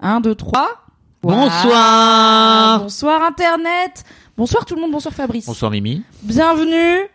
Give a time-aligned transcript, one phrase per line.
[0.00, 0.68] 1, 2, 3.
[1.22, 2.80] Bonsoir.
[2.80, 4.04] Bonsoir Internet
[4.36, 5.44] Bonsoir tout le monde, bonsoir Fabrice.
[5.46, 6.02] Bonsoir Mimi.
[6.22, 7.06] Bienvenue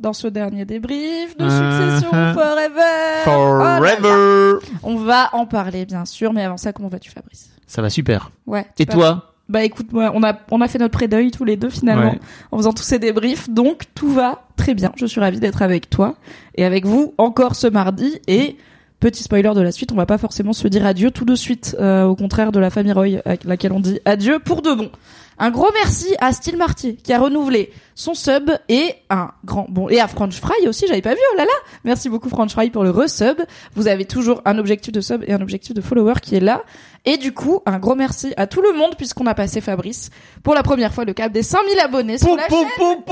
[0.00, 1.94] dans ce dernier débrief de Uh-huh.
[2.00, 3.22] Succession Forever.
[3.26, 3.96] Oh là là.
[3.96, 4.58] Forever.
[4.82, 7.50] On va en parler bien sûr, mais avant ça, comment vas-tu Fabrice?
[7.68, 8.30] Ça va super.
[8.46, 8.66] Ouais.
[8.80, 9.28] Et toi?
[9.48, 12.20] Bah écoute, moi, on a on a fait notre pré-deuil tous les deux finalement Ouais.
[12.50, 14.90] en faisant tous ces débriefs, donc tout va très bien.
[14.96, 16.14] Je suis ravie d'être avec toi
[16.56, 18.56] et avec vous encore ce mardi et
[19.02, 21.76] Petit spoiler de la suite, on va pas forcément se dire adieu tout de suite,
[21.80, 24.92] euh, au contraire de la famille Roy à laquelle on dit adieu pour de bon.
[25.40, 29.88] Un gros merci à Steel Marty qui a renouvelé son sub et un grand bon
[29.88, 31.20] et à French Fry aussi, j'avais pas vu.
[31.32, 31.50] Oh là là,
[31.82, 33.40] merci beaucoup French Fry pour le resub.
[33.74, 36.62] Vous avez toujours un objectif de sub et un objectif de follower qui est là.
[37.04, 40.10] Et du coup, un gros merci à tout le monde puisqu'on a passé Fabrice
[40.44, 43.02] pour la première fois le cap des 5000 abonnés sur pou, la pou, chaîne.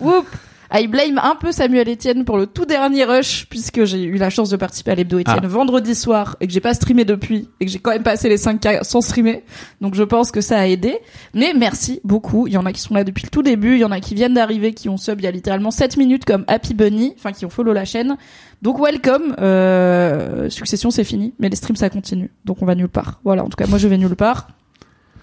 [0.00, 0.24] pou,
[0.72, 4.30] I blame un peu Samuel Etienne pour le tout dernier rush puisque j'ai eu la
[4.30, 5.46] chance de participer à l'hebdo Etienne Ah.
[5.48, 8.36] vendredi soir et que j'ai pas streamé depuis et que j'ai quand même passé les
[8.38, 9.42] 5K sans streamer.
[9.80, 10.98] Donc je pense que ça a aidé.
[11.34, 12.46] Mais merci beaucoup.
[12.46, 13.74] Il y en a qui sont là depuis le tout début.
[13.74, 15.96] Il y en a qui viennent d'arriver, qui ont sub il y a littéralement 7
[15.96, 18.16] minutes comme Happy Bunny, enfin qui ont follow la chaîne.
[18.62, 19.34] Donc welcome.
[19.40, 22.30] Euh, Succession c'est fini, mais les streams ça continue.
[22.44, 23.20] Donc on va nulle part.
[23.24, 23.42] Voilà.
[23.44, 24.48] En tout cas moi je vais nulle part.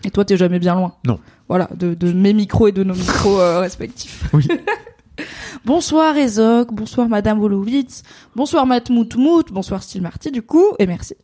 [0.04, 0.94] Et toi t'es jamais bien loin.
[1.06, 1.20] Non.
[1.48, 4.26] Voilà, de, de mes micros et de nos micros euh, respectifs.
[4.34, 4.46] Oui.
[5.66, 8.04] bonsoir Ezok, bonsoir Madame Wolowitz,
[8.36, 11.16] bonsoir Matt Moutmout, bonsoir Steel Marty du coup, et merci.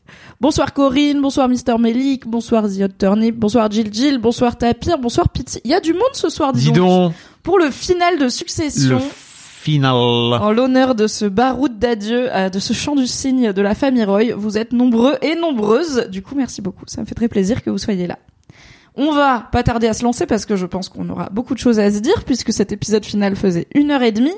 [0.41, 5.29] Bonsoir Corinne, bonsoir Mister Melik, bonsoir The Hot Turnip, bonsoir Jill Jill, bonsoir Tapir, bonsoir
[5.29, 5.61] Pity.
[5.63, 8.95] Il y a du monde ce soir, dis, Dis donc, Pour le final de Succession.
[8.95, 9.93] le final.
[9.95, 14.03] En l'honneur de ce baroud d'adieu, euh, de ce chant du cygne de la famille
[14.03, 16.07] Roy, vous êtes nombreux et nombreuses.
[16.09, 16.83] Du coup, merci beaucoup.
[16.87, 18.19] Ça me fait très plaisir que vous soyez là.
[18.95, 21.59] On va pas tarder à se lancer parce que je pense qu'on aura beaucoup de
[21.59, 24.33] choses à se dire puisque cet épisode final faisait une heure et demie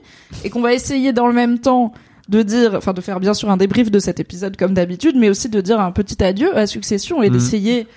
[0.45, 1.91] et qu'on va essayer dans le même temps
[2.29, 5.29] de dire, enfin de faire bien sûr un débrief de cet épisode comme d'habitude, mais
[5.29, 7.33] aussi de dire un petit adieu à Succession et Mhm.
[7.35, 7.87] d'essayer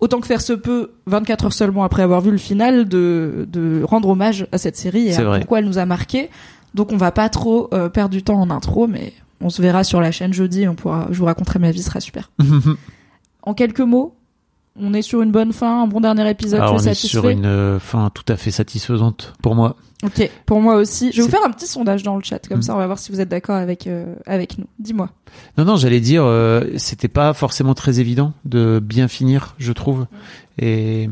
[0.00, 3.82] autant que faire se peut, 24 heures seulement après avoir vu le final, de, de
[3.84, 5.38] rendre hommage à cette série et à vrai.
[5.40, 6.28] pourquoi elle nous a marqué.
[6.74, 9.82] Donc on va pas trop euh, perdre du temps en intro, mais on se verra
[9.84, 10.66] sur la chaîne jeudi.
[10.68, 12.30] On pourra, je vous raconterai ma vie, ce sera super.
[13.42, 14.14] En quelques mots,
[14.76, 16.60] on est sur une bonne fin, un bon dernier épisode.
[16.60, 19.76] Tu on es est satisfait sur une euh, fin tout à fait satisfaisante pour moi.
[20.04, 21.12] Ok, pour moi aussi.
[21.12, 22.62] Je vais vous faire un petit sondage dans le chat, comme Mhm.
[22.62, 24.66] ça on va voir si vous êtes d'accord avec euh, avec nous.
[24.78, 25.10] Dis-moi.
[25.58, 30.06] Non, non, j'allais dire, euh, c'était pas forcément très évident de bien finir, je trouve.
[30.58, 31.08] Et,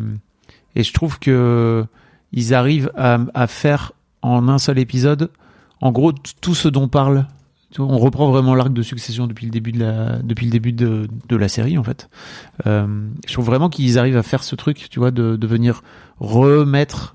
[0.75, 1.85] et je trouve que
[2.33, 5.31] ils arrivent à, à faire en un seul épisode,
[5.81, 7.27] en gros, tout ce dont parle.
[7.71, 10.53] Tu vois, On reprend vraiment l'arc de succession depuis le début de la, depuis le
[10.53, 12.09] début de, de la série, en fait.
[12.67, 12.87] Euh,
[13.27, 15.83] je trouve vraiment qu'ils arrivent à faire ce truc, tu vois, de, de venir
[16.19, 17.15] remettre,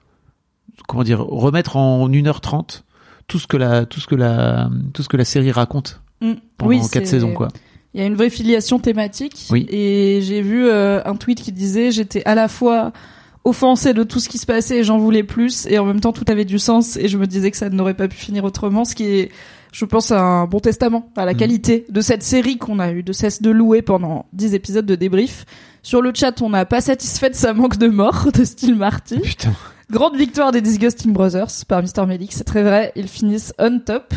[0.87, 2.83] comment dire, remettre en 1h30
[3.27, 6.33] tout ce que la, tout ce que la, tout ce que la série raconte Mm.
[6.57, 7.49] pendant Oui, quatre saisons, quoi.
[7.93, 9.47] Il y a une vraie filiation thématique.
[9.51, 9.65] Oui.
[9.69, 12.91] Et j'ai vu euh, un tweet qui disait j'étais à la fois
[13.45, 16.11] offensée de tout ce qui se passait et j'en voulais plus et en même temps
[16.11, 18.85] tout avait du sens et je me disais que ça n'aurait pas pu finir autrement
[18.85, 19.31] ce qui est
[19.75, 21.37] je pense un bon testament à la Mhm.
[21.37, 24.95] qualité de cette série qu'on a eu de cesse de louer pendant 10 épisodes de
[24.95, 25.45] débrief.
[25.83, 29.19] Sur le chat, on n'a pas satisfait de sa manque de mort de Steel Marty.
[29.19, 29.51] Putain.
[29.91, 32.05] Grande victoire des Disgusting Brothers par Mr.
[32.07, 32.93] Melik, c'est très vrai.
[32.95, 34.13] Ils finissent on top.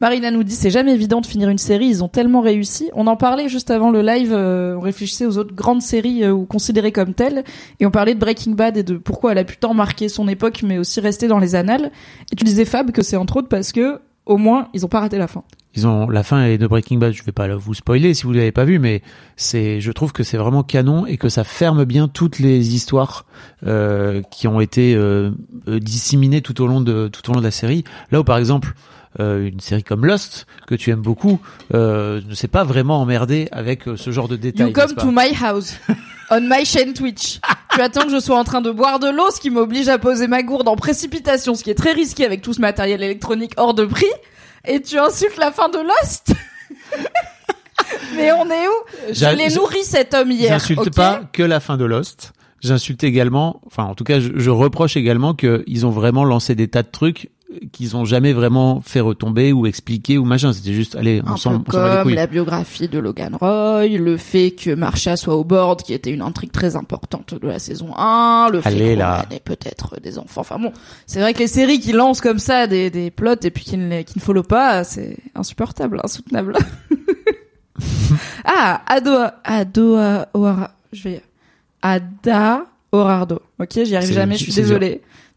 [0.00, 2.90] Marina nous dit c'est jamais évident de finir une série, ils ont tellement réussi.
[2.92, 6.32] On en parlait juste avant le live, euh, on réfléchissait aux autres grandes séries euh,
[6.32, 7.44] ou considérées comme telles,
[7.78, 10.26] et on parlait de Breaking Bad et de pourquoi elle a pu tant marquer son
[10.26, 11.92] époque, mais aussi rester dans les annales.
[12.32, 15.00] Et tu disais Fab que c'est entre autres parce que au moins ils ont pas
[15.00, 15.42] raté la fin.
[15.74, 17.12] Ils ont la fin est de Breaking Bad.
[17.12, 19.02] Je vais pas vous spoiler si vous l'avez pas vu, mais
[19.36, 23.26] c'est, je trouve que c'est vraiment canon et que ça ferme bien toutes les histoires
[23.66, 25.30] euh, qui ont été euh,
[25.68, 27.84] euh, disséminées tout au long de tout au long de la série.
[28.10, 28.74] Là où par exemple
[29.18, 31.40] euh, une série comme Lost que tu aimes beaucoup
[31.74, 34.66] euh, ne s'est pas vraiment emmerdé avec euh, ce genre de détails.
[34.66, 35.78] You come to my house
[36.30, 37.40] on my chain Twitch.
[37.72, 39.98] tu attends que je sois en train de boire de l'eau, ce qui m'oblige à
[39.98, 43.52] poser ma gourde en précipitation, ce qui est très risqué avec tout ce matériel électronique
[43.56, 44.06] hors de prix.
[44.66, 46.34] Et tu insultes la fin de Lost
[48.16, 49.12] Mais on est où?
[49.12, 50.50] Je l'ai nourri cet homme hier.
[50.50, 52.32] J'insulte pas que la fin de Lost.
[52.60, 56.68] J'insulte également, enfin en tout cas je, je reproche également qu'ils ont vraiment lancé des
[56.68, 57.30] tas de trucs
[57.72, 60.52] qu'ils ont jamais vraiment fait retomber ou expliquer ou machin.
[60.52, 62.14] C'était juste, allez, on s'en bat les couilles.
[62.14, 66.22] la biographie de Logan Roy, le fait que Marsha soit au board, qui était une
[66.22, 69.26] intrigue très importante de la saison 1, le fait Allez, qu'on là.
[69.30, 70.40] ait peut-être des enfants.
[70.40, 70.72] Enfin bon,
[71.06, 73.76] c'est vrai que les séries qui lancent comme ça des, des plots et puis qui
[73.76, 76.54] ne, les- qui ne follow pas, c'est insupportable, insoutenable.
[78.44, 79.12] ah, Ado,
[79.44, 79.96] Ado,
[80.34, 81.22] Oara, je vais,
[81.82, 83.40] Ada Orardo.
[83.60, 84.80] Ok, j'y arrive jamais, je suis dur.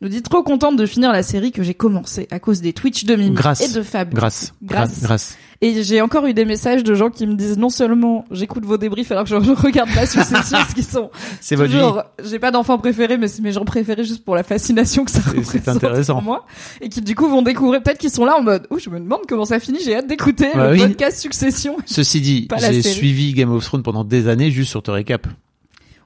[0.01, 3.03] Nous dit trop contente de finir la série que j'ai commencé à cause des Twitch
[3.03, 3.61] de Mimi Grâce.
[3.61, 4.13] et de Fab.
[4.13, 4.53] Grâce.
[4.63, 5.01] Grâce.
[5.03, 5.37] Grâce.
[5.61, 8.77] Et j'ai encore eu des messages de gens qui me disent non seulement j'écoute vos
[8.77, 11.09] débriefs alors que je regarde pas Succession, ce qui sont
[11.41, 15.03] C'est toujours, j'ai pas d'enfants préférés, mais c'est mes gens préférés juste pour la fascination
[15.03, 16.13] que ça représente intéressant.
[16.13, 16.45] pour moi.
[16.79, 19.01] Et qui du coup vont découvrir, peut-être qu'ils sont là en mode, oh, je me
[19.01, 20.79] demande comment ça finit, j'ai hâte d'écouter Bah le oui.
[20.87, 21.75] podcast Succession.
[21.85, 25.27] Ceci dit, j'ai suivi Game of Thrones pendant des années juste sur te récap.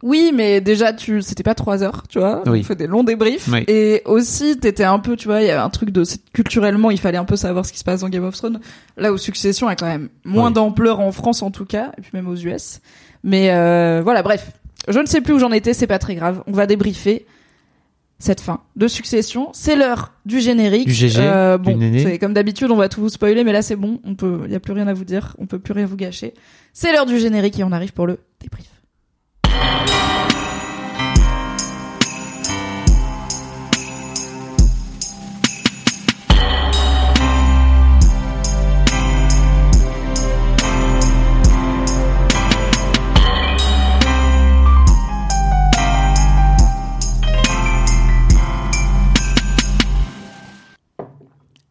[0.03, 2.43] Oui, mais déjà, tu, c'était pas trois heures, tu vois.
[2.45, 2.59] Oui.
[2.59, 3.47] On fait des longs débriefs.
[3.51, 3.63] Oui.
[3.69, 6.03] Et aussi, t'étais un peu, tu vois, il y avait un truc de,
[6.33, 8.59] culturellement, il fallait un peu savoir ce qui se passe dans Game of Thrones.
[8.97, 10.53] Là où Succession a quand même moins Oui.
[10.55, 12.81] d'ampleur en France, en tout cas, et puis même aux US.
[13.23, 14.51] Mais, euh, voilà, bref.
[14.89, 16.43] Je ne sais plus où j'en étais, c'est pas très grave.
[16.47, 17.25] On va débriefer
[18.19, 19.51] cette fin de Succession.
[19.53, 20.87] C'est l'heure du générique.
[20.87, 23.77] Du GG, Euh, bon, c'est comme d'habitude, on va tout vous spoiler, mais là c'est
[23.77, 24.01] bon.
[24.03, 25.35] On peut, y a plus rien à vous dire.
[25.39, 26.33] On peut plus rien vous gâcher.
[26.73, 28.67] C'est l'heure du générique et on arrive pour le débrief.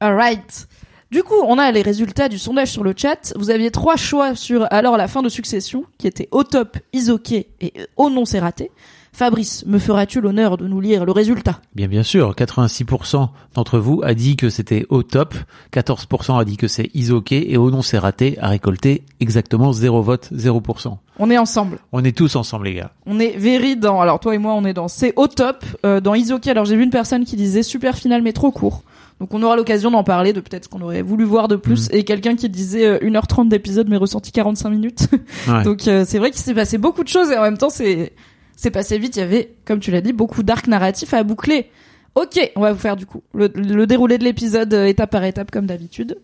[0.02, 0.66] All right.
[1.12, 3.34] Du coup, on a les résultats du sondage sur le chat.
[3.36, 7.50] Vous aviez trois choix sur alors la fin de Succession, qui était au top, Isoké
[7.60, 8.70] et euh, au non c'est raté.
[9.12, 11.60] Fabrice, me feras-tu l'honneur de nous lire le résultat?
[11.74, 15.34] Bien, bien sûr, 86% d'entre vous a dit que c'était au top,
[15.74, 20.00] 14% a dit que c'est isoké et au non c'est raté a récolté exactement 0
[20.00, 20.96] vote, 0%.
[21.18, 21.80] On est ensemble.
[21.92, 22.90] On est tous ensemble les gars.
[23.04, 24.00] On est very dans.
[24.00, 24.88] Alors toi et moi, on est dans.
[24.88, 26.50] C'est au top euh, dans Isoké.
[26.50, 28.82] Alors j'ai vu une personne qui disait super final mais trop court.
[29.22, 31.88] Donc on aura l'occasion d'en parler de peut-être ce qu'on aurait voulu voir de plus
[31.92, 35.06] et quelqu'un qui disait euh, 1h30 d'épisode mais ressenti 45 minutes.
[35.48, 35.62] Ouais.
[35.62, 38.12] Donc euh, c'est vrai qu'il s'est passé beaucoup de choses et en même temps c'est
[38.56, 39.14] c'est passé vite.
[39.14, 41.70] Il y avait, comme tu l'as dit, beaucoup d'arcs narratifs à boucler.
[42.16, 45.22] Ok, on va vous faire du coup le, le déroulé de l'épisode euh, étape par
[45.22, 46.18] étape comme d'habitude.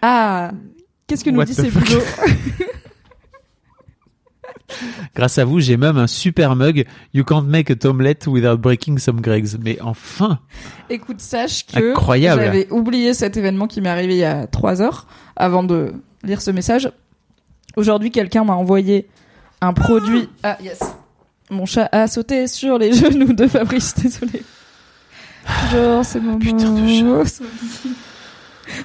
[0.00, 0.52] Ah,
[1.08, 1.70] qu'est-ce que nous What dit ces
[5.14, 6.84] Grâce à vous, j'ai même un super mug.
[7.14, 9.56] You can't make a omelette without breaking some Gregs.
[9.62, 10.38] Mais enfin,
[10.88, 12.42] Écoute, sache que Incroyable.
[12.42, 16.40] j'avais oublié cet événement qui m'est arrivé il y a trois heures avant de lire
[16.42, 16.90] ce message.
[17.76, 19.08] Aujourd'hui, quelqu'un m'a envoyé
[19.60, 20.28] un produit.
[20.42, 20.80] Ah yes.
[21.50, 23.94] Mon chat a sauté sur les genoux de Fabrice.
[23.94, 24.42] Désolé.
[25.72, 26.38] Genre, c'est moment.
[26.38, 27.40] Putain de chat.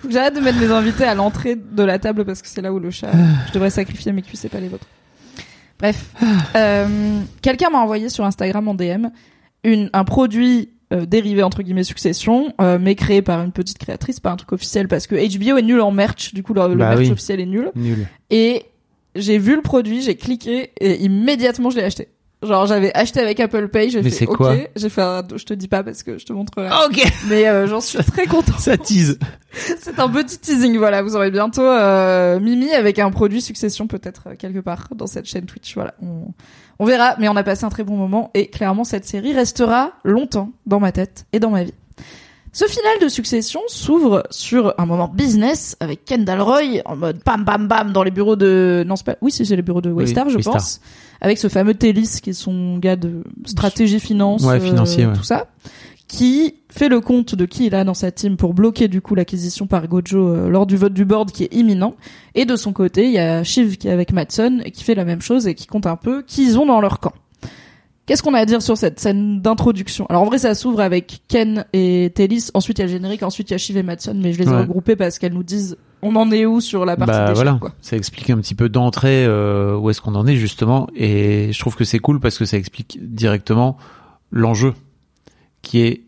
[0.02, 2.74] Que J'arrête de mettre mes invités à l'entrée de la table parce que c'est là
[2.74, 3.12] où le chat.
[3.48, 4.88] Je devrais sacrifier mes cuisses et pas les vôtres.
[5.80, 6.06] Bref,
[6.56, 9.08] Euh, quelqu'un m'a envoyé sur Instagram en DM
[9.64, 14.20] une, un produit euh, dérivé entre guillemets Succession, euh, mais créé par une petite créatrice,
[14.20, 16.34] pas un truc officiel parce que HBO est nul en merch.
[16.34, 17.12] Du coup, le, le Bah merch oui.
[17.12, 17.72] officiel est nul.
[17.76, 18.08] nul.
[18.30, 18.64] Et
[19.16, 22.08] j'ai vu le produit, j'ai cliqué et immédiatement je l'ai acheté.
[22.46, 24.40] Genre j'avais acheté avec Apple Pay, j'ai fait OK,
[24.76, 26.70] j'ai fait un, je te dis pas parce que je te montrerai.
[26.86, 28.58] Ok, Mais euh, j'en suis très content.
[28.58, 29.18] ça tease.
[29.80, 31.02] C'est un petit teasing, voilà.
[31.02, 35.26] Vous aurez bientôt euh, Mimi avec un produit Succession peut-être euh, quelque part dans cette
[35.26, 35.76] chaîne Twitch.
[35.76, 36.28] Voilà, on,
[36.80, 37.16] on verra.
[37.20, 40.80] Mais on a passé un très bon moment et clairement cette série restera longtemps dans
[40.80, 41.74] ma tête et dans ma vie.
[42.58, 47.44] Ce final de Succession s'ouvre sur un moment business avec Kendall Roy en mode bam
[47.44, 49.92] bam bam dans les bureaux de non c'est pas oui c'est c'est les bureaux de
[49.92, 50.54] Waystar je Waystar.
[50.54, 50.80] pense
[51.20, 55.16] avec ce fameux Télis qui est son gars de stratégie finance Ouais, financier, euh, ouais.
[55.18, 55.48] tout ça
[56.08, 59.16] qui fait le compte de qui il a dans sa team pour bloquer du coup
[59.16, 61.96] l'acquisition par Gojo euh, lors du vote du board qui est imminent.
[62.36, 64.94] Et de son côté, il y a Shiv qui est avec Matson et qui fait
[64.94, 67.12] la même chose et qui compte un peu qui ils ont dans leur camp.
[68.06, 70.06] Qu'est-ce qu'on a à dire sur cette scène d'introduction?
[70.10, 72.50] Alors en vrai, ça s'ouvre avec Ken et Telis.
[72.54, 73.24] Ensuite, il y a le générique.
[73.24, 74.16] Ensuite, il y a Shiv et Matson.
[74.22, 74.58] Mais je les ai Ouais.
[74.60, 77.58] regroupés parce qu'elles nous disent on en est où sur la partie bah d'échec, voilà,
[77.60, 77.72] quoi.
[77.82, 81.60] ça explique un petit peu d'entrée euh, où est-ce qu'on en est justement, et je
[81.60, 83.76] trouve que c'est cool parce que ça explique directement
[84.30, 84.76] l'enjeu,
[85.64, 86.04] qui est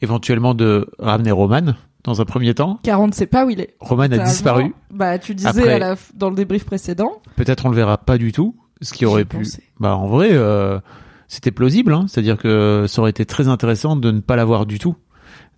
[0.00, 1.74] éventuellement de ramener Roman
[2.04, 2.78] dans un premier temps.
[2.84, 3.74] Car on ne sait pas où il est.
[3.80, 7.20] Roman a disparu, Bah, tu disais Après- à la f- dans le débrief précédent.
[7.36, 9.46] peut-être on le verra pas du tout, ce qui aurait pu.
[9.78, 10.78] Bah en vrai, euh,
[11.28, 14.78] c'était plausible, hein, c'est-à-dire que ça aurait été très intéressant de ne pas l'avoir du
[14.78, 14.96] tout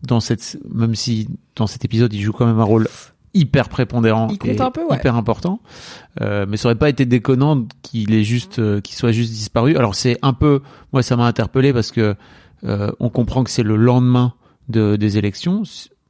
[0.02, 2.88] dans cette, même si dans cet épisode il joue quand même un rôle
[3.34, 4.96] hyper prépondérant Il et un peu, ouais.
[4.96, 5.60] hyper important,
[6.20, 9.76] euh, mais ça aurait pas été déconnant qu'il est juste, euh, qu'il soit juste disparu.
[9.76, 12.14] Alors c'est un peu, moi ça m'a interpellé parce que
[12.64, 14.32] euh, on comprend que c'est le lendemain
[14.68, 15.62] de, des élections.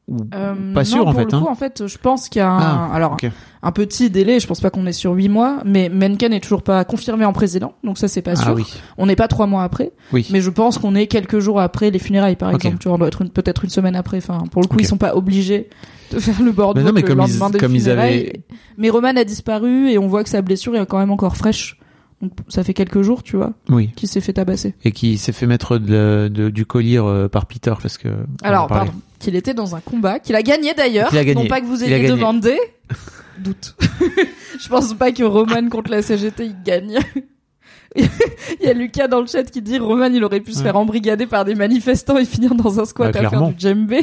[0.08, 1.32] Ou Euh, pas non, sûr en pour fait.
[1.32, 1.40] le hein.
[1.40, 3.16] coup, en fait, je pense qu'il y a un, Ah, alors
[3.62, 4.38] un petit délai.
[4.38, 7.32] Je pense pas qu'on est sur huit mois, mais Mencken est toujours pas confirmé en
[7.32, 8.46] président, donc ça c'est pas sûr.
[8.50, 8.64] Ah oui,
[8.98, 10.28] On n'est pas trois mois après, oui.
[10.30, 12.78] mais je pense qu'on est quelques jours après les funérailles, par exemple.
[12.78, 14.18] Tu vois, on doit être peut-être une semaine après.
[14.18, 14.82] Enfin, pour le coup, Ok.
[14.82, 15.70] ils sont pas obligés
[16.12, 18.14] de faire le board Mais non, vote mais le comme ils- des comme ils funérailles.
[18.20, 18.40] avaient-
[18.78, 21.80] Mais Roman a disparu et on voit que sa blessure est quand même encore fraîche.
[22.22, 23.90] Donc ça fait quelques jours, tu vois, Oui.
[23.96, 24.74] qu'il s'est fait tabasser.
[24.84, 28.08] Et qui s'est fait mettre de, de- du collier euh, par Peter parce que.
[28.42, 31.08] Alors, pardon, qu'il était dans un combat, qu'il a gagné d'ailleurs.
[31.08, 31.42] Qu'il a gagné.
[31.42, 32.56] Non pas que vous Il ayez demandé.
[33.38, 33.76] Doute.
[34.60, 36.98] Je pense pas que Roman contre la CGT il gagne.
[37.96, 40.64] Il y a Lucas dans le chat qui dit Roman il aurait pu se Ouais.
[40.64, 44.00] faire embrigader par des manifestants et finir dans un squat Bah, à faire du djembé.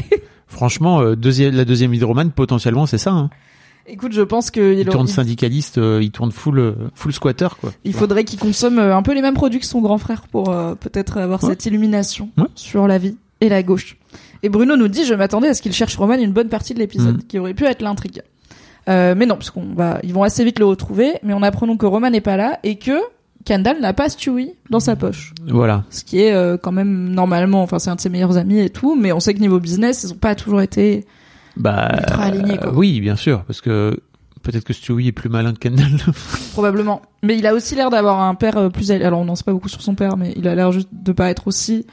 [0.48, 3.12] Franchement, euh, deuxième, la deuxième hydromane, potentiellement, c'est ça.
[3.12, 3.30] Hein.
[3.86, 7.72] Écoute, je pense qu'il Il tourne syndicaliste, euh, il tourne full, euh, full squatter, quoi.
[7.84, 10.50] il faudrait qu'il consomme euh, un peu les mêmes produits que son grand frère pour
[10.50, 11.50] euh, peut-être avoir Ouais.
[11.50, 12.46] cette illumination Ouais.
[12.56, 13.98] sur la vie et la gauche.
[14.44, 16.80] Et Bruno nous dit, je m'attendais à ce qu'il cherche Roman une bonne partie de
[16.80, 17.24] l'épisode, Mm.
[17.28, 18.22] qui aurait pu être l'intrigue.
[18.90, 21.78] Euh, mais non, parce qu'on va, ils vont assez vite le retrouver, mais en apprenant
[21.78, 22.92] que Roman n'est pas là et que
[23.46, 25.34] Kendall n'a pas Stewie dans sa poche.
[25.48, 25.84] Voilà.
[25.90, 28.70] Ce qui est euh, quand même normalement, enfin c'est un de ses meilleurs amis et
[28.70, 31.06] tout, mais on sait que niveau business, ils ont pas toujours été
[31.56, 32.68] Bah, Ultra aligné, quoi.
[32.68, 33.98] euh, oui, bien sûr, parce que
[34.42, 35.88] peut-être que Stewie est plus malin que Kendall.
[36.52, 37.02] probablement.
[37.22, 39.70] Mais il a aussi l'air d'avoir un père plus alors on n'en sait pas beaucoup
[39.70, 41.86] sur son père, mais il a l'air juste de pas être aussi.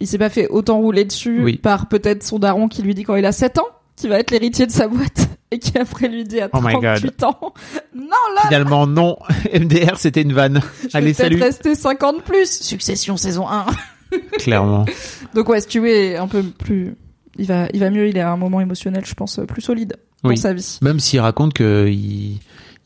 [0.00, 1.56] Il s'est pas fait autant rouler dessus Oui.
[1.58, 3.66] par peut-être son daron qui lui dit quand il a 7 ans
[3.96, 6.72] qu'il va être l'héritier de sa boîte et qui après lui dit à Oh my
[6.74, 6.82] God.
[6.82, 7.54] 38 ans
[7.94, 8.04] non
[8.34, 9.16] là Finalement, non.
[9.54, 10.60] MDR, c'était une vanne.
[10.90, 11.40] je Allez, salut.
[11.42, 13.66] rester 50 plus succession saison 1
[14.38, 14.86] Clairement.
[15.34, 16.96] donc ouais Stewie est un peu plus
[17.38, 19.96] il va il va mieux il est à un moment émotionnel je pense plus solide
[20.24, 20.36] dans Oui.
[20.36, 22.38] sa vie Même s'il raconte que il,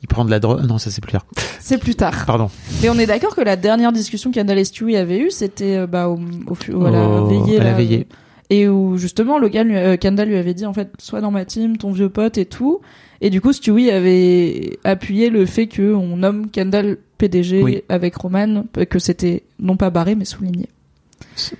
[0.04, 0.64] il prend de la drogue.
[0.68, 1.24] Non, ça c'est plus tard.
[1.60, 2.50] c'est plus tard Pardon.
[2.82, 5.86] mais on est d'accord que la dernière discussion qu'Andal et Stewie avaient eue c'était euh,
[5.86, 8.06] bah au, au, fu- à la Au- veillée à la là, veillée.
[8.50, 11.78] et où justement Logan euh, Kendall lui avait dit en fait sois dans ma team
[11.78, 12.80] ton vieux pote et tout
[13.22, 17.82] et du coup Stewie avait appuyé le fait que on nomme Kendall PDG Oui.
[17.88, 20.68] avec Roman que c'était non pas barré mais souligné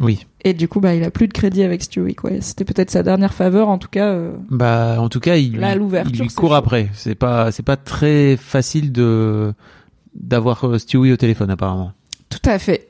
[0.01, 0.27] Oui.
[0.45, 3.35] et du coup bah il a plus de crédit avec Stewie c'était peut-être sa dernière
[3.35, 5.81] faveur en tout cas euh, Bah, en tout cas, il, Là, il
[6.21, 6.55] lui court chaud.
[6.55, 6.89] après.
[6.95, 9.53] C'est pas, c'est pas très facile de
[10.15, 11.93] d'avoir euh, Stewie au téléphone apparemment.
[12.29, 12.89] tout à fait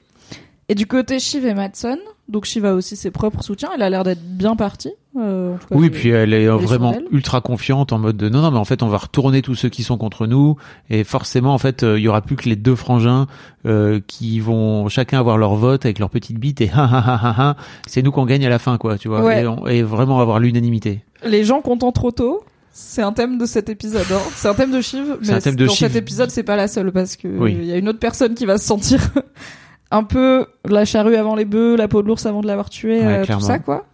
[0.68, 1.98] et du côté Shiv et Madsen
[2.28, 5.59] donc Shiv a aussi ses propres soutiens elle a l'air d'être bien partie euh, en
[5.59, 7.04] tout cas, Oui, puis elle est euh, vraiment elle.
[7.12, 9.68] ultra confiante en mode de non non mais en fait on va retourner tous ceux
[9.68, 10.56] qui sont contre nous
[10.90, 13.26] et forcément en fait euh, il y aura plus que les deux frangins
[13.66, 17.21] euh, qui vont chacun avoir leur vote avec leur petite bite et ha ha ha
[17.28, 17.56] ha ha
[17.87, 19.42] c'est nous qu'on gagne à la fin quoi tu vois Ouais.
[19.42, 21.04] et, on- et vraiment avoir l'unanimité.
[21.25, 22.42] Les gens content trop tôt,
[22.73, 24.06] c'est un thème de cet épisode.
[24.12, 24.18] hein.
[24.35, 26.56] C'est un thème de Shiv, C'est mais un thème de dans cet épisode, c'est pas
[26.56, 27.56] la seule parce que Oui.
[27.59, 29.00] il y a une autre personne qui va se sentir
[29.90, 33.00] un peu la charrue avant les bœufs, la peau de l'ours avant de l'avoir tué,
[33.06, 33.87] Ouais, tout ça quoi.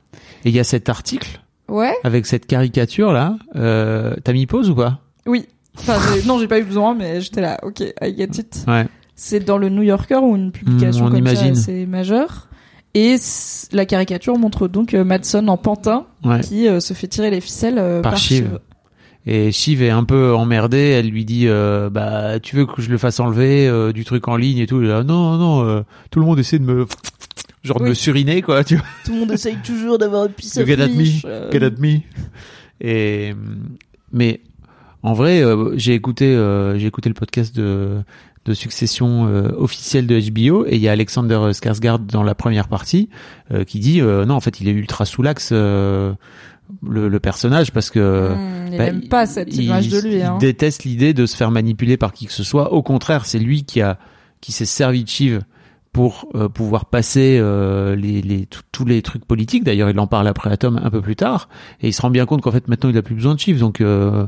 [0.44, 3.36] Et il y a cet article Ouais, avec cette caricature là.
[3.56, 4.98] Euh, T'as mis pause ou pas?
[5.26, 5.46] Oui.
[5.78, 7.58] Enfin, non, j'ai pas eu besoin, mais j'étais là.
[7.62, 8.64] Ok, I get it.
[8.66, 8.86] Ouais.
[9.14, 11.54] C'est dans le New Yorker ou une publication Hmm, on comme imagine.
[11.54, 12.48] ça assez majeure.
[12.94, 13.16] Et
[13.70, 16.40] la caricature montre donc euh, Madsen en pantin Ouais.
[16.40, 18.46] qui euh, se fait tirer les ficelles euh, Par par, Shiv.
[18.46, 18.58] Shiv.
[19.26, 20.78] Et Shiv est un peu emmerdée.
[20.98, 24.34] Elle lui dit euh, bah tu veux que je le fasse enlever du truc en
[24.36, 24.82] ligne et tout.
[24.82, 26.86] Est là, non non tout le monde essaie de me
[27.62, 28.84] genre de me suriner quoi tu vois.
[29.04, 31.50] Tout le monde essaye toujours d'avoir une of get at me, euh.
[31.52, 31.98] get at me.
[32.80, 33.34] Et
[34.12, 34.40] mais
[35.02, 38.02] en vrai, euh, j'ai écouté euh, j'ai écouté le podcast de
[38.46, 42.68] de succession euh, officielle de HBO et il y a Alexander Skarsgård dans la première
[42.68, 43.10] partie
[43.66, 48.30] qui dit non en fait il est ultra sous l'axe le, le personnage parce que
[48.34, 50.14] Hmm, il bah, aime pas cette il- image de lui.
[50.16, 50.38] Il Hein.
[50.38, 52.72] déteste l'idée de se faire manipuler par qui que ce soit.
[52.72, 53.98] Au contraire, c'est lui qui a
[54.40, 55.40] qui s'est servi de Shiv
[55.92, 59.64] pour euh, pouvoir passer euh, les, les, tous les trucs politiques.
[59.64, 61.48] D'ailleurs, il en parle après à Tom un peu plus tard,
[61.80, 63.58] et il se rend bien compte qu'en fait maintenant il a plus besoin de Shiv,
[63.58, 64.26] donc euh,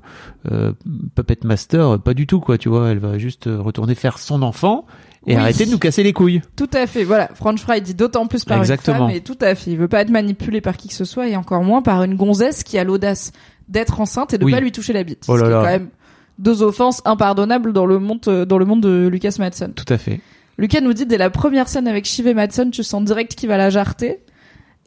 [0.51, 0.73] euh,
[1.15, 2.89] Puppet Master, pas du tout quoi, tu vois.
[2.91, 4.87] Elle va juste euh, retourner faire son enfant
[5.27, 5.41] et Oui.
[5.41, 6.43] arrêter de nous casser les couilles.
[6.57, 7.29] Tout à fait, voilà.
[7.35, 8.97] French Fry dit d'autant plus par Exactement.
[8.97, 9.71] une femme, et tout à fait.
[9.71, 12.17] Il veut pas être manipulé par qui que ce soit, et encore moins par une
[12.17, 13.31] gonzesse qui a l'audace
[13.69, 14.51] d'être enceinte et de Oui.
[14.51, 15.25] pas lui toucher la bite.
[15.29, 15.61] Oh là Ce qui est là.
[15.63, 15.89] quand même
[16.41, 19.73] deux offenses impardonnables dans le monde, euh, dans le monde de Lucas Madsen.
[19.75, 20.21] Tout à fait.
[20.59, 23.49] Lucas nous dit dès la première scène avec Shiv et Madsen, tu sens direct qu'il
[23.49, 24.21] va la jarter.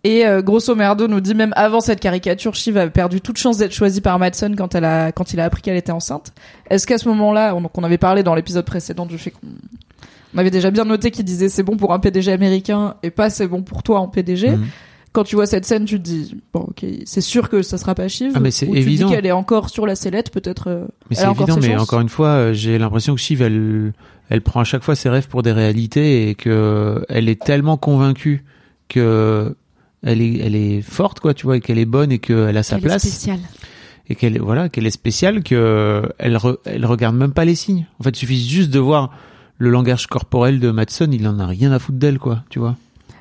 [0.04, 3.58] Et euh, grosso merdo nous dit même avant cette caricature, Shiv a perdu toute chance
[3.58, 6.32] d'être choisie par Madsen quand elle a quand il a appris qu'elle était enceinte.
[6.70, 9.48] Est-ce qu'à ce moment-là, on, on avait parlé dans l'épisode précédent du fait qu'on
[10.36, 13.30] on avait déjà bien noté qu'il disait c'est bon pour un PDG américain et pas
[13.30, 14.52] c'est bon pour toi en PDG.
[14.52, 14.68] Mhm.
[15.16, 17.96] Quand tu vois cette scène, tu te dis bon ok, c'est sûr que ça sera
[17.96, 18.34] pas Shiv.
[18.36, 19.08] Ah, mais c'est Ou tu te évident.
[19.08, 20.68] dis qu'elle est encore sur la sellette, peut-être.
[20.68, 21.82] euh, Mais elle c'est évident, mais chances.
[21.84, 23.94] encore une fois, euh, j'ai l'impression que Shiv, elle,
[24.30, 27.78] elle prend à chaque fois ses rêves pour des réalités et que elle est tellement
[27.78, 28.44] convaincue
[28.90, 29.56] que
[30.04, 32.62] elle est, elle est forte, quoi, tu vois, et qu'elle est bonne et qu'elle a
[32.64, 33.40] sa qu'elle est place spéciale.
[34.10, 37.56] et qu'elle est, voilà, qu'elle est spéciale, que elle, re- elle regarde même pas les
[37.56, 37.88] signes.
[38.00, 39.12] En fait, il suffit juste de voir
[39.58, 42.76] le langage corporel de Madsen, il en a rien à foutre d'elle, quoi, tu vois.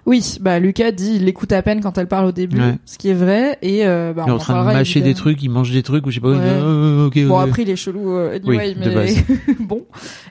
[0.06, 2.74] Oui, bah Lucas dit il l'écoute à peine quand elle parle au début, Ouais.
[2.84, 3.58] ce qui est vrai.
[3.62, 6.06] Et euh, bah, il est en train de mâcher des trucs, il mange des trucs,
[6.06, 6.28] ou je sais pas.
[6.28, 6.36] Ouais.
[6.40, 9.84] euh, ok, Bon après il est chelou euh, anyway, Oui, mais bon.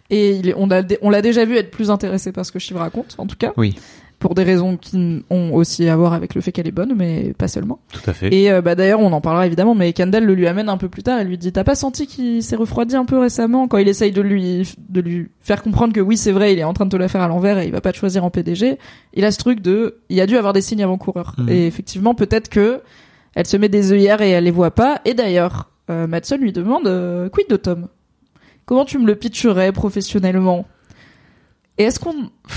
[0.10, 2.52] Et il est, on a dé- on l'a déjà vu être plus intéressé par ce
[2.52, 3.52] que Shiv raconte, en tout cas.
[3.58, 3.76] Oui,
[4.24, 7.34] Pour des raisons qui ont aussi à voir avec le fait qu'elle est bonne, mais
[7.38, 7.80] pas seulement.
[7.92, 8.34] tout à fait.
[8.34, 10.88] Et euh, bah d'ailleurs on en parlera évidemment, mais Kendall le lui amène un peu
[10.88, 11.20] plus tard.
[11.20, 13.68] Elle lui dit t'as pas senti qu'il s'est refroidi un peu récemment?
[13.68, 16.64] Quand il essaye de lui de lui faire comprendre que oui c'est vrai il est
[16.64, 18.30] en train de te la faire à l'envers et il va pas te choisir en
[18.30, 18.78] PDG.
[19.14, 21.36] Il a ce truc de il a dû avoir des signes avant-coureurs.
[21.38, 21.50] Mhm.
[21.50, 22.80] Et effectivement peut-être que
[23.36, 25.02] elle se met des œillères et elle les voit pas.
[25.04, 27.90] Et d'ailleurs euh, Madsen lui demande euh, quid de Tom?
[28.66, 30.66] Comment tu me le pitcherais professionnellement?
[31.78, 32.14] Et est-ce qu'on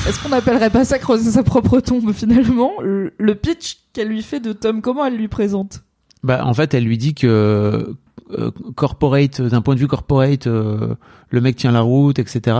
[0.06, 4.40] est-ce qu'on appellerait pas ça creuser sa propre tombe finalement le, pitch qu'elle lui fait
[4.40, 5.82] de Tom comment elle lui présente?
[6.22, 7.94] Bah, en fait, elle lui dit que
[8.32, 10.94] euh, corporate, d'un point de vue corporate, euh,
[11.30, 12.56] le mec tient la route, etc.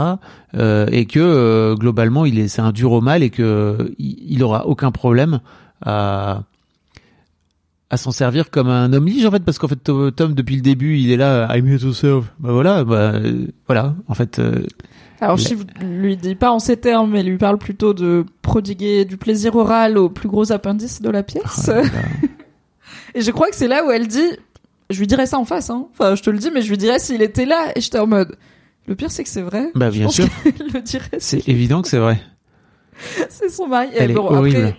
[0.55, 4.43] euh, et que euh, globalement, il est, c'est un dur au mal et que il,
[4.43, 5.41] aura aucun problème
[5.85, 6.45] à
[7.89, 10.57] à s'en servir comme un homme lige en fait parce qu'en fait To- Tom depuis
[10.57, 13.13] le début il est là I'm here to serve bah voilà bah
[13.69, 14.67] voilà en fait euh,
[15.21, 19.17] Alors, Shiv lui dit pas en ces termes, mais lui parle plutôt de prodiguer du
[19.17, 21.69] plaisir oral au plus gros appendice de la pièce.
[21.71, 21.89] ah, là.
[23.15, 24.29] Et je crois que c'est là où elle dit,
[24.91, 25.87] je lui dirais ça en face, hein.
[25.93, 27.73] Enfin, je te le dis, mais je lui dirais s'il était là.
[27.75, 28.37] Et j'étais en mode,
[28.87, 29.71] le pire c'est que c'est vrai.
[29.75, 30.27] bah Je bien sûr
[30.75, 31.09] le dirait.
[31.19, 32.21] c'est évident que c'est vrai
[33.31, 33.89] C'est son mari.
[33.95, 34.77] Et elle est bon, horrible après,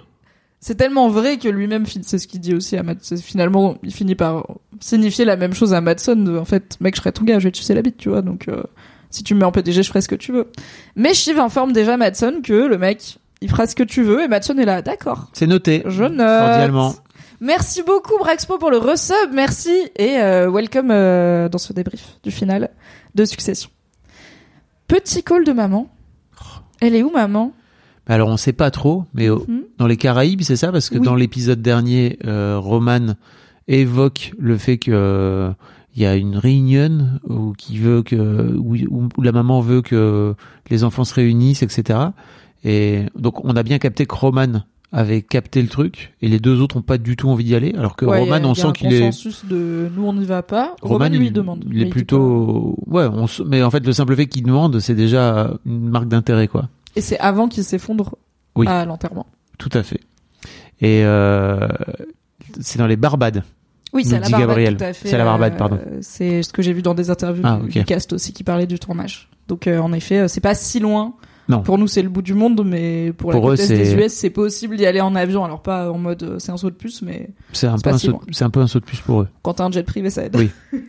[0.59, 2.99] c'est tellement vrai que lui-même, c'est ce qu'il dit aussi à Matt.
[3.01, 4.45] c'est- Finalement, il finit par
[4.79, 6.15] signifier la même chose à Madson.
[6.15, 8.09] de, En fait, mec, je serais ton gars, je vais te sucer la bite, tu
[8.09, 8.21] vois.
[8.23, 8.63] Donc, euh,
[9.09, 10.51] si tu me mets en PDG, je ferai ce que tu veux.
[10.95, 14.21] Mais Shiv informe déjà Madson que le mec, il fera ce que tu veux.
[14.23, 15.27] Et Madson est là, d'accord.
[15.33, 16.17] c'est noté Je note.
[16.17, 16.95] cordialement
[17.39, 22.31] Merci beaucoup Braxpo pour le resub, merci et euh, welcome euh, dans ce débrief du
[22.31, 22.71] final
[23.13, 23.69] de Succession.
[24.87, 25.87] Petit call de maman.
[26.81, 27.53] Elle est où maman?
[28.07, 29.63] Alors on sait pas trop mais au- Mhm.
[29.77, 30.71] dans les Caraïbes, c'est ça?
[30.71, 31.05] Parce que Oui.
[31.05, 33.15] dans l'épisode dernier, euh, Roman
[33.67, 35.51] évoque le fait que
[35.97, 40.35] il y a une réunion où qui veut que où, où- la maman veut que
[40.69, 41.99] les enfants se réunissent, etc.
[42.63, 46.61] Et donc on a bien capté que Roman avait capté le truc et les deux
[46.61, 48.53] autres ont pas du tout envie d'y aller, alors que Ouais, Roman, y a- on
[48.53, 50.75] y a sent qu'il est consensus de nous on n'y va pas.
[50.81, 51.63] Roman, il, lui demande.
[51.67, 54.79] il mais est dit plutôt ouais, on mais en fait le simple fait qu'il demande,
[54.79, 56.69] c'est déjà une marque d'intérêt quoi.
[56.95, 58.15] Et c'est avant qu'il s'effondre
[58.55, 58.67] Oui.
[58.67, 59.25] à l'enterrement.
[59.57, 59.99] Tout à fait.
[60.79, 61.67] Et euh,
[62.59, 63.43] c'est dans les Barbades.
[63.93, 64.77] Oui, c'est à la Barbade, Gabriel.
[64.77, 65.07] tout à fait.
[65.09, 65.79] C'est la Barbade, pardon.
[66.01, 68.77] C'est ce que j'ai vu dans des interviews Ah, du, cast aussi qui parlait du
[68.79, 69.29] tournage.
[69.47, 71.13] Donc euh, en effet, euh, c'est pas si loin.
[71.49, 71.61] Non.
[71.61, 73.85] Pour nous, c'est le bout du monde, mais pour, Pour la eux, côte est des
[73.85, 75.45] c'est- US, c'est possible d'y aller en avion.
[75.45, 77.97] Alors pas en mode euh, c'est un saut de plus, mais C'est un peu un
[77.97, 78.21] si saut, loin.
[78.31, 79.29] c'est un peu un saut de plus pour eux.
[79.43, 80.35] quand t'as un jet privé, ça aide.
[80.35, 80.49] Oui.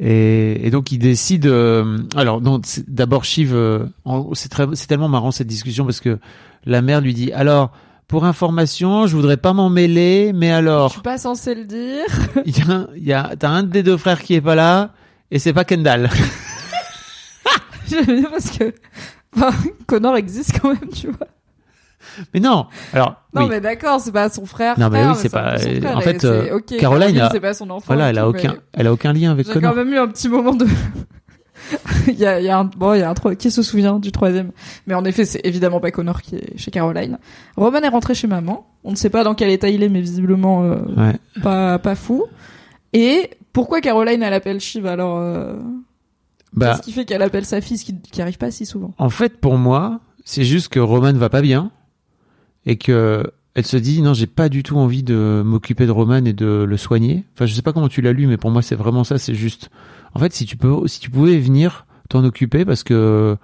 [0.00, 1.48] Et, et donc ils décident.
[1.50, 2.40] euh, alors
[2.86, 6.18] d'abord Shiv, euh, en- c'est très, c'est tellement marrant cette discussion parce que
[6.64, 7.72] la mère lui dit alors.
[8.08, 12.06] Pour information, je voudrais pas m'en mêler, mais Je alors, suis pas censé le dire.
[12.46, 14.92] il y a, y a, t'as un des deux frères qui est pas là,
[15.30, 16.08] et c'est pas Kendall.
[17.86, 18.72] J'aime bien parce que
[19.36, 19.50] enfin,
[19.86, 21.26] Connor existe quand même, tu vois.
[22.32, 22.66] Mais non.
[22.94, 23.48] Alors, Non, oui.
[23.50, 24.78] mais d'accord, c'est pas son frère.
[24.78, 27.68] Non, mais frère, oui, c'est pas- frère, en fait, euh, Caroline a- c'est pas son
[27.70, 27.84] enfant.
[27.88, 29.74] voilà, elle a aucun, mais- elle a aucun lien avec J'ai quand Connor.
[29.76, 30.66] même eu un petit moment de.
[32.08, 33.98] il y a, il y a un, bon, il y a un qui se souvient
[33.98, 34.52] du troisième.
[34.86, 37.18] Mais en effet, c'est évidemment pas Connor qui est chez Caroline.
[37.56, 38.66] Roman est rentré chez maman.
[38.84, 41.16] On ne sait pas dans quel état il est, mais visiblement euh, Ouais.
[41.42, 42.24] pas pas fou.
[42.92, 45.56] Et pourquoi Caroline elle appelle Shiv alors euh,
[46.52, 48.94] Bah, Qu'est-ce qui fait qu'elle appelle sa fille, ce qui, qui arrive pas si souvent?
[48.98, 51.70] En fait, pour moi, c'est juste que Roman va pas bien
[52.66, 53.24] et que
[53.58, 56.64] elle se dit non, j'ai pas du tout envie de m'occuper de Roman et de
[56.64, 57.24] le soigner.
[57.34, 59.18] Enfin, je sais pas comment tu l'as lu, mais pour moi, c'est vraiment ça.
[59.18, 59.68] C'est juste,
[60.14, 63.36] en fait, si tu peux, si tu pouvais venir t'en occuper, parce que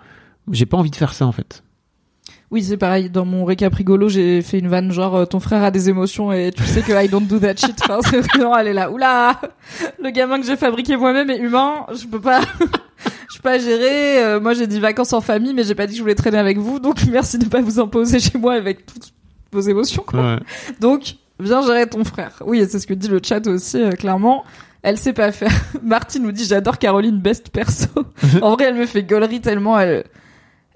[0.52, 1.64] j'ai pas envie de faire ça en fait.
[2.52, 3.10] Oui, c'est pareil.
[3.10, 6.32] Dans mon récap rigolo, j'ai fait une vanne genre euh, ton frère a des émotions
[6.32, 7.74] et tu sais que I don't do that shit.
[7.82, 8.92] Enfin, c'est vraiment elle est là.
[8.92, 9.40] Oula,
[10.00, 11.86] le gamin que j'ai fabriqué moi-même est humain.
[11.92, 14.22] Je peux pas, je peux pas gérer.
[14.22, 16.38] Euh, moi, j'ai dit vacances en famille, mais j'ai pas dit que je voulais traîner
[16.38, 16.78] avec vous.
[16.78, 19.12] Donc merci de pas vous imposer chez moi avec toutes
[19.54, 20.04] vos émotions.
[20.06, 20.20] Quoi.
[20.34, 20.40] Ouais.
[20.80, 22.42] Donc viens gérer ton frère.
[22.44, 24.44] Oui, c'est ce que dit le chat aussi euh, clairement.
[24.82, 25.50] Elle sait pas faire.
[25.82, 27.88] Martine nous dit j'adore Caroline best perso.
[28.42, 30.04] en vrai, elle me fait gaulerie tellement elle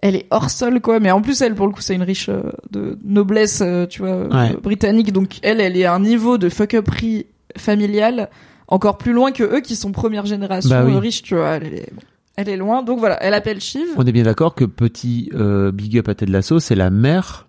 [0.01, 2.29] elle est hors sol quoi mais en plus elle pour le coup c'est une riche
[2.29, 4.57] euh, de noblesse euh, tu vois Ouais.
[4.63, 8.31] britannique donc elle elle est à un niveau de fuck uperie familial
[8.69, 10.97] encore plus loin que eux qui sont première génération Bah oui.
[10.99, 12.03] riches tu vois elle est bon,
[12.37, 15.73] elle est loin donc voilà elle appelle Shiv On est bien d'accord que petit euh,
[15.73, 17.48] big up à Ted Lasso, c'est la mère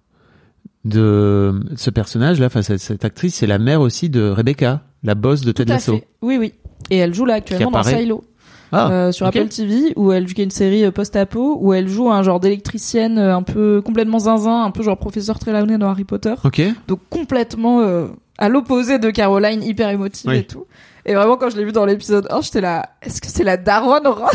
[0.85, 5.15] de ce personnage là, enfin cette, cette actrice, c'est la mère aussi de Rebecca, la
[5.15, 5.97] boss de tout Ted à Lasso.
[5.97, 6.53] fait oui oui
[6.89, 7.99] et elle joue là actuellement dans apparaît.
[8.01, 8.23] Silo
[8.71, 9.35] Ah, euh, sur ok.
[9.35, 13.17] Apple TV où elle joue une série euh, post-apo où elle joue un genre d'électricienne
[13.17, 16.61] euh, un peu complètement zinzin un peu genre professeur Trelawney dans Harry Potter Ok.
[16.87, 20.37] donc complètement euh, à l'opposé de Caroline, hyper émotive Oui.
[20.37, 20.65] et tout.
[21.05, 23.57] Et vraiment, quand je l'ai vu dans l'épisode 1, j'étais là, est-ce que c'est la
[23.57, 24.27] daronne Ron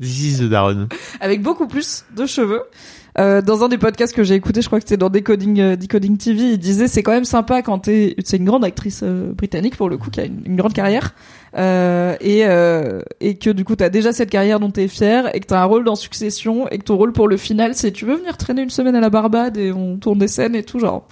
[0.00, 0.88] This is the Daron.
[1.20, 2.62] Avec beaucoup plus de cheveux.
[3.18, 5.76] Euh, dans un des podcasts que j'ai écouté, je crois que c'était dans Decoding, euh,
[5.76, 9.32] Decoding TV, il disait c'est quand même sympa quand t'es, c'est une grande actrice euh,
[9.32, 11.14] britannique pour le coup qui a une, une grande carrière
[11.56, 15.40] euh, et euh, et que du coup t'as déjà cette carrière dont t'es fier et
[15.40, 18.04] que t'as un rôle dans Succession et que ton rôle pour le final c'est tu
[18.04, 20.78] veux venir traîner une semaine à la Barbade et on tourne des scènes et tout
[20.78, 21.08] genre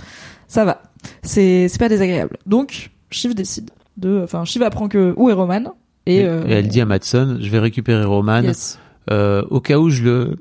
[0.46, 0.82] ça va
[1.22, 5.74] c'est c'est pas désagréable donc Shiv décide de enfin Shiv apprend que où est Roman
[6.08, 8.78] et, Et, euh, et elle dit à Madson, je vais récupérer Roman yes.
[9.10, 10.36] euh, au cas où je le.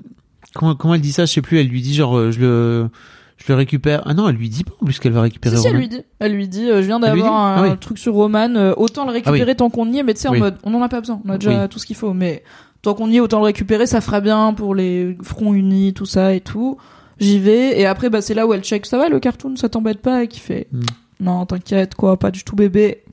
[0.58, 1.26] Comment, comment elle dit ça?
[1.26, 1.60] Je sais plus.
[1.60, 2.90] Elle lui dit genre euh, je le
[3.38, 4.02] je le récupère.
[4.06, 5.88] Ah non, elle lui dit pas en plus qu'elle va récupérer Si, si, elle lui
[5.88, 6.02] dit.
[6.20, 7.78] Elle lui dit, euh, je viens d'avoir un Ah oui.
[7.80, 10.32] truc sur Roman, euh, autant le récupérer tant qu'on y est, mais tu sais, en
[10.34, 10.40] Oui.
[10.40, 12.44] mode, on en a pas besoin, on a déjà tout ce qu'il faut, mais
[12.82, 16.08] tant qu'on y est, autant le récupérer, ça fera bien pour les fronts unis, tout
[16.08, 16.78] ça et tout.
[17.20, 19.70] J'y vais, et après, bah, c'est là où elle check, ça va, le cartoon, ça
[19.70, 20.82] t'embête pas, et qui fait, Hmm.
[21.20, 23.04] non, t'inquiète, quoi, pas du tout bébé.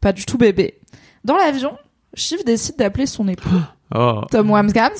[0.00, 0.74] Pas du tout bébé.
[1.24, 1.72] Dans l'avion,
[2.14, 3.48] Shiv décide d'appeler son époux,
[3.94, 4.22] Oh.
[4.30, 4.92] Tom Wamsgams,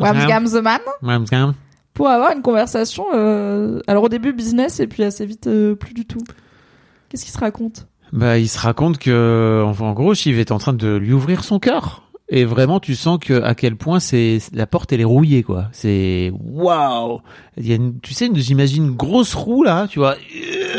[0.00, 1.54] Wamsgams the man, Wamsgam.
[1.94, 5.94] pour avoir une conversation, euh, alors au début business, et puis assez vite, euh, plus
[5.94, 6.22] du tout.
[7.08, 7.86] Qu'est-ce qu'il se raconte?
[8.12, 11.42] Bah, il se raconte que, enfin, en gros, Shiv est en train de lui ouvrir
[11.44, 12.02] son cœur.
[12.30, 15.66] Et vraiment, tu sens que à quel point c'est la porte, elle est rouillée, quoi.
[15.72, 17.20] C'est waouh.
[17.58, 20.16] Il y a, une, tu sais, j'imagine une grosse roue là, tu vois,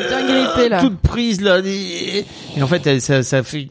[0.10, 0.82] Bien grippé, là.
[0.82, 1.60] toute prise là.
[1.64, 2.26] Et
[2.64, 3.68] en fait, elle- ça, ça fait,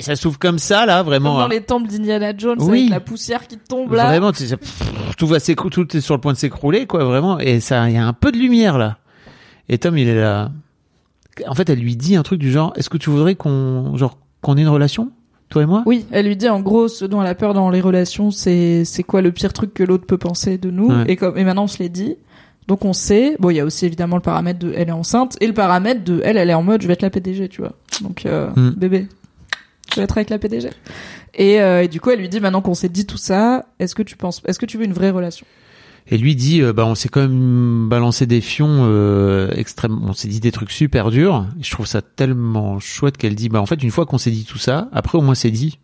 [0.00, 1.38] ça s'ouvre comme ça là, Comme vraiment.
[1.38, 2.80] dans les temples d'Indiana Jones Oui.
[2.80, 4.06] avec la poussière qui tombe là.
[4.06, 7.04] Vraiment, tu sais, pff, tout va s'écrouler, tout est sur le point de s'écrouler, quoi,
[7.04, 7.38] vraiment.
[7.38, 8.98] Et ça, il y a un peu de lumière là.
[9.68, 10.50] Et Tom, il est là.
[11.48, 14.18] En fait, elle lui dit un truc du genre, est-ce que tu voudrais qu'on, genre,
[14.40, 15.10] qu'on ait une relation,
[15.48, 15.82] toi et moi?
[15.86, 18.84] Oui, elle lui dit en gros ce dont elle a peur dans les relations, c'est
[18.84, 20.88] c'est quoi le pire truc que l'autre peut penser de nous?
[20.90, 21.04] Ouais.
[21.08, 22.16] et comme et maintenant on se l'est dit.
[22.68, 23.36] Donc on sait.
[23.40, 26.02] Bon, il y a aussi évidemment le paramètre de elle est enceinte et le paramètre
[26.04, 27.72] de elle elle est en mode je vais être la PDG, tu vois.
[28.00, 28.70] Donc euh, Mm.
[28.76, 29.08] bébé,
[29.94, 30.70] tu vas être avec la PDG.
[31.34, 33.94] Et, euh, et du coup, elle lui dit maintenant qu'on s'est dit tout ça, est-ce
[33.94, 35.46] que tu penses est-ce que tu veux une vraie relation?
[36.10, 40.12] Et lui dit, euh, bah, on s'est quand même balancé des fions euh, extrêmement, on
[40.12, 41.46] s'est dit des trucs super durs.
[41.62, 44.44] Je trouve ça tellement chouette qu'elle dit, bah, en fait, une fois qu'on s'est dit
[44.44, 45.78] tout ça, après au moins c'est dit.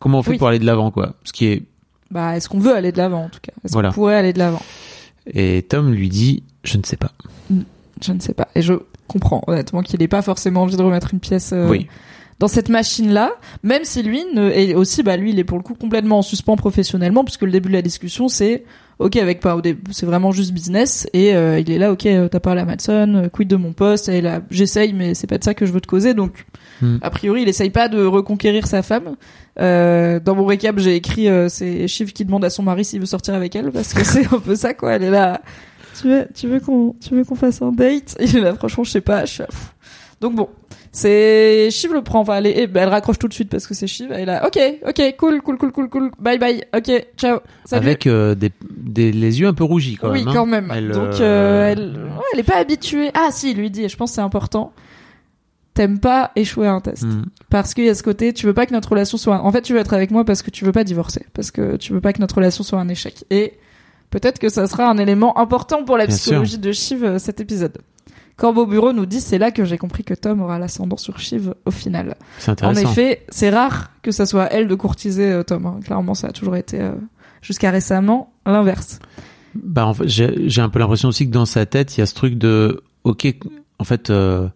[0.00, 0.38] Comment on fait Oui.
[0.38, 1.14] pour aller de l'avant, quoi?
[1.24, 1.62] Ce qui est.
[2.10, 3.52] Bah, est-ce qu'on veut aller de l'avant en tout cas?
[3.64, 3.90] Est-ce Voilà.
[3.90, 4.62] qu'on pourrait aller de l'avant?
[5.32, 7.12] Et Tom lui dit, je ne sais pas.
[8.02, 8.48] Je ne sais pas.
[8.54, 8.72] Et je
[9.06, 11.86] comprends honnêtement qu'il n'ait pas forcément envie de remettre une pièce euh, Oui.
[12.40, 15.62] Dans cette machine-là, même si lui ne, et aussi bah lui il est pour le
[15.62, 18.64] coup complètement en suspens professionnellement puisque le début de la discussion c'est
[18.98, 22.06] ok avec pas au début c'est vraiment juste business et euh, il est là ok
[22.06, 25.28] euh, t'as parlé à Madson, euh, quid de mon poste et là j'essaye mais c'est
[25.28, 26.44] pas de ça que je veux te causer donc
[26.80, 26.96] Hmm.
[27.02, 29.16] a priori il essaye pas de reconquérir sa femme.
[29.58, 33.00] Euh, dans mon récap j'ai écrit euh, c'est Shiv qui demande à son mari s'il
[33.00, 35.42] veut sortir avec elle parce que c'est un peu ça quoi elle est là
[36.00, 38.16] tu veux tu veux qu'on tu veux qu'on fasse un date?
[38.20, 39.48] Il est là franchement je sais pas je suis là,
[40.20, 40.48] donc bon
[40.92, 43.74] c'est Shiv le prend enfin elle, est- bah, elle raccroche tout de suite parce que
[43.74, 47.06] c'est Shiv elle est là ok ok cool cool cool cool cool bye bye ok
[47.16, 47.38] ciao.
[47.64, 47.86] Salut.
[47.86, 50.28] Avec euh, des, des, les yeux un peu rougis, quand oui même.
[50.28, 50.32] hein.
[50.34, 50.72] quand même.
[50.74, 53.10] Elle, donc euh, euh, elle ouais, elle est pas habituée.
[53.14, 54.72] Ah si il lui dit et je pense que c'est important.
[55.74, 57.04] T'aimes pas échouer à un test.
[57.04, 57.22] Hmm.
[57.48, 59.52] parce qu'il y a ce côté tu veux pas que notre relation soit un- en
[59.52, 61.24] fait tu veux être avec moi parce que tu veux pas divorcer.
[61.32, 63.24] Parce que tu veux pas que notre relation soit un échec.
[63.30, 63.54] Et
[64.10, 67.40] peut-être que ça sera un élément important pour la Bien psychologie de Shiv euh, cet
[67.40, 67.78] épisode
[68.40, 71.54] Corbeau Bureau nous dit c'est là que j'ai compris que Tom aura l'ascendant sur Shiv
[71.66, 72.90] au final C'est en intéressant.
[72.90, 75.80] effet c'est rare que ça soit elle de courtiser euh, Tom hein.
[75.84, 76.92] clairement ça a toujours été euh,
[77.42, 78.98] jusqu'à récemment l'inverse
[79.54, 82.06] Bah, en fait, j'ai un peu l'impression aussi que dans sa tête, il y a
[82.06, 83.26] ce truc de, ok,
[83.78, 84.46] en fait, euh,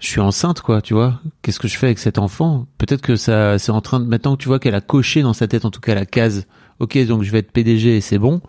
[0.00, 1.20] je suis enceinte, quoi, tu vois.
[1.42, 2.66] Qu'est-ce que je fais avec cet enfant?
[2.78, 5.32] Peut-être que ça, c'est en train de maintenant que tu vois qu'elle a coché dans
[5.32, 6.46] sa tête, en tout cas la case.
[6.82, 8.40] Ok, donc je vais être PDG et c'est bon.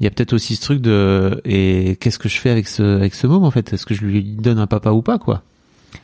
[0.00, 2.82] Il y a peut-être aussi ce truc de, et qu'est-ce que je fais avec ce,
[2.82, 3.74] avec ce môme en fait?
[3.74, 5.42] Est-ce que je lui donne un papa ou pas, quoi?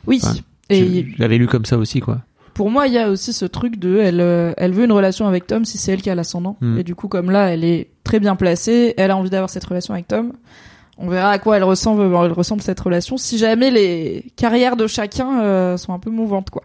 [0.05, 0.21] Oui.
[0.69, 2.19] Et Je l'avais lu comme ça aussi, quoi.
[2.53, 5.27] pour moi, il y a aussi ce truc de, elle, euh, elle veut une relation
[5.27, 6.55] avec Tom si c'est elle qui a l'ascendant.
[6.61, 6.77] Mm.
[6.77, 9.65] Et du coup, comme là, elle est très bien placée, elle a envie d'avoir cette
[9.65, 10.33] relation avec Tom.
[10.99, 13.17] On verra à quoi elle ressemble, elle ressemble cette relation.
[13.17, 16.61] Si jamais les carrières de chacun euh, sont un peu mouvantes, quoi.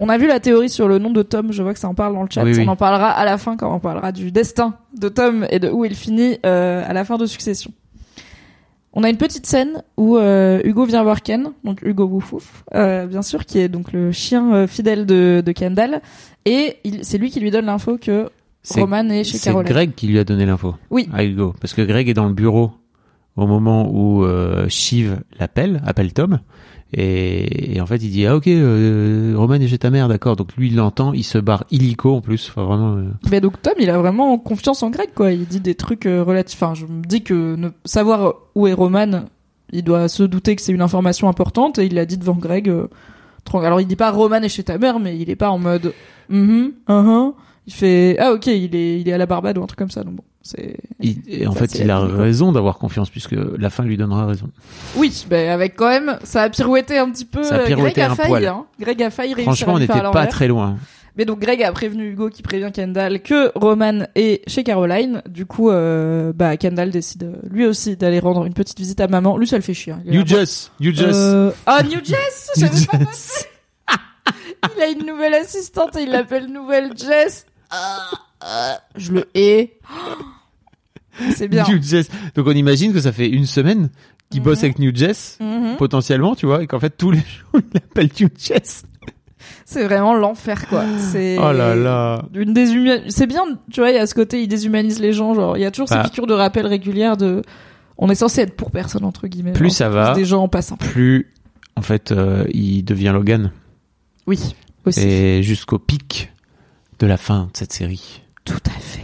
[0.00, 1.52] On a vu la théorie sur le nom de Tom.
[1.52, 2.42] Je vois que ça en parle dans le chat.
[2.44, 2.64] Oui, oui.
[2.66, 5.68] On en parlera à la fin quand on parlera du destin de Tom et de
[5.70, 7.70] où il finit euh, à la fin de Succession.
[8.92, 13.06] On a une petite scène où euh, Hugo vient voir Ken, donc Hugo Woufouf, euh,
[13.06, 16.00] bien sûr, qui est donc le chien fidèle de, de Kendall,
[16.44, 18.28] et c'est lui qui lui donne l'info que
[18.62, 19.68] C'est- Roman est chez C'est Caroline.
[19.68, 20.76] Greg qui lui a donné l'info.
[20.90, 21.08] Oui.
[21.12, 21.54] À Hugo.
[21.60, 22.70] Parce que Greg est dans le bureau
[23.36, 24.24] au moment où
[24.68, 26.38] Shiv l'appelle, appelle Tom.
[26.96, 30.36] Et, en fait, il dit, ah ok, euh, Roman est chez ta mère, d'accord.
[30.36, 32.48] Donc lui, il l'entend, il se barre illico en plus.
[32.50, 32.94] Enfin, vraiment...
[32.96, 35.32] euh, Mais donc Tom, il a vraiment confiance en Greg, quoi.
[35.32, 36.62] Il dit des trucs euh, relatifs.
[36.62, 39.24] Enfin, je me dis que savoir où est Roman,
[39.72, 42.68] il doit se douter que c'est une information importante, et il l'a dit devant Greg.
[42.68, 42.86] euh,
[43.54, 45.92] Alors il dit pas Roman est chez ta mère, mais il est pas en mode.
[46.28, 47.32] Mhm, uhum.
[47.66, 49.90] Il fait ah ok, il est il est à la Barbade ou un truc comme
[49.90, 50.04] ça.
[50.04, 50.76] Donc bon, c'est.
[51.00, 54.26] il- et en Ça, fait, il a raison d'avoir confiance puisque la fin lui donnera
[54.26, 54.50] raison.
[54.96, 57.42] Oui, ben avec quand même, ça a pirouetté un petit peu.
[57.42, 58.46] Ça a euh, pirouetté Greg a un failli, poil.
[58.46, 58.66] hein.
[58.78, 60.76] Greg a failli réussir Franchement, on n'était pas très loin.
[61.16, 65.22] Mais donc Greg a prévenu Hugo qui prévient Kendall que Roman est chez Caroline.
[65.28, 69.06] Du coup, euh, bah Kendall décide euh, lui aussi d'aller rendre une petite visite à
[69.06, 69.38] maman.
[69.38, 69.92] Lui, ça le fait chier.
[69.92, 70.02] hein.
[70.04, 71.12] Il est You là, just, you just.
[71.14, 73.48] Euh, Ah, New Jess J'avais pas just.
[74.76, 77.46] Il a une nouvelle assistante et il l'appelle Nouvelle Jess.
[78.96, 79.78] Je le hais.
[81.36, 81.64] C'est bien.
[81.68, 82.08] New Jess.
[82.34, 83.90] Donc on imagine que ça fait une semaine
[84.30, 85.76] qu'il bosse avec New Jess, Mhm.
[85.76, 87.18] potentiellement, tu vois, et qu'en fait tous les
[87.52, 88.82] jours il appelle New Jess.
[89.64, 90.84] C'est vraiment l'enfer, quoi.
[90.98, 92.22] C'est Oh là là.
[92.34, 93.02] une déshuman...
[93.08, 95.34] C'est bien, tu vois, il y a ce côté, il déshumanise les gens.
[95.34, 96.02] Genre, il y a toujours Bah.
[96.02, 97.42] ces piqûres de rappel régulières de.
[97.96, 99.52] On est censé être pour personne entre guillemets.
[99.52, 100.14] Plus ça va.
[100.14, 100.76] Des gens en passant.
[100.76, 101.30] Plus,
[101.76, 103.52] en fait, euh, il devient Logan.
[104.26, 105.00] Oui, aussi.
[105.00, 106.32] Et jusqu'au pic
[107.04, 108.22] de la fin de cette série.
[108.46, 109.00] Tout à fait.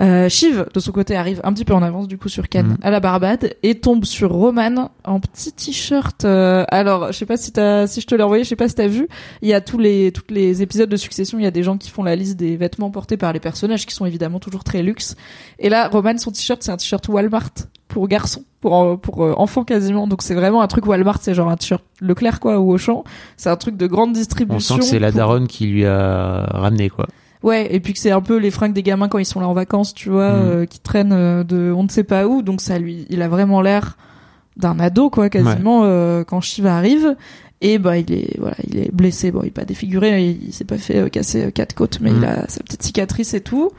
[0.00, 2.66] Euh, Shiv, de son côté, arrive un petit peu en avance du coup sur Ken
[2.66, 2.76] Mhm.
[2.82, 6.24] à la Barbade et tombe sur Roman en petit t-shirt.
[6.24, 8.68] euh, alors, je sais pas si t'as, si je te l'ai envoyé, je sais pas
[8.68, 9.08] si t'as vu.
[9.42, 11.76] Il y a tous les, tous les épisodes de Succession, il y a des gens
[11.78, 14.82] qui font la liste des vêtements portés par les personnages qui sont évidemment toujours très
[14.82, 15.16] luxe.
[15.58, 17.50] Et là, Roman, son t-shirt, c'est un t-shirt Walmart
[17.88, 20.06] pour garçons, pour euh, pour euh, enfants quasiment.
[20.06, 23.02] Donc c'est vraiment un truc Walmart, c'est genre un t-shirt Leclerc quoi ou Auchan.
[23.36, 24.74] C'est un truc de grande On distribution.
[24.76, 27.06] sent que c'est la pour- daronne qui lui a ramené, quoi.
[27.44, 29.46] Ouais, et puis que c'est un peu les fringues des gamins quand ils sont là
[29.48, 30.42] en vacances, tu vois, Mm.
[30.42, 32.42] euh, qui traînent euh, de on ne sait pas où.
[32.42, 33.96] Donc ça lui, il a vraiment l'air
[34.56, 37.14] d'un ado, quoi, quasiment euh, quand Shiva arrive.
[37.60, 39.30] Et bah il est voilà, il est blessé.
[39.32, 41.98] Bon, il est pas défiguré, il, il s'est pas fait euh, casser euh, quatre côtes,
[42.00, 42.16] mais Mm.
[42.18, 43.70] il a sa petite cicatrice et tout.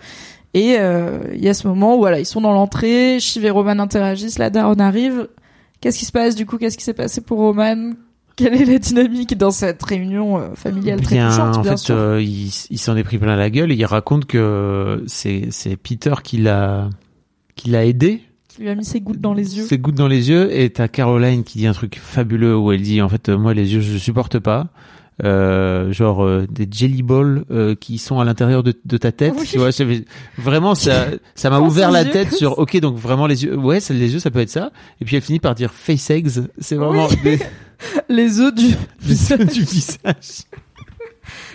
[0.53, 3.49] Et euh, il y a ce moment où voilà, ils sont dans l'entrée, Shiv et
[3.49, 5.27] Roman interagissent, la daronne arrive.
[5.81, 6.57] Qu'est-ce qui se passe du coup?
[6.57, 7.93] Qu'est-ce qui s'est passé pour Roman?
[8.35, 11.95] Quelle est la dynamique dans cette réunion euh, familiale très Bien, touchante, en fait, sûr
[11.95, 15.49] euh, il, il s'en est pris plein la gueule et il raconte que c'est
[15.83, 16.89] Peter qui l'a
[17.55, 18.21] qui l'a aidé.
[18.47, 19.65] Qui lui a mis ses gouttes dans les yeux.
[19.65, 22.81] Ses gouttes dans les yeux et t'as Caroline qui dit un truc fabuleux où elle
[22.81, 24.69] dit en fait moi les yeux je supporte pas.
[25.25, 29.34] Euh, genre euh, des jelly balls euh, qui sont à l'intérieur de, de ta tête
[29.38, 29.45] Oui.
[29.51, 30.05] tu vois j'avais-
[30.38, 33.82] vraiment ça ça m'a ouvert la yeux tête sur ok donc vraiment les yeux ouais
[33.82, 36.29] ça, les yeux ça peut être ça et puis elle finit par dire face eggs
[36.60, 37.17] c'est vraiment Oui.
[37.21, 37.39] des,
[38.10, 38.67] les œufs du
[39.45, 40.43] du visage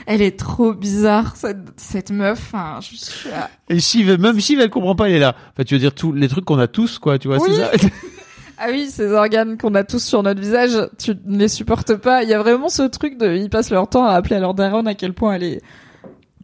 [0.04, 2.38] Elle est trop bizarre cette, cette meuf.
[2.52, 3.48] Enfin, je suis là.
[3.70, 6.12] et Shiv même Shiv elle comprend pas elle est là enfin tu veux dire tous
[6.12, 7.48] les trucs qu'on a tous quoi tu vois Oui.
[7.50, 7.88] c'est ça
[8.58, 12.22] Ah oui, ces organes qu'on a tous sur notre visage, tu ne les supportes pas.
[12.22, 14.54] Il y a vraiment ce truc de, ils passent leur temps à appeler à leur
[14.54, 15.60] daronne à quel point elle est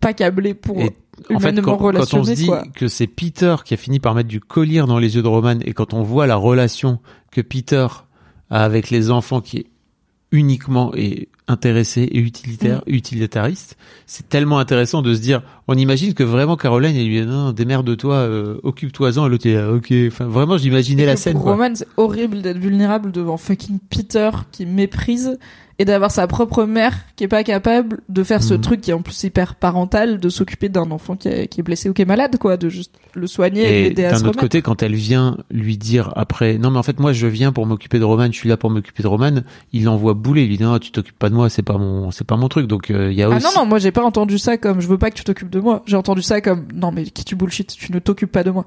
[0.00, 0.94] pas câblée pour Et
[1.34, 2.64] en fait, quand, quand on se dit quoi.
[2.74, 5.58] que c'est Peter qui a fini par mettre du collier dans les yeux de Roman,
[5.64, 6.98] et quand on voit la relation
[7.30, 7.86] que Peter
[8.50, 9.66] a avec les enfants qui est
[10.32, 12.94] uniquement et intéressé et utilitaire, Mm.
[12.94, 17.26] utilitariste, c'est tellement intéressant de se dire, on imagine que vraiment Caroline, elle lui dit,
[17.26, 21.42] non, démerde-toi, euh, occupe-toi-en, et l'autre est là, ok, enfin, vraiment, j'imaginais la scène, Pour
[21.42, 21.52] quoi.
[21.52, 25.38] Roman, c'est horrible d'être vulnérable devant fucking Peter qui méprise
[25.80, 28.60] et d'avoir sa propre mère qui est pas capable de faire ce Mhm.
[28.60, 31.62] truc qui est en plus hyper parental, de s'occuper d'un enfant qui est, qui est
[31.62, 34.16] blessé ou qui est malade, quoi, de juste le soigner et, Et l'aider à d'un
[34.16, 34.40] se autre remettre.
[34.42, 37.64] côté, quand elle vient lui dire après, non mais en fait moi je viens pour
[37.64, 39.40] m'occuper de Roman, je suis là pour m'occuper de Roman,
[39.72, 42.10] il l'envoie bouler, il lui dit non tu t'occupes pas de moi, c'est pas mon,
[42.10, 42.66] c'est pas mon truc.
[42.66, 44.86] Donc euh, il y a Ah non, non, moi j'ai pas entendu ça comme je
[44.86, 45.82] veux pas que tu t'occupes de moi.
[45.86, 48.66] J'ai entendu ça comme non, mais qui tu bullshit, tu ne t'occupes pas de moi.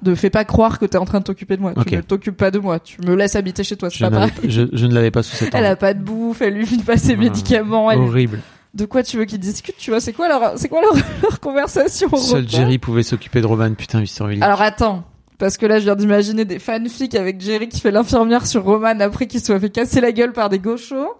[0.00, 1.74] De fais pas croire que t'es en train de t'occuper de moi.
[1.86, 2.78] Tu ne t'occupes pas de moi.
[2.78, 3.90] Tu me laisses habiter chez toi.
[3.90, 4.50] C'est Je, pas n'avais- pareil.
[4.50, 6.84] je, je ne l'avais pas sous cet Elle a pas de bouffe, elle lui file
[6.84, 7.90] pas ses Ah, médicaments.
[7.90, 7.98] Elle...
[7.98, 8.40] Horrible.
[8.74, 11.40] De quoi tu veux qu'ils discutent Tu vois, c'est quoi leur, c'est quoi leur, leur
[11.40, 13.74] conversation Seul repas Jerry pouvait s'occuper de Roman.
[13.74, 14.24] Putain, Mister.
[14.40, 15.02] Alors attends,
[15.38, 19.00] parce que là je viens d'imaginer des fanfics avec Jerry qui fait l'infirmière sur Roman
[19.00, 21.14] après qu'il soit fait casser la gueule par des gauchos.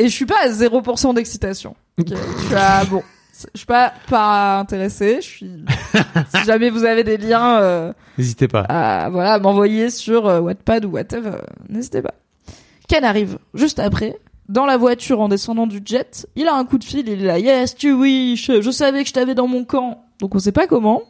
[0.00, 1.76] Et je suis pas à 0% d'excitation.
[1.98, 3.02] Ok, je suis à bon.
[3.54, 5.16] Je suis pas pas intéressée.
[5.20, 5.64] Je suis.
[6.34, 8.62] si jamais vous avez des liens euh, N'hésitez pas.
[8.62, 12.14] à voilà m'envoyer sur euh, Wattpad ou whatever, euh, n'hésitez pas.
[12.88, 14.16] Ken arrive juste après.
[14.48, 17.26] Dans la voiture en descendant du jet, il a un coup de fil, il est
[17.26, 20.04] là, yes, tu oui, je, savais que je t'avais dans mon camp.
[20.20, 21.02] Donc on sait pas comment.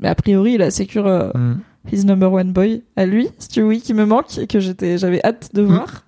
[0.00, 1.60] Mais a priori, il a sécure euh, Mm.
[1.92, 5.50] his number one boy à lui, Stewie, qui me manque et que j'étais, j'avais hâte
[5.54, 6.04] de voir.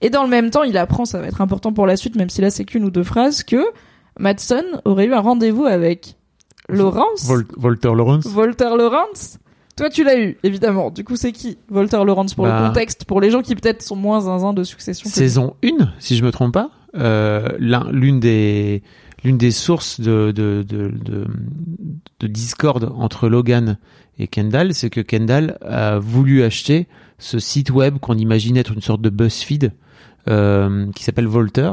[0.00, 2.30] Et dans le même temps, il apprend, ça va être important pour la suite, même
[2.30, 3.62] si là c'est qu'une ou deux phrases, que
[4.20, 6.14] Madsen aurait eu un rendez-vous avec
[6.68, 7.24] Laurence.
[7.26, 8.26] Vol- Walter Lawrence.
[8.34, 9.38] Walter Lawrence.
[9.76, 10.90] Toi, tu l'as eu, évidemment.
[10.90, 12.60] Du coup, c'est qui Walter Lawrence pour Bah.
[12.60, 15.08] le contexte, pour les gens qui peut-être sont moins zinzin de succession.
[15.08, 18.82] Saison 1, si je me trompe pas, euh, l'un- l'une des
[19.24, 21.26] l'une des sources de de, de, de
[22.20, 23.78] de discorde entre Logan
[24.18, 26.86] et Kendall, c'est que Kendall a voulu acheter
[27.18, 29.72] ce site web qu'on imagine être une sorte de BuzzFeed
[30.28, 31.72] euh, qui s'appelle Volter.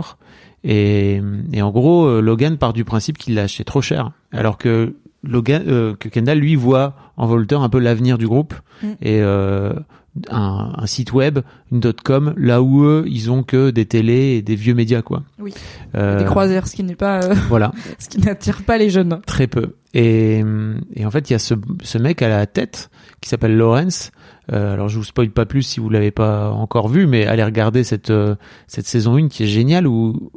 [0.64, 1.22] Et,
[1.54, 4.96] et en gros, euh, Logan part du principe qu'il l'a acheté trop cher, alors que
[5.24, 8.88] Logan, euh, que Kendall lui voit en Volter un peu l'avenir du groupe Mm.
[9.02, 9.74] et euh,
[10.30, 11.40] un, un site web,
[11.72, 15.24] une .com, là où eux, ils ont que des télés et des vieux médias quoi.
[15.40, 15.52] Oui.
[15.96, 19.20] Euh, Des croisières, ce qui n'est pas, euh, Voilà, ce qui n'attire pas les jeunes.
[19.26, 19.74] très peu.
[19.96, 20.44] Et,
[20.96, 22.92] et en fait, il y a ce, ce mec à la tête
[23.22, 24.12] qui s'appelle Lawrence.
[24.54, 27.44] Euh, alors, je vous spoil pas plus si vous l'avez pas encore vu, mais allez
[27.44, 28.36] regarder cette euh,
[28.68, 30.32] cette saison 1 qui est géniale où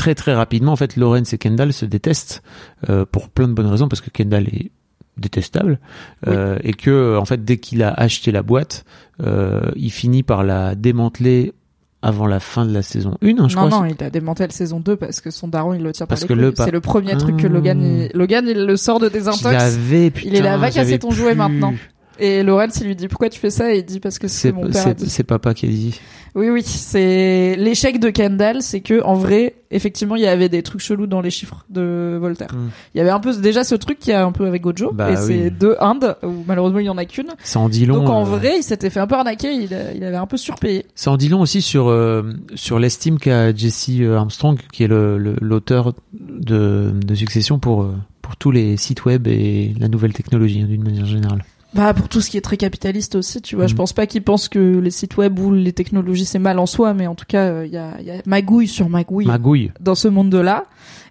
[0.00, 2.42] très très rapidement, en fait, Lawrence et Kendall se détestent
[2.88, 4.70] euh, pour plein de bonnes raisons parce que Kendall est
[5.18, 5.78] détestable
[6.26, 8.84] euh, et que en fait dès qu'il a acheté la boîte
[9.22, 11.52] euh, il finit par la démanteler
[12.00, 14.46] avant la fin de la saison 1 hein, je non, crois non, il a démantelé
[14.48, 16.64] la saison 2 parce que son daron, il le tire Parce par que le pa-
[16.64, 17.50] C'est le premier truc que Ah.
[17.50, 18.10] Logan, il...
[18.18, 19.76] Logan, il le sort de désintox.
[19.76, 21.74] Putain, Il est là, va casser ton jouet maintenant.
[22.20, 24.48] Et Lawrence, il lui dit pourquoi tu fais ça et il dit parce que c'est
[24.48, 24.82] C'est mon père.
[24.82, 26.00] c'est- c'est papa qui a dit.
[26.36, 30.62] Oui, oui, c'est l'échec de Kendall, c'est que en vrai, effectivement, il y avait des
[30.62, 32.54] trucs chelous dans les chiffres de Voltaire.
[32.54, 32.68] Mm.
[32.94, 35.10] Il y avait un peu déjà ce truc qui a un peu avec Gojo, Bah
[35.10, 35.50] et c'est oui.
[35.50, 37.30] deux Indes où malheureusement il y en a qu'une.
[37.42, 37.96] Ça en dit long.
[37.96, 40.36] Donc en euh, vrai, il s'était fait un peu arnaquer, il, il avait un peu
[40.36, 40.86] surpayé.
[40.94, 42.22] Ça en dit long aussi sur euh,
[42.54, 47.88] sur l'estime qu'a Jesse euh, Armstrong, qui est le le- l'auteur de, de Succession pour
[48.22, 51.42] pour tous les sites web et la nouvelle technologie hein, d'une manière générale.
[51.72, 53.66] Bah pour tout ce qui est très capitaliste aussi, tu vois.
[53.68, 53.76] Je Mm.
[53.76, 56.94] pense pas qu'il pense que les sites web ou les technologies c'est mal en soi,
[56.94, 59.70] mais en tout cas euh, il y, a, y a magouille sur magouille Magouille.
[59.80, 60.64] dans ce monde-là.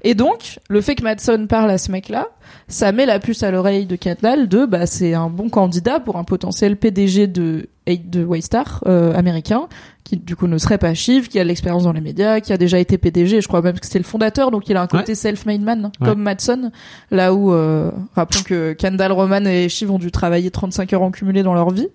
[0.04, 2.28] Et donc le fait que Madson parle à ce mec-là,
[2.68, 6.16] ça met la puce à l'oreille de Kendall de bah c'est un bon candidat pour
[6.18, 9.68] un potentiel PDG de de Waystar euh, américain
[10.04, 12.54] qui du coup ne serait pas Shiv, qui a de l'expérience dans les médias, qui
[12.54, 14.88] a déjà été PDG, je crois même que c'était le fondateur, donc il a un
[14.88, 16.08] côté self-made man Ouais.
[16.08, 16.72] comme Madson,
[17.12, 21.12] là où euh, rappelons que Kendall, Roman et Shiv ont dû travailler 35 heures en
[21.12, 21.88] cumulé dans leur vie.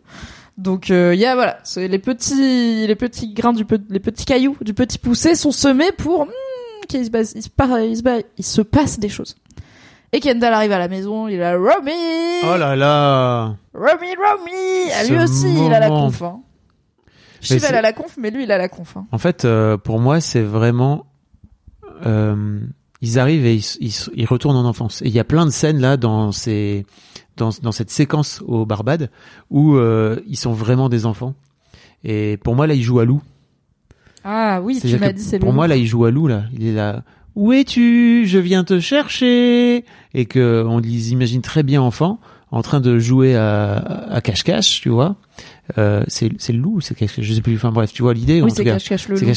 [0.59, 4.25] Donc il y a voilà, c'est les petits les petits grains du pe- les petits
[4.25, 6.27] cailloux du petit poussé sont semés pour
[6.87, 9.35] qu'il se passe il se, par- il se ba- il se passe des choses.
[10.13, 11.91] Et Kendall arrive à la maison, il a Romy,
[12.45, 13.57] Oh là là.
[13.75, 15.11] Romy, Romy.
[15.11, 16.23] Lui aussi, il a la conf.
[16.23, 16.41] Hein.
[17.41, 18.97] Shiv, elle a la conf, mais lui, il a la conf.
[18.97, 19.07] Hein.
[19.13, 21.05] En fait, euh, pour moi, c'est vraiment.
[22.07, 22.61] euh,
[23.01, 25.03] ils arrivent et ils, ils, ils retournent en enfance.
[25.03, 26.87] Et il y a plein de scènes là dans ces
[27.37, 29.11] dans, dans cette séquence au Barbade
[29.51, 31.35] où euh, ils sont vraiment des enfants.
[32.05, 33.21] Et pour moi là, ils jouent à loup.
[34.25, 36.45] Ah oui, tu m'as dit, c'est Pour moi là, il joue à loup là.
[36.53, 37.03] Il est là.
[37.37, 38.27] Où es-tu?
[38.27, 39.85] Je viens te chercher.
[40.15, 43.75] Et que on les imagine très bien enfants en train de jouer à
[44.11, 45.17] à cache-cache, tu vois.
[45.79, 47.25] Euh, c'est c'est le loup, ou c'est cache-cache?
[47.25, 47.55] Je sais plus.
[47.57, 48.43] Enfin bref, tu vois l'idée.
[48.43, 48.75] Oui, c'est cas.
[48.75, 49.33] cache-cache le loup,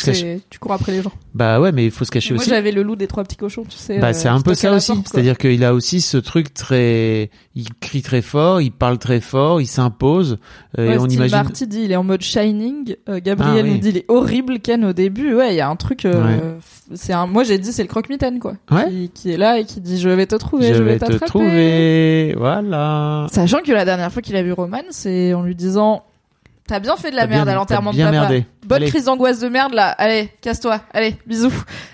[0.50, 1.12] tu cours après les gens.
[1.34, 2.50] Bah ouais, mais il faut se cacher Moi, aussi.
[2.50, 4.00] j'avais le loup des trois petits cochons, tu sais.
[4.00, 7.30] Bah euh, c'est un qui peu ça aussi, c'est-à-dire qu'il a aussi ce truc très,
[7.56, 10.38] il crie très fort, il parle très fort, il s'impose,
[10.78, 11.38] euh, Ouais, et on Steve imagine.
[11.38, 12.96] Marty dit il est en mode Shining.
[13.08, 13.72] Euh, Gabriel Ah, oui.
[13.76, 15.34] nous dit il est horrible Ken au début.
[15.34, 16.04] Ouais, il y a un truc.
[16.06, 16.58] euh,
[16.94, 17.26] C'est un.
[17.26, 18.56] Moi j'ai dit c'est le croque-mitaine quoi.
[18.70, 18.90] Ouais.
[18.90, 21.06] Qui, qui est là et qui dit je vais te trouver, je je, vais te
[21.06, 21.26] t'attraper.
[21.26, 23.28] trouver, voilà.
[23.32, 26.04] Sachant que la dernière fois qu'il a vu Roman, c'est en lui disant
[26.68, 28.12] T'as bien fait de la merde à l'enterrement de papa.
[28.12, 28.46] merdé.
[28.66, 28.88] Bonne Allez.
[28.92, 29.88] crise d'angoisse de merde là.
[29.92, 30.82] Allez, casse-toi.
[30.94, 31.54] Allez, bisous.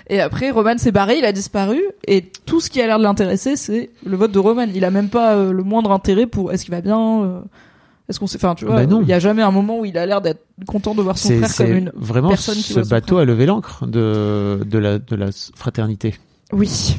[0.09, 1.79] Et après, Roman s'est barré, il a disparu.
[2.07, 4.65] Et tout ce qui a l'air de l'intéresser, c'est le vote de Roman.
[4.73, 7.23] Il a même pas euh, le moindre intérêt pour est-ce qu'il va bien.
[7.23, 7.39] euh,
[8.09, 8.37] Est-ce qu'on sait.
[8.37, 10.41] Enfin, tu vois, Bah il y a jamais un moment où il a l'air d'être
[10.65, 11.91] content de voir son frère comme une.
[11.95, 16.15] vraiment personne qui ce bateau a levé l'ancre de de la de la fraternité.
[16.51, 16.97] Oui.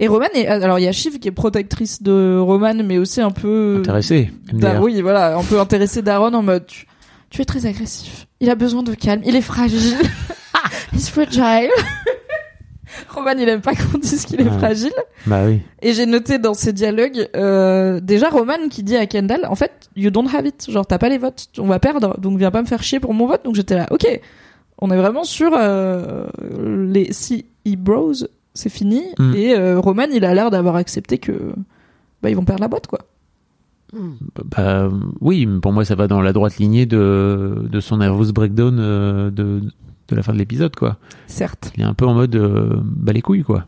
[0.00, 3.20] Et Roman est, alors il y a Shiv qui est protectrice de Roman, mais aussi
[3.20, 4.30] un peu Intéressé.
[4.52, 4.82] Da- MDR.
[4.82, 6.86] oui, voilà, un peu intéressé d'Aaron en mode tu,
[7.30, 8.26] tu es très agressif.
[8.40, 9.22] Il a besoin de calme.
[9.24, 9.96] Il est fragile.
[10.94, 11.70] He's fragile.
[13.10, 14.58] Roman, il aime pas qu'on dise qu'il est Ouais.
[14.58, 14.92] fragile.
[15.26, 15.60] Bah oui.
[15.82, 19.72] Et j'ai noté dans ces dialogues, euh, déjà Roman qui dit à Kendall, en fait,
[19.94, 20.70] you don't have it.
[20.70, 21.48] Genre, t'as pas les votes.
[21.58, 22.18] On va perdre.
[22.18, 23.44] Donc, viens pas me faire chier pour mon vote.
[23.44, 24.06] Donc, j'étais là, ok.
[24.80, 26.26] On est vraiment sur euh,
[26.90, 28.12] les si bros,
[28.54, 29.04] c'est fini.
[29.18, 29.34] Mm.
[29.34, 31.32] Et euh, Roman, il a l'air d'avoir accepté que
[32.22, 33.00] bah ils vont perdre la boîte, quoi.
[34.56, 34.88] Bah
[35.20, 39.30] oui, pour moi ça va dans la droite lignée de, de son nervous breakdown euh,
[39.30, 39.62] de,
[40.08, 40.98] de la fin de l'épisode quoi.
[41.26, 41.72] Certes.
[41.76, 43.66] Il est un peu en mode euh, bah les couilles quoi.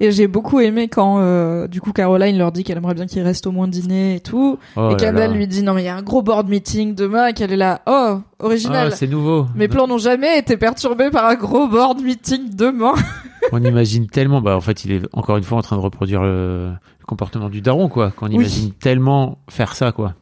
[0.00, 3.22] Et j'ai beaucoup aimé quand, euh, du coup, Caroline leur dit qu'elle aimerait bien qu'il
[3.22, 4.58] reste au moins dîner et tout.
[4.76, 5.28] Oh et là.
[5.28, 7.56] lui dit non mais il y a un gros board meeting demain et qu'elle est
[7.56, 7.80] là.
[7.86, 8.88] Oh, original.
[8.92, 9.46] Ah, c'est nouveau.
[9.54, 12.94] Mes plans n'ont jamais été perturbés par un gros board meeting demain.
[13.52, 16.22] On imagine tellement bah en fait il est encore une fois en train de reproduire
[16.22, 18.10] le, le comportement du daron quoi.
[18.10, 18.34] Qu'on Oui.
[18.36, 20.14] imagine tellement faire ça quoi.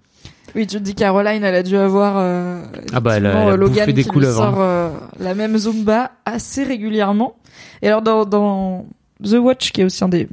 [0.55, 2.63] Oui, tu te dis Caroline, elle a dû avoir euh,
[2.93, 5.35] Ah bah, elle a- elle a euh, Logan des qui lui couleuvres, sort euh, la
[5.35, 7.37] même Zumba assez régulièrement.
[7.81, 8.85] Et alors dans, dans
[9.23, 10.29] The Watch, qui est aussi un des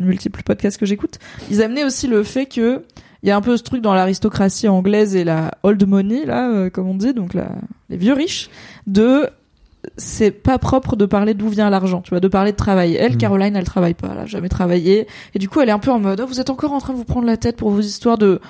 [0.00, 1.18] multiples podcasts que j'écoute,
[1.50, 2.82] ils amenaient aussi le fait que
[3.22, 6.50] il y a un peu ce truc dans l'aristocratie anglaise et la old money là,
[6.50, 7.48] euh, comme on dit, donc la,
[7.88, 8.50] les vieux riches,
[8.86, 9.28] de
[9.96, 12.94] c'est pas propre de parler d'où vient l'argent, tu vois, de parler de travail.
[12.94, 13.18] Elle, Mm.
[13.18, 15.90] Caroline, elle travaille pas, elle a jamais travaillé, et du coup, elle est un peu
[15.90, 17.80] en mode, oh, vous êtes encore en train de vous prendre la tête pour vos
[17.80, 18.40] histoires de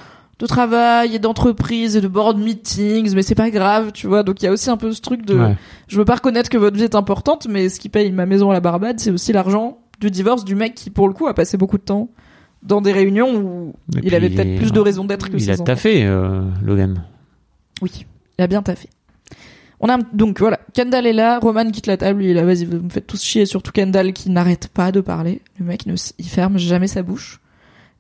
[0.40, 4.24] de travail et d'entreprise et de board meetings, mais c'est pas grave, tu vois.
[4.24, 5.55] Donc il y a aussi un peu ce truc de, Ouais.
[5.86, 8.51] je veux pas reconnaître que votre vie est importante, mais ce qui paye ma maison
[8.51, 11.34] à la Barbade, c'est aussi l'argent du divorce du mec qui, pour le coup, a
[11.34, 12.09] passé beaucoup de temps
[12.62, 15.51] dans des réunions où Et il avait peut-être plus de raisons d'être que Il ses
[15.51, 15.64] a enfants.
[15.64, 17.05] taffé euh, Logan.
[17.82, 18.07] Oui,
[18.38, 18.88] il a bien taffé.
[19.80, 22.64] On a donc voilà, Kendall est là, Roman quitte la table, il est là, vas-y,
[22.64, 25.42] vous me faites tous chier, surtout Kendall qui n'arrête pas de parler.
[25.59, 27.40] Le mec ne, il ferme jamais sa bouche.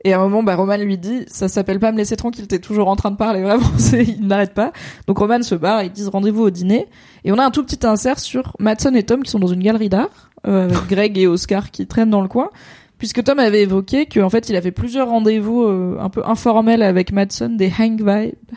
[0.06, 2.58] Et à un moment, bah, Roman lui dit, ça s'appelle pas me laisser tranquille, t'es
[2.58, 4.72] toujours en train de parler, vraiment, il n'arrête pas.
[5.06, 6.86] Donc Roman se barre, ils disent rendez-vous au dîner.
[7.24, 9.62] Et on a un tout petit insert sur Madsen et Tom qui sont dans une
[9.62, 12.50] galerie d'art, euh, avec Greg et Oscar qui traînent dans le coin.
[12.96, 17.12] Puisque Tom avait évoqué qu'en fait, il avait plusieurs rendez-vous euh, un peu informels avec
[17.12, 18.00] Madsen, des hang,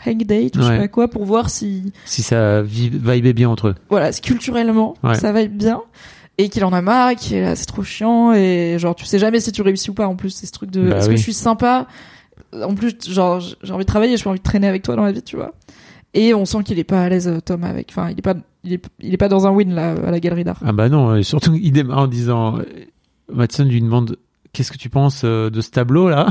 [0.05, 0.77] hang dates, ou je sais Ouais.
[0.77, 3.75] pas quoi, pour voir si, Si ça vi- vibait bien entre eux.
[3.89, 5.15] voilà, culturellement, Ouais.
[5.15, 5.81] ça va bien.
[6.37, 9.17] Et qu'il en a marre, qu'il est là, c'est trop chiant, et genre, tu sais
[9.17, 11.13] jamais si tu réussis ou pas, en plus, c'est ce truc de, Bah est-ce oui.
[11.15, 11.87] que je suis sympa?
[12.53, 15.11] En plus, genre, j'ai envie de travailler, j'ai envie de traîner avec toi dans la
[15.11, 15.53] vie, tu vois.
[16.13, 18.35] Et on sent qu'il est pas à l'aise, euh, Tom, avec, enfin, il est pas,
[18.67, 20.59] il est, il est pas dans un win, là, à la galerie d'art.
[20.65, 22.63] Ah bah non, et surtout il démarre en disant, euh,
[23.31, 24.17] Matson lui demande
[24.53, 26.27] qu'est-ce que tu penses euh, de ce tableau là?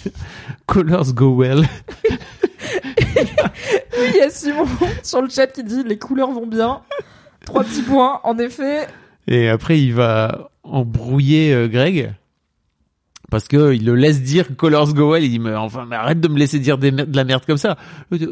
[0.66, 1.64] Colors go well.
[3.98, 4.66] Oui, il y a Simon
[5.02, 6.80] sur le chat qui dit les couleurs vont bien.
[7.46, 8.20] Trois petits points.
[8.24, 8.86] En effet,
[9.26, 12.12] Et après il va embrouiller euh, Greg
[13.30, 15.24] parce que il le laisse dire Colors go well.
[15.24, 17.44] Il dit mais enfin mais arrête de me laisser dire des mer- de la merde
[17.46, 17.76] comme ça.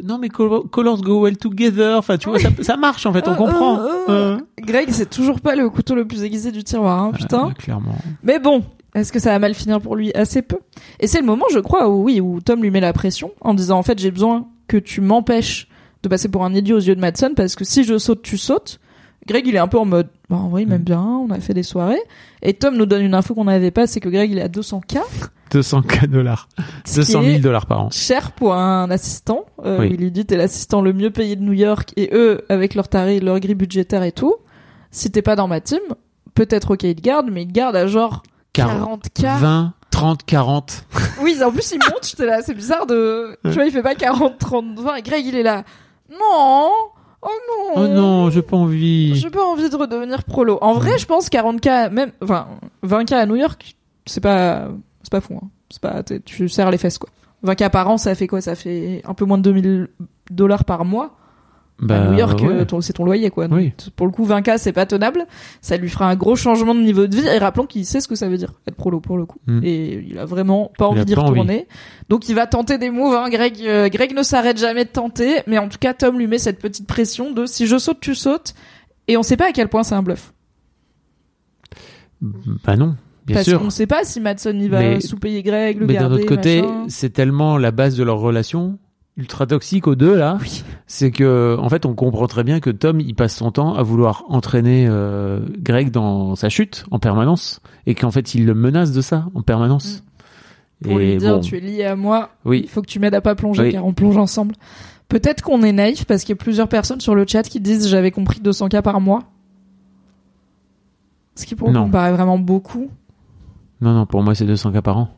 [0.05, 1.97] Non mais colo- Colors go well together.
[1.99, 3.81] Enfin tu vois ça, ça marche en fait, on Euh, comprend.
[3.81, 4.39] euh, euh.
[4.61, 7.49] Greg, c'est toujours pas le couteau le plus aiguisé du tiroir, hein, putain.
[7.49, 7.97] Euh, clairement.
[8.23, 8.63] Mais bon,
[8.95, 10.59] est-ce que ça va mal finir pour lui Assez peu?
[11.01, 13.55] Et c'est le moment, je crois, où oui, où Tom lui met la pression en
[13.55, 15.69] disant en fait j'ai besoin que tu m'empêches
[16.03, 18.37] de passer pour un idiot aux yeux de Madsen parce que si je saute, tu
[18.39, 18.79] sautes.
[19.27, 21.41] Greg, il est un peu en mode, bah, en vrai, il m'aime bien, on a
[21.41, 22.01] fait des soirées.
[22.43, 24.49] Et Tom nous donne une info qu'on n'avait pas, c'est que Greg, il est à
[24.49, 24.99] 200K.
[25.51, 26.49] 200 dollars,
[26.85, 27.89] Ce 200 qui 000 est dollars par an.
[27.91, 29.45] cher pour un assistant.
[29.65, 29.89] Euh, Oui.
[29.93, 32.89] Il lui dit t'es l'assistant le mieux payé de New York et eux, avec leur
[32.89, 34.35] tarif, leur grille budgétaire et tout,
[34.91, 35.81] si t'es pas dans ma team,
[36.35, 38.23] peut-être ok ils te gardent, mais ils te gardent à genre
[38.55, 39.39] 40K.
[39.39, 40.85] 20, 30, 40.
[41.23, 43.39] Oui, en plus il monte, j'étais là, c'est bizarre de...
[43.45, 45.63] Tu vois, il fait pas 40, 30, 20 et Greg il est là.
[46.11, 46.71] Non
[47.25, 49.15] Oh non Oh non, j'ai pas envie.
[49.17, 50.59] J'ai pas envie de redevenir prolo.
[50.61, 52.47] En vrai, je pense 40K, même, enfin,
[52.87, 53.75] 20K à New York,
[54.07, 54.69] c'est pas,
[55.03, 55.49] c'est pas fou, hein.
[55.71, 57.11] C'est pas, tu serres les fesses, quoi.
[57.45, 58.41] 20K par an, ça fait quoi?
[58.41, 59.89] Ça fait un peu moins de 2000
[60.31, 61.17] dollars par mois.
[61.81, 62.65] Bah, à New York, ouais.
[62.73, 63.49] euh, c'est ton loyer, quoi.
[63.49, 63.73] Donc, Oui.
[63.97, 65.27] Pour le coup, 20K, c'est pas tenable.
[65.61, 67.27] Ça lui fera un gros changement de niveau de vie.
[67.27, 69.39] Et rappelons qu'il sait ce que ça veut dire, être prolo, pour le coup.
[69.47, 69.61] Mm.
[69.65, 71.31] Et il a vraiment pas envie d'y envie.
[71.31, 71.67] retourner.
[72.09, 73.29] Donc, il va tenter des moves, hein.
[73.29, 75.41] Greg, euh, Greg ne s'arrête jamais de tenter.
[75.49, 78.15] Mais en tout cas, Tom lui met cette petite pression de si je saute, tu
[78.15, 78.55] sautes.
[79.09, 80.33] Et on sait pas à quel point c'est un bluff.
[82.65, 82.95] Bah non,
[83.27, 86.01] bien Parce qu'on sait pas si Madson il va Mais- sous-payer Greg, le Mais d'un
[86.03, 88.79] garder, autre côté, c'est tellement la base de leur relation
[89.17, 90.39] ultra toxique aux deux là,
[90.87, 93.83] c'est que en fait on comprend très bien que Tom il passe son temps à
[93.83, 98.93] vouloir entraîner euh, Greg dans sa chute en permanence et qu'en fait il le menace
[98.93, 100.03] de ça en permanence.
[100.81, 100.89] Mm.
[100.89, 102.31] Pour lui dire, bon, tu es lié à moi.
[102.45, 103.73] Il oui, faut que tu m'aides à pas plonger Oui.
[103.73, 104.57] car on plonge ensemble.
[105.09, 107.89] Peut-être qu'on est naïf parce qu'il y a plusieurs personnes sur le chat qui disent
[107.89, 109.23] j'avais compris 200k par mois.
[111.37, 112.91] Ce qui pour nous paraît vraiment beaucoup.
[113.81, 115.09] Non, non, pour moi, c'est 200 cas par an.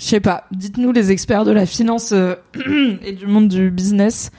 [0.00, 0.44] Je sais pas.
[0.50, 2.34] Dites-nous les experts de la finance euh,
[3.04, 4.30] et du monde du business.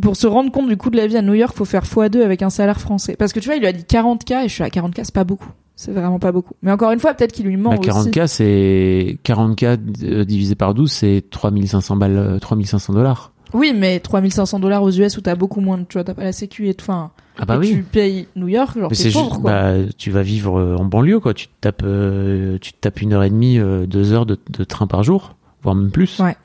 [0.00, 2.22] Pour se rendre compte du coût de la vie à New York, faut faire x2
[2.22, 3.16] avec un salaire français.
[3.18, 5.14] Parce que tu vois, il lui a dit 40K et je suis à 40K, c'est
[5.14, 5.50] pas beaucoup.
[5.74, 6.54] C'est vraiment pas beaucoup.
[6.62, 8.10] Mais encore une fois, peut-être qu'il lui ment Bah, aussi.
[8.10, 13.32] 40K, c'est 40K euh, divisé par 12, c'est 3500 balles, euh, 3500 dollars.
[13.54, 16.24] Oui, mais 3500 dollars aux US où t'as beaucoup moins de, tu vois, t'as pas
[16.24, 16.84] la sécu et tout.
[16.90, 17.70] Enfin, Ah bah oui.
[17.70, 19.50] tu payes New York, genre t'es c'est pauvre, quoi.
[19.50, 21.32] bah, tu vas vivre euh, en banlieue, quoi.
[21.34, 24.38] Tu te tapes, euh, tu te tapes une heure et demie, euh, deux heures de,
[24.50, 26.18] de train par jour, voire même plus.
[26.18, 26.36] Ouais.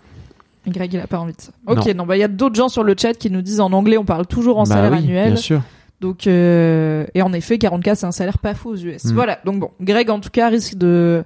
[0.68, 1.51] Greg, il a pas envie de ça.
[1.68, 1.93] Ok, Non.
[1.95, 3.97] non, bah, il y a d'autres gens sur le chat qui nous disent en anglais,
[3.97, 5.28] on parle toujours en Bah salaire oui, annuel.
[5.34, 5.62] Bien sûr.
[6.01, 9.05] Donc, euh, et en effet, 40K, c'est un salaire pas fou aux US.
[9.05, 9.14] Mm.
[9.14, 9.39] Voilà.
[9.45, 11.24] Donc bon, Greg, en tout cas, risque de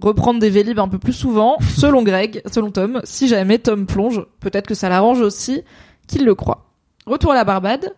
[0.00, 3.00] reprendre des Vélib un peu plus souvent, selon Greg, selon Tom.
[3.04, 5.62] Si jamais Tom plonge, peut-être que ça l'arrange aussi
[6.06, 6.66] qu'il le croit.
[7.06, 7.94] Retour à la Barbade.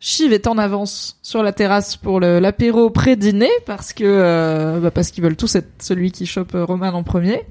[0.00, 5.10] Shiv est en avance sur la terrasse pour l'apéro pré-dîner parce que euh, bah parce
[5.10, 7.42] qu'ils veulent tous être celui qui chope euh, Roman en premier.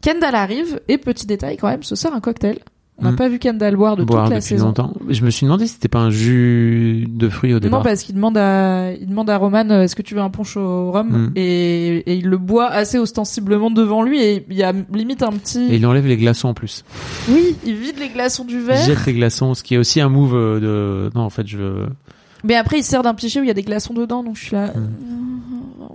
[0.00, 2.60] Kendall arrive et petit détail quand même, se sert un cocktail.
[3.00, 3.16] On n'a Mm.
[3.16, 4.66] pas vu Kendall boire de Boire toute la saison.
[4.66, 4.92] longtemps.
[5.08, 7.78] Je me suis demandé si c'était pas un jus de fruits au départ.
[7.78, 10.30] Non, parce qu'il demande à, il demande à Roman, euh, est-ce que tu veux un
[10.30, 11.32] punch au rhum Mm.
[11.36, 15.30] et, et il le boit assez ostensiblement devant lui et il y a limite un
[15.32, 15.62] petit.
[15.70, 16.84] Et il enlève les glaçons en plus.
[17.28, 18.82] Oui, il vide les glaçons du Il verre.
[18.84, 21.10] jette les glaçons, ce qui est aussi un move euh, de.
[21.16, 21.86] Non, en fait, je.
[22.44, 24.44] Mais après, il sert d'un pichet où il y a des glaçons dedans, donc je
[24.44, 24.68] suis là.
[24.68, 25.47] Mm.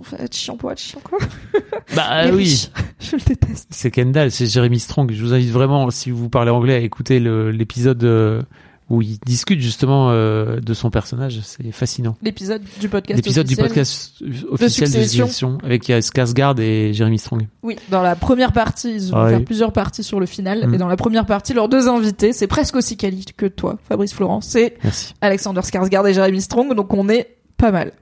[0.04, 1.18] Fait, chiant pour être chiant, quoi.
[1.96, 2.70] Bah Mais oui.
[3.00, 3.68] Je le déteste.
[3.70, 5.12] C'est Kendall, c'est Jeremy Strong.
[5.12, 8.42] Je vous invite vraiment, si vous parlez anglais, à écouter l'épisode euh,
[8.90, 11.40] où il discute justement euh, de son personnage.
[11.42, 12.16] C'est fascinant.
[12.22, 13.16] L'épisode du podcast.
[13.16, 13.68] L'épisode du officiel.
[13.68, 15.58] podcast officiel de Succession.
[15.64, 17.46] Avec euh, Skarsgård et Jeremy Strong.
[17.62, 19.30] Oui, dans la première partie, ils vont Ah oui.
[19.30, 20.66] faire plusieurs parties sur le final.
[20.68, 20.74] Mm.
[20.74, 24.12] Et dans la première partie, leurs deux invités, c'est presque aussi quali que toi, Fabrice
[24.12, 24.40] Florent.
[24.42, 25.14] C'est Merci.
[25.20, 27.92] Alexander Skarsgård et Jeremy Strong, donc on est pas mal.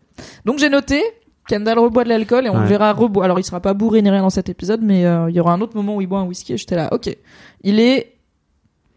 [0.45, 1.01] Donc j'ai noté,
[1.49, 3.25] Kendall reboit de l'alcool et on le verra reboire.
[3.25, 5.53] Alors il sera pas bourré ni rien dans cet épisode, mais euh, il y aura
[5.53, 7.15] un autre moment où il boit un whisky et j'étais là, ok.
[7.65, 8.15] Il est,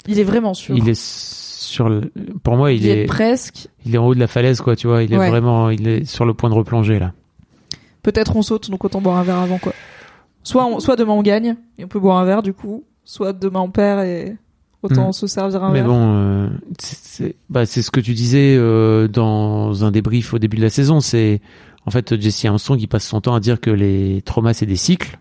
[0.08, 0.76] il est vraiment sûr.
[0.78, 2.12] Il est sur le...
[2.43, 3.06] Pour moi, il, Il est est...
[3.06, 3.68] presque.
[3.86, 4.76] il est en haut de la falaise, quoi.
[4.76, 5.30] Tu vois, il est Ouais.
[5.30, 7.14] vraiment, il est sur le point de replonger là.
[8.04, 9.74] Peut-être on saute, donc autant boire un verre avant quoi.
[10.43, 13.34] Soit, on- soit demain on gagne et on peut boire un verre du coup, soit
[13.34, 14.36] demain on perd et
[14.84, 15.14] autant Mm.
[15.14, 15.88] se servir un Mais verre.
[15.88, 20.58] bon, euh, c'est- bah, c'est ce que tu disais euh, dans un débrief au début
[20.58, 21.00] de la saison.
[21.00, 21.41] C'est
[21.86, 24.76] en fait Jesse Armstrong qui passe son temps à dire que les traumas c'est des
[24.76, 25.20] cycles.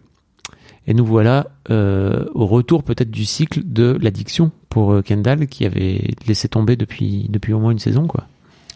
[0.87, 5.65] Et nous voilà euh, au retour peut-être du cycle de l'addiction pour euh, Kendall qui
[5.65, 8.25] avait laissé tomber depuis depuis au moins une saison quoi.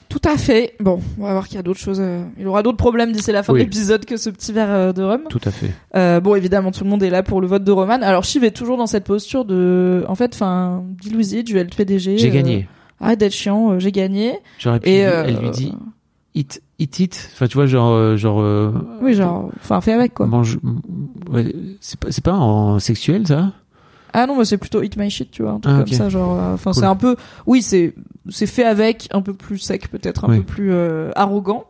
[0.08, 0.74] Tout à fait.
[0.80, 1.98] Bon, on va voir qu'il y a d'autres choses.
[2.00, 3.58] euh, Il aura d'autres problèmes d'ici la fin Oui.
[3.60, 5.20] de l'épisode que ce petit verre de rhum.
[5.28, 5.70] Tout à fait.
[5.96, 7.98] Euh, bon, évidemment, tout le monde est là pour le vote de Roman.
[8.00, 11.68] Alors, Shiv est toujours dans cette posture de, en fait, enfin, dis-lui, tu es le
[11.68, 12.16] PDG.
[12.16, 12.66] J'ai euh, gagné.
[13.00, 14.32] Arrête d'être chiant, j'ai gagné.
[14.58, 14.88] J'aurais pu.
[14.88, 15.74] Et Elle lui dit
[16.34, 17.30] it it it.
[17.34, 18.40] Enfin tu vois genre euh, genre.
[18.40, 18.70] euh,
[19.02, 20.26] Oui, genre, enfin, fais avec quoi.
[20.26, 20.58] mange.
[21.30, 23.52] ouais, c'est pas c'est pas en sexuel ça?
[24.14, 26.08] Ah non, mais c'est plutôt eat my shit, tu vois, un truc Ah, comme ça,
[26.08, 26.80] genre, euh, enfin, Cool.
[26.80, 27.14] c'est un peu,
[27.46, 27.92] oui, c'est,
[28.30, 30.38] c'est fait avec, un peu plus sec, peut-être, un Oui.
[30.38, 31.64] peu plus euh, arrogant.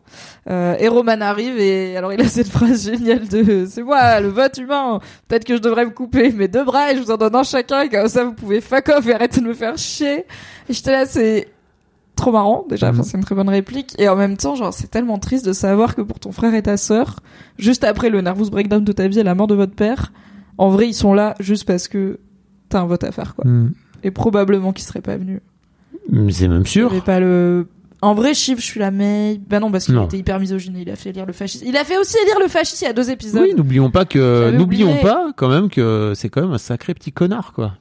[0.49, 4.29] Euh, et Roman arrive et alors il a cette phrase géniale de, c'est moi, le
[4.29, 5.01] vote humain.
[5.27, 7.43] Peut-être que je devrais me couper mes deux bras et je vous en donne un
[7.43, 10.19] chacun, et comme ça vous pouvez fuck off et arrêter de me faire chier.
[10.69, 11.49] Et j'étais là, c'est
[12.19, 13.03] trop marrant déjà, Mhm.
[13.03, 13.95] c'est une très bonne réplique.
[13.99, 16.62] Et en même temps, genre, c'est tellement triste de savoir que pour ton frère et
[16.62, 17.21] ta sœur,
[17.59, 20.12] juste après le nervous breakdown de ta vie et la mort de votre père,
[20.59, 22.19] en vrai, ils sont là juste parce que
[22.69, 23.45] t'as un vote à faire, quoi.
[23.47, 23.71] Hmm.
[24.05, 25.41] Et probablement qu'ils seraient pas venus.
[26.31, 26.91] C'est même Il sûr.
[26.91, 27.66] avait pas le.
[28.01, 29.41] En vrai, Chiv, je suis la mais.
[29.51, 30.77] Bah non, parce qu'il était hyper misogyne.
[30.79, 31.64] Il a fait lire le fascisme.
[31.66, 33.43] Il a fait aussi lire le fascisme il y a deux épisodes.
[33.43, 37.11] Oui, n'oublions pas que n'oublions pas quand même que c'est quand même un sacré petit
[37.12, 37.73] connard quoi.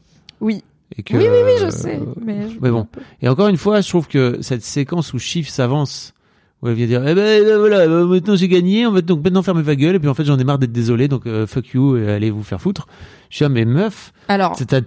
[0.42, 0.64] Oui,
[0.96, 2.00] Et que, oui, oui, oui, je euh, sais.
[2.24, 2.88] Mais, je- mais bon.
[3.22, 6.14] Et encore une fois, je trouve que cette séquence où Chief s'avance,
[6.62, 9.02] où elle vient dire, eh ben, eh ben, voilà, euh, maintenant j'ai gagné, on va
[9.02, 11.28] donc maintenant fermer ma gueule, et puis en fait j'en ai marre d'être désolé, donc
[11.28, 12.88] euh, fuck you, et allez vous faire foutre.
[13.30, 14.82] Je suis là, mais meuf, Alors, t'as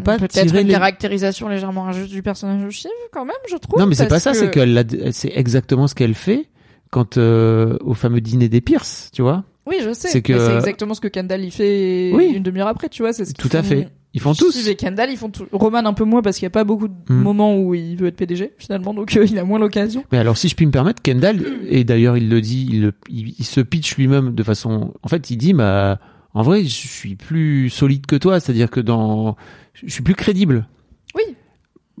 [0.00, 0.72] pas peut-être une les...
[0.72, 3.78] caractérisation légèrement injuste du personnage de Chiv, quand même, je trouve.
[3.78, 6.48] Non, mais c'est pas ça, que- c'est qu'elle l'a- c'est exactement ce qu'elle fait
[6.90, 9.44] quand euh, au fameux dîner des Pierce, tu vois.
[9.66, 10.08] Oui, je sais.
[10.08, 12.32] c'est que- exactement ce que Kendall y fait Oui.
[12.34, 13.12] une demi-heure après, tu vois.
[13.12, 13.88] C'est ce Tout à fait.
[14.14, 14.68] Ils font Steve tous.
[14.68, 15.46] et Kendall, ils font tout.
[15.52, 17.14] Roman un peu moins parce qu'il y a pas beaucoup de Mm.
[17.20, 20.04] moments où il veut être PDG finalement, donc euh, il a moins l'occasion.
[20.12, 23.44] Mais alors, si je puis me permettre, Kendall, et d'ailleurs il le dit, il, il
[23.44, 24.94] se pitch lui-même de façon.
[25.02, 25.98] En fait, il dit, bah,
[26.32, 29.36] en vrai, je suis plus solide que toi, c'est-à-dire que dans,
[29.74, 30.68] je suis plus crédible.
[31.16, 31.34] Oui.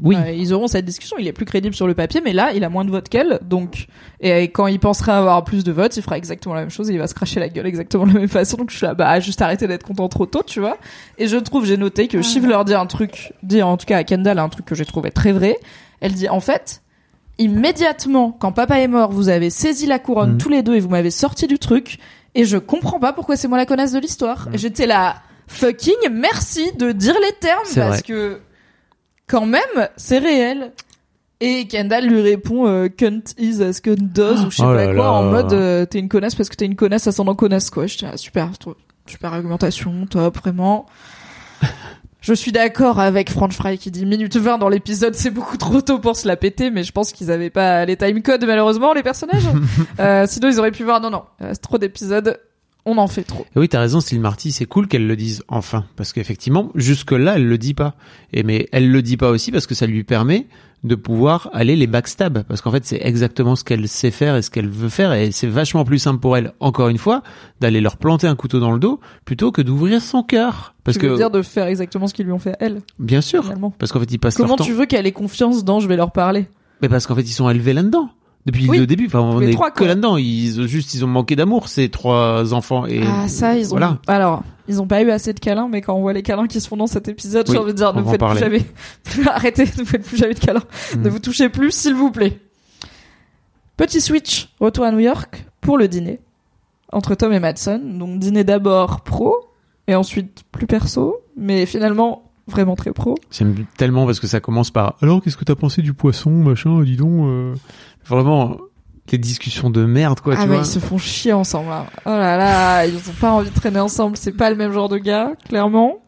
[0.02, 0.16] Oui.
[0.16, 1.16] Euh, ils auront cette discussion.
[1.20, 3.38] Il est plus crédible sur le papier, mais là, il a moins de votes qu'elle.
[3.48, 3.86] Donc,
[4.20, 6.94] et quand il pensera avoir plus de votes, il fera exactement la même chose et
[6.94, 8.56] il va se cracher la gueule exactement de la même façon.
[8.56, 10.78] Donc, je suis là, bah, juste arrêter d'être content trop tôt, tu vois.
[11.18, 13.98] Et je trouve, j'ai noté que Shiv leur dit un truc, dit en tout cas
[13.98, 15.58] à Kendall un truc que j'ai trouvé très vrai.
[16.00, 16.82] Elle dit, en fait,
[17.38, 20.38] immédiatement, quand papa est mort, vous avez saisi la couronne Mhm.
[20.38, 21.98] tous les deux et vous m'avez sorti du truc.
[22.34, 24.48] Et je comprends pas pourquoi c'est moi la connasse de l'histoire.
[24.52, 25.16] Et J'étais là,
[25.46, 28.02] fucking merci de dire les termes parce vrai.
[28.02, 28.40] que
[29.26, 30.72] quand même c'est réel.
[31.40, 34.86] Et Kendall lui répond euh, cunt is as cunt does ou je sais Oh pas
[34.86, 35.12] quoi là.
[35.12, 37.84] en mode euh, t'es une connasse parce que t'es une connasse ascendant connasse quoi.
[38.02, 38.50] Là, super,
[39.06, 40.86] super argumentation, top vraiment.
[42.20, 45.82] Je suis d'accord avec French Fry qui dit minute 20 dans l'épisode, c'est beaucoup trop
[45.82, 49.02] tôt pour se la péter, mais je pense qu'ils avaient pas les timecodes malheureusement les
[49.02, 49.44] personnages.
[50.00, 51.24] euh, sinon ils auraient pu voir non non,
[51.60, 52.40] trop d'épisodes,
[52.86, 53.46] on en fait trop.
[53.56, 57.12] Et oui, t'as raison, Steel Marty, c'est cool qu'elle le dise enfin, parce qu'effectivement, jusque
[57.12, 57.94] là, elle le dit pas.
[58.32, 60.46] Et mais elle le dit pas aussi parce que ça lui permet
[60.82, 64.42] de pouvoir aller les backstab, parce qu'en fait, c'est exactement ce qu'elle sait faire et
[64.42, 67.22] ce qu'elle veut faire, et c'est vachement plus simple pour elle, encore une fois,
[67.62, 71.06] d'aller leur planter un couteau dans le dos plutôt que d'ouvrir son cœur, parce tu
[71.06, 73.42] veux que dire de faire exactement ce qu'ils lui ont fait à elle bien sûr,
[73.44, 73.72] finalement.
[73.78, 74.64] parce qu'en fait, ils passent Comment leur temps.
[74.64, 76.48] tu veux qu'elle ait confiance dans je vais leur parler
[76.82, 78.10] Mais parce qu'en fait, ils sont élevés là-dedans.
[78.46, 78.78] Depuis Oui.
[78.78, 80.16] le début, enfin, on est trois, que là-dedans.
[80.18, 83.98] Ils juste, ils ont manqué d'amour ces trois enfants et Ah ça ils ont voilà.
[84.06, 86.60] alors ils ont pas eu assez de câlins mais quand on voit les câlins qui
[86.60, 88.62] se font dans cet épisode Oui, j'ai envie de dire ne faites plus jamais
[89.26, 90.62] arrêtez ne vous faites plus jamais de câlins
[90.94, 91.02] Mm.
[91.02, 92.38] ne vous touchez plus s'il vous plaît
[93.76, 96.20] petit switch retour à New York pour le dîner
[96.92, 99.34] entre Tom et Madsen donc dîner d'abord pro
[99.88, 104.70] et ensuite plus perso mais finalement vraiment très pro J'aime tellement parce que ça commence
[104.70, 107.54] par alors qu'est-ce que t'as pensé du poisson machin dis donc euh,
[108.06, 108.56] vraiment
[109.12, 111.86] les discussions de merde quoi ah tu bah vois ils se font chier ensemble hein.
[112.06, 114.88] oh là là ils ont pas envie de traîner ensemble c'est pas le même genre
[114.88, 115.98] de gars clairement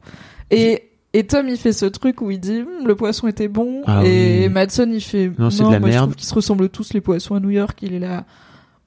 [0.51, 0.83] et
[1.13, 4.03] et Tom il fait ce truc où il dit Hum, le poisson était bon Ah
[4.05, 4.49] et oui.
[4.51, 6.05] Madsen il fait Non, c'est de la moi, je merde.
[6.07, 8.25] trouve qu'ils se ressemblent tous les poissons à New York il est là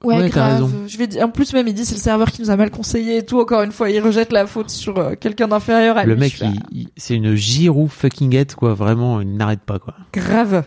[0.04, 0.52] ouais, Ouais, t'as grave.
[0.64, 0.70] raison.
[0.86, 2.70] je vais dire en plus même il dit c'est le serveur qui nous a mal
[2.70, 3.40] conseillé et tout.
[3.40, 6.20] Encore une fois il rejette la faute sur euh, quelqu'un d'inférieur à le lui.
[6.20, 8.74] mec Je suis là, il- c'est une giroux fucking head quoi.
[8.74, 9.94] Vraiment il n'arrête pas quoi.
[10.12, 10.64] Grave.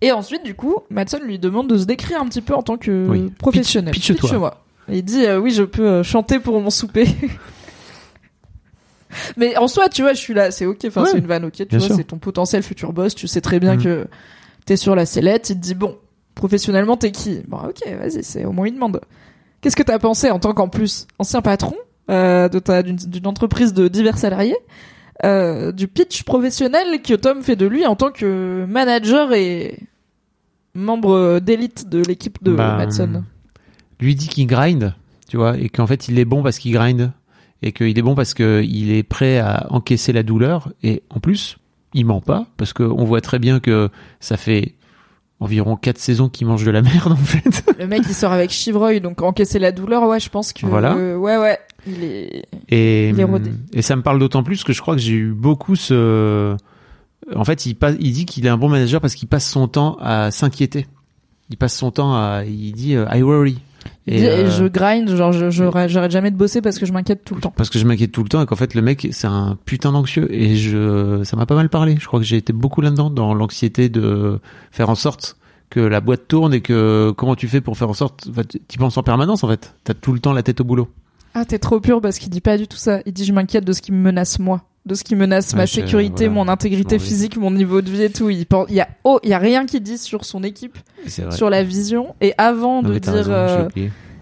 [0.00, 2.76] Et ensuite du coup Madsen lui demande de se décrire un petit peu en tant
[2.76, 3.32] que Oui.
[3.38, 3.94] professionnel.
[3.94, 4.12] Pitch-
[4.88, 7.06] il dit euh, oui je peux euh, chanter pour mon souper.
[9.36, 11.44] Mais en soi tu vois je suis là c'est ok enfin Ouais, c'est une vanne
[11.44, 13.82] ok tu bien vois c'est ton potentiel futur boss tu sais très bien Mm.
[13.82, 14.06] que
[14.64, 15.50] t'es sur la sellette.
[15.50, 15.96] Il te dit bon
[16.34, 17.40] professionnellement t'es qui?
[17.48, 19.00] Bon ok vas-y c'est au moins une demande
[19.60, 21.74] qu'est-ce que t'as pensé en tant qu'en plus ancien patron
[22.10, 24.56] euh, de ta d'une entreprise de divers salariés
[25.24, 29.78] euh, du pitch professionnel que Tom fait de lui en tant que manager et
[30.74, 33.24] membre d'élite de l'équipe de Bah, Madsen?
[34.00, 34.94] lui dit qu'il grind
[35.28, 37.12] tu vois et qu'en fait il est bon parce qu'il grind
[37.62, 41.20] et qu'il est bon parce que il est prêt à encaisser la douleur et en
[41.20, 41.58] plus
[41.94, 44.74] il ment pas parce qu'on voit très bien que ça fait
[45.42, 48.50] environ quatre saisons qu'il mange de la merde en fait Le mec il sort avec
[48.50, 50.94] Chivroy donc encaisser la douleur ouais je pense que Voilà.
[50.94, 53.50] euh, ouais ouais il est Et, Il est rodé.
[53.72, 56.56] et ça me parle d'autant plus que je crois que j'ai eu beaucoup ce.
[57.34, 59.66] En fait, il, passe, il dit qu'il est un bon manager parce qu'il passe son
[59.68, 60.86] temps à s'inquiéter.
[61.50, 62.42] Il passe son temps à.
[62.46, 63.58] Il dit euh, I worry.
[64.06, 66.92] Dit, euh, et je grind genre je je- j'arrête jamais de bosser parce que je
[66.92, 67.52] m'inquiète tout le temps.
[67.56, 69.92] Parce que je m'inquiète tout le temps et qu'en fait, le mec, c'est un putain
[69.92, 70.26] d'anxieux.
[70.34, 71.96] Et je, ça m'a pas mal parlé.
[72.00, 74.40] Je crois que j'ai été beaucoup là-dedans, dans l'anxiété de
[74.70, 75.36] faire en sorte
[75.70, 78.26] que la boîte tourne et que comment tu fais pour faire en sorte.
[78.30, 79.74] Enfin, tu penses en permanence en fait.
[79.84, 80.88] T'as tout le temps la tête au boulot.
[81.34, 83.00] Ah t'es trop pur parce qu'il dit pas du tout ça.
[83.06, 85.58] Il dit je m'inquiète de ce qui me menace moi, de ce qui menace Ouais,
[85.58, 88.30] ma sécurité, voilà, mon intégrité physique, mon niveau de vie et tout.
[88.30, 90.78] Il pense, il y a oh il y a rien qu'il dit sur son équipe,
[91.30, 92.14] sur la vision.
[92.20, 93.68] Et avant Non, de dire raison, euh,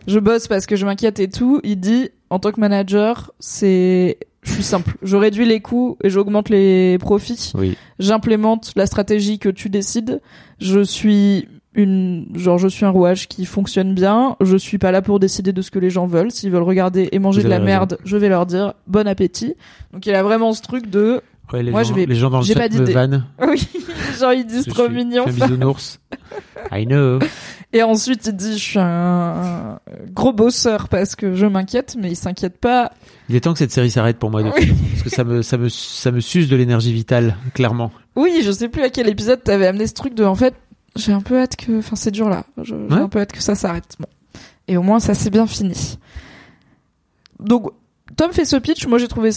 [0.07, 4.19] je bosse parce que je m'inquiète et tout, il dit en tant que manager, c'est
[4.43, 7.53] je suis simple, je réduis les coûts et j'augmente les profits.
[7.55, 7.77] Oui.
[7.99, 10.21] J'implémente la stratégie que tu décides.
[10.61, 15.03] Je suis une genre je suis un rouage qui fonctionne bien, je suis pas là
[15.03, 17.57] pour décider de ce que les gens veulent, s'ils veulent regarder et manger de la
[17.57, 17.67] raison.
[17.67, 19.55] merde, je vais leur dire bon appétit.
[19.93, 21.21] Donc il a vraiment ce truc de
[21.53, 23.69] Ouais, les, Moi, gens, je vais- les gens dans le chat pas me oui,
[24.21, 25.25] genre ils disent Je trop suis- mignon.
[25.27, 25.99] je suis un bisounours.
[26.73, 27.19] I know.
[27.73, 29.79] Et ensuite il dit je suis un, un
[30.13, 32.93] gros bosseur parce que je m'inquiète mais il s'inquiète pas
[33.29, 34.73] Il est temps que cette série s'arrête pour moi, de Oui.
[34.93, 37.91] parce que ça me, ça me, ça me suce de l'énergie vitale, clairement.
[38.17, 40.55] Oui, je sais plus à quel épisode t'avais amené ce truc de en fait,
[40.97, 42.45] j'ai un peu hâte que enfin c'est dur là.
[42.63, 42.93] J'ai Ouais.
[42.95, 43.97] un peu hâte que ça s'arrête.
[43.99, 44.07] Bon.
[44.69, 45.99] Et au moins ça s'est bien fini.
[47.39, 47.71] Donc
[48.17, 49.31] Tom fait ce pitch, moi j'ai trouvé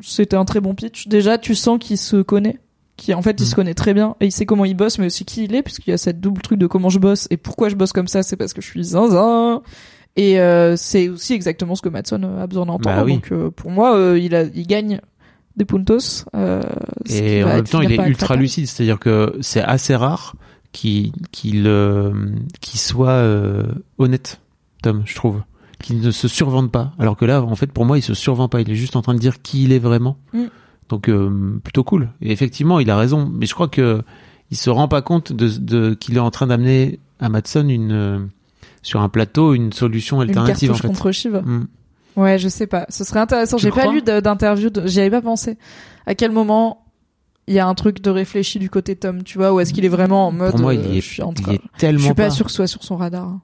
[0.00, 1.08] c'était un très bon pitch.
[1.08, 2.58] Déjà, tu sens qu'il se connaît,
[2.96, 3.46] qui en fait il Mm.
[3.46, 5.62] se connaît très bien et il sait comment il bosse mais aussi qui il est
[5.62, 8.08] puisqu'il y a cette double truc de comment je bosse et pourquoi je bosse comme
[8.08, 9.62] ça, c'est parce que je suis zinzin.
[10.14, 12.96] Et euh, c'est aussi exactement ce que Matson a besoin d'entendre.
[12.96, 13.14] Bah oui.
[13.14, 15.00] Donc euh, pour moi, euh, il a il gagne
[15.56, 16.24] des puntos.
[16.34, 16.62] euh,
[17.08, 18.40] Et en même temps, il est ultra fatal.
[18.40, 20.34] lucide, c'est-à-dire que c'est assez rare
[20.72, 21.12] qu'il,
[21.66, 22.12] euh,
[22.60, 23.64] qu'il soit euh,
[23.98, 24.40] honnête,
[24.82, 25.42] Tom, je trouve.
[25.80, 26.92] Qu'il ne se survende pas.
[26.98, 28.60] Alors que là, en fait, pour moi, il se survend pas.
[28.60, 30.16] Il est juste en train de dire qui il est vraiment.
[30.32, 30.44] Mm.
[30.88, 32.10] Donc, euh, plutôt cool.
[32.20, 33.30] Et effectivement, il a raison.
[33.32, 34.02] Mais je crois que
[34.50, 37.92] il se rend pas compte de, de qu'il est en train d'amener à Matson une,
[37.92, 38.18] euh,
[38.82, 40.88] sur un plateau une solution Une alternative, en cartouche fait.
[40.88, 41.42] contre Shiv.
[41.44, 41.66] Mm.
[42.16, 42.86] Ouais, je sais pas.
[42.88, 43.56] Ce serait intéressant.
[43.56, 44.68] J'ai pas lu d'interview.
[44.84, 45.56] J'y avais pas pensé.
[46.06, 46.81] À quel moment
[47.48, 49.84] il y a un truc de réfléchi du côté Tom, tu vois, ou est-ce qu'il
[49.84, 51.52] est vraiment en mode Pour moi, euh, il y est, je suis en il train-
[51.52, 53.24] y est tellement Je suis pas pas sûr que ce soit sur son radar.
[53.24, 53.40] hein.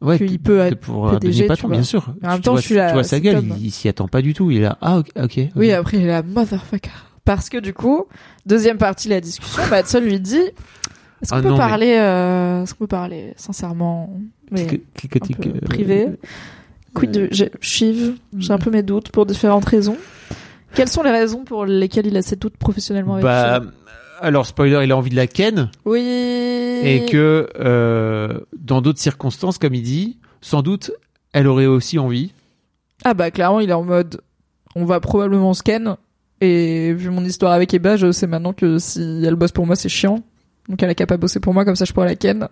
[0.00, 2.14] ouais, qu'il peut être pour PDG, patron, bien sûr.
[2.20, 3.70] Mais en même Tu temps, vois- je suis là, Tu vois sa gueule, il, il
[3.70, 4.50] s'y attend pas du tout.
[4.50, 5.40] Il est là, ah, ok.
[5.56, 6.90] Oui, après il est la motherfucker.
[7.24, 8.04] Parce que du coup,
[8.46, 10.36] deuxième partie de la discussion, Madson lui dit
[11.20, 14.18] est-ce qu'on Ah peut non, mais- parler, euh, est-ce qu'on peut parler sincèrement,
[14.52, 16.06] mais un peu euh, privé?
[16.94, 17.28] Quid de
[17.60, 19.96] Shiv J'ai un peu mes doutes pour différentes raisons.
[20.74, 23.60] Quelles sont les raisons pour lesquelles il a ses doutes professionnellement avec Bah,
[24.20, 26.00] alors spoiler, il a envie de la ken Oui.
[26.00, 30.90] et que euh, dans d'autres circonstances, comme il dit, sans doute,
[31.32, 32.32] elle aurait aussi envie.
[33.04, 34.20] Ah bah clairement, il est en mode
[34.74, 35.96] on va probablement scan
[36.40, 39.76] et vu mon histoire avec Eba, je sais maintenant que si elle bosse pour moi,
[39.76, 40.22] c'est chiant.
[40.68, 42.48] Donc elle a qu'à pas bosser pour moi comme ça je pourrais la ken.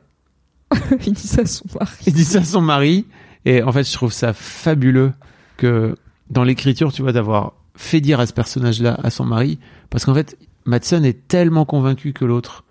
[1.07, 1.97] il dit ça à son mari.
[2.07, 3.07] Il dit ça à son mari
[3.45, 5.13] et en fait, je trouve ça fabuleux
[5.57, 5.95] que
[6.31, 9.59] dans l'écriture, tu vois, d'avoir fait dire à ce personnage-là à son mari,
[9.91, 12.65] parce qu'en fait, Madsen est tellement convaincu que l'autre,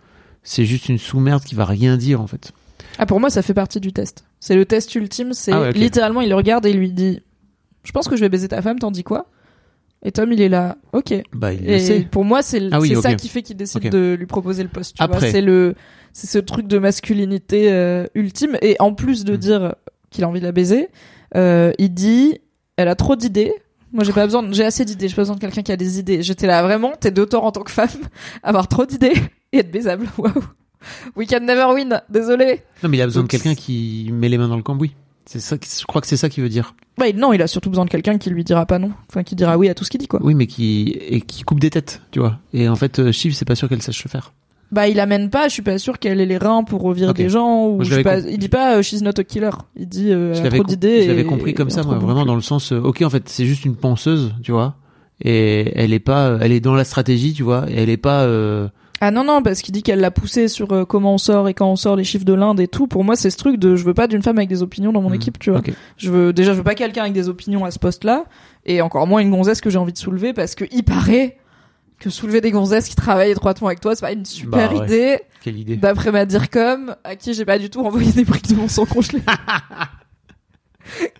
[0.43, 2.51] c'est juste une sous-merde qui va rien dire en fait.
[2.97, 4.25] Ah pour moi ça fait partie du test.
[4.39, 7.21] C'est le test ultime, c'est Ah ouais, littéralement il le regarde et il lui dit
[7.83, 9.27] je pense que je vais baiser ta femme, t'en dis quoi?
[10.03, 11.13] Et Tom il est là, ok.
[11.33, 12.01] Bah, il le Et sait.
[12.01, 14.95] pour moi, c'est Ah oui, ça qui fait qu'il décide de lui proposer le poste.
[14.97, 15.31] Tu Après.
[15.31, 15.73] c'est le,
[16.13, 18.55] c'est ce truc de masculinité euh, ultime.
[18.61, 19.37] Et en plus de Mm.
[19.37, 19.75] dire
[20.11, 20.89] qu'il a envie de la baiser,
[21.35, 22.37] euh, il dit,
[22.77, 23.51] elle a trop d'idées.
[23.95, 25.07] Moi, j'ai pas besoin, j'ai assez d'idées.
[25.07, 26.21] J'ai pas besoin de quelqu'un qui a des idées.
[26.21, 27.87] J'étais là vraiment, t'es de tort en tant que femme,
[28.43, 29.13] avoir trop d'idées
[29.53, 30.09] et être baisable.
[30.17, 30.43] Waouh.
[31.15, 32.01] We can never win.
[32.09, 32.61] Désolé.
[32.83, 34.93] Non, mais il a besoin Donc, de quelqu'un qui met les mains dans le cambouis.
[35.25, 36.75] C'est ça, je crois que c'est ça qu'il veut dire.
[36.97, 38.91] Bah, non, il a surtout besoin de quelqu'un qui lui dira pas non.
[39.09, 40.19] Enfin, qui dira oui à tout ce qu'il dit, quoi.
[40.21, 42.37] Oui, mais qui et qui coupe des têtes, tu vois.
[42.53, 44.33] Et en fait, euh, Shiv, c'est pas sûr qu'elle sache le faire.
[44.71, 47.17] Bah, il amène pas, je suis pas sûr qu'elle ait les reins pour virer Ok.
[47.17, 49.51] des gens, ou Moi, je pas, il dit pas, euh, she's not a killer.
[49.77, 51.03] Il dit, euh, elle a trop d'idées.
[51.03, 53.45] je l'avais compris comme ça, moi, vraiment dans le sens, euh, ok, en fait, c'est
[53.45, 54.75] juste une ponceuse, tu vois.
[55.23, 57.65] Et elle est pas, elle est dans la stratégie, tu vois.
[57.69, 58.23] Et elle est pas.
[58.23, 58.67] euh,
[58.99, 61.53] Ah non, non, parce qu'il dit qu'elle l'a poussé sur euh, comment on sort et
[61.53, 62.87] quand on sort les chiffres de l'Inde et tout.
[62.87, 65.01] Pour moi, c'est ce truc de, je veux pas d'une femme avec des opinions dans
[65.01, 65.59] mon hmm, équipe, tu vois.
[65.59, 65.71] ok.
[65.95, 68.25] Je veux, déjà, je veux pas quelqu'un avec des opinions à ce poste-là,
[68.65, 71.37] et encore moins une gonzesse que j'ai envie de soulever, parce que il paraît
[71.99, 74.85] que soulever des gonzesses qui travaillent étroitement avec toi, c'est pas une super Bah ouais.
[74.85, 75.19] idée.
[75.41, 75.75] Quelle idée.
[75.77, 78.85] D'après ma DIRCOM, à qui j'ai pas du tout envoyé des briques de mon sang
[78.85, 79.21] congelé.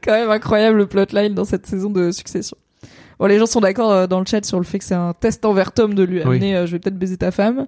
[0.03, 2.55] Quand même incroyable le plotline dans cette saison de Succession.
[3.19, 5.13] Bon, les gens sont d'accord euh, dans le chat sur le fait que c'est un
[5.13, 6.23] test envers Tom de lui Oui.
[6.23, 7.65] amener euh, je vais peut-être baiser ta femme.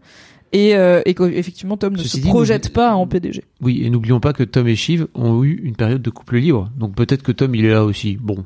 [0.53, 3.43] Et, euh, et qu'effectivement, Tom ne Ceci se dit, projette pas en PDG.
[3.61, 6.69] Oui, et n'oublions pas que Tom et Shiv ont eu une période de couple libre.
[6.77, 8.17] Donc peut-être que Tom, il est là aussi.
[8.21, 8.45] Bon.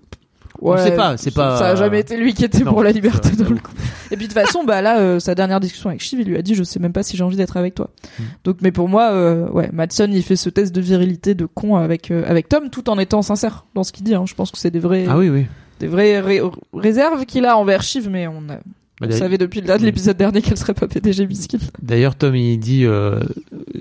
[0.62, 2.92] On sait pas, c'est pas- Ça a jamais été lui qui était Non, pour la
[2.92, 3.82] liberté vrai, dans le couple.
[4.12, 6.38] Et puis de toute façon, bah là, euh, sa dernière discussion avec Shiv, il lui
[6.38, 7.90] a dit, je sais même pas si j'ai envie d'être avec toi.
[8.20, 8.24] Mm.
[8.44, 11.78] Donc, mais pour moi, euh, ouais, Madson, il fait ce test de virilité de con
[11.78, 14.14] avec euh, avec Tom, tout en étant sincère dans ce qu'il dit.
[14.16, 14.26] Hein.
[14.28, 15.46] Je pense que c'est des vrais, Ah oui, oui.
[15.80, 16.42] des vraies ré-
[16.74, 18.58] réserves qu'il a envers Shiv, mais on, a,
[19.00, 21.58] Bah, on depuis le- l'épisode dernier qu'elle serait pas PDG biscuit.
[21.82, 23.20] D'ailleurs, Tom, il dit, euh,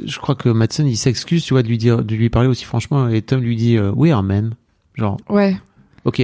[0.07, 2.65] je crois que Madsen, il s'excuse, tu vois, de lui dire, de lui parler aussi
[2.65, 4.55] franchement, et Tom lui dit, euh, we are men.
[4.95, 5.57] Genre, Ouais.
[6.07, 6.23] ok.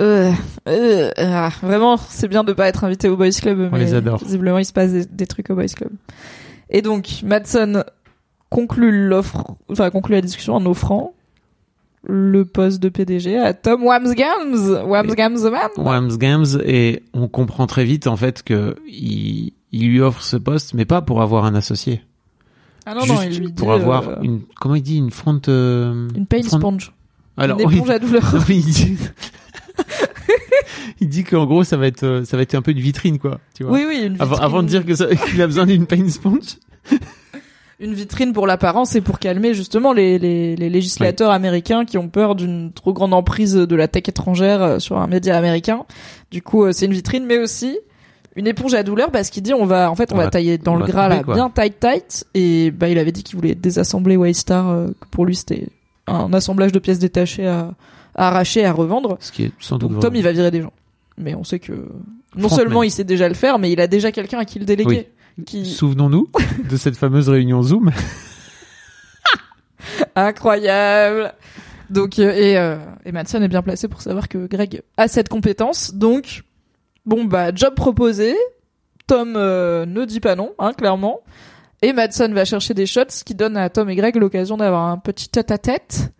[0.00, 0.30] Euh,
[0.68, 3.94] euh, ah, vraiment, c'est bien de pas être invité au Boys Club, On mais les
[3.94, 4.18] adore.
[4.22, 5.90] visiblement il se passe des, des trucs au Boys Club.
[6.70, 7.82] Et donc, Madson
[8.50, 11.14] conclut l'offre, enfin conclut la discussion en offrant
[12.04, 15.68] le poste de PDG à Tom Wamsgams, Wamsgams the man.
[15.76, 20.36] Whams Games, et on comprend très vite, en fait, que il, il lui offre ce
[20.36, 22.02] poste, mais pas pour avoir un associé.
[22.86, 25.10] Ah non Juste non, il lui dit pour avoir euh, une, comment il dit, une
[25.10, 26.92] front, euh, une pain front- sponge,
[27.36, 27.76] Alors, une oui.
[27.76, 28.22] éponge à douleur.
[28.34, 28.96] Non, il dit,
[31.00, 33.18] il dit qu'en gros, ça va être, euh, ça va être un peu une vitrine,
[33.18, 33.72] quoi, tu vois.
[33.72, 36.08] Oui oui, une vitrine, Avant, avant de dire que ça- qu'il a besoin d'une pain
[36.08, 36.56] sponge.
[37.80, 42.08] une vitrine pour l'apparence et pour calmer justement les, les, les législateurs américains qui ont
[42.08, 45.84] peur d'une trop grande emprise de la tech étrangère euh, sur un média américain.
[46.32, 47.78] Du coup, euh, c'est une vitrine, mais aussi
[48.36, 50.30] une éponge à douleur parce qu'il dit on va en fait on, On va, va-
[50.30, 51.34] tailler dans le gras là quoi.
[51.34, 55.34] bien tight tight et bah il avait dit qu'il voulait désassembler Waystar euh, pour lui
[55.34, 55.66] c'était
[56.06, 57.72] un assemblage de pièces détachées à,
[58.18, 59.16] à arracher à revendre.
[59.20, 60.08] Ce qui est sans doute Donc vrai.
[60.08, 60.72] Tom il va virer des gens.
[61.16, 61.88] Mais on sait que
[62.36, 64.66] non seulement il sait déjà le faire mais il a déjà quelqu'un à qui le
[64.66, 65.08] déléguer.
[65.46, 65.66] Qui...
[65.66, 66.28] Souvenons-nous
[66.68, 67.92] de cette fameuse réunion Zoom.
[70.16, 71.32] Incroyable.
[71.90, 75.28] Donc euh, et euh, et Madsen est bien placé pour savoir que Greg a cette
[75.28, 75.94] compétence.
[75.94, 76.42] Donc
[77.06, 78.34] bon bah job proposé.
[79.06, 81.20] Tom euh, ne dit pas non, hein, clairement.
[81.80, 84.88] Et Madsen va chercher des shots, ce qui donne à Tom et Greg l'occasion d'avoir
[84.88, 86.12] un petit tête-à-tête.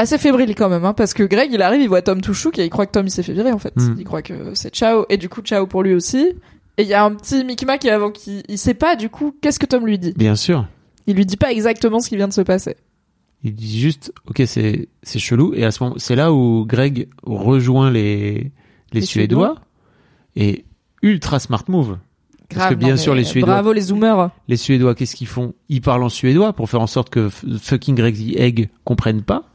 [0.00, 2.58] Assez fébrile quand même, hein, parce que Greg, il arrive, il voit Tom tout chouk
[2.58, 3.74] et il croit que Tom il s'est fait virer en fait.
[3.76, 3.96] Mm.
[3.98, 6.34] Il croit que c'est ciao, et du coup ciao pour lui aussi.
[6.76, 9.58] Et il y a un petit micmac avant qu'il il sait pas du coup qu'est-ce
[9.58, 10.14] que Tom lui dit.
[10.16, 10.66] Bien sûr.
[11.08, 12.76] Il lui dit pas exactement ce qui vient de se passer.
[13.42, 15.52] Il dit juste, ok, c'est c'est chelou.
[15.54, 18.52] Et à ce moment, c'est là où Greg rejoint les
[18.92, 19.56] les, Les Suédois
[20.36, 20.64] et
[21.02, 21.98] ultra smart move.
[22.48, 24.30] Parce Grave, que bien sûr, les Suédois, Bravo les zoomers.
[24.46, 25.54] les Suédois, qu'est-ce qu'ils font?
[25.68, 29.50] Ils parlent en suédois pour faire en sorte que fucking Greg the Egg comprenne pas.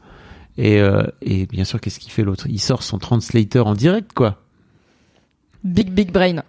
[0.56, 2.46] Et, euh, et bien sûr, qu'est-ce qu'il fait l'autre?
[2.48, 4.40] Il sort son translator en direct, quoi.
[5.64, 6.42] Big big brain.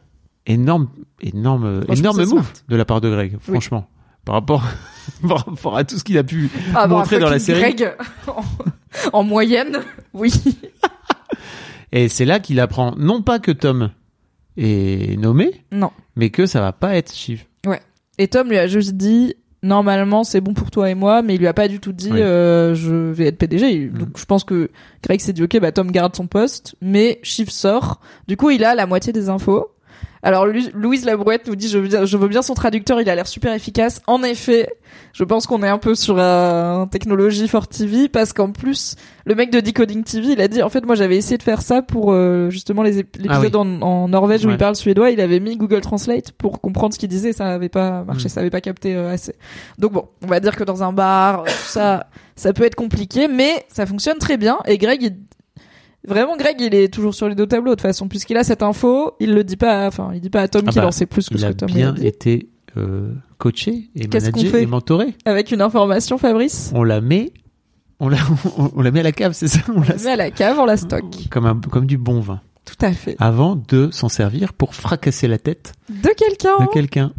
[0.45, 0.89] Énorme,
[1.21, 2.45] énorme, énorme move smart.
[2.69, 3.89] de la part de Greg, franchement.
[4.25, 4.63] Par rapport,
[5.27, 7.61] par rapport à tout ce qu'il a pu Ah, montrer dans la série.
[7.61, 7.93] Greg,
[8.27, 8.43] en,
[9.19, 9.79] en moyenne,
[10.13, 10.31] oui.
[11.91, 13.91] Et c'est là qu'il apprend non pas que Tom
[14.57, 15.91] est nommé, Non.
[16.15, 17.47] mais que ça va pas être Chief.
[18.17, 19.35] Et Tom lui a juste dit
[19.66, 22.11] normalement c'est bon pour toi et moi, mais il lui a pas du tout dit
[22.11, 22.22] Oui.
[22.22, 23.89] euh, je vais être PDG.
[23.89, 23.97] Mm.
[23.97, 24.70] Donc je pense que
[25.03, 27.99] Greg s'est dit ok bah Tom garde son poste, mais Chief sort.
[28.28, 29.72] Du coup il a la moitié des infos.
[30.26, 33.09] Alors Lu- Louise Labrouette nous dit je veux, bien, je veux bien son traducteur, il
[33.09, 34.01] a l'air super efficace.
[34.07, 34.67] En effet,
[35.13, 38.95] je pense qu'on est un peu sur un technologie for TV parce qu'en plus
[39.26, 41.61] le mec de Decoding TV il a dit en fait moi j'avais essayé de faire
[41.61, 45.39] ça pour euh, justement les Ah en, en Norvège où il parle suédois, il avait
[45.39, 48.30] mis Google Translate pour comprendre ce qu'il disait, ça avait pas marché, Mm.
[48.30, 49.36] ça avait pas capté euh, assez.
[49.78, 52.76] Donc bon, on va dire que dans un bar, euh, tout ça, ça peut être
[52.76, 54.57] compliqué, mais ça fonctionne très bien.
[54.65, 55.17] Et Greg, il-
[56.07, 58.63] vraiment Greg, il est toujours sur les deux tableaux de toute façon, puisqu'il a cette
[58.63, 60.91] info, il le dit pas, enfin, il dit pas à Tom Ah qu'il bah, en
[60.91, 64.63] sait plus que ce que Tom lui a bien été euh, coaché et managé fait
[64.63, 65.15] et mentoré.
[65.25, 67.31] Avec une information, Fabrice, On la met,
[67.99, 68.17] on la,
[68.57, 70.15] on, on la met à la cave, c'est ça On on la la met à
[70.15, 71.27] la cave, on la stocke.
[71.29, 72.41] comme un, comme du bon vin.
[72.65, 73.15] Tout à fait.
[73.19, 76.65] Avant de s'en servir pour fracasser la tête De quelqu'un.
[76.65, 77.13] de quelqu'un.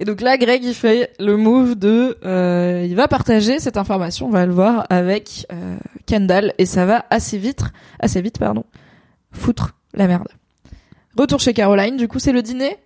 [0.00, 4.26] Et donc là, Greg, il fait le move de, euh, il va partager cette information,
[4.26, 5.76] on va le voir avec euh,
[6.06, 7.64] Kendall, et ça va assez vite,
[8.00, 8.64] assez vite, pardon,
[9.30, 10.28] foutre la merde.
[11.18, 12.78] Retour chez Caroline, du coup, c'est le dîner,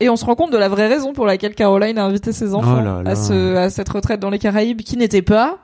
[0.00, 2.54] et on se rend compte de la vraie raison pour laquelle Caroline a invité ses
[2.54, 3.10] enfants Oh là là.
[3.10, 5.58] à ce, à cette retraite dans les Caraïbes, qui n'était pas,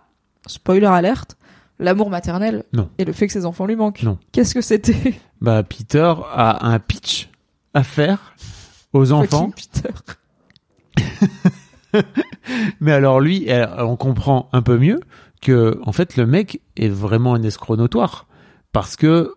[0.46, 1.38] spoiler alerte,
[1.78, 2.90] l'amour maternel Non.
[2.98, 4.02] et le fait que ses enfants lui manquent.
[4.02, 4.18] Non.
[4.32, 7.30] Qu'est-ce que c'était Bah, Peter a un pitch
[7.72, 8.34] à faire
[8.92, 9.50] aux enfants.
[9.56, 9.88] Peter.
[12.80, 15.00] Mais alors lui, on comprend un peu mieux
[15.40, 18.26] que en fait le mec est vraiment un escroc notoire
[18.72, 19.34] parce que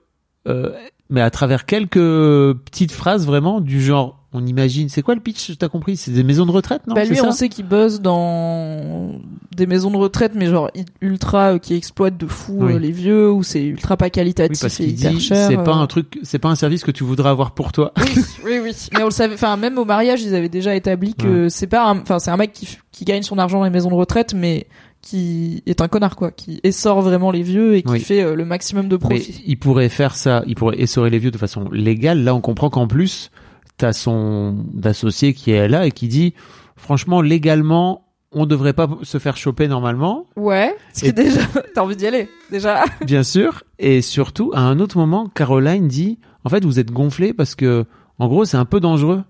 [0.48, 0.72] euh,
[1.10, 5.58] mais à travers quelques petites phrases vraiment du genre on imagine c'est quoi le pitch
[5.58, 5.98] t'as compris?
[5.98, 6.96] C'est des maisons de retraite non?
[6.96, 7.26] Bah lui, ça?
[7.26, 9.12] on sait qu'il bosse dans
[9.56, 10.70] des maisons de retraite, mais genre
[11.02, 12.74] ultra euh, qui exploitent de fou Oui.
[12.74, 15.48] euh, les vieux, ou c'est ultra pas oui qualitatif parce et qu'il hyper dit cher.
[15.50, 15.82] c'est pas euh.
[15.82, 18.72] un truc c'est pas un service que tu voudrais avoir pour toi Oui, oui, oui.
[18.94, 19.34] Mais on le savait.
[19.34, 21.90] Enfin, même au mariage, ils avaient déjà établi que c'est pas.
[21.90, 24.34] un- Enfin, c'est un mec qui, qui gagne son argent dans les maisons de retraite,
[24.34, 24.66] mais
[25.02, 28.00] qui est un connard quoi, qui essore vraiment les vieux et qui Oui.
[28.00, 29.44] fait euh, le maximum de mais profit.
[29.48, 32.70] il pourrait faire ça il pourrait essorer les vieux de façon légale là on comprend
[32.70, 33.32] qu'en plus
[33.78, 36.34] t'as son associé qui est là et qui dit
[36.76, 40.74] franchement légalement on devrait pas se faire choper normalement Ouais.
[40.94, 41.42] Ce qui Et- est déjà.
[41.76, 42.86] T'as envie d'y aller déjà.
[43.06, 43.64] Bien sûr.
[43.78, 47.84] Et surtout, à un autre moment, Caroline dit, en fait, vous êtes gonflé parce que,
[48.20, 49.24] en gros, c'est un peu dangereux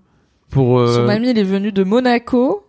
[0.50, 0.78] pour.
[0.78, 2.64] euh, Son ami, il est venu de Monaco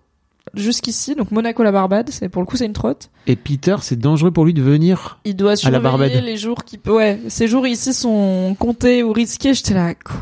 [0.55, 2.09] jusqu'ici, donc Monaco la Barbade.
[2.09, 3.11] C'est pour le coup, c'est une trotte.
[3.27, 5.19] Et Peter, c'est dangereux pour lui de venir.
[5.25, 6.11] Il doit la surveiller Barbade.
[6.23, 9.53] les jours qui ouais, ces jours ici sont comptés ou risqués.
[9.53, 10.15] J'étais là quoi?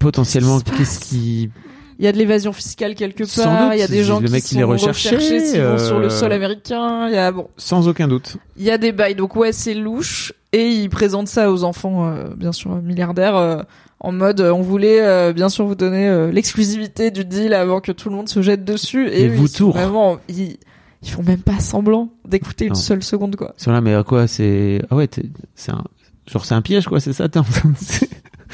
[0.00, 1.50] Potentiellement, Qu'est-ce qui.
[1.98, 4.20] Il y a de l'évasion fiscale quelque Sans part, doute, il y a des gens
[4.20, 7.88] qui sont recherchés s'ils vont sur le euh, sol américain, il y a bon, Sans
[7.88, 8.36] aucun doute.
[8.56, 9.16] il y a des bails.
[9.16, 13.62] Donc ouais, c'est louche et il présente ça aux enfants euh, bien sûr milliardaires euh,
[13.98, 17.80] en mode euh, on voulait euh, bien sûr vous donner euh, l'exclusivité du deal avant
[17.80, 20.56] que tout le monde se jette dessus et eux, vous ils sont vraiment ils,
[21.02, 23.54] ils font même pas semblant d'écouter une seule seconde quoi.
[23.58, 24.80] Ils sont là, mais à quoi C'est.
[24.88, 25.08] Ah ouais,
[25.56, 25.82] c'est un.
[26.30, 27.26] Genre, c'est un piège, quoi, c'est ça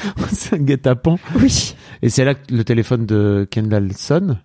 [0.31, 1.17] C'est un guet-apens.
[1.39, 1.75] Oui.
[2.01, 4.39] Et c'est là que le téléphone de Kendall sonne.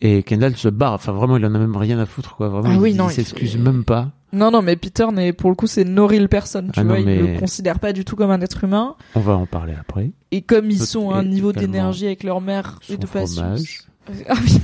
[0.00, 0.92] Et Kendall se barre.
[0.94, 2.48] Enfin, vraiment, il en a même rien à foutre, quoi.
[2.48, 4.10] Vraiment, Ah il, oui, il non, il s'excuse même pas.
[4.30, 6.90] Non non mais Peter n'est pour le coup c'est no real personne, tu Ah non,
[6.90, 8.94] vois, il mais- le considère pas du tout comme un être humain.
[9.14, 10.10] On va en parler après.
[10.32, 13.36] Et comme ils sont à un niveau d'énergie avec leur mère et de patience.
[13.36, 13.80] fromage.
[14.28, 14.60] Ah oui.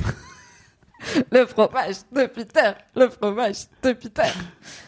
[1.32, 4.22] le fromage de Peter, le fromage de Peter.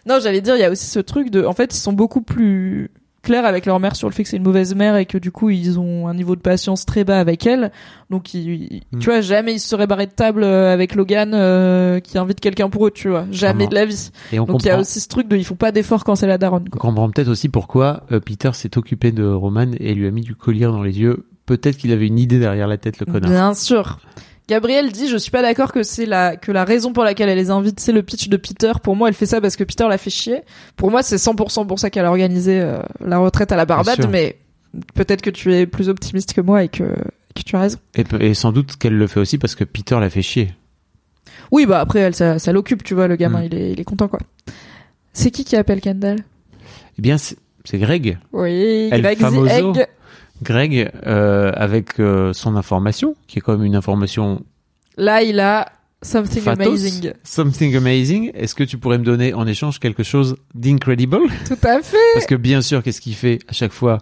[0.07, 2.21] Non, j'allais dire, il y a aussi ce truc de, en fait, ils sont beaucoup
[2.21, 2.91] plus
[3.27, 5.33] clairs avec leur mère sur le fait que c'est une mauvaise mère et que du
[5.33, 7.72] coup ils ont un niveau de patience très bas avec elle.
[8.09, 8.99] Donc, ils, Mm.
[9.01, 12.39] tu vois, jamais ils se seraient barrés de table euh, avec Logan euh, qui invite
[12.41, 14.11] quelqu'un pour eux, tu vois, jamais de la vie.
[14.33, 16.14] Et on Donc il y a aussi ce truc de, ils font pas d'efforts quand
[16.14, 16.66] c'est la daronne.
[16.72, 20.20] on comprend peut-être aussi pourquoi euh, Peter s'est occupé de Roman et lui a mis
[20.22, 21.27] du collier dans les yeux.
[21.47, 23.31] Peut-être qu'il avait une idée derrière la tête, le connard.
[23.31, 23.99] Bien sûr.
[24.49, 27.39] Gabrielle dit je suis pas d'accord que c'est la que la raison pour laquelle elle
[27.39, 28.73] les invite c'est le pitch de Peter.
[28.83, 30.43] Pour moi, elle fait ça parce que Peter l'a fait chier.
[30.77, 34.09] Pour moi, c'est 100% pour ça qu'elle a organisé euh, la retraite à la Barbade,
[34.11, 34.37] mais
[34.95, 36.85] peut-être que tu es plus optimiste que moi et que
[37.35, 37.79] que tu as raison.
[38.21, 40.55] Et, sans doute qu'elle le fait aussi parce que Peter l'a fait chier.
[41.51, 43.47] Oui, bah après, elle, ça, ça l'occupe, tu vois, le gamin, Mm.
[43.47, 44.21] il, est, il est content, quoi.
[45.13, 46.21] C'est qui qui appelle Kendall?
[46.99, 47.37] Eh bien, c'est
[47.79, 48.19] Greg.
[48.33, 49.75] Oui, El Greg the famoso.
[49.75, 49.87] Egg.
[50.43, 54.43] Greg, euh, avec euh, son information, qui est même une information
[54.99, 55.68] Là, il a
[56.03, 57.12] something fatos, amazing.
[57.24, 58.30] something amazing.
[58.34, 61.18] Est-ce que tu pourrais me donner en échange quelque chose d'incredible?
[61.47, 61.97] Tout à fait.
[62.14, 63.99] Parce que bien sûr, qu'est-ce qu'il fait à chaque fois?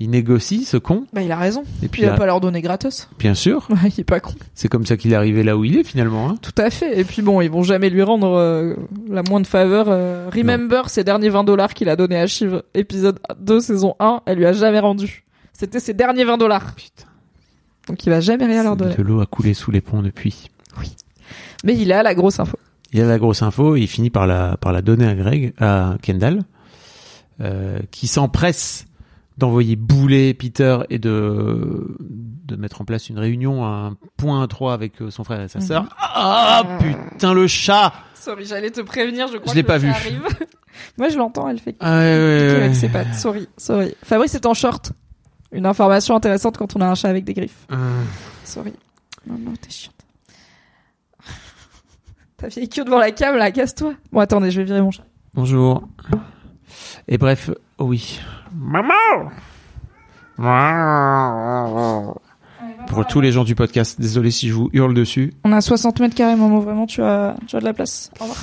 [0.00, 1.06] Il négocie, ce con.
[1.12, 1.62] Bah, il a raison.
[1.80, 3.08] Et puis Il va pas leur donner gratos.
[3.20, 4.32] bien sûr, Ouais, il est pas con.
[4.52, 6.28] c'est comme ça qu'il est arrivé là où il est finalement.
[6.28, 6.34] Hein.
[6.42, 6.98] Tout à fait.
[6.98, 8.74] Et puis bon, ils vont jamais lui rendre euh,
[9.08, 9.86] la moindre faveur.
[9.88, 14.22] euh, remember ses derniers 20 dollars qu'il a donné à Shiv, épisode 2, saison 1,
[14.26, 15.22] elle lui a jamais rendu.
[15.62, 16.74] C'était ses derniers 20 dollars.
[16.74, 17.04] Putain,
[17.86, 18.96] Donc il va jamais rien leur donner.
[18.96, 20.50] de l'eau a coulé sous les ponts depuis.
[21.62, 22.58] Mais il a la grosse info.
[22.92, 25.54] Il a la grosse info, et il finit par la, par la donner à Greg,
[25.60, 26.42] à Kendall,
[27.40, 28.86] euh, qui s'empresse
[29.38, 34.74] d'envoyer bouler Peter et de, de mettre en place une réunion, un point à trois
[34.74, 35.64] avec euh, son frère et sa Mhm.
[35.66, 35.84] sœur.
[36.00, 37.92] Ah, putain, le chat!
[38.14, 39.88] Sorry, j'allais te prévenir, je crois Je l'ai que pas vu.
[39.88, 40.22] arrive.
[40.98, 43.14] Moi, je l'entends, elle fait Ah, ouais, ouais, avec ses pattes.
[43.14, 43.94] Sorry, sorry.
[44.02, 44.92] Fabrice est en short.
[45.52, 47.66] Une information intéressante quand on a un chat avec des griffes.
[47.70, 47.76] Ah.
[48.44, 48.72] Sorry.
[49.26, 49.94] Non, non, t'es chiante.
[52.38, 53.94] Ta vieille queue devant la cam, là, casse-toi.
[54.10, 55.04] Bon, attendez, je vais virer mon chat.
[55.34, 55.86] Bonjour.
[57.08, 58.18] Et bref, oh oui.
[62.88, 65.34] Pour tous les gens du podcast, désolé si je vous hurle dessus.
[65.44, 66.60] On a 60 mètres carrés, Momo.
[66.60, 68.10] Vraiment, tu as, tu as de la place.
[68.20, 68.38] Au revoir.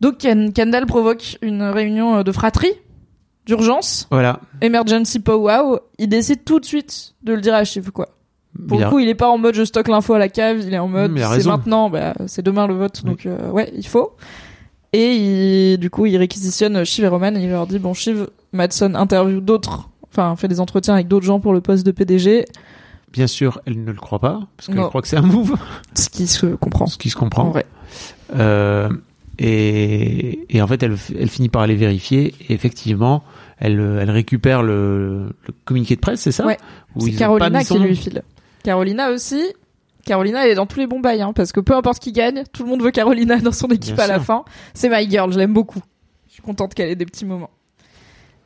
[0.00, 2.72] Donc, Ken- Kendall provoque une réunion euh, de fratrie,
[3.46, 4.40] d'urgence, Voilà.
[4.60, 5.78] emergency powwow.
[5.98, 8.08] Il décide tout de suite de le dire à Shiv, quoi.
[8.68, 10.28] Pour Il le a- coup, il est pas en mode je stocke l'info à la
[10.28, 13.10] cave, il est en mode Mm, c'est maintenant, bah, c'est demain le vote, Oui.
[13.10, 14.14] donc euh, ouais, il faut.
[14.92, 15.14] Et
[15.72, 18.94] il- du coup, il réquisitionne Shiv et Roman et il leur dit bon, Shiv, Madson
[18.94, 22.44] interview d'autres, enfin fait des entretiens avec d'autres gens pour le poste de PDG,
[23.10, 25.54] Bien sûr, elle ne le croit pas, parce qu'elle croit que c'est un move,
[25.94, 26.86] ce qui se comprend.
[26.86, 27.50] ce qui se En comprend.
[27.50, 27.66] vrai.
[28.36, 28.88] Euh,
[29.42, 33.24] et, et en fait, elle, elle finit par aller vérifier, et effectivement,
[33.58, 36.58] elle, elle récupère le, le communiqué de presse, c'est ça Ouais.
[36.94, 38.22] Où C'est Carolina qui lui file.
[38.62, 39.42] Carolina aussi.
[40.04, 42.44] Carolina, elle est dans tous les bons bails, hein, parce que peu importe qui gagne,
[42.52, 44.44] tout le monde veut Carolina dans son équipe Bien à la fin.
[44.74, 45.80] C'est my girl, je l'aime beaucoup.
[46.28, 47.50] Je suis contente qu'elle ait des petits moments.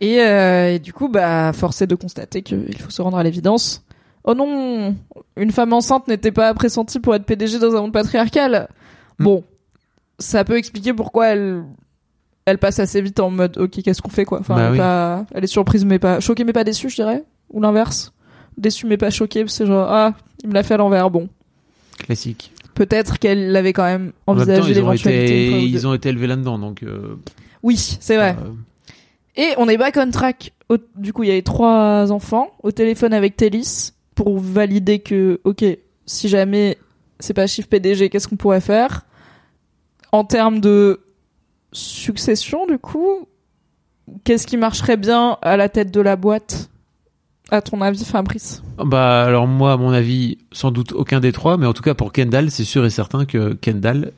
[0.01, 3.22] Et, euh, et du coup, bah, force est de constater qu'il faut se rendre à
[3.22, 3.82] l'évidence.
[4.24, 4.94] Oh non,
[5.36, 8.68] une femme enceinte n'était pas pressentie pour être PDG dans un monde patriarcal.
[9.18, 9.24] Hmm.
[9.24, 9.44] Bon,
[10.18, 11.62] ça peut expliquer pourquoi elle,
[12.44, 14.40] elle passe assez vite en mode, ok, qu'est-ce qu'on fait quoi.
[14.40, 14.78] Enfin, Bah elle, est oui.
[14.78, 18.12] pas, elle est surprise mais pas choquée mais pas déçue, je dirais, ou l'inverse.
[18.56, 21.10] Déçue mais pas choquée, c'est genre ah, il me l'a fait à l'envers.
[21.10, 21.28] Bon,
[21.98, 22.52] Classique.
[22.74, 25.44] peut-être qu'elle l'avait quand même envisagé ils ont, l'éventualité.
[25.46, 26.82] une fois été, ils ont été élevés là-dedans, donc...
[26.82, 27.16] Euh,
[27.62, 28.36] Oui, c'est vrai.
[28.40, 28.52] euh,
[29.36, 30.52] Et on est back on track.
[30.96, 35.64] Du coup, il y avait trois enfants au téléphone avec Télis pour valider que, ok,
[36.06, 36.78] si jamais
[37.20, 39.04] c'est pas chiffre PDG, qu'est-ce qu'on pourrait faire?
[40.16, 41.00] En termes de
[41.72, 43.28] succession, du coup,
[44.24, 46.70] qu'est-ce qui marcherait bien à la tête de la boîte
[47.50, 48.62] À ton avis, Fabrice?
[48.82, 51.92] Bah alors moi, à mon avis, sans doute aucun des trois, mais en tout cas
[51.92, 54.12] pour Kendall, c'est sûr et certain que Kendall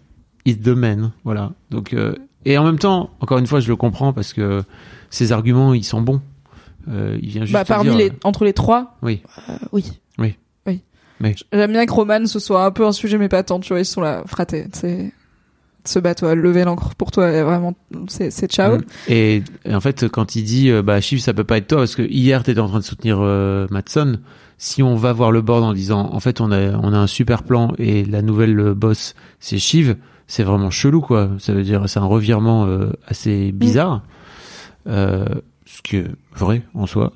[0.45, 1.11] is the man.
[1.25, 1.51] Voilà.
[1.71, 4.63] Donc euh, et en même temps, encore une fois, je le comprends parce que
[5.11, 6.21] ses arguments, ils sont bons.
[6.89, 9.21] Euh, il vient juste Bah, parmi dire, les entre les trois, Oui.
[9.49, 9.85] euh, oui,
[10.19, 10.37] Oui.
[10.65, 10.81] oui.
[11.19, 13.59] Mais- J'aime bien que Roman ce soit un peu un sujet mais pas tant.
[13.59, 14.69] Tu vois, ils sont là, fratés.
[14.73, 15.13] C'est
[15.85, 17.75] ce bateau, lever l'encre pour toi, vraiment,
[18.09, 18.79] c'est ciao.
[18.79, 18.83] Mm.
[19.09, 21.79] Et, et en fait, quand il dit, euh, bah, Chief, ça peut pas être toi,
[21.79, 24.19] parce que hier, t'étais en train de soutenir euh, Matson.
[24.59, 27.07] Si on va voir le board en disant, en fait, on a, on a un
[27.07, 31.31] super plan et la nouvelle euh, boss, c'est Shiv, c'est vraiment chelou, quoi.
[31.39, 34.03] Ça veut dire, c'est un revirement euh, assez bizarre.
[34.87, 35.27] Euh,
[35.65, 37.13] ce qui est vrai, en soi.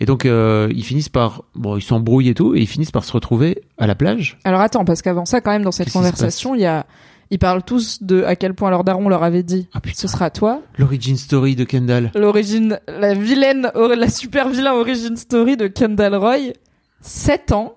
[0.00, 3.04] Et donc, euh, ils finissent par, bon, ils s'embrouillent et tout, et ils finissent par
[3.04, 4.36] se retrouver à la plage.
[4.42, 6.86] Alors attends, parce qu'avant ça, quand même, dans cette conversation, il y a,
[7.32, 9.98] ils parlent tous de à quel point leur daron leur avait dit, Ah putain.
[9.98, 10.60] ce sera toi.
[10.78, 12.10] L'origin story de Kendall.
[12.14, 16.52] L'origine, la vilaine, la super vilain origin story de Kendall Roy,
[17.00, 17.74] 7 ans,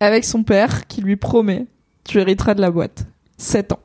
[0.00, 1.66] avec son père qui lui promet,
[2.04, 3.06] tu hériteras de la boîte.
[3.36, 3.80] 7 ans.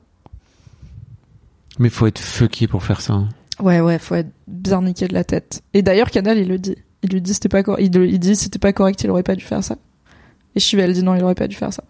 [1.80, 3.14] Mais faut être fucké pour faire ça.
[3.14, 3.30] hein.
[3.60, 5.62] Ouais, ouais, faut être bien niqué de la tête.
[5.74, 6.76] Et d'ailleurs, Kendall, il le dit.
[7.04, 9.44] Il lui dit c'était pas cor- il, dit c'était pas correct, il aurait pas dû
[9.44, 9.78] faire ça.
[10.56, 11.84] Et Shiva, elle dit non, il aurait pas dû faire ça.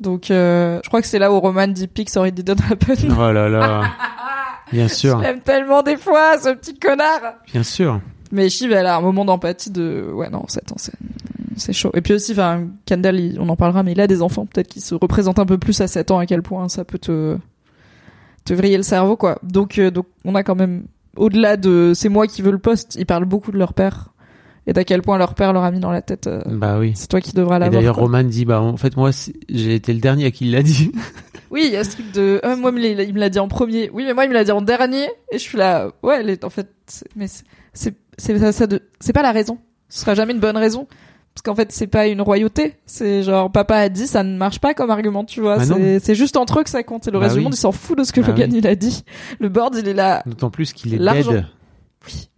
[0.00, 3.14] Donc, euh, je crois que c'est là où Roman dit Pix sorry didn't happen.
[3.18, 3.82] Oh là là.
[4.72, 5.18] Bien sûr.
[5.18, 7.20] Je l'aime tellement des fois, ce petit connard.
[7.52, 8.00] Bien sûr.
[8.32, 10.76] Mais Shiv, elle a un moment d'empathie de, ouais, non, 7 ans,
[11.56, 11.90] c'est, chaud.
[11.94, 14.66] Et puis aussi, enfin, Kendall, il- on en parlera, mais il a des enfants, peut-être
[14.66, 17.36] qu'il se représente un peu plus à 7 ans, à quel point ça peut te,
[18.44, 19.38] te vriller le cerveau, quoi.
[19.44, 20.84] Donc, euh, donc, on a quand même,
[21.16, 24.08] au-delà de, c'est moi qui veux le poste, ils parlent beaucoup de leur père.
[24.66, 26.26] Et d'à quel point leur père leur a mis dans la tête.
[26.26, 26.92] euh, Bah oui.
[26.94, 27.80] c'est toi qui devras Et l'avoir.
[27.80, 27.96] d'ailleurs.
[27.96, 29.10] Roman dit, bah, en fait, moi,
[29.48, 30.90] j'ai été le dernier à qui il l'a dit.
[31.50, 33.88] Oui, il y a ce truc de euh, moi il me l'a- dit en premier.
[33.92, 36.28] Oui, mais moi il me l'a dit en dernier et je suis là ouais, elle
[36.30, 36.66] est- en fait
[37.14, 39.58] mais c'est c'est ça, ça de c'est pas la raison.
[39.88, 40.88] Ce sera jamais une bonne raison
[41.32, 44.58] parce qu'en fait c'est pas une royauté, c'est genre papa a dit ça ne marche
[44.58, 45.64] pas comme argument, tu vois, Bah
[46.00, 47.70] c'est juste entre eux que ça compte et le Bah reste du monde il s'en
[47.70, 48.58] fout de ce que Bah Logan oui.
[48.58, 49.04] il a dit.
[49.38, 51.44] Le board il est là D'autant plus qu'il est dead.
[52.08, 52.30] oui.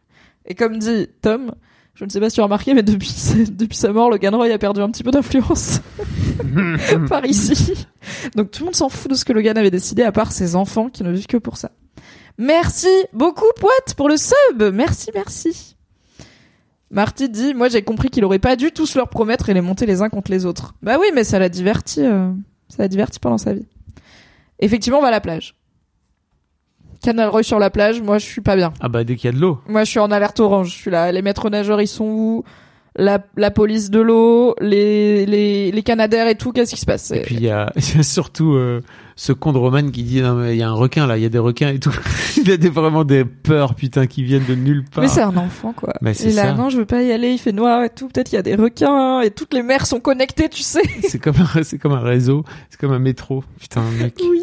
[0.45, 1.53] Et comme dit Tom,
[1.97, 4.35] je ne sais pas si tu as remarqué, mais depuis, sa- depuis sa mort, Logan
[4.35, 5.81] Roy a perdu un petit peu d'influence
[7.09, 7.87] par ici.
[8.37, 10.55] Donc tout le monde s'en fout de ce que Logan avait décidé, à part ses
[10.57, 11.73] enfants qui ne vivent que pour ça.
[12.39, 14.63] Merci beaucoup, Poite, pour le sub.
[14.75, 15.75] Merci, merci.
[16.91, 19.87] Marty dit, moi j'ai compris qu'il aurait pas dû tous leur promettre et les monter
[19.87, 20.75] les uns contre les autres.
[20.83, 22.31] Bah oui, mais ça l'a diverti, euh,
[22.69, 23.67] ça l'a diverti pendant sa vie.
[24.61, 25.56] Effectivement, on va à la plage.
[27.07, 28.73] Canal Roy sur la plage, moi je suis pas bien.
[28.81, 29.61] Ah bah, dès qu'il y a de l'eau.
[29.69, 30.71] Moi, je suis en alerte orange.
[30.71, 31.13] Je suis là.
[31.13, 32.45] Les maîtres nageurs, ils sont où?
[32.97, 36.51] La, la police de l'eau, les, les, les canadaires et tout.
[36.51, 37.13] Qu'est-ce qui se passe?
[37.13, 38.81] Et puis, il y a, il y a surtout euh,
[39.19, 41.23] ce con de Roman qui dit, non, mais il y a un requin, là, il
[41.23, 41.91] y a des requins et tout.
[42.37, 45.03] il a des, vraiment des peurs, putain, qui viennent de nulle part.
[45.03, 45.95] Mais c'est un enfant, quoi.
[46.03, 46.53] Bah, c'est là, ça.
[46.53, 47.31] non, je veux pas y aller.
[47.31, 48.09] Il fait noir et tout.
[48.09, 50.83] Peut-être qu'il y a des requins et toutes les mers sont connectées, tu sais.
[51.09, 53.43] C'est comme un, c'est comme un réseau, c'est comme un métro.
[53.59, 54.15] Putain, mec.
[54.21, 54.43] oui.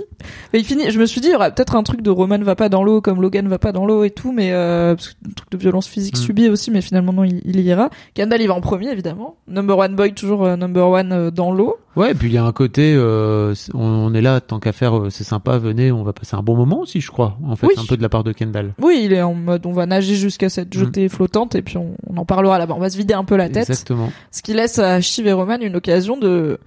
[0.54, 0.90] Mais il finit.
[0.90, 2.84] Je me suis dit, il y aura peut-être un truc de Roman va pas dans
[2.84, 5.52] l'eau comme Logan va pas dans l'eau et tout, mais euh, parce que un truc
[5.52, 6.22] de violence physique Mm.
[6.22, 6.72] subie aussi.
[6.72, 7.90] Mais finalement, non, il, il y ira.
[8.16, 9.36] Kendall, il va en premier, évidemment.
[9.48, 11.78] Number one boy, toujours euh, number one euh, dans l'eau.
[11.96, 14.98] Ouais, et puis il y a un côté, euh, on, est là, tant qu'à faire,
[14.98, 17.68] euh, c'est sympa, venez, on va passer un bon moment aussi, je crois, en fait,
[17.68, 17.74] Oui.
[17.78, 18.74] un peu de la part de Kendall.
[18.82, 20.80] Oui, il est en mode on va nager jusqu'à cette Mm.
[20.80, 22.74] jetée flottante et puis on, on en parlera là-bas.
[22.76, 23.70] On va se vider un peu la tête.
[23.70, 24.12] Exactement.
[24.32, 26.58] Ce qui laisse à Shiv et Roman une occasion de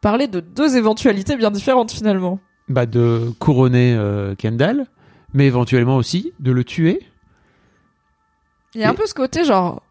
[0.00, 2.38] parler de deux éventualités bien différentes finalement.
[2.70, 4.86] Bah, de couronner euh, Kendall,
[5.34, 7.00] mais éventuellement aussi de le tuer.
[8.74, 9.82] Il y a un peu ce côté genre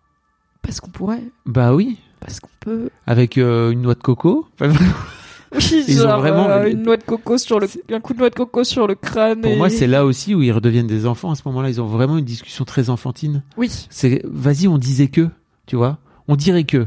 [0.63, 2.89] parce qu'on pourrait, Bah oui, parce qu'on peut.
[3.07, 4.47] avec euh, une noix de coco.
[5.51, 8.29] Oui, Ils ont vraiment- euh, une noix de coco sur le un coup de noix
[8.29, 9.41] de coco sur le crâne.
[9.41, 11.31] Pour et- moi, c'est là aussi où ils redeviennent des enfants.
[11.31, 13.41] À ce moment-là, ils ont vraiment une discussion très enfantine.
[13.57, 15.27] Oui, C'est, vas-y, on disait que,
[15.65, 15.97] tu vois,
[16.27, 16.85] on dirait que.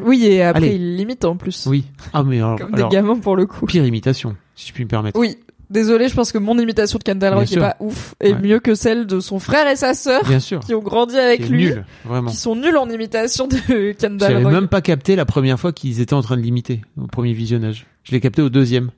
[0.00, 0.76] oui et après Allez.
[0.76, 1.66] il limite en plus.
[1.66, 1.84] Oui.
[2.14, 3.66] Ah mais alors, Comme alors, des gamins pour le coup.
[3.66, 5.20] pire imitation, si je puis me permettre.
[5.20, 5.36] Oui.
[5.70, 8.38] Désolé, je pense que mon imitation de Kendall qui est pas ouf est Ouais.
[8.40, 10.22] mieux que celle de son frère et sa sœur
[10.64, 11.66] qui ont grandi avec lui.
[11.66, 11.84] nul,
[12.28, 14.50] qui sont nuls en imitation de Kendall J'avais Roy.
[14.52, 17.86] même pas capté la première fois qu'ils étaient en train de l'imiter au premier visionnage.
[18.04, 18.90] Je l'ai capté au deuxième.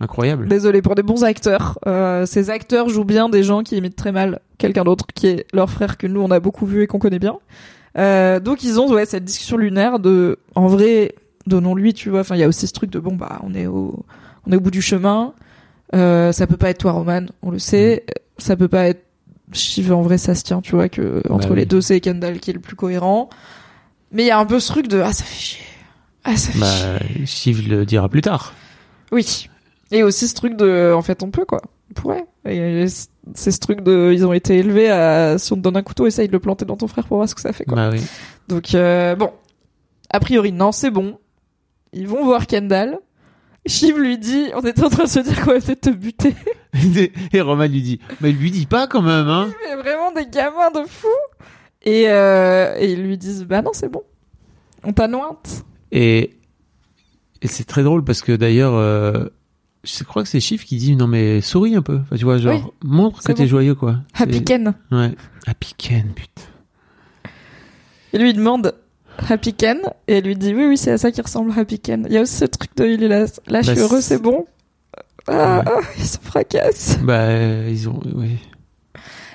[0.00, 0.48] Incroyable.
[0.48, 1.78] Désolé pour des bons acteurs.
[1.86, 5.46] Euh, ces acteurs jouent bien des gens qui imitent très mal quelqu'un d'autre qui est
[5.52, 7.36] leur frère que nous on a beaucoup vu et qu'on connaît bien.
[7.96, 11.14] Euh, donc ils ont ouais cette discussion lunaire de en vrai
[11.46, 12.20] donnons-lui tu vois.
[12.20, 14.04] Enfin il y a aussi ce truc de bon bah on est au
[14.48, 15.32] on est au bout du chemin.
[15.94, 18.04] Euh, ça peut pas être toi Roman, on le sait.
[18.38, 19.04] Ça peut pas être
[19.52, 21.66] Shiv en vrai ça se tient tu vois que entre Bah les oui.
[21.66, 23.28] deux c'est Kendall qui est le plus cohérent.
[24.10, 25.64] Mais il y a un peu ce truc de ah ça fait chier.
[26.24, 26.86] Ah ça fait chier.
[27.20, 28.54] Bah, Shiv le dira plus tard.
[29.12, 29.48] Oui.
[29.92, 31.60] Et aussi ce truc de, en fait, on peut quoi.
[31.90, 32.24] On pourrait.
[33.34, 36.06] C'est ce truc de, ils ont été élevés à, si on te donne un couteau,
[36.06, 37.76] essaye de le planter dans ton frère pour voir ce que ça fait quoi.
[37.76, 38.00] Bah oui.
[38.48, 39.30] Donc euh, bon,
[40.10, 41.18] a priori non, c'est bon.
[41.92, 42.98] Ils vont voir Kendall.
[43.66, 46.34] Shiv lui dit, on était en train de se dire qu'on va peut-être te buter.
[47.32, 49.50] Et Roman lui dit, mais lui dis pas quand même, hein.
[49.68, 51.08] Mais vraiment des gamins de fous.
[51.82, 54.02] Et, euh, et ils lui disent, bah non, c'est bon.
[54.82, 55.64] On t'anointe.
[55.92, 56.38] Et,
[57.42, 59.26] et c'est très drôle parce que d'ailleurs, euh,
[59.82, 62.00] je crois que c'est Shiv qui dit, non mais souris un peu.
[62.02, 62.60] Enfin, tu vois, genre, Oui.
[62.82, 63.96] montre que t'es joyeux, quoi.
[64.14, 64.74] Happy Ken.
[64.90, 65.12] Ouais.
[65.46, 66.42] Happy Ken, putain.
[68.12, 68.74] Il lui demande
[69.28, 72.06] Happy Ken et elle lui dit oui oui c'est à ça qui ressemble Happy Ken.
[72.08, 74.00] Il y a aussi ce truc de il est là, là je Bah, suis heureux
[74.00, 74.44] c'est- bon.
[75.26, 75.64] Ah, Ouais.
[75.66, 76.98] ah, il se fracasse.
[77.02, 78.36] Bah, euh, ils ont, oui.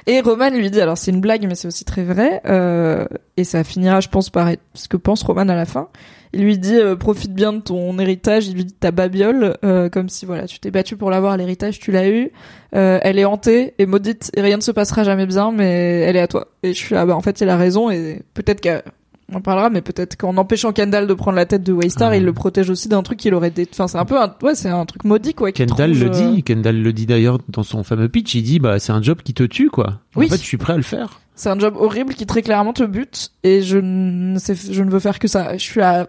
[0.08, 3.06] Et Roman lui dit alors c'est une blague mais c'est aussi très vrai euh,
[3.38, 5.90] et ça finira je pense par ce que pense Roman à la fin.
[6.34, 9.90] Il lui dit euh, profite bien de ton héritage, il lui dit ta babiole euh,
[9.90, 12.32] comme si voilà tu t'es battu pour l'avoir l'héritage tu l'as eu.
[12.72, 16.22] Elle est hantée et maudite et rien ne se passera jamais bien mais elle est
[16.22, 16.48] à toi.
[16.64, 18.84] Et je suis là bah en fait il a raison et peut-être qu'à
[19.32, 22.18] on en parlera, mais peut-être qu'en empêchant Kendall de prendre la tête de Waystar, Ah.
[22.18, 23.68] il le protège aussi d'un truc qu'il aurait dé...
[23.72, 24.34] Enfin, c'est un peu un...
[24.42, 25.52] Ouais, c'est un truc maudit, quoi.
[25.52, 26.44] Kendall le euh, dit.
[26.44, 28.34] Kendall le dit d'ailleurs dans son fameux pitch.
[28.36, 30.00] Il dit, bah, c'est un job qui te tue, quoi.
[30.16, 30.26] Oui.
[30.26, 31.20] En fait, je suis prêt à le faire.
[31.36, 34.56] C'est un job horrible qui très clairement te bute, et je ne sais...
[34.56, 35.56] je ne veux faire que ça.
[35.58, 36.08] Je suis à...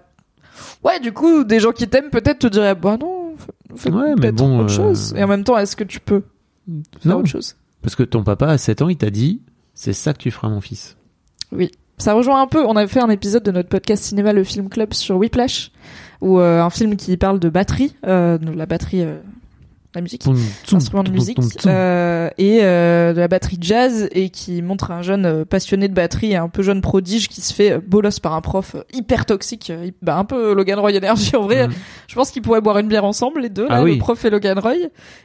[0.85, 3.35] Ouais, du coup, des gens qui t'aiment peut-être te diraient, bah non,
[3.77, 5.15] fais Ouais, mais bon, autre euh, chose.
[5.17, 6.23] Et en même temps, est-ce que tu peux
[6.67, 7.19] faire Non.
[7.19, 7.57] autre chose?
[7.83, 9.41] Parce que ton papa, à 7 ans, il t'a dit,
[9.75, 10.97] c'est ça que tu feras, mon fils.
[11.53, 11.71] Oui.
[12.01, 14.68] Ça rejoint un peu, on avait fait un épisode de notre podcast cinéma Le Film
[14.68, 15.70] Club sur Whiplash,
[16.20, 19.18] où euh, un film qui parle de batterie, euh, de la batterie euh,
[19.94, 20.39] la musique, toum,
[20.72, 21.51] instrument de musique, toum.
[21.66, 25.94] euh, et euh, de la batterie jazz, et qui montre un jeune euh, passionné de
[25.94, 29.27] batterie, et un peu jeune prodige qui se fait euh, bolos par un prof hyper
[29.27, 31.66] toxique, bah, un peu Logan Roy Energy en vrai.
[31.66, 31.74] Mhm.
[32.06, 33.94] Je pense qu'ils pourraient boire une bière ensemble les deux, là, Ah oui.
[33.94, 34.74] le prof et Logan Roy.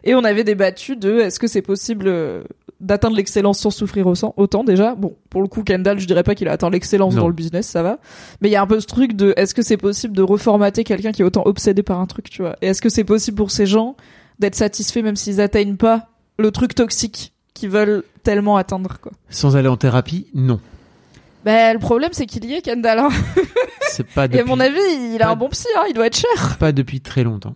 [0.03, 2.43] Et on avait débattu de est-ce que c'est possible euh,
[2.81, 4.95] d'atteindre l'excellence sans souffrir autant, déjà.
[4.95, 7.67] Bon, pour le coup, Kendall, je dirais pas qu'il a atteint l'excellence dans le business,
[7.67, 7.99] ça va.
[8.41, 10.83] Mais il y a un peu ce truc de est-ce que c'est possible de reformater
[10.83, 12.55] quelqu'un qui est autant obsédé par un truc, tu vois?
[12.61, 13.95] Et est-ce que c'est possible pour ces gens
[14.39, 19.13] d'être satisfaits même s'ils atteignent pas le truc toxique qu'ils veulent tellement atteindre, quoi?
[19.29, 20.59] Sans aller en thérapie, non.
[21.45, 22.99] Ben, le problème, c'est qu'il y est, Kendall.
[22.99, 23.09] hein.
[23.89, 24.79] C'est pas Et depuis, à mon avis,
[25.13, 26.57] il a pas- un bon psy, hein, il doit être cher.
[26.59, 27.55] pas depuis très longtemps.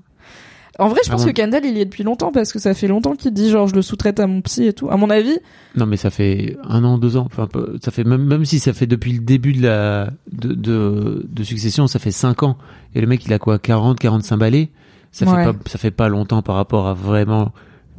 [0.79, 2.87] En vrai, je pense que Kendall, il y est depuis longtemps parce que ça fait
[2.87, 4.89] longtemps qu'il dit genre je le sous-traite à mon psy et tout.
[4.89, 5.37] À mon avis,
[5.75, 7.25] Non, mais ça fait un an, deux ans.
[7.25, 7.47] Enfin,
[7.83, 11.43] ça fait même, même si ça fait depuis le début de la de, de, de
[11.43, 12.57] succession, ça fait cinq ans.
[12.95, 14.69] Et le mec, il a quoi, 40, 45 balais?
[15.11, 15.43] Ça Ouais.
[15.45, 17.51] fait pas, ça fait pas longtemps par rapport à vraiment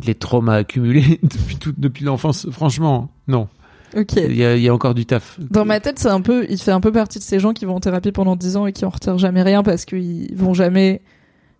[0.06, 2.46] les traumas accumulés depuis tout, depuis l'enfance.
[2.50, 3.48] Franchement, non.
[3.96, 4.12] ok.
[4.16, 5.38] Il y a, il y a encore du taf.
[5.50, 7.64] Dans ma tête, c'est un peu, il fait un peu partie de ces gens qui
[7.66, 10.54] vont en thérapie pendant 10 ans et qui en retirent jamais rien parce qu'ils vont
[10.54, 11.02] jamais.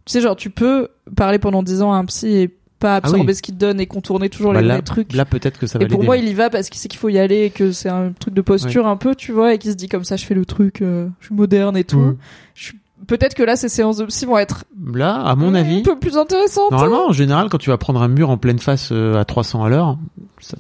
[0.07, 3.25] Tu sais, genre, tu peux parler pendant 10 ans à un psy et pas absorber
[3.25, 3.35] Ah oui.
[3.35, 5.13] ce qu'il te donne et contourner toujours Bah les là, vrais trucs.
[5.13, 6.99] là peut-être que ça va et pour moi, il y va parce qu'il sait qu'il
[6.99, 9.59] faut y aller et que c'est un truc de posture un peu, tu vois, et
[9.59, 11.99] qu'il se dit comme ça, je fais le truc, euh, je suis moderne et tout.
[11.99, 12.15] Ouais.
[12.55, 14.65] Je suis- Peut-être que là, ces séances de psy vont être
[14.95, 16.71] Là, à mon avis, un peu plus intéressantes.
[16.71, 19.65] Normalement, en général, quand tu vas prendre un mur en pleine face euh, à 300
[19.65, 19.99] à l'heure,
[20.39, 20.57] ça-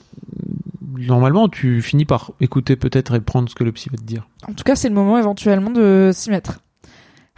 [0.98, 4.28] normalement, tu finis par écouter peut-être et prendre ce que le psy va te dire.
[4.48, 6.60] En tout cas, c'est le moment éventuellement de s'y mettre.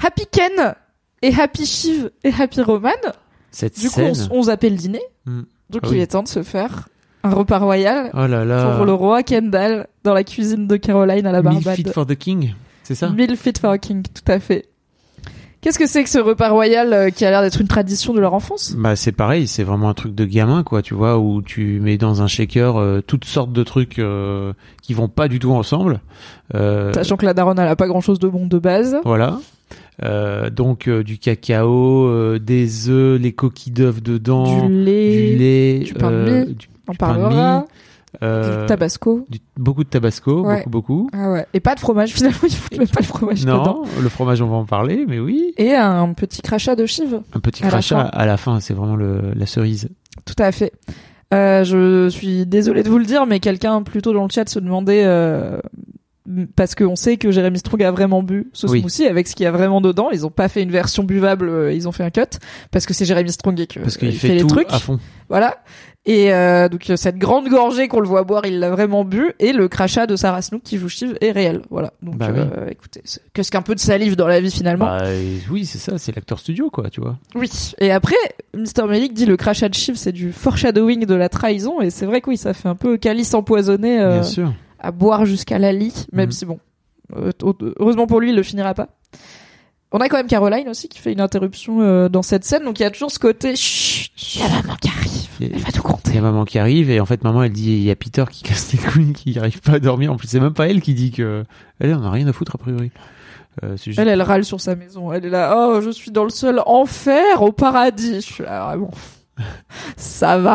[0.02, 0.74] Happy Ken
[1.22, 2.90] et Happy Shiv et Happy Roman.
[3.50, 4.28] Cette Du coup, on, scène.
[4.32, 5.00] on zappait le dîner.
[5.26, 5.42] Hmm.
[5.70, 6.00] Donc Ah il oui.
[6.00, 6.88] est temps de se faire
[7.24, 8.76] un repas royal Oh là là.
[8.76, 11.76] pour le roi Kendall dans la cuisine de Caroline à la Barbade.
[11.76, 13.10] fit for the king, c'est ça?
[13.10, 14.66] Meal fit for a king, tout à fait.
[15.60, 18.18] Qu'est-ce que c'est que ce repas royal euh, qui a l'air d'être une tradition de
[18.18, 18.74] leur enfance?
[18.76, 21.98] Bah c'est pareil, c'est vraiment un truc de gamin quoi, tu vois, où tu mets
[21.98, 26.00] dans un shaker euh, toutes sortes de trucs euh, qui vont pas du tout ensemble.
[26.56, 28.96] Euh, Sachant que la daronne elle a pas grand chose de bon de base.
[29.04, 29.38] Voilà.
[30.02, 35.36] Euh, donc euh, du cacao, euh, des œufs, les coquilles d'œufs dedans, du lait, du
[35.36, 36.16] lait, du pain de
[36.46, 39.26] mie, du, on du pain de parlera, mie, du tabasco.
[39.56, 40.58] beaucoup de tabasco, Ouais.
[40.64, 41.10] beaucoup beaucoup.
[41.12, 41.46] Ah ouais.
[41.54, 43.64] Et pas de fromage, finalement, foutent même pas le fromage dedans.
[43.64, 45.52] Non, le fromage on va en parler, mais oui.
[45.56, 47.20] Et un petit crachat de chive.
[47.34, 49.88] Un petit À crachat à la fin, c'est vraiment le, la cerise.
[50.24, 50.72] Tout à fait.
[51.30, 55.04] Je suis désolée de vous le dire, mais quelqu'un plutôt dans le chat se demandait
[56.56, 58.80] parce qu'on sait que Jérémy Strong a vraiment bu ce Oui.
[58.80, 60.10] smoothie avec ce qu'il y a vraiment dedans.
[60.12, 62.22] Ils ont pas fait une version buvable, euh, ils ont fait un cut
[62.70, 64.72] parce que c'est Jérémy Strong et que Parce qu'il il fait, les trucs.
[64.72, 64.98] à fond.
[65.28, 65.58] Voilà.
[66.04, 69.32] Et euh, donc euh, cette grande gorgée qu'on le voit boire, il l'a vraiment bu.
[69.38, 71.62] Et le crachat de Sarah Snook qui joue Shiv est réel.
[71.70, 71.92] Voilà.
[72.02, 75.36] Donc Bah euh, écoutez, qu'est-ce qu'un peu de salive dans la vie finalement Bah, euh,
[75.50, 77.18] oui, c'est ça, c'est l'acteur studio, quoi, tu vois.
[77.36, 77.48] Oui.
[77.78, 78.16] Et après,
[78.52, 78.88] Mr.
[78.88, 81.80] Melik dit le crachat de Shiv, c'est du foreshadowing de la trahison.
[81.80, 84.52] Et c'est vrai que oui, ça fait un peu calice empoisonné euh, Bien sûr.
[84.82, 86.32] À boire jusqu'à la lit, même Mhm.
[86.32, 86.58] si bon,
[87.16, 87.30] euh,
[87.78, 88.88] heureusement pour lui, il le finira pas.
[89.94, 92.80] On a quand même Caroline aussi qui fait une interruption euh, dans cette scène, donc
[92.80, 95.58] il y a toujours ce côté chut, il y a maman qui arrive, Il elle
[95.60, 96.14] va tout Il compter.
[96.14, 98.24] y a maman qui arrive et en fait maman elle dit il y a Peter
[98.30, 100.80] qui casse les couilles qui arrive pas à dormir en plus c'est même pas elle
[100.80, 101.44] qui dit que
[101.78, 102.90] elle en a rien à foutre a priori
[103.62, 105.12] euh, juste Elle, elle râle sur sa maison.
[105.12, 108.14] Elle est là, oh, je suis dans le seul enfer au paradis.
[108.14, 108.90] Je suis là, vraiment.
[109.98, 110.54] Ça va.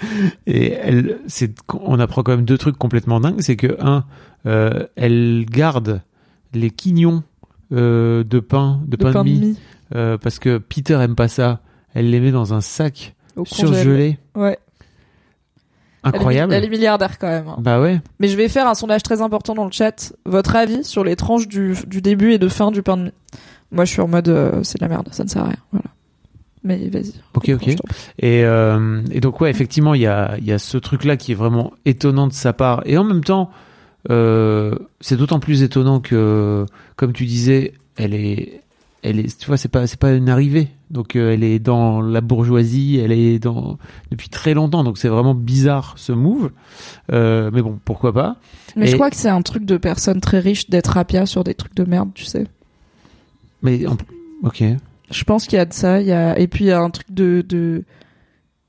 [0.46, 4.04] et elle c'est on apprend quand même deux trucs complètement dingues c'est que un
[4.46, 6.02] euh, elle garde
[6.54, 7.22] les quignons
[7.72, 9.58] euh, de pain de, pain, de mie, mie
[9.94, 11.60] euh, parce que Peter aime pas ça
[11.94, 14.58] elle les met dans un sac au surgelé Ouais.
[16.04, 17.48] incroyable Elle est, elle est milliardaire quand même.
[17.48, 17.56] hein.
[17.58, 20.12] bah ouais Mais je vais faire un sondage très important dans le chat.
[20.24, 23.12] Votre avis sur les tranches du, du début et de fin du pain de mie?
[23.72, 24.32] Moi, je suis en mode,
[24.62, 25.56] c'est de la merde, ça ne sert à rien.
[25.72, 25.86] Voilà.
[26.66, 27.12] Mais vas-y.
[27.34, 27.68] Ok, ok.
[28.18, 31.36] Et, euh, et donc ouais, effectivement, il y a, y a ce truc-là qui est
[31.36, 32.82] vraiment étonnant de sa part.
[32.86, 33.50] Et en même temps,
[34.10, 36.66] euh, c'est d'autant plus étonnant que,
[36.96, 38.62] comme tu disais, elle est,
[39.02, 40.68] elle est, tu vois, c'est pas, c'est pas une arrivée.
[40.90, 43.78] Donc euh, elle est dans la bourgeoisie, elle est dans
[44.10, 44.82] depuis très longtemps.
[44.82, 46.50] Donc c'est vraiment bizarre ce move.
[47.12, 48.36] Mais bon, pourquoi pas
[48.74, 51.54] Mais je crois que c'est un truc de personnes très riches d'être rapia sur des
[51.54, 52.46] trucs de merde, tu sais.
[53.62, 53.96] Mais en-
[54.42, 54.64] ok.
[55.10, 56.00] Je pense qu'il y a de ça.
[56.00, 57.84] Il y a et puis il y a un truc de, de...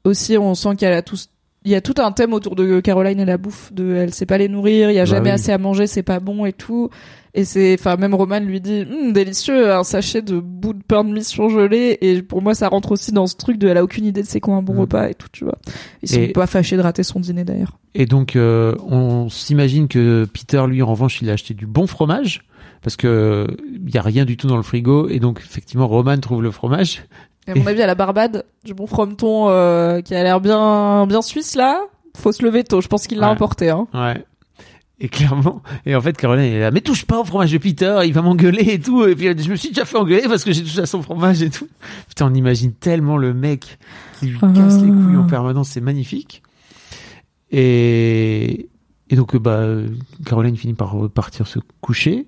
[0.04, 1.30] aussi on sent qu'il y a la tous
[1.66, 4.26] il y a tout un thème autour de Caroline et la bouffe de elle sait
[4.26, 5.34] pas les nourrir, il y a Bah jamais oui.
[5.36, 6.90] assez à manger, c'est pas bon et tout.
[7.34, 11.04] Et c'est enfin même Roman lui dit Hum, délicieux un sachet de bout de pain
[11.04, 13.84] de mie surgelé et pour moi ça rentre aussi dans ce truc de elle a
[13.84, 14.80] aucune idée de c'est quoi un bon Mm.
[14.80, 15.58] repas et tout, tu vois.
[16.04, 17.78] Ils sont Et- pas fâchés de rater son dîner d'ailleurs.
[17.96, 21.86] Et donc, euh, on s'imagine que Peter, lui, en revanche, il a acheté du bon
[21.88, 22.44] fromage.
[22.82, 23.48] Parce que
[23.86, 26.52] il y a rien du tout dans le frigo et donc effectivement Roman trouve le
[26.52, 27.04] fromage.
[27.48, 31.08] Et à mon avis, à la Barbade, du bon frometon euh, qui a l'air bien
[31.08, 31.80] bien suisse là,
[32.18, 32.82] faut se lever tôt.
[32.82, 33.34] Je pense qu'il l'a Ouais.
[33.34, 33.70] emporté.
[33.70, 33.88] Hein.
[33.94, 34.24] Ouais.
[35.00, 38.00] Et clairement, et en fait Caroline est là, mais touche pas au fromage de Peter,
[38.04, 39.06] il va m'engueuler et tout.
[39.06, 41.42] Et puis je me suis déjà fait engueuler parce que j'ai touché à son fromage
[41.44, 41.68] et tout.
[42.08, 43.78] Putain, on imagine tellement le mec
[44.20, 46.42] qui lui casse les couilles en permanence, c'est magnifique.
[47.52, 48.70] Et,
[49.10, 49.68] et donc bah
[50.26, 52.28] Caroline finit par partir se coucher.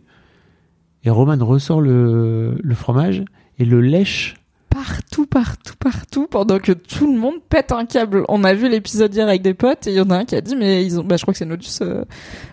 [1.05, 3.23] Et Roman ressort le, le fromage
[3.57, 4.35] et le lèche.
[4.69, 8.23] Partout, partout, partout, pendant que tout le monde pète un câble.
[8.29, 10.35] On a vu l'épisode hier avec des potes et il y en a un qui
[10.35, 12.03] a dit, mais ils ont, bah je crois que c'est Nodus euh,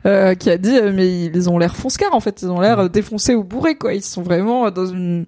[0.07, 2.79] euh, qui a dit, euh, mais ils ont l'air fonce en fait, ils ont l'air
[2.79, 3.93] euh, défoncés ou bourrés quoi.
[3.93, 5.27] Ils sont vraiment dans une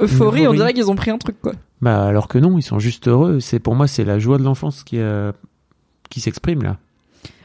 [0.00, 0.46] euphorie.
[0.46, 1.52] On dirait qu'ils ont pris un truc quoi.
[1.80, 3.40] Bah alors que non, ils sont juste heureux.
[3.40, 5.32] C'est pour moi c'est la joie de l'enfance qui euh,
[6.08, 6.76] qui s'exprime là.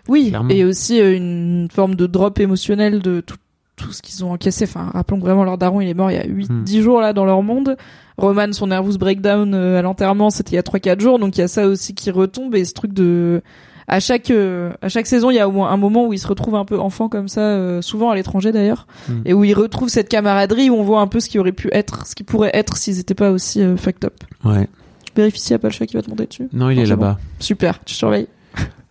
[0.07, 0.49] Oui, Clairement.
[0.49, 3.37] et aussi une forme de drop émotionnel de tout,
[3.83, 4.63] tout ce qu'ils ont encaissé.
[4.65, 6.63] Enfin, rappelons que vraiment leur daron, il est mort il y a 8 Hmm.
[6.63, 7.75] 10 jours là dans leur monde.
[8.17, 11.35] Roman, son nervous breakdown euh, à l'enterrement, c'était il y a 3 4 jours, donc
[11.37, 13.41] il y a ça aussi qui retombe et ce truc de
[13.87, 16.19] à chaque euh, à chaque saison, il y a au moins un moment où ils
[16.19, 19.21] se retrouvent un peu enfants comme ça, euh, souvent à l'étranger d'ailleurs, Hmm.
[19.25, 21.69] et où ils retrouvent cette camaraderie où on voit un peu ce qui aurait pu
[21.73, 24.13] être, ce qui pourrait être s'ils étaient pas aussi euh, fucked up.
[24.45, 24.69] Ouais.
[25.15, 26.47] Vérifie s'il y a pas le chat qui va te monter dessus.
[26.53, 27.17] Non, il Non, est là-bas.
[27.39, 28.27] Super, tu surveilles.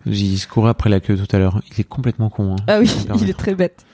[0.05, 1.61] J'y se courait après la queue tout à l'heure.
[1.73, 2.55] Il est complètement con.
[2.59, 2.63] Hein.
[2.67, 3.85] Ah oui, il est très bête.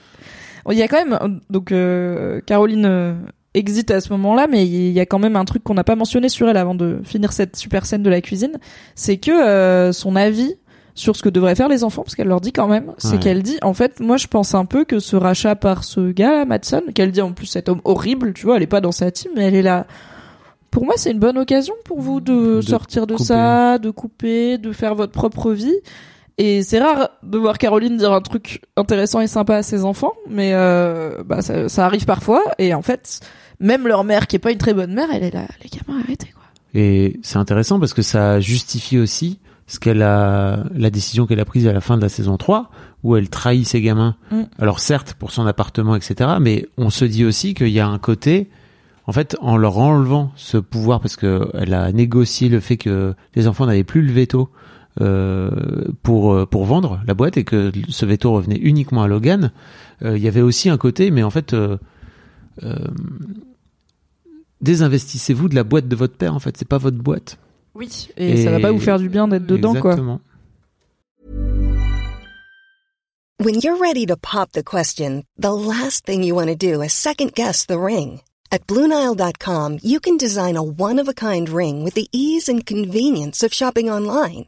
[0.71, 3.13] Il y a quand même donc euh, Caroline euh,
[3.53, 5.95] exit à ce moment-là, mais il y a quand même un truc qu'on n'a pas
[5.95, 8.57] mentionné sur elle avant de finir cette super scène de la cuisine,
[8.95, 10.55] c'est que euh, son avis
[10.95, 13.19] sur ce que devraient faire les enfants, parce qu'elle leur dit quand même, c'est Ouais.
[13.19, 16.31] qu'elle dit en fait, moi je pense un peu que ce rachat par ce gars,
[16.33, 18.91] là, Madsen, qu'elle dit en plus cet homme horrible, tu vois, elle est pas dans
[18.91, 19.87] sa team, mais elle est là.
[20.71, 23.23] Pour moi, c'est une bonne occasion pour vous de, De sortir de couper.
[23.25, 25.73] ça, de couper, de faire votre propre vie.
[26.39, 30.13] Et c'est rare de voir Caroline dire un truc intéressant et sympa à ses enfants,
[30.29, 32.41] mais euh, bah ça, ça arrive parfois.
[32.57, 33.19] Et en fait,
[33.59, 35.99] même leur mère, qui est pas une très bonne mère, elle est là, les gamins,
[36.01, 36.43] arrêtez quoi.
[36.73, 41.45] Et c'est intéressant parce que ça justifie aussi ce qu'elle a, la décision qu'elle a
[41.45, 42.71] prise à la fin de la saison 3,
[43.03, 44.15] où elle trahit ses gamins.
[44.31, 44.43] Mm.
[44.59, 47.99] Alors certes, pour son appartement, etc., mais on se dit aussi qu'il y a un
[47.99, 48.49] côté,
[49.07, 53.13] en fait, en leur enlevant ce pouvoir, parce que elle a négocié le fait que
[53.35, 54.49] les enfants n'avaient plus le veto
[55.01, 55.49] euh,
[56.03, 59.51] pour euh, pour vendre la boîte et que ce veto revenait uniquement à Logan,
[60.03, 61.77] euh, il y avait aussi un côté, mais en fait, euh,
[62.63, 62.75] euh,
[64.61, 66.35] désinvestissez-vous de la boîte de votre père.
[66.35, 67.37] En fait, c'est pas votre boîte.
[67.75, 68.09] Oui.
[68.17, 69.91] Et, ça va pas vous faire du bien d'être dedans quoi.
[69.91, 70.21] Exactement.
[73.41, 76.91] When you're ready to pop the question, the last thing you want to do is
[76.91, 78.21] second guess the ring.
[78.51, 83.89] At Bluenile.com, you can design a one-of-a-kind ring with the ease and convenience of shopping
[83.89, 84.47] online.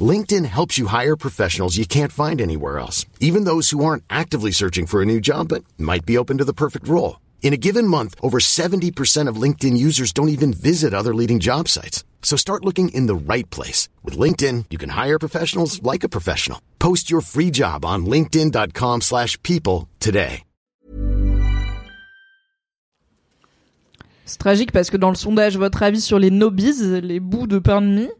[0.00, 4.52] LinkedIn helps you hire professionals you can't find anywhere else, even those who aren't actively
[4.52, 7.18] searching for a new job but might be open to the perfect role.
[7.42, 11.66] In a given month, over 70% of LinkedIn users don't even visit other leading job
[11.66, 12.04] sites.
[12.22, 13.88] So start looking in the right place.
[14.04, 16.60] With LinkedIn, you can hire professionals like a professional.
[16.78, 20.44] Post your free job on linkedin.com/people slash people today.
[24.30, 27.58] C'est tragique parce que dans le sondage, votre avis sur les nobies, les bouts de
[27.58, 28.10] pain de mie,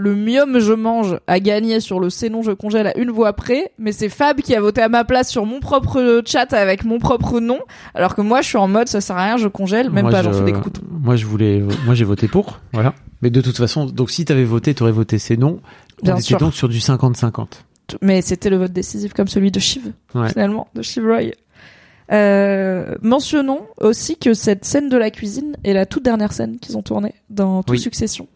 [0.00, 3.32] le mium je mange a gagné sur le c'est non je congèle à une voix
[3.32, 6.84] près, mais c'est Fab qui a voté à ma place sur mon propre chat avec
[6.84, 7.58] mon propre nom,
[7.94, 10.12] alors que moi je suis en mode ça sert à rien, je congèle, même Moi,
[10.12, 10.58] pas, je- j'en fais des.
[10.88, 12.94] Moi, je voulais, moi, j'ai voté pour, voilà.
[13.22, 15.60] Mais de toute façon, donc si t'avais voté, t'aurais voté c'est non.
[16.02, 16.38] Bien On était sûr.
[16.38, 17.64] donc sur du 50-50.
[18.00, 20.28] Mais c'était le vote décisif comme celui de Shiv, Ouais.
[20.28, 21.32] finalement, de Shiv Roy.
[22.10, 26.76] Euh, mentionnons aussi que cette scène de la cuisine est la toute dernière scène qu'ils
[26.78, 27.78] ont tournée dans toute Oui.
[27.78, 28.28] Succession.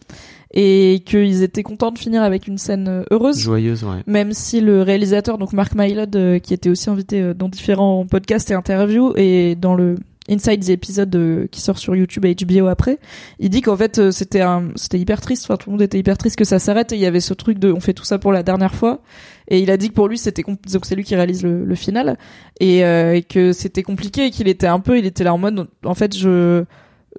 [0.54, 3.38] Et qu'ils étaient contents de finir avec une scène euh, heureuse.
[3.38, 4.02] Joyeuse, ouais.
[4.06, 8.04] même si le réalisateur, donc Mark Mylod, euh, qui était aussi invité euh, dans différents
[8.06, 9.96] podcasts et interviews, et dans le
[10.30, 13.00] Inside the épisode qui sort sur YouTube et HBO après,
[13.40, 16.16] il dit qu'en fait c'était un, c'était hyper triste, enfin tout le monde était hyper
[16.16, 18.20] triste que ça s'arrête et il y avait ce truc de on fait tout ça
[18.20, 19.00] pour la dernière fois
[19.48, 21.74] et il a dit que pour lui c'était donc c'est lui qui réalise le, le
[21.74, 22.18] final
[22.60, 25.38] et, euh, et que c'était compliqué et qu'il était un peu il était là en
[25.38, 26.64] mode en fait je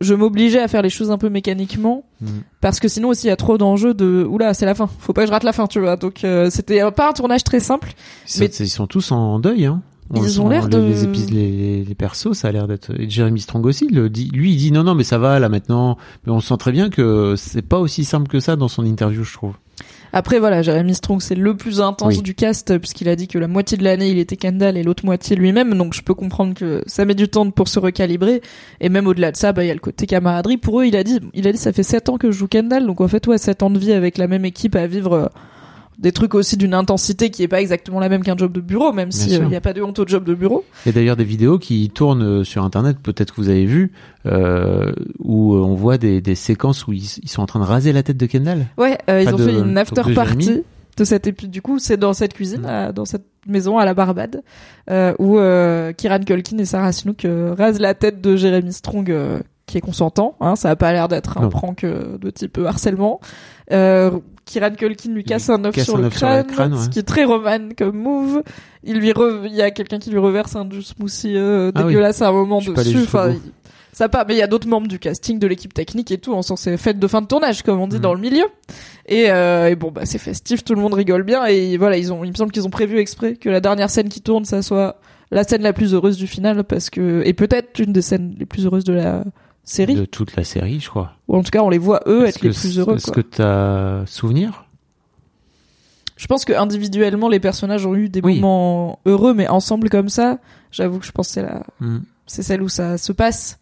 [0.02, 2.42] je m'obligeais à faire les choses un peu mécaniquement Mhm.
[2.62, 5.14] parce que sinon aussi il y a trop d'enjeux de oula c'est la fin faut
[5.14, 7.60] pas que je rate la fin tu vois donc euh, c'était pas un tournage très
[7.60, 7.94] simple
[8.36, 9.82] Ils, Mais- sont, ils sont tous en deuil, hein.
[10.10, 12.92] on Ils ont l'air de- les, les, les persos, ça a l'air d'être.
[13.00, 15.50] Et Jeremy Strong aussi, le dit, lui, il dit non, non, mais ça va là
[15.50, 15.98] maintenant.
[16.26, 19.24] Mais on sent très bien que c'est pas aussi simple que ça dans son interview,
[19.24, 19.54] je trouve.
[20.16, 22.22] Après voilà, Jeremy Strong c'est le plus intense Oui.
[22.22, 25.04] du cast puisqu'il a dit que la moitié de l'année il était Kendall et l'autre
[25.06, 28.42] moitié lui-même, donc je peux comprendre que ça met du temps pour se recalibrer.
[28.80, 30.58] Et même au-delà de ça, bah il y a le côté camaraderie.
[30.58, 32.48] Pour eux, il a dit, il a dit ça fait sept ans que je joue
[32.48, 35.32] Kendall, donc en fait ouais, sept ans de vie avec la même équipe à vivre.
[35.98, 38.62] Euh, des trucs aussi d'une intensité qui est pas exactement la même qu'un job de
[38.62, 40.64] bureau, même Bien si il n'y a pas de honte au job de bureau.
[40.86, 43.66] Il y a d'ailleurs des vidéos qui tournent euh, sur internet, peut-être que vous avez
[43.66, 43.92] vu,
[44.26, 47.66] euh, où euh, on voit des, des séquences où ils, ils sont en train de
[47.66, 48.66] raser la tête de Kendall.
[48.78, 50.64] Ouais, euh, ils ont de- fait une after party
[50.98, 51.52] de cet épisode.
[51.52, 52.66] Du coup, c'est dans cette cuisine, Mm.
[52.66, 54.42] à- dans cette maison à la Barbade,
[54.90, 59.10] euh, où euh, Kieran Culkin et Sarah Snook euh, rasent la tête de Jeremy Strong,
[59.12, 60.36] euh, qui est consentant.
[60.40, 63.20] Hein, ça a pas l'air d'être un prank euh, de type harcèlement.
[64.46, 66.84] Kieran Culkin lui casse un œuf sur, le œuf sur le crâne, crâne, ouais.
[66.84, 68.44] ce qui est très roman comme move.
[68.84, 71.82] Il lui re- il y a quelqu'un qui lui reverse un du smoothie euh, Ah
[71.82, 71.88] oui.
[71.88, 73.04] dégueulasse à un moment Je suis pas allé dessus.
[73.06, 73.40] Enfin, il-
[73.94, 76.34] ça part, mais il y a d'autres membres du casting, de l'équipe technique et tout.
[76.34, 78.02] On sent c'est fête de fin de tournage, comme on dit Mm.
[78.02, 78.46] dans le milieu.
[79.08, 81.46] Et, euh, et bon, bah c'est festif, tout le monde rigole bien.
[81.46, 84.10] Et voilà, ils ont, il me semble qu'ils ont prévu exprès que la dernière scène
[84.10, 85.00] qui tourne, ça soit
[85.32, 88.46] la scène la plus heureuse du final, parce que et peut-être une des scènes les
[88.46, 89.24] plus heureuses de la
[89.64, 89.96] série.
[89.96, 91.14] De toute la série, je crois.
[91.28, 92.96] Ou en tout cas, on les voit eux être les plus heureux.
[92.96, 94.66] Est-ce que t'as souvenir?
[96.16, 98.36] Je pense que individuellement, les personnages ont eu des Oui.
[98.40, 100.38] moments heureux, mais ensemble comme ça,
[100.72, 102.00] j'avoue que je pense que c'est la, Hmm.
[102.28, 103.60] c'est celle où ça se passe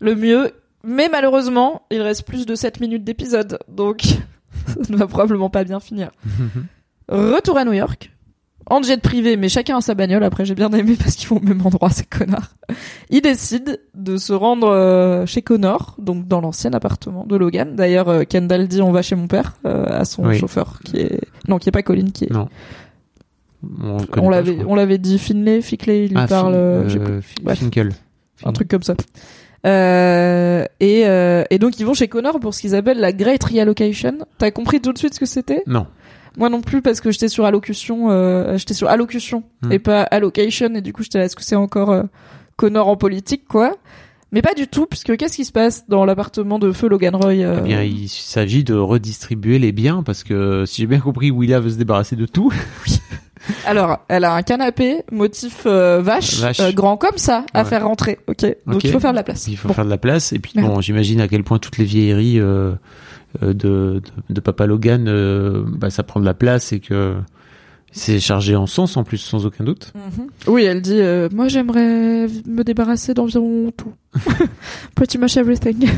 [0.00, 0.50] le mieux.
[0.84, 4.02] Mais malheureusement, il reste plus de 7 minutes d'épisode, donc
[4.66, 6.10] ça ne va probablement pas bien finir.
[7.08, 8.10] Retour à New York.
[8.70, 10.22] En jet privé, mais chacun a sa bagnole.
[10.24, 12.54] Après, j'ai bien aimé parce qu'ils vont au même endroit, ces connards.
[13.10, 17.74] Ils décident de se rendre euh, chez Connor, donc dans l'ancien appartement de Logan.
[17.76, 20.38] D'ailleurs, euh, Kendall dit on va chez mon père euh, à son Oui.
[20.38, 22.30] chauffeur, qui est non, qui est pas Colin, qui est.
[22.30, 22.48] Non.
[24.16, 26.88] On, l'avait, on l'avait dit Finlay, Fickley, il lui Ah, parle.
[26.88, 27.54] Fin-.
[27.54, 27.90] Finkel.
[28.44, 28.94] un truc comme ça.
[29.64, 33.42] Euh, et, euh, et donc ils vont chez Connor pour ce qu'ils appellent la Great
[33.44, 34.18] Reallocation.
[34.38, 35.62] T'as compris tout de suite ce que c'était?
[35.66, 35.86] Non.
[36.38, 39.72] Moi non plus parce que j'étais sur allocution, euh, j'étais sur allocution Hmm.
[39.72, 42.02] et pas allocation et du coup j'étais là est-ce que c'est encore euh,
[42.56, 43.76] Connor en politique quoi?
[44.34, 47.32] Mais pas du tout puisque qu'est-ce qui se passe dans l'appartement de feu Logan Roy
[47.44, 51.30] euh, Eh bien, il s'agit de redistribuer les biens parce que si j'ai bien compris,
[51.30, 52.50] Willa veut se débarrasser de tout.
[53.66, 56.60] Alors elle a un canapé motif euh, vache, Vache.
[56.60, 57.68] euh, grand comme ça à Ouais.
[57.68, 58.18] faire rentrer.
[58.28, 58.46] Ok.
[58.66, 59.48] Donc il faut faire de la place.
[59.48, 59.74] Il faut Bon.
[59.74, 60.32] faire de la place.
[60.32, 62.40] Et puis, bon, j'imagine à quel point toutes les vieilleries
[63.40, 67.14] de, de, de Papa Logan, euh, bah, ça prend de la place et que
[67.92, 69.92] c'est chargé en sens en plus, sans aucun doute.
[69.94, 70.26] Mhm.
[70.46, 73.92] Oui, elle dit euh, Moi, j'aimerais me débarrasser d'environ tout.
[74.94, 75.88] Pretty much everything.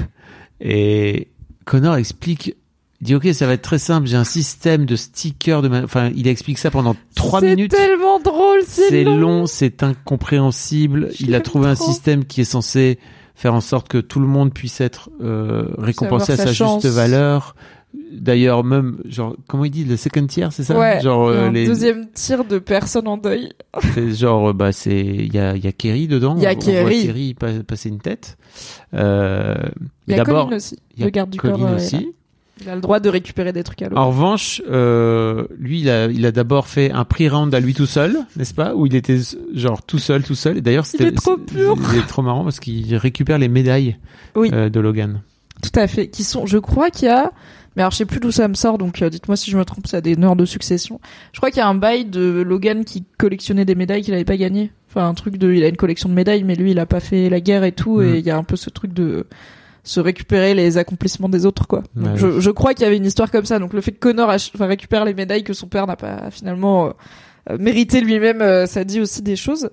[0.61, 1.28] Et
[1.65, 2.56] Connor explique,
[3.01, 4.06] il dit ok, ça va être très simple.
[4.06, 5.82] J'ai un système de stickers de, ma...
[5.85, 7.73] enfin, il explique ça pendant trois minutes.
[7.77, 9.16] C'est tellement drôle, c'est C'est long.
[9.16, 11.11] long, c'est incompréhensible.
[11.20, 12.98] Il a trouvé un système qui est censé
[13.35, 17.55] faire en sorte que tout le monde puisse être euh, récompensé à sa juste valeur.
[18.12, 20.77] D'ailleurs, même, genre, comment il dit, le second tier, c'est ça?
[20.77, 23.52] Ouais, Genre, euh, les, deuxième tir de personnes en deuil.
[23.94, 26.35] c'est genre, bah, c'est, il y a, il y a Kerry dedans.
[26.36, 27.06] Il y a Kerry.
[27.06, 28.36] Kerry pa- passer une tête.
[28.94, 29.55] Euh,
[30.09, 31.69] Il y a Colin aussi, le garde du Colin corps.
[31.69, 32.11] euh, aussi.
[32.60, 33.97] Il a le droit de récupérer des trucs à l'eau.
[33.97, 37.86] En revanche, euh, lui, il a, il a d'abord fait un pre-round à lui tout
[37.86, 38.74] seul, n'est-ce pas?
[38.76, 39.18] Où il était
[39.55, 40.59] genre tout seul, tout seul.
[40.59, 41.76] Et d'ailleurs, c'était trop c'est- pur.
[41.93, 43.97] Il est trop marrant parce qu'il récupère les médailles
[44.36, 44.51] Oui.
[44.52, 45.20] euh, de Logan.
[45.62, 46.09] Tout à fait.
[46.09, 47.32] Qui sont, je crois qu'il y a,
[47.74, 49.64] mais alors je sais plus d'où ça me sort, donc euh, dites-moi si je me
[49.64, 51.01] trompe, ça a des nœuds de succession.
[51.32, 54.24] Je crois qu'il y a un bail de Logan qui collectionnait des médailles qu'il avait
[54.24, 54.70] pas gagnées.
[54.90, 57.01] Enfin, un truc de, il a une collection de médailles, mais lui, il a pas
[57.01, 58.05] fait la guerre et tout, Mm.
[58.14, 59.26] et il y a un peu ce truc de
[59.85, 61.82] se récupérer les accomplissements des autres, quoi.
[61.94, 63.59] Donc, Ouais, je, je crois qu'il y avait une histoire comme ça.
[63.59, 66.31] Donc le fait que Connor ach- enfin, récupère les médailles que son père n'a pas
[66.31, 66.90] finalement euh,
[67.51, 69.69] euh, mérité lui-même, euh, ça dit aussi des choses.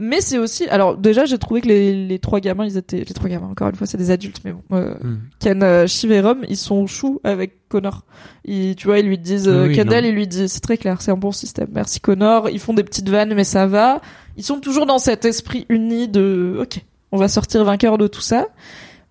[0.00, 3.14] Mais c'est aussi, alors déjà j'ai trouvé que les, les trois gamins, ils étaient, les
[3.14, 5.18] trois gamins, encore une fois, c'est des adultes, mais bon, euh, Mm.
[5.40, 8.04] Ken euh, Shiv et Rom, ils sont choux avec Connor.
[8.44, 10.10] Ils, tu vois, ils lui disent, oui, Kendall, non.
[10.10, 11.66] il lui dit, c'est très clair, c'est un bon système.
[11.74, 12.48] Merci Connor.
[12.48, 14.00] Ils font des petites vannes, mais ça va.
[14.36, 16.80] Ils sont toujours dans cet esprit uni de, ok,
[17.10, 18.46] on va sortir vainqueur de tout ça.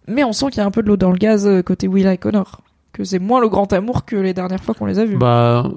[0.08, 1.88] Mais on sent qu'il y a un peu de l'eau dans le gaz euh, côté
[1.88, 2.62] Willa et Connor.
[2.94, 5.18] Que c'est moins le grand amour que les dernières fois qu'on les a vus.
[5.18, 5.70] Bah,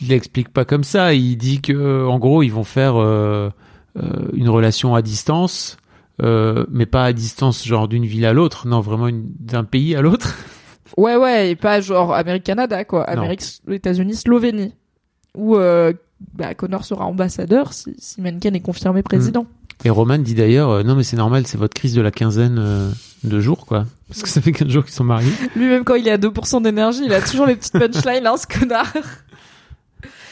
[0.00, 1.14] il explique pas comme ça.
[1.14, 3.50] Il dit que, en gros, ils vont faire euh,
[3.96, 5.76] euh, une relation à distance,
[6.22, 8.68] euh, mais pas à distance, genre d'une ville à l'autre.
[8.68, 10.36] Non, vraiment d'un pays à l'autre.
[10.96, 13.04] Ouais, ouais, et pas genre Amérique-Canada, quoi.
[13.04, 14.74] Amérique, États-Unis, Slovénie.
[15.36, 15.92] Où euh,
[16.34, 19.46] bah, Connor sera ambassadeur si, si Mencken est confirmé président.
[19.84, 22.56] Et Roman dit d'ailleurs, euh, non mais c'est normal, c'est votre crise de la quinzaine
[22.58, 22.90] euh,
[23.24, 23.84] de jours, quoi.
[24.08, 25.30] Parce que ça fait 15 jours qu'ils sont mariés.
[25.54, 28.46] Lui-même, quand il est à 2% d'énergie, il a toujours les petites punchlines, hein, ce
[28.46, 28.92] connard.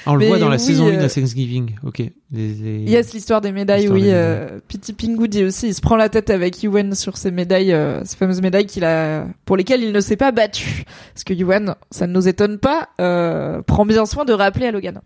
[0.09, 1.75] Ah, on le Mais voit dans la oui, saison 1 euh, de Thanksgiving.
[1.85, 1.99] Ok.
[1.99, 4.03] Les- les- Yes, l'histoire des médailles, oui.
[4.03, 7.33] des Euh, Pity Pingu dit aussi, il se prend la tête avec Yuan sur ces
[7.33, 10.85] médailles, euh, ces fameuses médailles qu'il a, pour lesquelles il ne s'est pas battu.
[11.13, 14.71] Parce que Yuan, ça ne nous étonne pas, euh, prend bien soin de rappeler à
[14.71, 15.01] Logan.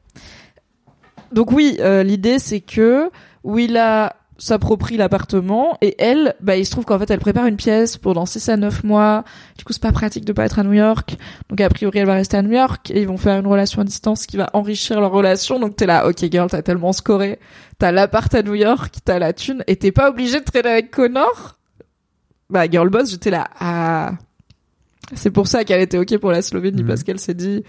[1.33, 3.11] Donc oui, euh, l'idée c'est que
[3.45, 7.97] Willa s'approprie l'appartement et elle, bah il se trouve qu'en fait elle prépare une pièce
[7.99, 9.25] pour dans 6 à 9 mois.
[9.59, 11.17] Du coup c'est pas pratique de pas être à New York.
[11.49, 13.83] Donc a priori elle va rester à New York et ils vont faire une relation
[13.83, 15.61] à distance qui va enrichir leur relation.
[15.61, 17.39] Donc t'es là, ok girl, t'as tellement scoré,
[17.79, 20.91] t'as l'appart à New York, t'as la thune et t'es pas obligé de traîner avec
[20.91, 21.59] Connor.
[22.49, 24.13] Bah girl boss, j'étais là, ah.
[25.15, 26.89] C'est pour ça qu'elle était ok pour la Slovénie Mhm.
[26.89, 27.63] parce qu'elle s'est dit,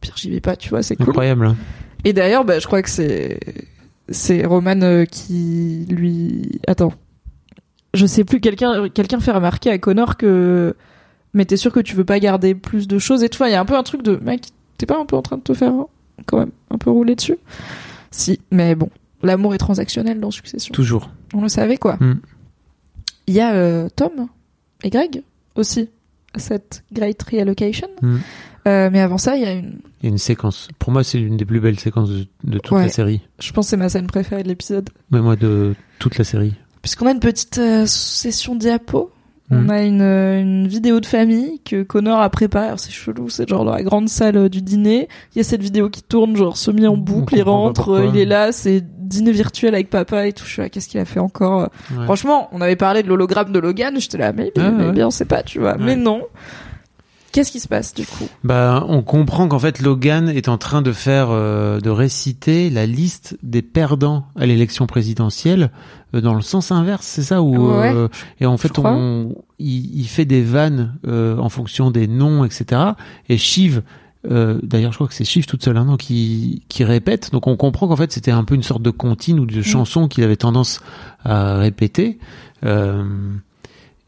[0.00, 1.08] pire j'y vais pas, tu vois, c'est cool.
[1.08, 1.54] Incroyable.
[2.04, 3.40] Et d'ailleurs, bah, je crois que c'est
[4.10, 6.92] c'est Roman euh, qui lui attends.
[7.94, 10.74] Je sais plus quelqu'un quelqu'un fait remarquer à Connor que
[11.34, 13.44] mais t'es sûr que tu veux pas garder plus de choses et tout.
[13.44, 14.42] Il y a un peu un truc de mec,
[14.76, 15.72] t'es pas un peu en train de te faire
[16.26, 17.38] quand même un peu rouler dessus?
[18.10, 18.90] Si, mais bon,
[19.22, 20.72] l'amour est transactionnel dans Succession.
[20.72, 21.10] Toujours.
[21.34, 21.96] On le savait quoi.
[22.00, 22.20] Mm.
[23.26, 24.28] Il y a euh, Tom
[24.82, 25.22] et Greg
[25.54, 25.90] aussi
[26.36, 27.88] cette Great Reallocation.
[28.02, 28.16] Mm.
[28.66, 30.68] Euh, mais avant ça, il y a une Il y a une séquence.
[30.78, 32.82] Pour moi, c'est l'une des plus belles séquences de, de toute Ouais.
[32.84, 33.20] la série.
[33.40, 34.90] je pense que c'est ma scène préférée de l'épisode.
[35.10, 36.54] Mais moi, de toute la série.
[36.82, 39.10] Puisqu'on a une petite euh, session diapo,
[39.50, 39.70] on Mm.
[39.70, 42.66] a une, euh, une vidéo de famille que Connor a préparée.
[42.66, 45.08] Alors, C'est chelou, c'est genre dans la grande salle euh, du dîner.
[45.34, 48.20] Il y a cette vidéo qui tourne genre semi en boucle, il rentre, euh, il
[48.20, 50.44] est là, c'est dîner virtuel avec papa et tout.
[50.44, 51.70] Je suis là, qu'est-ce qu'il a fait encore?
[51.96, 52.04] Ouais.
[52.04, 54.92] Franchement, on avait parlé de l'hologramme de Logan, j'étais là, mais, mais, Ah, mais ouais.
[54.92, 55.72] bien, on sait pas, tu vois.
[55.78, 55.82] Ouais.
[55.84, 56.22] Mais non.
[57.38, 58.24] Qu'est-ce qui se passe du coup?
[58.42, 62.84] Bah, on comprend qu'en fait Logan est en train de faire, euh, de réciter la
[62.84, 65.70] liste des perdants à l'élection présidentielle
[66.16, 68.08] euh, dans le sens inverse, c'est ça Ouais, euh,
[68.40, 72.80] et en fait on, il, il fait des vannes euh, en fonction des noms, etc.
[73.28, 73.82] Et Shiv,
[74.28, 77.30] euh, d'ailleurs je crois que c'est Shiv toute seule, hein, non, qui qui répète.
[77.30, 79.50] Donc on comprend qu'en fait c'était un peu une sorte de comptine ou Mm.
[79.52, 80.80] de chanson qu'il avait tendance
[81.24, 82.18] à répéter.
[82.64, 83.04] Euh,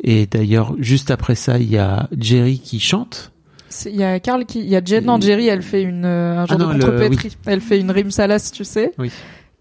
[0.02, 3.32] et d'ailleurs juste après ça il y a Jerry qui chante.
[3.86, 6.38] Il y a Carl qui, il y a Jen, non, Jerry, elle fait une, euh,
[6.38, 7.36] un genre Ah non, de contrepétrie.
[7.46, 8.92] Elle fait une rime salace, tu sais.
[8.98, 9.12] Oui.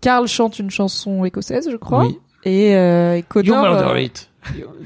[0.02, 2.06] Carl chante une chanson écossaise, je crois.
[2.08, 2.18] Oui.
[2.44, 4.30] Et, euh, et You Connor, euh, murder it.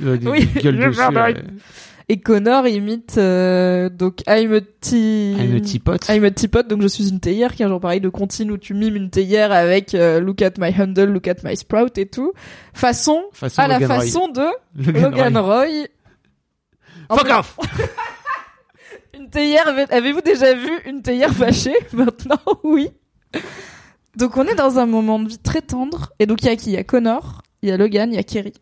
[0.01, 1.37] Le- le- Oui, you dessus, euh, it.
[2.09, 5.97] Et Connor imite, euh, donc I'm a tea, I'm a teapot.
[6.09, 8.51] I'm a teapot, donc je suis une théière, qui est un genre pareil de comptine
[8.51, 11.97] où tu mimes une théière avec euh, look at my handle, look at my sprout
[11.97, 12.33] et tout.
[12.73, 13.87] Façon, Façon à la Roy.
[13.87, 15.65] façon de Logan Logan Roy.
[17.09, 17.17] Roy.
[17.17, 17.57] Fuck off
[19.17, 22.89] Une théière, avez- avez-vous déjà vu une théière fâchée Maintenant, oui.
[24.15, 26.11] Donc on est dans un moment de vie très tendre.
[26.19, 26.69] Et donc il y a qui?
[26.71, 28.53] Il y a Connor, il y a Logan, il y a Kerry.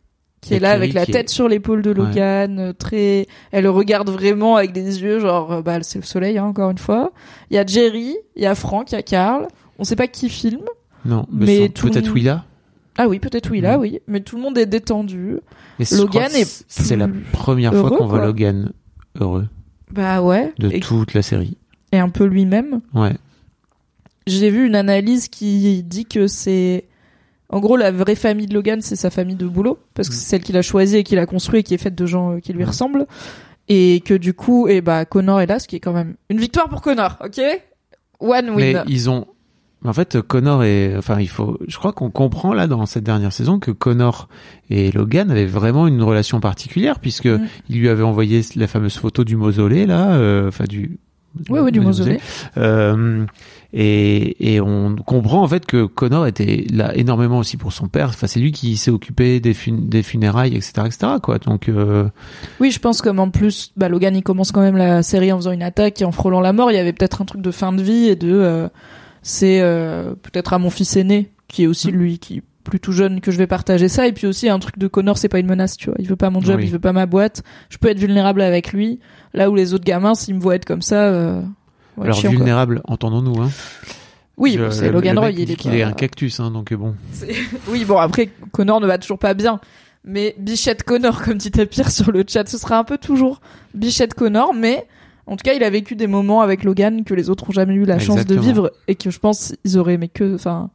[0.41, 3.27] Qui est là avec la tête est- sur l'épaule de Logan, euh, très...
[3.51, 6.72] Elle le regarde vraiment avec des yeux, genre, euh, bah c'est le soleil, hein, encore
[6.72, 7.11] une fois.
[7.51, 9.47] Il y a Jerry, il y a Frank, il y a Carl.
[9.77, 10.65] On sait pas qui filme.
[11.05, 12.45] Non, mais, Mais tout peut-être monde- Willa.
[12.97, 13.81] Ah oui, peut-être oui, là, Mm.
[13.81, 13.99] oui.
[14.07, 15.38] Mais tout le monde est détendu.
[15.80, 18.26] Et Logan est C'est la première heureux, fois qu'on voit.
[18.26, 18.72] Logan
[19.19, 19.47] heureux
[19.91, 20.53] Bah ouais.
[20.59, 21.55] de et, toute la série.
[21.91, 22.81] et un peu lui-même.
[22.95, 23.13] Ouais.
[24.27, 26.85] J'ai vu une analyse qui dit que c'est
[27.51, 30.17] en gros la vraie famille de Logan, c'est sa famille de boulot parce que Mm.
[30.17, 32.33] c'est celle qu'il a choisie et qu'il a construit et qui est faite de gens
[32.33, 32.65] euh, qui lui Ouais.
[32.65, 33.05] ressemblent
[33.69, 36.39] et que du coup et bah Connor est là, ce qui est quand même une
[36.39, 37.39] victoire pour Connor, ok?
[38.19, 38.83] One Mais win.
[38.87, 39.27] ils ont.
[39.83, 41.57] En fait, Connor et enfin, il faut.
[41.67, 44.29] Je crois qu'on comprend là dans cette dernière saison que Connor
[44.69, 47.47] et Logan avaient vraiment une relation particulière puisque Mm.
[47.69, 50.99] il lui avait envoyé la fameuse photo du mausolée là, euh, enfin du.
[51.49, 52.19] Ouais, ouais, du mausolée.
[52.57, 53.25] Euh,
[53.73, 58.10] et, et on comprend en fait que Connor était là énormément aussi pour son père.
[58.10, 60.98] Enfin, c'est lui qui s'est occupé des, fun- des funérailles, etc., etc.
[61.23, 61.38] Quoi.
[61.39, 62.10] Donc, euh,
[62.60, 65.38] Oui, je pense comme en plus bah Logan il commence quand même la série en
[65.38, 67.52] faisant une attaque et en frôlant la mort, il y avait peut-être un truc de
[67.52, 68.68] fin de vie et de euh,
[69.22, 72.91] c'est euh, peut-être à mon fils aîné qui est aussi lui qui est plus tout
[72.91, 75.39] jeune que je vais partager ça et puis aussi un truc de Connor c'est pas
[75.39, 76.65] une menace tu vois il veut pas mon job Oui.
[76.65, 78.99] il veut pas ma boîte je peux être vulnérable avec lui
[79.34, 81.41] là où les autres gamins s'ils me voient être comme ça euh,
[81.97, 83.41] ouais, alors chiant, vulnérable, entendons-nous.
[83.41, 83.49] Hein.
[84.38, 86.95] oui bon, c'est Logan Roy il est un cactus, hein, donc bon.
[87.69, 89.59] oui bon après Connor ne va toujours pas bien
[90.03, 93.41] mais Bichette Connor comme dit Tapir sur le chat ce sera un peu toujours
[93.73, 94.88] Bichette Connor mais
[95.27, 97.76] en tout cas il a vécu des moments avec Logan que les autres ont jamais
[97.76, 100.69] eu la chance de vivre et que je pense ils auraient aimé que enfin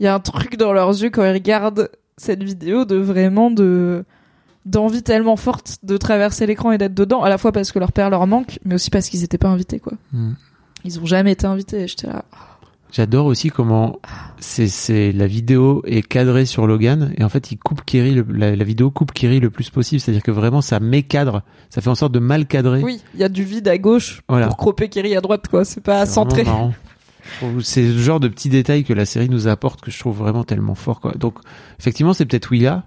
[0.00, 3.50] il y a un truc dans leurs yeux quand ils regardent cette vidéo de vraiment
[3.50, 4.04] de
[4.64, 7.92] d'envie tellement forte de traverser l'écran et d'être dedans à la fois parce que leur
[7.92, 10.32] père leur manque mais aussi parce qu'ils étaient pas invités quoi Mm.
[10.84, 12.24] Ils ont jamais été invités j'étais là
[12.94, 14.00] J'adore aussi comment
[14.38, 18.26] c'est c'est la vidéo est cadrée sur Logan et en fait il coupe Kerry le-
[18.28, 21.88] la, la vidéo coupe Kerry le plus possible, c'est-à-dire que vraiment ça mécadre, ça fait
[21.88, 22.82] en sorte de mal cadrer.
[22.82, 24.48] oui il y a du vide à gauche Voilà.
[24.48, 26.44] pour cropper Kerry à droite quoi c'est pas centré.
[27.62, 30.42] C'est le genre de petits détails que la série nous apporte que je trouve vraiment
[30.44, 31.00] tellement fort.
[31.00, 31.12] Quoi.
[31.12, 31.36] Donc,
[31.78, 32.82] effectivement, c'est peut-être Willa.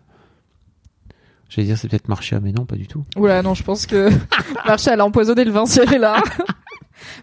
[1.47, 3.05] J'allais dire c'est peut-être Marcia, mais non, pas du tout.
[3.15, 4.09] Oula, non, je pense que
[4.67, 6.21] Marcia, elle a empoisonné le vin si elle est là.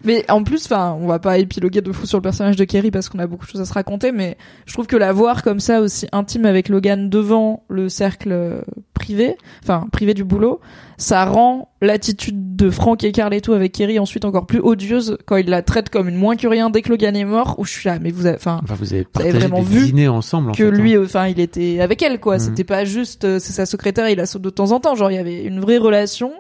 [0.05, 2.91] mais en plus, enfin, on va pas épiloguer de fou sur le personnage de Kerry
[2.91, 4.37] parce qu'on a beaucoup de choses à se raconter, mais
[4.67, 8.61] je trouve que la voir comme ça aussi intime avec Logan devant le cercle euh,
[8.95, 10.61] privé, enfin privé du boulot,
[10.97, 15.49] ça rend l'attitude de Frank et Carletto avec Kerry ensuite encore plus odieuse quand il
[15.49, 17.57] la traite comme une moins que rien dès que Logan est mort.
[17.59, 19.59] Où je suis là, mais vous avez, enfin, Enfin, vous avez Vous avez partagé vraiment
[19.63, 20.51] des vu dîners ensemble.
[20.51, 21.03] en que fait, lui, hein.
[21.05, 22.35] enfin, il était avec elle, quoi.
[22.35, 22.41] Mhm.
[22.41, 24.95] C'était pas juste, euh, c'est sa secrétaire, il la saute de temps en temps.
[24.95, 26.33] Genre, il y avait une vraie relation.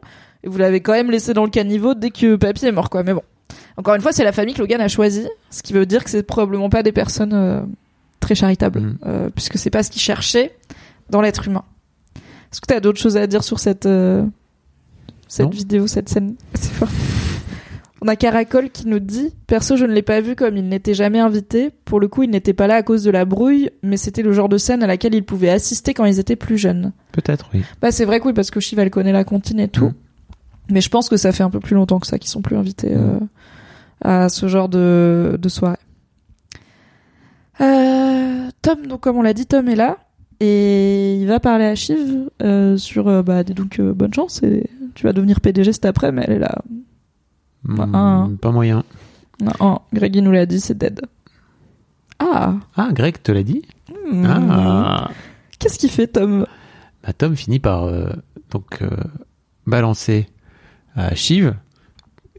[0.45, 3.03] Et vous l'avez quand même laissé dans le caniveau dès que Papy est mort, quoi.
[3.03, 3.23] Mais bon.
[3.77, 5.29] Encore une fois, c'est la famille que Logan a choisie.
[5.51, 7.61] Ce qui veut dire que c'est probablement pas des personnes euh,
[8.21, 8.81] très charitables.
[8.81, 8.99] Mhm.
[9.07, 10.55] euh, puisque c'est pas ce qu'ils cherchaient
[11.11, 11.65] dans l'être humain.
[12.53, 14.25] Est-ce que t'as d'autres choses à dire sur cette, euh,
[15.29, 15.51] cette Non.
[15.51, 16.35] vidéo, cette scène?
[16.55, 16.89] C'est fort.
[18.05, 20.93] On a Caracol qui nous dit Perso, je ne l'ai pas vu comme il n'était
[20.93, 21.71] jamais invité.
[21.85, 24.33] Pour le coup, il n'était pas là à cause de la brouille, mais c'était le
[24.33, 26.93] genre de scène à laquelle il pouvait assister quand ils étaient plus jeunes.
[27.13, 27.63] Peut-être, oui.
[27.81, 29.87] Bah, c'est vrai que oui, parce que Shiv, elle connaît la comptine et tout.
[29.91, 29.95] Mm.
[30.73, 32.57] Mais je pense que ça fait un peu plus longtemps que ça qu'ils sont plus
[32.57, 33.19] invités euh,
[34.01, 35.77] à ce genre de, de soirée.
[37.61, 39.99] Euh, Tom, donc comme on l'a dit, Tom est là
[40.41, 45.13] et il va parler à Shiv euh, sur bah donc bonne chance et tu vas
[45.13, 46.59] devenir PDG cet après mais elle est là
[47.65, 48.33] Hmm, un.
[48.41, 48.83] Pas moyen.
[49.41, 51.01] non, non Greg il nous l'a dit c'est dead
[52.19, 53.63] ah Ah, Greg te l'a dit
[54.11, 54.25] Hmm.
[54.27, 55.11] Ah
[55.61, 56.45] qu'est-ce qu'il fait Tom?
[57.05, 57.89] Bah, Tom finit par
[58.51, 58.81] donc
[59.67, 60.27] balancer
[60.97, 61.55] à Shiv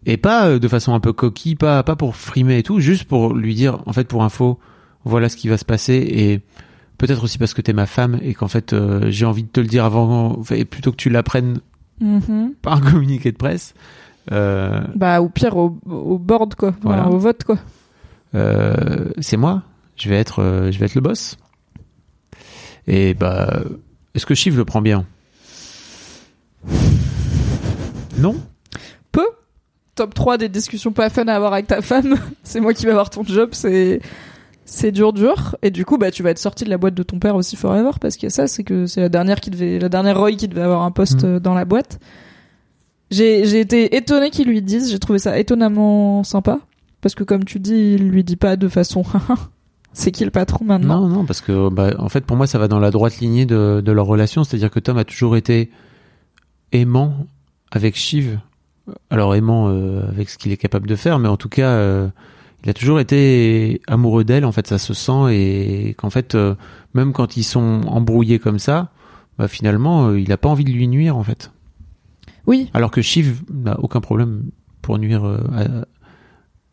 [0.06, 3.06] et pas euh, de façon un peu coquille, pas pas pour frimer et tout, juste
[3.06, 4.60] pour lui dire en fait pour info,
[5.06, 6.42] voilà ce qui va se passer et
[6.98, 9.60] peut-être aussi parce que t'es ma femme et qu'en fait euh, j'ai envie de te
[9.60, 11.60] le dire avant et plutôt que tu l'apprennes
[12.02, 12.56] Mhm.
[12.62, 13.76] par un communiqué de presse.
[14.32, 17.08] Euh, bah ou pire au, au board quoi Voilà.
[17.08, 17.58] au vote quoi
[18.36, 19.62] euh, c'est moi,
[19.96, 21.38] je vais être je vais être le boss.
[22.88, 23.62] Et bah
[24.16, 25.06] est-ce que Shiv le prend bien?
[28.24, 28.36] Non.
[29.12, 29.26] Peu.
[29.95, 32.16] Top 3 des discussions pas fun à avoir avec ta femme.
[32.44, 34.02] C'est moi qui vais avoir ton job c'est
[34.66, 35.56] c'est dur dur.
[35.62, 37.56] Et du coup bah tu vas être sorti de la boîte de ton père aussi
[37.56, 40.48] forever parce que ça c'est que c'est la dernière qui devait la dernière Roy qui
[40.48, 41.28] devait avoir un poste Mm.
[41.28, 42.00] euh, dans la boîte.
[43.12, 46.60] J'ai j'ai été étonné qu'ils lui disent j'ai trouvé ça étonnamment sympa.
[47.02, 49.04] Parce que comme tu dis il lui dit pas de façon
[49.94, 51.02] c'est qui le patron maintenant?
[51.02, 53.45] Non, non, parce que bah, en fait, pour moi, ça va dans la droite lignée
[53.45, 54.44] de, de leur relation.
[54.44, 55.70] C'est-à-dire que Tom a toujours été
[56.72, 57.28] aimant
[57.74, 58.40] avec Shiv.
[59.10, 62.10] Alors aimant euh, avec ce qu'il est capable de faire, mais en tout cas, euh,
[62.64, 64.45] il a toujours été amoureux d'elle.
[64.45, 66.56] En fait, ça se sent et qu'en fait, euh,
[66.94, 68.91] même quand ils sont embrouillés comme ça,
[69.38, 71.52] bah, finalement, il a pas envie de lui nuire en fait.
[72.45, 74.44] oui Alors que Shiv n'a aucun problème
[74.82, 75.86] pour nuire à,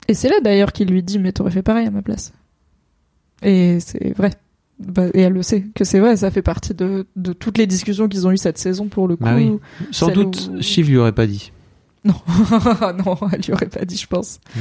[0.09, 2.33] Et c'est là d'ailleurs qu'il lui dit mais t'aurais fait pareil à ma place.
[3.43, 4.33] Et c'est vrai.
[4.81, 7.67] Bah, et elle le sait que c'est vrai, ça fait partie de, de toutes les
[7.67, 9.25] discussions qu'ils ont eues cette saison pour le coup.
[9.25, 9.53] Bah oui.
[9.91, 11.53] Sans doute, où- Shiv lui aurait pas dit.
[12.05, 12.15] Non,
[13.05, 14.41] non, elle lui aurait pas dit, je pense.
[14.57, 14.61] Mm.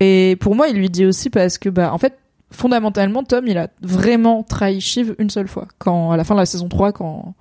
[0.00, 2.18] Et pour moi, il lui dit aussi parce que bah en fait,
[2.50, 5.68] fondamentalement, Tom, il a vraiment trahi Shiv une seule fois.
[5.78, 7.34] Quand à la fin de la saison 3, quand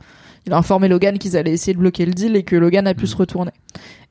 [0.45, 2.93] il a informé Logan qu'ils allaient essayer de bloquer le deal et que Logan a
[2.93, 3.07] pu Mm.
[3.07, 3.51] se retourner.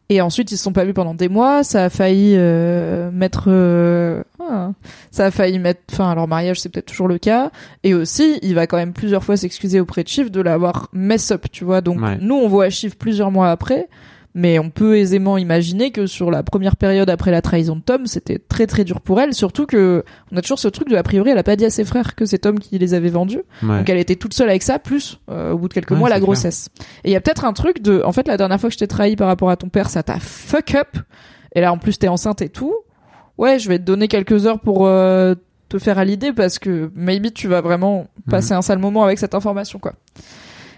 [0.08, 1.64] Et ensuite, ils se sont pas vus pendant des mois.
[1.64, 4.72] Ça a failli euh, mettre, euh, ah,
[5.10, 6.60] ça a failli mettre fin à leur mariage.
[6.60, 7.50] C'est peut-être toujours le cas.
[7.82, 11.30] Et aussi, il va quand même plusieurs fois s'excuser auprès de Shiv de l'avoir mess
[11.30, 11.80] up, tu vois.
[11.80, 12.18] Donc Ouais.
[12.20, 13.88] nous, on voit Shiv plusieurs mois après.
[14.34, 18.06] Mais on peut aisément imaginer que sur la première période après la trahison de Tom,
[18.06, 19.34] c'était très très dur pour elle.
[19.34, 21.70] Surtout que on a toujours ce truc de a priori, elle a pas dit à
[21.70, 23.42] ses frères que c'est Tom qui les avait vendus.
[23.62, 23.78] Ouais.
[23.78, 26.08] Donc elle était toute seule avec ça, plus euh, au bout de quelques Ouais, mois
[26.08, 26.24] la clair.
[26.24, 26.70] grossesse.
[27.04, 28.78] Et il y a peut-être un truc de, en fait, la dernière fois que je
[28.78, 30.88] t'ai trahi par rapport à ton père, ça t'a fuck up.
[31.54, 32.74] Et là, en plus, t'es enceinte et tout.
[33.36, 35.34] Ouais, je vais te donner quelques heures pour euh,
[35.68, 39.18] te faire à l'idée parce que maybe tu vas vraiment passer un sale moment avec
[39.18, 39.92] cette information, quoi.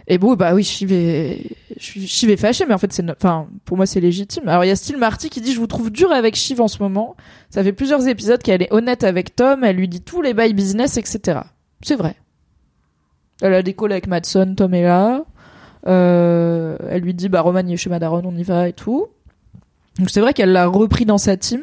[0.07, 3.79] Et bon, bah oui, je vais, je vais fâché, mais en fait, c'est, enfin, pour
[3.79, 4.47] moi, c'est légitime.
[4.49, 6.69] Alors, il y a Style Marty qui dit, je vous trouve dur avec Shiv en
[6.69, 7.17] ce moment.
[7.49, 10.53] Ça fait plusieurs épisodes qu'elle est honnête avec Tom, elle lui dit tous les bails
[10.53, 11.41] business, etc.
[11.81, 12.17] C'est vrai.
[13.41, 15.25] Elle a des calls avec Madson, Tom est là.
[15.87, 19.07] Euh, elle lui dit, bah, Roman, il est chez Madaron, on y va et tout.
[19.99, 21.63] Donc, c'est vrai qu'elle l'a repris dans sa team.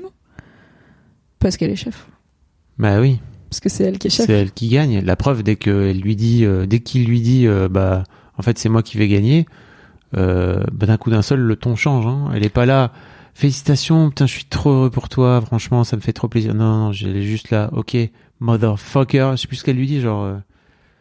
[1.39, 2.07] Parce qu'elle est chef.
[2.77, 3.19] Bah oui.
[3.49, 4.27] Parce que c'est elle qui est chef.
[4.27, 5.01] C'est elle qui gagne.
[5.01, 8.03] La preuve, dès que lui dit, euh, dès qu'il lui dit, euh, bah,
[8.38, 9.45] en fait, c'est moi qui vais gagner.
[10.18, 12.06] Euh, bah, d'un coup d'un seul, le ton change.
[12.06, 12.32] Hein.
[12.36, 12.91] Elle est pas là.
[13.34, 15.41] Félicitations, putain, je suis trop heureux pour toi.
[15.45, 16.53] Franchement, ça me fait trop plaisir.
[16.53, 17.70] Non, non, elle est juste là.
[17.74, 17.95] Ok,
[18.41, 19.32] motherfucker.
[19.36, 20.24] Je sais plus ce qu'elle lui dit, genre.
[20.26, 20.36] euh,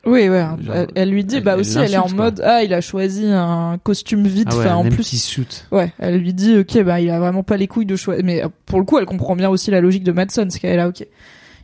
[0.06, 0.46] Oui, ouais.
[0.62, 2.14] Genre, elle, elle lui dit, elle- bah elle aussi, elle est en quoi.
[2.14, 4.48] mode, ah, il a choisi un costume vide.
[4.52, 5.64] Ah ouais, enfin, en plus, suit.
[5.72, 8.14] ouais, elle lui dit, ok, bah, il a vraiment pas les couilles de choix.
[8.22, 10.72] Mais euh, pour le coup, elle comprend bien aussi la logique de Madson, c'est qu'elle
[10.74, 11.04] est là, ok.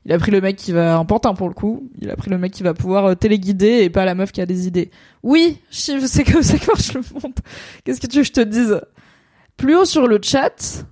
[0.07, 1.91] Il a pris le mec qui va, un pantin pour le coup.
[2.01, 4.41] Il a pris le mec qui va pouvoir euh, téléguider et pas la meuf qui
[4.41, 4.93] a des idées.
[5.25, 7.35] Oui, c'est comme ça que marche le monde.
[7.83, 8.81] Qu'est-ce que tu veux que je te dise?
[9.57, 10.87] Plus haut sur le chat,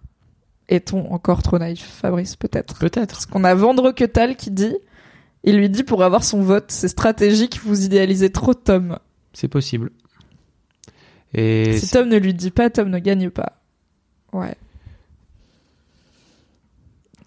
[0.69, 2.77] est-on encore trop naïf, Fabrice, peut-être?
[2.81, 3.13] Peut-être.
[3.15, 4.75] Parce qu'on a Vendre Quetal qui dit,
[5.45, 8.99] il lui dit pour avoir son vote, c'est stratégique, vous idéalisez trop Tom.
[9.33, 9.93] C'est possible.
[11.35, 13.61] Et Si Tom ne lui dit pas, Tom ne gagne pas.
[14.33, 14.57] Ouais.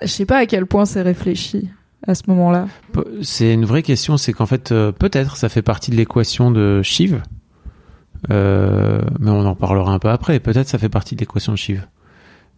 [0.01, 1.69] Je sais pas à quel point c'est réfléchi
[2.07, 2.67] à ce moment-là.
[3.21, 6.81] C'est une vraie question, c'est qu'en fait, euh, peut-être ça fait partie de l'équation de
[6.83, 7.21] Shiv,
[8.31, 10.39] Euh, mais on en parlera un peu après.
[10.39, 11.87] Peut-être ça fait partie de l'équation de Shiv.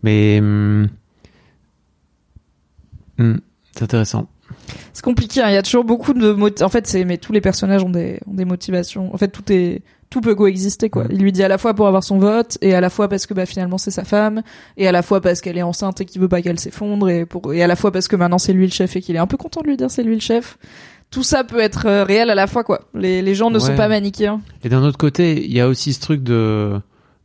[0.04, 0.88] Mais hum,
[3.18, 3.42] hum,
[3.74, 4.30] c'est intéressant.
[4.94, 7.84] C'est compliqué, hein, il y a toujours beaucoup de en fait mais tous les personnages
[7.84, 9.14] ont des ont des motivations.
[9.14, 11.06] En fait tout est tout peut coexister quoi.
[11.10, 13.28] Il lui dit à la fois pour avoir son vote et à la fois parce
[13.28, 14.42] que bah finalement c'est sa femme
[14.78, 17.26] et à la fois parce qu'elle est enceinte et qu'il veut pas qu'elle s'effondre et
[17.26, 19.20] pour et à la fois parce que maintenant c'est lui le chef et qu'il est
[19.20, 20.58] un peu content de lui dire c'est lui le chef.
[21.12, 22.82] Tout ça peut être euh, réel à la fois quoi.
[22.94, 24.42] Les les gens ne sont pas manichéens.
[24.64, 26.80] Et d'un autre côté, il y a aussi ce truc de,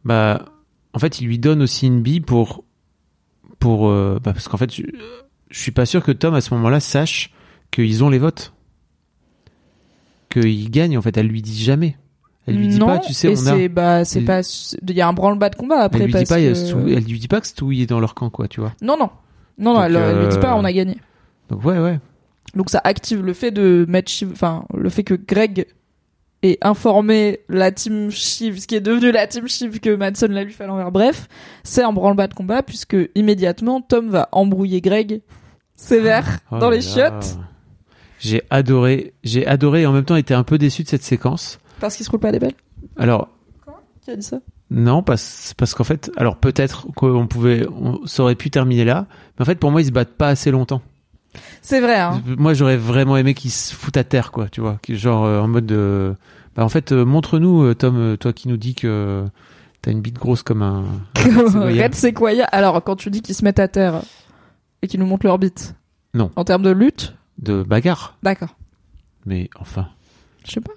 [0.05, 0.47] bah,
[0.93, 2.65] en fait, il lui donne aussi une bille pour,
[3.59, 4.83] pour, euh, bah, parce qu'en fait, je,
[5.51, 7.33] je suis pas sûr que Tom à ce moment-là sache
[7.71, 8.53] qu'ils ont les votes,
[10.31, 10.97] qu'ils gagnent.
[10.97, 11.97] En fait, elle lui dit jamais.
[12.47, 13.57] Elle lui dit non, pas, tu sais, on a.
[13.57, 14.41] c'est bah c'est Elle- pas
[14.87, 16.53] il y a un branle-bas de combat après Elle lui dit parce pas, y a
[16.53, 18.75] que- elle lui dit pas que Stu est dans leur camp, quoi, tu vois.
[18.83, 19.09] Non non.
[19.57, 20.97] Non non, elle, elle lui dit euh, pas on a gagné.
[21.49, 21.99] Donc ouais, ouais.
[22.55, 25.67] Donc ça active le fait de mettre Shiv, enfin le fait que Greg
[26.43, 30.45] ait informé la team Shiv, ce qui est devenu la team Shiv que Madson l'a
[30.45, 30.93] lui fait à l'envers.
[30.93, 31.29] Bref,
[31.63, 35.23] c'est un branle-bas de combat puisque immédiatement Tom va embrouiller Greg
[35.77, 37.39] sévère Oh dans les chiottes
[38.21, 41.59] J'ai adoré, j'ai adoré et en même temps été un peu déçu de cette séquence.
[41.81, 42.55] Parce qu'il se roule pas des belles.
[42.97, 43.29] Alors,
[44.03, 44.39] Qui a dit ça?
[44.71, 49.07] Non, parce, parce qu'en fait, alors peut-être qu'on pouvait, on, ça aurait pu terminer là,
[49.39, 50.83] mais en fait, pour moi, ils se battent pas assez longtemps.
[51.63, 51.99] C'est vrai.
[51.99, 52.23] Hein.
[52.39, 55.49] Moi, j'aurais vraiment aimé qu'ils se foutent à terre, quoi, tu vois, genre euh, en
[55.49, 56.15] mode, de,
[56.57, 59.25] bah en fait, euh, montre-nous, euh, Tom, euh, toi qui nous dis que
[59.83, 60.85] t'as une bite grosse comme un.
[61.17, 61.83] Sequoia.
[61.85, 62.45] Red Sequoia.
[62.47, 64.03] Alors quand tu dis qu'ils se mettent à terre
[64.83, 65.75] et qu'ils nous montrent leur bite.
[66.15, 66.31] Non.
[66.37, 68.17] En termes de lutte, de bagarre.
[68.23, 68.57] d'accord.
[69.27, 69.89] Mais enfin,
[70.47, 70.73] Je sais pas.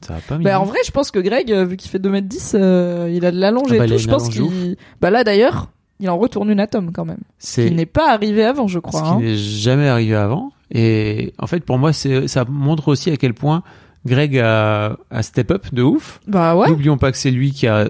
[0.00, 0.38] Ça va pas.
[0.38, 3.30] Bah, en vrai, je pense que Greg, euh, vu qu'il fait 2m10, euh, il a
[3.30, 3.98] de l'allonge Ah et bah, tout.
[3.98, 4.76] Je pense qu'il.
[5.00, 5.70] Bah là d'ailleurs,
[6.00, 7.20] il en retourne une atome quand même.
[7.38, 9.00] c'est Il n'est pas arrivé avant, je crois.
[9.00, 9.20] ce qui hein.
[9.20, 10.52] n'est jamais arrivé avant.
[10.70, 13.62] Et en fait, pour moi, c'est, ça montre aussi à quel point
[14.04, 16.20] Greg a, a step up de ouf.
[16.26, 16.68] Bah ouais.
[16.68, 17.88] N'oublions pas que c'est lui qui a,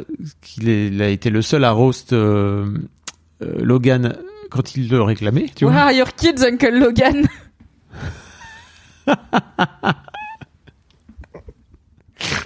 [0.59, 2.67] il a été le seul à roast euh,
[3.43, 4.17] euh, Logan
[4.51, 5.47] quand il le réclamait.
[5.55, 7.27] Tu vois are your kids, Uncle Logan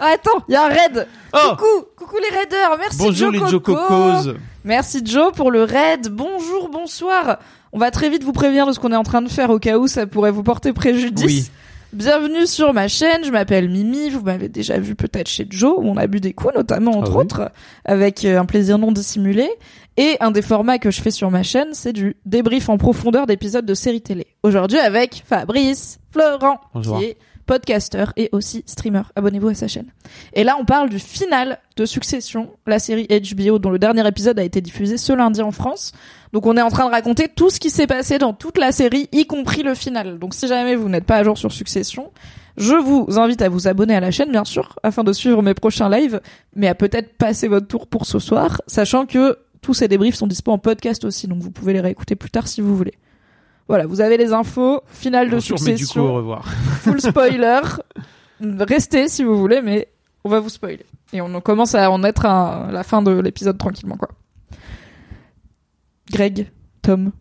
[0.00, 1.06] Ah, Attends, il y a un raid.
[1.32, 1.64] Oh coucou,
[1.96, 2.76] coucou les raiders.
[2.78, 3.50] Merci Bonjour Joe les.
[3.50, 4.32] Joe Cocos.
[4.64, 6.08] Merci Joe pour le raid.
[6.10, 7.38] Bonjour, bonsoir.
[7.72, 9.58] On va très vite vous prévenir de ce qu'on est en train de faire au
[9.58, 11.24] cas où ça pourrait vous porter préjudice.
[11.26, 11.50] Oui.
[11.92, 15.82] Bienvenue sur ma chaîne, je m'appelle Mimi, vous m'avez déjà vu peut-être chez Joe, où
[15.88, 17.24] on a bu des coups notamment entre Ah oui.
[17.24, 17.50] autres,
[17.84, 19.48] avec euh, un plaisir non dissimulé.
[19.96, 23.26] Et un des formats que je fais sur ma chaîne, c'est du débrief en profondeur
[23.26, 24.28] d'épisodes de séries télé.
[24.44, 26.98] Aujourd'hui avec Fabrice Florent, Bonjour.
[26.98, 27.16] qui est
[27.50, 29.02] podcasteur et aussi streamer.
[29.16, 29.86] Abonnez-vous à sa chaîne.
[30.34, 34.38] Et là, on parle du final de Succession, la série HBO dont le dernier épisode
[34.38, 35.90] a été diffusé ce lundi en France.
[36.32, 38.70] Donc on est en train de raconter tout ce qui s'est passé dans toute la
[38.70, 40.20] série, y compris le final.
[40.20, 42.12] Donc si jamais vous n'êtes pas à jour sur Succession,
[42.56, 45.54] je vous invite à vous abonner à la chaîne, bien sûr, afin de suivre mes
[45.54, 46.20] prochains lives,
[46.54, 50.28] mais à peut-être passer votre tour pour ce soir, sachant que tous ces débriefs sont
[50.28, 52.94] dispo en podcast aussi, donc vous pouvez les réécouter plus tard si vous voulez.
[53.70, 56.44] Voilà, vous avez les infos, finale de Bonjour, mais du coup, au Succession, revoir.
[56.82, 57.60] full spoiler.
[58.40, 59.88] Restez si vous voulez, mais
[60.24, 60.84] on va vous spoiler.
[61.12, 64.08] Et on commence à en être à la fin de l'épisode tranquillement, quoi.
[66.10, 66.48] Greg,
[66.82, 67.12] Tom,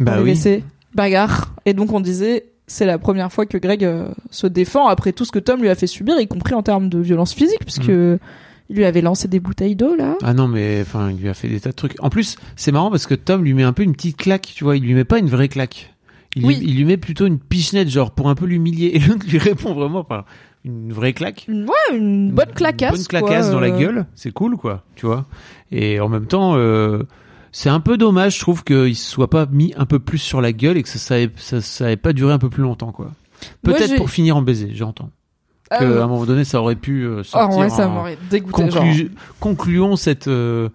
[0.00, 0.38] Bah oui.
[0.94, 1.54] bagarre.
[1.64, 5.24] Et donc on disait, c'est la première fois que Greg euh, se défend après tout
[5.24, 7.88] ce que Tom lui a fait subir, y compris en termes de violence physique, puisque
[7.88, 8.18] Mm.
[8.68, 10.16] il lui avait lancé des bouteilles d'eau là.
[10.22, 11.94] Ah non, mais enfin, il lui a fait des tas de trucs.
[12.02, 14.64] En plus, c'est marrant parce que Tom lui met un peu une petite claque, tu
[14.64, 14.76] vois.
[14.76, 15.93] Il lui met pas une vraie claque.
[16.36, 16.56] Il, Oui.
[16.56, 18.92] lui, il lui met plutôt une pichenette, genre pour un peu l'humilier.
[18.94, 20.24] Et l'autre lui répond vraiment par
[20.64, 21.46] une vraie claque.
[21.48, 22.90] Ouais, une bonne claquasse.
[22.90, 23.78] Une bonne claquasse quoi, dans la euh.
[23.78, 24.06] gueule.
[24.14, 24.82] C'est cool, quoi.
[24.96, 25.26] Tu vois.
[25.70, 27.02] Et en même temps, euh,
[27.52, 30.40] c'est un peu dommage, je trouve, qu'il se soit pas mis un peu plus sur
[30.40, 32.92] la gueule et que ça, ça, ça, ça ait pas duré un peu plus longtemps,
[32.92, 33.12] quoi.
[33.62, 35.10] Peut-être pour finir en baiser, j'entends.
[35.70, 37.58] Ah, Que, à un moment donné, ça aurait pu euh, Oh, sortir.
[37.58, 38.70] ouais, ça m'aurait dégoûté.
[38.70, 38.84] genre.
[38.84, 40.68] Conclu- Concluons cette euh,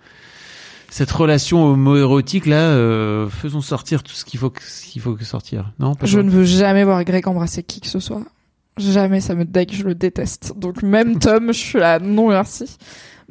[0.90, 2.58] cette relation homo-érotique là.
[2.72, 5.72] euh, faisons sortir tout ce qu'il faut qu'il faut que sortir.
[5.80, 8.22] Non, pas Je ne veux jamais voir Greg embrasser qui que ce soit.
[8.78, 10.54] Jamais ça me deck, je le déteste.
[10.56, 12.66] Donc même Tom, je suis là, non merci.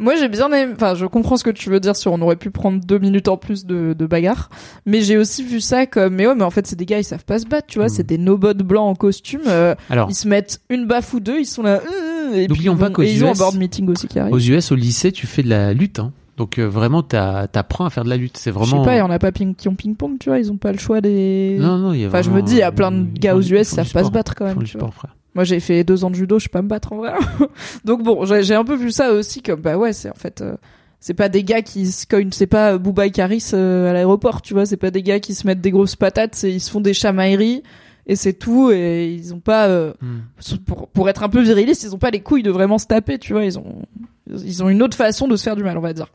[0.01, 2.37] Moi j'ai bien aimé, enfin je comprends ce que tu veux dire sur on aurait
[2.37, 4.49] pu prendre deux minutes en plus de, de bagarre,
[4.87, 7.05] mais j'ai aussi vu ça comme, mais ouais mais en fait c'est des gars ils
[7.05, 7.89] savent pas se battre, tu vois, Mm.
[7.89, 11.41] c'est des nobots blancs en costume, euh, Alors, ils se mettent une baffe ou deux,
[11.41, 13.39] ils sont là, euh, et puis ils pas vont- qu'aux et ils ont un US,
[13.39, 14.33] board meeting aussi qui arrive.
[14.33, 15.99] aux US, au lycée, tu fais de la lutte.
[15.99, 16.13] Hein.
[16.39, 18.37] Donc euh, vraiment, t'apprends à faire de la lutte.
[18.39, 18.85] C'est Je sais vraiment.
[18.85, 20.73] pas, il y en a pas ping, qui ont ping-pong, tu vois, ils ont pas
[20.73, 21.57] le choix des...
[21.59, 23.07] Non, non, il y a Enfin, je me vraiment- dis, il y a plein de
[23.15, 24.71] ils gars aux US, ils ils savent pas se battre quand Ils même, font du
[24.73, 24.81] vois.
[24.81, 25.17] sport, frère.
[25.35, 27.13] Moi, j'ai fait deux ans de judo, je sais pas me battre en vrai.
[27.85, 30.57] Donc bon, j'ai un peu vu ça aussi comme bah ouais, c'est en fait euh,
[31.01, 33.93] c'est pas des gars qui se cognent, c'est pas euh, Booba et Caris euh, à
[33.93, 36.61] l'aéroport, tu vois, c'est pas des gars qui se mettent des grosses patates, c'est ils
[36.61, 37.63] se font des chamailleries
[38.07, 40.59] et c'est tout et ils ont pas euh, Hmm.
[40.67, 43.19] pour pour être un peu virilistes, ils ont pas les couilles de vraiment se taper,
[43.19, 43.83] tu vois, ils ont
[44.31, 46.09] ils ont une autre façon de se faire du mal, on va dire.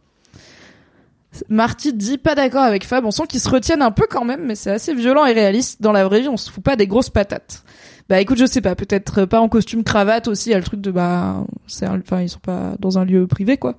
[1.49, 4.45] Marty dit pas d'accord avec Fab, on sent qu'ils se retiennent un peu quand même,
[4.45, 5.81] mais c'est assez violent et réaliste.
[5.81, 7.64] Dans la vraie vie, on se fout pas des grosses patates.
[8.10, 10.64] Bah écoute, je sais pas, peut-être pas en costume cravate aussi, il y a le
[10.64, 13.76] truc de bah c'est enfin ils sont pas dans un lieu privé quoi.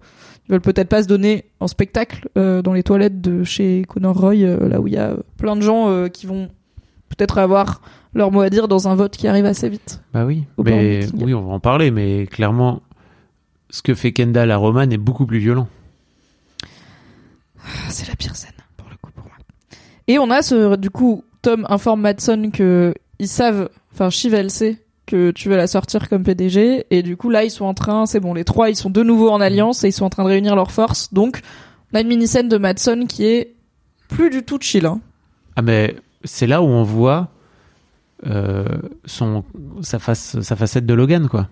[0.48, 4.18] Ils veulent peut-être pas se donner en spectacle euh, dans les toilettes de chez Connor
[4.18, 6.48] Roy euh, là où il y a euh, plein de gens euh, qui vont
[7.08, 7.80] peut-être avoir
[8.14, 10.02] leur mot à dire dans un vote qui arrive assez vite.
[10.12, 12.82] Bah oui, mais oui, on va en parler, mais clairement,
[13.70, 15.68] ce que fait Kendall à Roman est beaucoup plus violent.
[17.64, 19.32] Ah, c'est la pire scène pour le coup pour moi.
[20.08, 24.50] Et on a ce du coup Tom informe Madson que ils savent, enfin Shiv elle
[24.50, 27.74] sait que tu veux la sortir comme PDG et du coup là ils sont en
[27.74, 30.10] train, c'est bon les trois ils sont de nouveau en alliance et ils sont en
[30.10, 31.40] train de réunir leurs forces donc
[31.92, 33.54] on a une mini scène de Madson qui est
[34.08, 34.86] plus du tout chill.
[34.86, 35.00] Hein.
[35.56, 37.28] Ah mais c'est là où on voit
[38.26, 38.64] euh,
[39.04, 39.44] son
[39.82, 41.48] sa face sa facette de Logan quoi.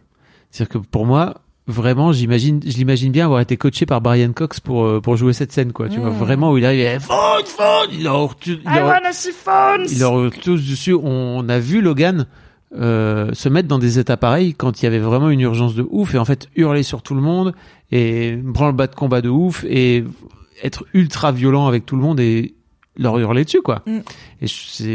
[0.51, 4.61] C'est-à-dire que pour moi vraiment j'imagine je l'imagine bien avoir été coaché par Brian Cox
[4.61, 5.89] pour euh, pour jouer cette scène quoi.
[5.89, 6.19] Tu vois Mm.
[6.19, 9.86] vraiment où il arrive phone phone il leur il leur- wanna see phones.
[9.90, 10.94] il leur tous dessus.
[10.94, 12.27] On a vu Logan
[12.78, 15.85] euh, se mettre dans des états pareils quand il y avait vraiment une urgence de
[15.90, 17.55] ouf et en fait hurler sur tout le monde
[17.90, 20.05] et prendre le bas de combat de ouf et
[20.62, 22.55] être ultra violent avec tout le monde et
[22.97, 23.82] leur hurler dessus quoi.
[23.86, 23.99] Mm.
[24.43, 24.47] Et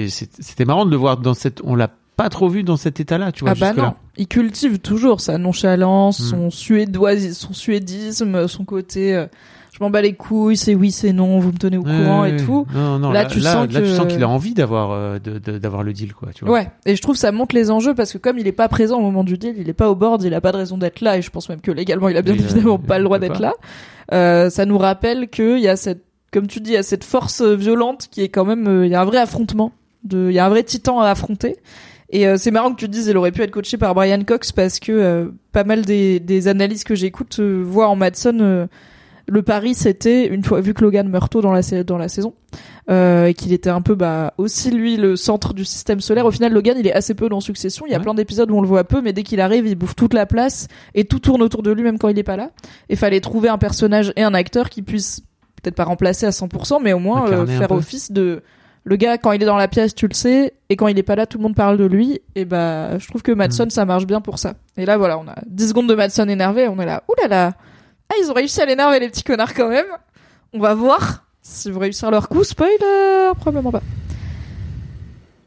[0.09, 1.61] c'était marrant de le voir dans cette.
[1.63, 3.51] On l'a pas trop vu dans cet état-là, tu vois.
[3.51, 6.23] Ah bah non, il cultive toujours sa nonchalance, Mm.
[6.25, 9.27] son suédois, son suédisme, son côté euh,
[9.71, 12.21] je m'en bats les couilles, c'est oui, c'est non, vous me tenez au Ouais, courant
[12.23, 12.65] ouais, et tout.
[12.73, 14.89] Non, non, Là, là, tu là, sens là, tu que- sens qu'il a envie d'avoir
[14.91, 16.29] euh, d'avoir le deal, quoi.
[16.33, 16.53] Tu vois.
[16.55, 18.97] Ouais, et je trouve ça montre les enjeux parce que comme il est pas présent
[18.97, 21.01] au moment du deal, il est pas au board, il a pas de raison d'être
[21.01, 23.39] là et je pense même que légalement il a bien évidemment pas le droit d'être
[23.39, 23.53] là.
[24.11, 26.03] Euh, ça nous rappelle qu'il y a cette,
[26.33, 28.91] comme tu dis, il y a cette force violente qui est quand même, euh, il
[28.91, 29.73] y a un vrai affrontement,
[30.03, 31.57] de, il y a un vrai titan à affronter.
[32.09, 34.23] Et euh, c'est marrant que tu te dises, il aurait pu être coaché par Brian
[34.23, 38.37] Cox parce que euh, pas mal des, des analyses que j'écoute euh, voient en Madson
[38.39, 38.67] euh,
[39.29, 42.33] le pari c'était une fois vu que Logan meurt tôt dans la dans la saison
[42.89, 46.25] euh, et qu'il était un peu bah aussi lui le centre du système solaire.
[46.25, 47.85] Au final, Logan il est assez peu dans Succession.
[47.85, 48.03] Il y a Ouais.
[48.03, 50.25] plein d'épisodes où on le voit peu, mais dès qu'il arrive, il bouffe toute la
[50.25, 52.51] place et tout tourne autour de lui même quand il est pas là.
[52.87, 55.19] Et fallait trouver un personnage et un acteur qui puisse
[55.61, 58.43] peut-être pas remplacer à 100%, mais au moins euh, faire office de
[58.89, 61.03] le gars quand il est dans la pièce, tu le sais, et quand il est
[61.03, 62.21] pas là, tout le monde parle de lui.
[62.35, 63.69] Et bah, je trouve que Madson Mm.
[63.69, 64.53] ça marche bien pour ça.
[64.77, 67.53] Et là voilà, on a 10 secondes de Madson énervé, on est là, oulala,
[68.09, 69.87] ah ils ont réussi à l'énerver les petits connards quand même.
[70.53, 72.43] On va voir s'ils vont réussir leur coup.
[72.45, 73.81] Spoiler, probablement pas.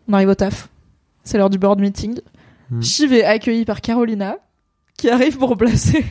[0.09, 0.69] On arrive au taf.
[1.25, 2.21] C'est l'heure du board meeting.
[2.71, 2.83] Mm.
[2.83, 4.37] Shiv est accueilli par Carolina,
[4.99, 6.05] qui arrive pour placer.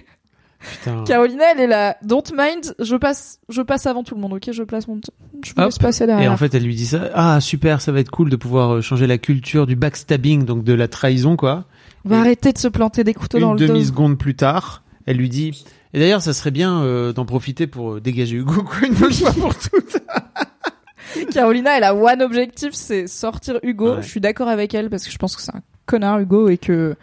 [0.60, 1.03] Putain.
[1.06, 1.98] Carolina, elle est là.
[2.03, 4.49] Don't mind, je passe, je passe avant tout le monde, ok?
[4.52, 4.99] Je place mon,
[5.44, 5.65] je vous Hop.
[5.65, 6.31] laisse passer Et derrière.
[6.31, 7.10] en fait, elle lui dit ça.
[7.14, 10.64] Ah super, ça va être cool de pouvoir euh, changer la culture du backstabbing, donc
[10.64, 11.65] de la trahison, quoi.
[12.06, 13.73] On va arrêter de se planter des couteaux dans Une le dos.
[13.73, 15.64] demi seconde plus tard, elle lui dit.
[15.94, 19.14] Et d'ailleurs, ça serait bien euh, d'en profiter pour euh, dégager Hugo, quoi, une bonne
[19.14, 19.98] fois pour toutes.
[21.34, 23.95] Carolina, elle a one objectif, c'est sortir Hugo.
[23.95, 24.02] Ouais.
[24.02, 26.57] Je suis d'accord avec elle parce que je pense que c'est un connard Hugo et
[26.57, 26.95] que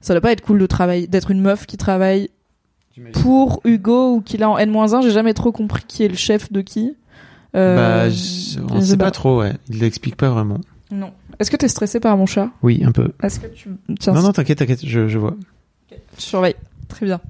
[0.00, 2.30] ça doit pas être cool de travailler, d'être une meuf qui travaille
[3.14, 5.02] pour Hugo ou qu'il a en N-1.
[5.02, 6.96] J'ai jamais trop compris qui est le chef de qui.
[7.56, 9.10] Euh, bah, je- on sais sait pas pas.
[9.10, 9.54] trop, ouais.
[9.68, 10.60] Il l'explique pas vraiment.
[10.90, 11.12] Non.
[11.38, 12.50] Est-ce que t'es stressé par mon chat?
[12.62, 13.12] Oui, un peu.
[13.22, 13.68] Est-ce que tu
[13.98, 15.36] tiens non, non, t'inquiète, t'inquiète, je, je vois.
[15.90, 16.54] je surveille.
[16.88, 17.20] Très bien.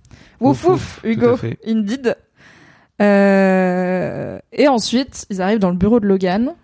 [0.40, 2.16] Ouf Ouf, Hugo, indeed.
[3.02, 6.54] Euh, et ensuite, ils arrivent dans le bureau de Logan,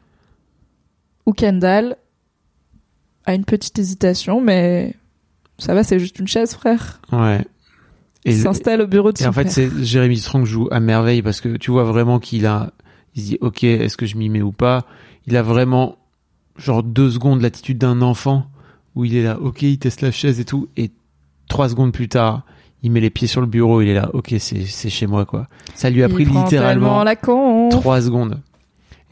[1.26, 1.96] où Kendall
[3.26, 4.94] a une petite hésitation, mais
[5.58, 7.00] ça va, c'est juste une chaise, frère.
[7.12, 7.44] Ouais.
[8.32, 11.40] S'installe au bureau de Et son en fait, c'est Jérémy Strong joue à merveille parce
[11.40, 12.72] que tu vois vraiment qu'il a,
[13.14, 14.84] il se dit, ok, est-ce que je m'y mets ou pas?
[15.26, 15.96] Il a vraiment
[16.56, 18.46] genre deux secondes l'attitude d'un enfant
[18.94, 20.90] où il est là, ok, il teste la chaise et tout, et
[21.48, 22.42] trois secondes plus tard,
[22.82, 25.48] il met les pieds sur le bureau, il est là, ok, c'est chez moi quoi.
[25.74, 27.68] Ça lui a Il pris littéralement tellement la con.
[27.68, 28.40] trois secondes.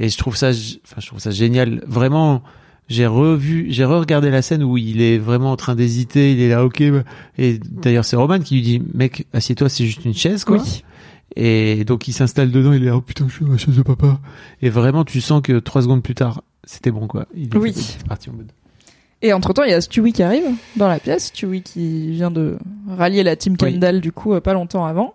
[0.01, 1.85] Et je trouve ça, enfin, je trouve ça génial.
[1.87, 2.43] Vraiment,
[2.89, 6.49] j'ai revu, j'ai re-regardé la scène où il est vraiment en train d'hésiter, il est
[6.49, 6.83] là, ok.
[6.91, 7.03] bah.
[7.39, 10.59] Et d'ailleurs, c'est Roman qui lui dit, mec, assieds-toi, c'est juste une chaise, quoi.
[10.59, 10.85] Oui.
[11.37, 13.77] Et donc il s'installe dedans, il est là, oh putain, je suis dans la chaise
[13.77, 14.21] de papa.
[14.63, 17.27] Et vraiment, tu sens que trois secondes plus tard, c'était bon, quoi.
[17.35, 17.75] Il Oui.
[18.09, 18.53] parti en mode.
[19.23, 20.45] Et entre temps, il y a Stewie qui arrive
[20.77, 21.27] dans la pièce.
[21.29, 23.73] Stewie qui vient de rallier la team Oui.
[23.73, 25.15] Kendall, du coup, euh, pas longtemps avant.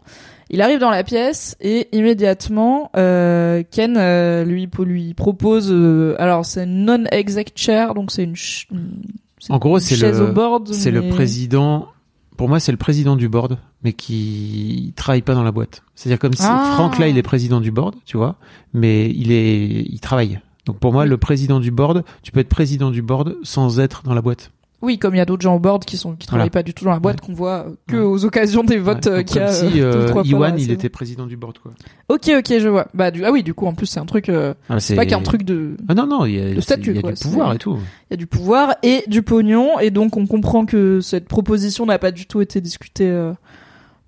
[0.50, 5.70] Il arrive dans la pièce et immédiatement, euh, Ken euh, lui, po- lui propose.
[5.72, 9.02] euh, alors, c'est une non-exec chair, donc c'est une, ch- une-
[9.40, 10.74] c'est En gros, c'est chaise le- au board.
[10.74, 11.88] C'est le président.
[12.36, 15.84] Pour moi, c'est le président du board, mais qui travaille pas dans la boîte.
[15.94, 16.72] C'est-à-dire comme si Ah.
[16.76, 18.38] Franck là, il est président du board, tu vois,
[18.74, 20.40] mais il est, il travaille.
[20.66, 24.04] Donc pour moi, le président du board, tu peux être président du board sans être
[24.04, 24.52] dans la boîte.
[24.82, 26.52] Oui, comme il y a d'autres gens au board qui sont qui travaillent Voilà.
[26.52, 28.02] pas du tout dans la boîte, qu'on voit euh, que Ouais.
[28.02, 29.12] aux occasions des votes Ouais.
[29.12, 29.48] euh, qu'il y a.
[29.48, 31.74] comme si euh, deux euh, trois Iwan, il était président du board, quoi.
[32.08, 32.88] Ok, ok, je vois.
[32.94, 33.26] Bah, du...
[33.26, 34.30] ah oui, du coup, en plus, c'est un truc.
[34.30, 35.76] euh, Ah, C'est pas qu'un truc de.
[35.90, 37.78] Ah non non, il y a, statut, il y a quoi, du pouvoir et tout.
[38.10, 41.86] Il y a du pouvoir et du pognon, et donc on comprend que cette proposition
[41.86, 43.34] n'a pas du tout été discutée euh,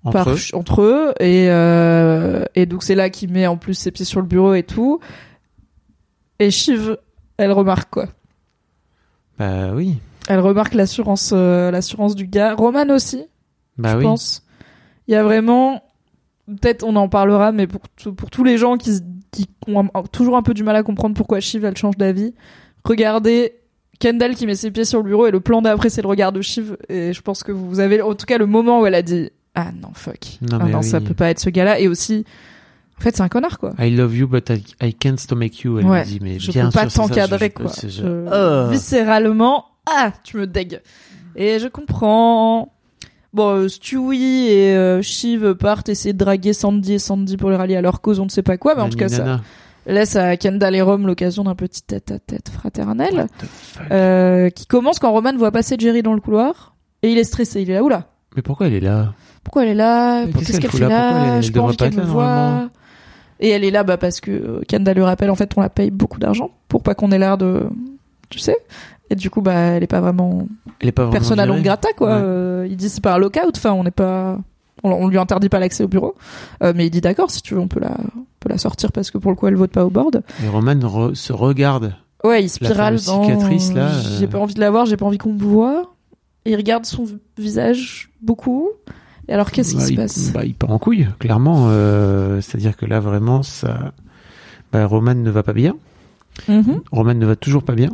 [0.04, 0.36] Entre par eux.
[0.54, 4.20] entre eux, et euh, et donc c'est là qu'il met en plus ses pieds sur
[4.20, 5.00] le bureau et tout.
[6.38, 6.96] Et Shiv,
[7.36, 8.06] elle remarque quoi?
[9.38, 9.98] Bah oui.
[10.28, 12.54] Elle remarque l'assurance, euh, l'assurance du gars.
[12.54, 13.24] Roman aussi,
[13.78, 14.02] Bah je oui.
[14.04, 14.42] pense.
[15.08, 15.82] Il y a vraiment,
[16.46, 17.80] peut-être on en parlera, mais pour
[18.16, 19.00] pour tous les gens qui
[19.32, 22.34] qui ont un- toujours un peu du mal à comprendre pourquoi Shiv elle change d'avis,
[22.84, 23.54] regardez
[23.98, 26.32] Kendall qui met ses pieds sur le bureau et le plan d'après c'est le regard
[26.32, 28.94] de Shiv et je pense que vous avez en tout cas le moment où elle
[28.94, 31.80] a dit ah non fuck Non, ah mais non ça peut pas être ce gars-là
[31.80, 32.24] et aussi
[32.98, 33.72] en fait c'est un connard quoi.
[33.78, 35.78] I love you, but I, I can't stomach you.
[35.78, 37.68] Elle Ouais, me dit, mais je bien peux pas sûr, ça, t'encadrer quoi.
[37.68, 38.68] c'est- je- Je- Ah.
[38.70, 40.80] Viscéralement, ah, tu me dégues.
[41.36, 42.72] Et je comprends.
[43.32, 47.56] Bon, euh, Stewie et euh, Shiv partent essayer de draguer Sandy et Sandy pour les
[47.56, 49.40] rallier à leur cause, on ne sait pas quoi, mais en tout cas ça
[49.86, 53.26] laisse à Kendall et Rome l'occasion d'un petit tête-à-tête fraternel,
[53.90, 57.62] euh, qui commence quand Roman voit passer Jerry dans le couloir, et il est stressé,
[57.62, 58.06] il est là, oula,
[58.36, 59.14] Mais pourquoi elle est là?
[59.42, 60.26] Pourquoi elle est là?
[60.26, 61.40] Qu'est-ce qu'elle fait là?
[61.40, 62.68] Pas qu'elle me normalement?
[63.40, 65.90] Et elle est là bah, parce que Kendall lui rappelle, en fait, on la paye
[65.90, 67.64] beaucoup d'argent pour pas qu'on ait l'air de...
[68.28, 68.56] Tu sais
[69.12, 70.46] Et du coup, bah, elle est pas vraiment
[70.80, 71.64] Elle est pas vraiment persona non virée.
[71.64, 72.08] grata quoi.
[72.08, 72.14] Ouais.
[72.24, 74.38] Euh, il dit c'est pas un lockout, enfin on n'est pas,
[74.82, 76.14] on, on lui interdit pas l'accès au bureau,
[76.62, 78.90] Euh, mais il dit d'accord si tu veux on peut la, on peut la sortir
[78.90, 80.22] parce que pour le coup elle vote pas au board.
[80.42, 81.94] Et Roman re- se regarde.
[82.24, 83.22] Ouais il spirale fameuse dans.
[83.24, 84.02] cicatrice, là, euh.
[84.18, 85.92] J'ai pas envie de la voir, j'ai pas envie qu'on me voit.
[86.46, 87.04] Et il regarde son
[87.38, 88.70] visage beaucoup.
[89.28, 90.32] Et alors qu'est-ce Bah, qui se il, passe?
[90.32, 91.66] bah, il part en couille, clairement.
[91.68, 93.92] euh, C'est-à-dire que là, vraiment, ça.
[94.72, 95.76] Bah, Roman ne va pas bien.
[96.48, 96.80] Mhm.
[96.90, 97.90] Roman ne va toujours pas bien.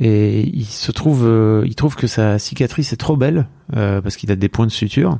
[0.00, 4.16] Et il se trouve, euh, il trouve que sa cicatrice est trop belle euh, parce
[4.16, 5.18] qu'il a des points de suture.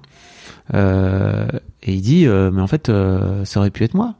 [0.74, 1.48] Euh,
[1.82, 2.90] et il dit, mais en fait,
[3.44, 4.14] ça aurait pu être moi.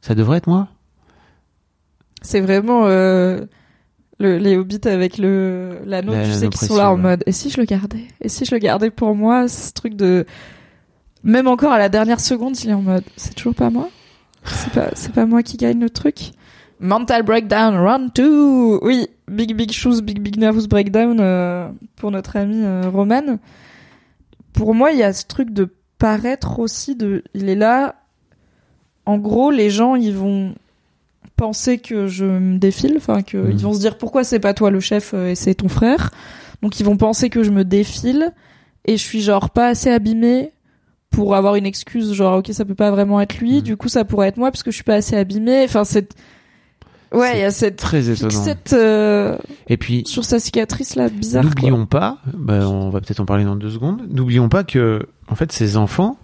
[0.00, 0.68] Ça devrait être moi.
[2.22, 3.48] C'est vraiment le,
[4.18, 7.22] les hobbits avec le l'anneau, La- tu sais, qui sont là en mode.
[7.26, 8.06] Et si je le gardais?
[8.20, 9.48] Et si je le gardais pour moi?
[9.48, 10.24] Ce truc de.
[11.24, 13.04] Même encore à la dernière seconde, il est en mode.
[13.16, 13.88] C'est toujours pas moi?
[14.44, 16.30] C'est pas, c'est pas moi qui gagne le truc?
[16.78, 22.36] Mental breakdown, round two Oui, big big shoes, big big nervous breakdown euh, pour notre
[22.36, 23.38] ami euh, Roman.
[24.52, 27.24] Pour moi, il y a ce truc de paraître aussi de.
[27.34, 27.94] Il est là.
[29.06, 30.54] En gros, les gens, ils vont
[31.36, 33.50] penser que je me défile, enfin que Mhm.
[33.52, 36.10] ils vont se dire pourquoi c'est pas toi le chef euh, et c'est ton frère?
[36.62, 38.32] Donc ils vont penser que je me défile
[38.86, 40.52] et je suis genre pas assez abîmée
[41.10, 43.60] pour avoir une excuse genre OK, ça peut pas vraiment être lui, Mhm.
[43.62, 45.62] du coup ça pourrait être moi parce que je suis pas assez abîmée.
[45.64, 46.14] Enfin c'est
[47.12, 48.44] Ouais, il y a cette Très étonnant.
[48.72, 49.36] euh,
[49.68, 51.44] Et puis, sur sa cicatrice là bizarre.
[51.44, 54.02] N'oublions pas, bah, on va peut-être en parler dans deux secondes.
[54.10, 56.18] N'oublions pas que, en fait, ces enfants,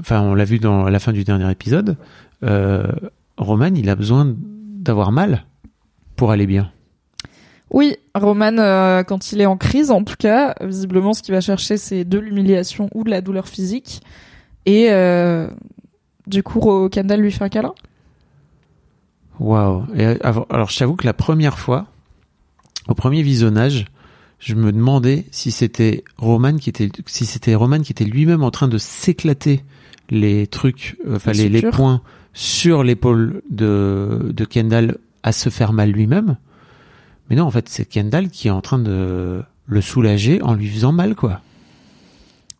[0.00, 1.96] enfin, on l'a vu dans à la fin du dernier épisode,
[2.44, 2.86] euh,
[3.36, 5.44] Roman, il a besoin d'avoir mal
[6.14, 6.70] pour aller bien.
[7.70, 11.40] Oui, Roman, euh, quand il est en crise, en tout cas, visiblement, ce qu'il va
[11.40, 14.02] chercher, c'est de l'humiliation ou de la douleur physique.
[14.66, 14.88] Et
[16.26, 17.74] du coup, Kendall lui fait un câlin.
[19.40, 19.84] Waouh.
[20.22, 21.86] Alors, je t'avoue que la première fois,
[22.88, 23.86] au premier visionnage,
[24.38, 28.50] je me demandais si c'était Roman qui était, si c'était Roman qui était lui-même en
[28.50, 29.62] train de s'éclater
[30.10, 32.00] les trucs, euh, enfin Les les, points
[32.32, 36.36] sur l'épaule de, de Kendall à se faire mal lui-même.
[37.28, 40.68] Mais non, en fait, c'est Kendall qui est en train de le soulager en lui
[40.68, 41.40] faisant mal, quoi.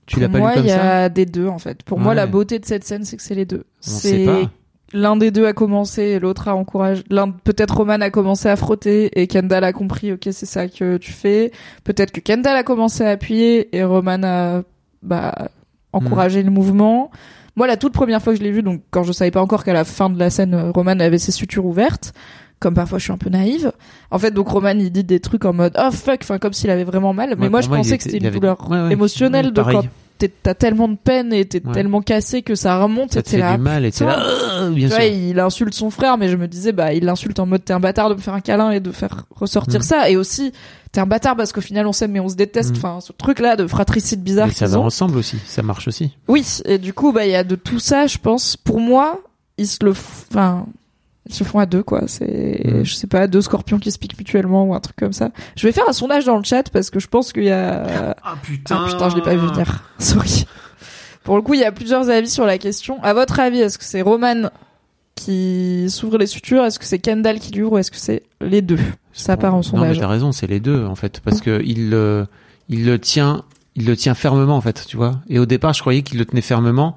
[0.07, 1.05] Tu l'as pas moi, lu comme il y ça?
[1.05, 1.83] a des deux, en fait.
[1.83, 3.65] Pour moi, la beauté de cette scène, c'est que c'est les deux.
[3.87, 4.51] On sait C'est pas.
[4.93, 7.03] L'un des deux a commencé et l'autre a encouragé.
[7.11, 10.97] L'un, peut-être Roman a commencé à frotter et Kendall a compris, ok, c'est ça que
[10.97, 11.51] tu fais.
[11.85, 14.63] Peut-être que Kendall a commencé à appuyer et Roman a,
[15.03, 15.49] bah,
[15.93, 16.47] encouragé Hmm.
[16.47, 17.11] le mouvement.
[17.57, 19.65] Moi, la toute première fois que je l'ai vu, donc quand je savais pas encore
[19.65, 22.13] qu'à la fin de la scène, euh, Roman avait ses sutures ouvertes,
[22.61, 23.73] comme parfois je suis un peu naïve.
[24.11, 26.69] En fait, donc Roman il dit des trucs en mode oh fuck, enfin comme s'il
[26.71, 27.35] avait vraiment mal.
[27.39, 29.63] Mais Ouais, moi je pensais que était- c'était une avait- douleur Ouais, ouais, émotionnelle de
[29.63, 29.83] quand
[30.19, 31.73] t'as tellement de peine et t'es Ouais.
[31.75, 33.57] tellement cassé que ça remonte Ça et te t'es fait là.
[33.57, 34.97] du mal et t'es là, Ah, bien Tu sûr.
[34.97, 37.73] vois, il insulte son frère, mais je me disais, bah, il l'insulte en mode t'es
[37.73, 39.83] un bâtard de me faire un câlin et de faire ressortir Mm.
[39.83, 40.11] ça.
[40.11, 40.53] Et aussi,
[40.93, 42.73] t'es un bâtard parce qu'au final on s'aime mais on se déteste.
[42.75, 42.77] Mm.
[42.79, 44.85] Enfin, ce truc-là de fratricide bizarre Mais ça va ont.
[44.87, 46.13] ensemble aussi, ça marche aussi.
[46.29, 48.57] Oui, et du coup, bah, il y a de tout ça, je pense.
[48.57, 49.21] Pour moi,
[49.59, 50.67] ils se le, enfin,
[51.29, 52.03] ils se font à deux, quoi.
[52.07, 52.85] C'est, Mm.
[52.85, 55.31] je sais pas, deux scorpions qui se piquent mutuellement ou un truc comme ça.
[55.57, 57.85] Je vais faire un sondage dans le chat parce que je pense qu'il y a,
[58.13, 59.83] Ah ah putain, je l'ai pas vu venir.
[59.99, 60.47] Sorry.
[61.25, 63.03] Pour le coup, il y a plusieurs avis sur la question.
[63.03, 64.49] À votre avis, est-ce que c'est Roman
[65.15, 66.65] qui s'ouvre les sutures?
[66.65, 68.79] Est-ce que c'est Kendall qui l'ouvre ou est-ce que c'est les deux?
[69.13, 69.99] Ça part en Non, mais sondage.
[69.99, 72.27] t'as raison, c'est les deux en fait, parce que il le,
[72.69, 73.43] il le tient,
[73.75, 75.21] il le tient fermement en fait, tu vois.
[75.29, 76.97] Et au départ, je croyais qu'il le tenait fermement.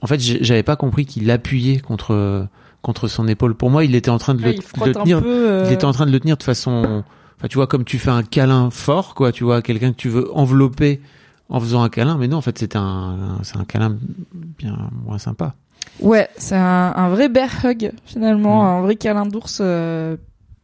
[0.00, 2.46] En fait, j'avais pas compris qu'il l'appuyait contre
[2.82, 3.54] contre son épaule.
[3.54, 4.56] Pour moi, il était en train de Ouais,
[4.86, 5.20] le, tenir.
[5.22, 5.28] peu.
[5.50, 7.02] euh, Il était en train de le tenir de façon,
[7.38, 9.32] enfin, tu vois, comme tu fais un câlin fort, quoi.
[9.32, 11.00] Tu vois, quelqu'un que tu veux envelopper
[11.48, 13.96] en faisant un câlin, mais non, en fait, c'était un, c'est un câlin
[14.58, 14.76] bien
[15.06, 15.54] moins sympa.
[16.00, 18.66] Ouais, c'est un, un vrai bear hug finalement, Mm.
[18.66, 20.16] un vrai câlin d'ours, euh,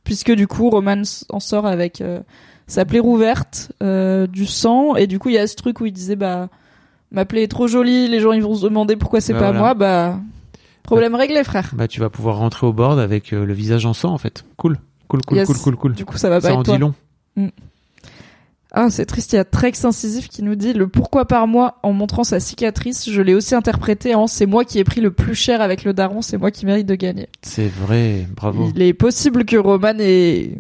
[0.05, 2.21] puisque du coup Roman en sort avec euh,
[2.67, 5.87] sa plaie rouverte, euh, du sang, et du coup il y a ce truc où
[5.87, 6.49] il disait bah
[7.13, 9.45] ma plaie est trop jolie, les gens ils vont se demander pourquoi c'est Bah, pas
[9.47, 9.59] voilà.
[9.61, 10.19] moi, bah
[10.89, 11.71] problème réglé frère.
[11.75, 14.45] Bah, tu vas pouvoir rentrer au board avec euh, le visage en sang, en fait.
[14.57, 14.79] Cool,
[15.09, 15.47] cool, cool, Yes.
[15.47, 15.93] cool, cool, cool.
[15.95, 16.75] Du coup ça va pas Ça être en toi.
[16.75, 16.95] dit long.
[18.71, 21.79] Ah c'est triste, il y a Trex incisif qui nous dit le pourquoi par moi
[21.83, 25.11] en montrant sa cicatrice, je l'ai aussi interprété en c'est moi qui ai pris le
[25.11, 27.29] plus cher avec le daron, c'est moi qui mérite de gagner.
[27.41, 28.71] C'est vrai, bravo.
[28.77, 30.59] Il est possible que Roman ait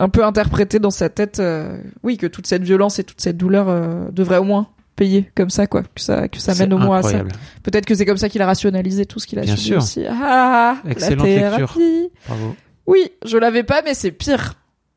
[0.00, 3.36] un peu interprété dans sa tête, euh, oui, que toute cette violence et toute cette
[3.36, 6.78] douleur euh, devrait au moins payer comme ça, quoi, que ça, que ça mène au
[6.78, 7.22] moins à ça.
[7.62, 9.78] Peut-être que c'est comme ça qu'il a rationalisé tout ce qu'il a Bien subi sûr.
[9.78, 10.04] aussi.
[10.08, 12.10] Ah, Excellente la thérapie.
[12.26, 12.56] Bravo.
[12.86, 14.54] Oui, je l'avais pas, mais c'est pire.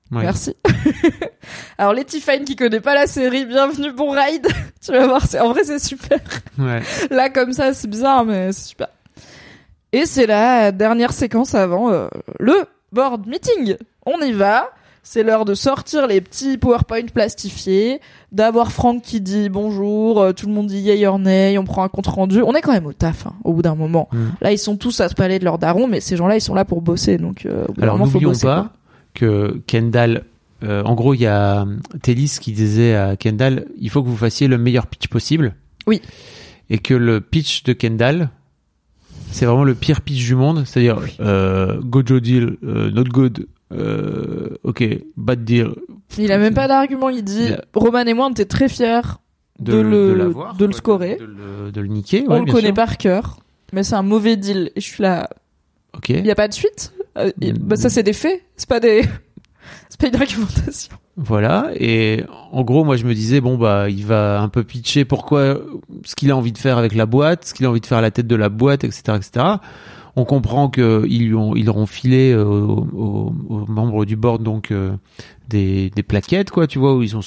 [0.10, 0.56] Merci.
[1.78, 4.48] Alors Letty Fine qui connaît pas la série, bienvenue, bon ride.
[4.86, 6.20] tu vas voir, c'est en vrai c'est super.
[6.58, 6.82] Ouais.
[7.10, 8.88] Là, comme ça, c'est bizarre, mais c'est super.
[9.92, 12.08] Et c'est la dernière séquence avant euh,
[12.40, 12.54] le
[12.92, 13.76] board meeting.
[14.06, 14.70] On y va.
[15.10, 18.02] C'est l'heure de sortir les petits PowerPoint plastifiés,
[18.34, 21.86] d'avoir Franck qui dit bonjour, euh, tout le monde dit yay or nay, on prend
[21.86, 22.42] un compte rendu.
[22.42, 24.10] On est quand même au taf, hein, au bout d'un moment.
[24.12, 24.18] Mm.
[24.42, 26.54] Là, ils sont tous à se parler de leur daron, mais ces gens-là, ils sont
[26.54, 27.18] là pour bosser.
[27.18, 28.72] Donc, euh, au bout d'un Alors n'oublions pas quoi.
[29.14, 30.26] que Kendall,
[30.64, 34.10] euh, en gros, il y a euh, Tellis qui disait à Kendall, il faut que
[34.10, 35.56] vous fassiez le meilleur pitch possible.
[35.88, 36.02] Oui.
[36.70, 38.30] Et que le pitch de Kendall,
[39.32, 44.50] c'est vraiment le pire pitch du monde, c'est-à-dire euh, Gojo deal, euh, not good, euh,
[44.64, 44.84] ok,
[45.18, 45.72] bad deal.
[46.18, 47.10] Il a même pas d'argument.
[47.10, 49.02] Il dit Roman et moi, on était très fiers
[49.60, 51.18] de, le, l'avoir, de le scorer.
[51.20, 52.24] de, le, de le niquer.
[52.28, 52.74] on le connaît sûr.
[52.76, 53.40] par cœur,
[53.74, 54.72] mais c'est un mauvais deal.
[54.76, 55.30] Et je suis là,
[55.96, 56.10] Ok.
[56.10, 56.94] il y a pas de suite?
[57.18, 59.02] Euh, y- bah, ça c'est des faits, c'est pas des,
[60.00, 60.96] pas une argumentation.
[61.20, 61.72] Voilà.
[61.76, 65.60] Et en gros, moi, je me disais, bon, bah, il va un peu pitcher pourquoi,
[66.06, 67.98] ce qu'il a envie de faire avec la boîte, ce qu'il a envie de faire
[67.98, 69.46] à la tête de la boîte, etc., etc.
[70.20, 74.04] On comprend que ils lui ont, ils leur ont filé euh, aux, aux- aux membres
[74.04, 74.92] du board donc euh,
[75.48, 77.22] des, des plaquettes, quoi, tu vois, où ils ont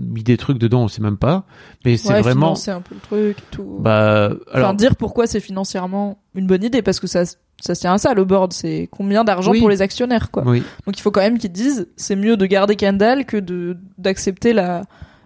[0.00, 1.44] mis des trucs dedans, on sait même pas.
[1.84, 3.78] Mais c'est vraiment, financer un peu le truc et tout.
[3.80, 7.24] bah, alors, enfin, dire pourquoi c'est financièrement une bonne idée, parce que ça,
[7.60, 9.58] ça tient à ça, le board, c'est combien d'argent Oui.
[9.60, 10.44] pour les actionnaires, quoi.
[10.46, 13.76] oui, Donc il faut quand même qu'ils disent, c'est mieux de garder Kendall que de,
[13.98, 14.82] d'accepter la,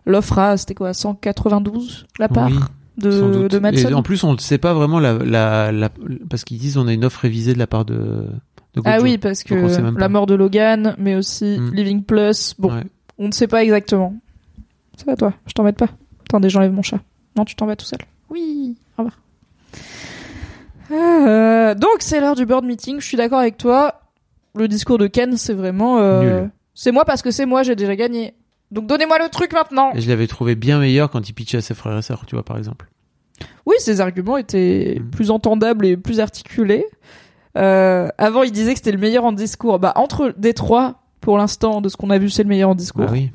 [0.06, 2.48] l'offre à, c'était quoi, 192 la part?
[2.50, 2.56] Oui.
[3.00, 5.90] De, de Madsen Et en plus, on ne sait pas vraiment la, la, la-
[6.28, 8.26] parce qu'ils disent on a une offre révisée de la part de.
[8.74, 9.54] de Ah oui, parce que
[9.98, 11.70] la mort de Logan, mais aussi Mm.
[11.74, 12.54] Living Plus.
[12.58, 12.84] Bon, Ouais.
[13.18, 14.14] on ne sait pas exactement.
[14.96, 15.32] Ça va toi?
[15.46, 15.88] Je t'embête pas.
[16.28, 17.00] Attendez, j'enlève mon chat.
[17.36, 18.00] Non, tu t'en vas tout seul.
[18.28, 18.76] Oui.
[18.98, 19.18] Au revoir.
[20.92, 23.00] Euh, donc c'est l'heure du board meeting.
[23.00, 24.00] Je suis d'accord avec toi.
[24.56, 25.98] Le discours de Ken, c'est vraiment.
[25.98, 26.46] euh.
[26.74, 28.34] C'est moi parce que c'est moi, j'ai déjà gagné.
[28.70, 29.90] Donc donnez-moi le truc maintenant.
[29.94, 32.36] Et je l'avais trouvé bien meilleur quand il pitchait à ses frères et sœurs, tu
[32.36, 32.88] vois, par exemple.
[33.66, 35.10] Oui, ses arguments étaient Mm.
[35.10, 36.86] plus entendables et plus articulés.
[37.58, 39.78] Euh, avant, il disait que c'était le meilleur en discours.
[39.78, 42.74] Bah, entre des trois, pour l'instant, de ce qu'on a vu, c'est le meilleur en
[42.74, 43.06] discours.
[43.08, 43.30] Ah oui.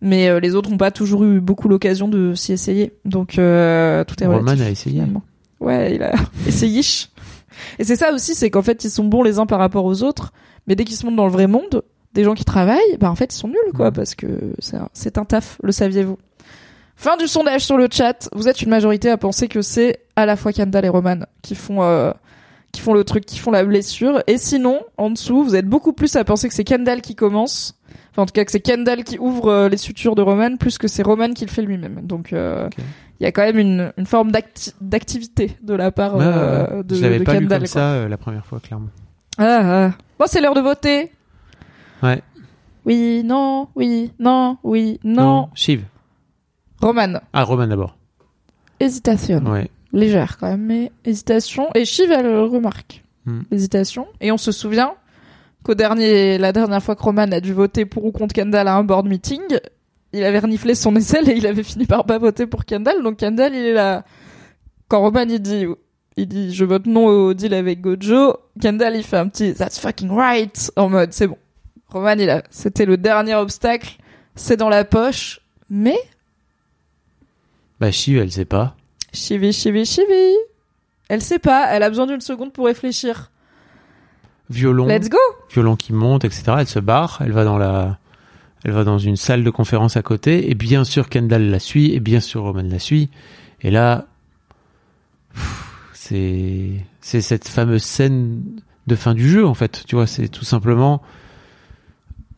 [0.00, 2.94] Mais euh, les autres n'ont pas toujours eu beaucoup l'occasion de s'y essayer.
[3.04, 4.94] Donc, euh, tout est Roman relatif, a essayé.
[4.96, 5.22] finalement.
[5.60, 6.12] Ouais, il a
[6.46, 6.80] essayé.
[7.78, 10.02] Et c'est ça aussi, c'est qu'en fait, ils sont bons les uns par rapport aux
[10.02, 10.32] autres.
[10.66, 11.82] Mais dès qu'ils se montent dans le vrai monde,
[12.14, 14.26] des gens qui travaillent, bah en fait, ils sont nuls, quoi, parce que
[14.92, 16.18] c'est un, taf, le saviez-vous.
[16.96, 18.28] Fin du sondage sur le chat.
[18.32, 21.54] Vous êtes une majorité à penser que c'est à la fois Kendall et Roman qui
[21.54, 22.12] font euh,
[22.72, 24.22] qui font le truc, qui font la blessure.
[24.26, 27.74] Et sinon, en dessous, vous êtes beaucoup plus à penser que c'est Kendall qui commence.
[28.10, 30.78] Enfin, en tout cas, que c'est Kendall qui ouvre euh, les sutures de Roman, plus
[30.78, 32.00] que c'est Roman qui le fait lui-même.
[32.02, 32.68] Donc, euh,
[33.18, 36.94] il y a quand même une, une forme d'acti- d'activité de la part euh, de,
[36.96, 38.88] je de pas lu comme ça euh, la première fois, clairement.
[39.38, 39.92] Ah, ah.
[40.18, 41.12] Bon, c'est l'heure de voter.
[42.02, 42.22] Ouais.
[42.86, 45.48] Oui, non, oui, non, oui, non.
[45.54, 45.82] Shiv.
[46.80, 47.96] Roman, Ah, Roman d'abord.
[48.78, 49.40] hésitation.
[49.44, 49.70] Ouais.
[49.92, 51.68] Légère quand même, mais hésitation.
[51.74, 53.02] Et Shiv, elle remarque.
[53.26, 53.40] Hmm.
[53.50, 54.06] Hésitation.
[54.20, 54.94] Et on se souvient
[55.62, 58.76] qu'au dernier, la dernière fois que Roman a dû voter pour ou contre Kendall à
[58.76, 59.40] un board meeting,
[60.12, 63.02] il avait reniflé son aisselle et il avait fini par pas voter pour Kendall.
[63.02, 64.04] Donc Kendall, il est là.
[64.88, 65.66] Quand Roman, il dit,
[66.16, 69.78] il dit, je vote non au deal avec Gojo, Kendall, il fait un petit, that's
[69.78, 71.36] fucking right, en mode, c'est bon.
[71.90, 73.96] Roman, il a, c'était le dernier obstacle,
[74.34, 75.98] c'est dans la poche, mais,
[77.80, 78.76] Bah, Shiv, elle sait pas.
[79.12, 80.36] chivi, chivi, chivi.
[81.08, 83.30] Elle sait pas, elle a besoin d'une seconde pour réfléchir.
[84.50, 84.86] Violon.
[84.86, 85.18] Let's go!
[85.52, 86.44] violon qui monte, etc.
[86.58, 87.98] Elle se barre, elle va dans la,
[88.64, 91.92] elle va dans une salle de conférence à côté, et bien sûr Kendall la suit,
[91.94, 93.10] et bien sûr Roman la suit.
[93.62, 94.06] Et là,
[95.92, 98.42] c'est, c'est cette fameuse scène
[98.86, 99.84] de fin du jeu en fait.
[99.86, 101.02] Tu vois, c'est tout simplement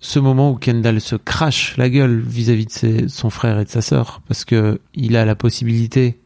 [0.04, 3.70] ce moment où Kendall se crache la gueule vis-à-vis de ses- son frère et de
[3.70, 6.18] sa sœur, parce que il a la possibilité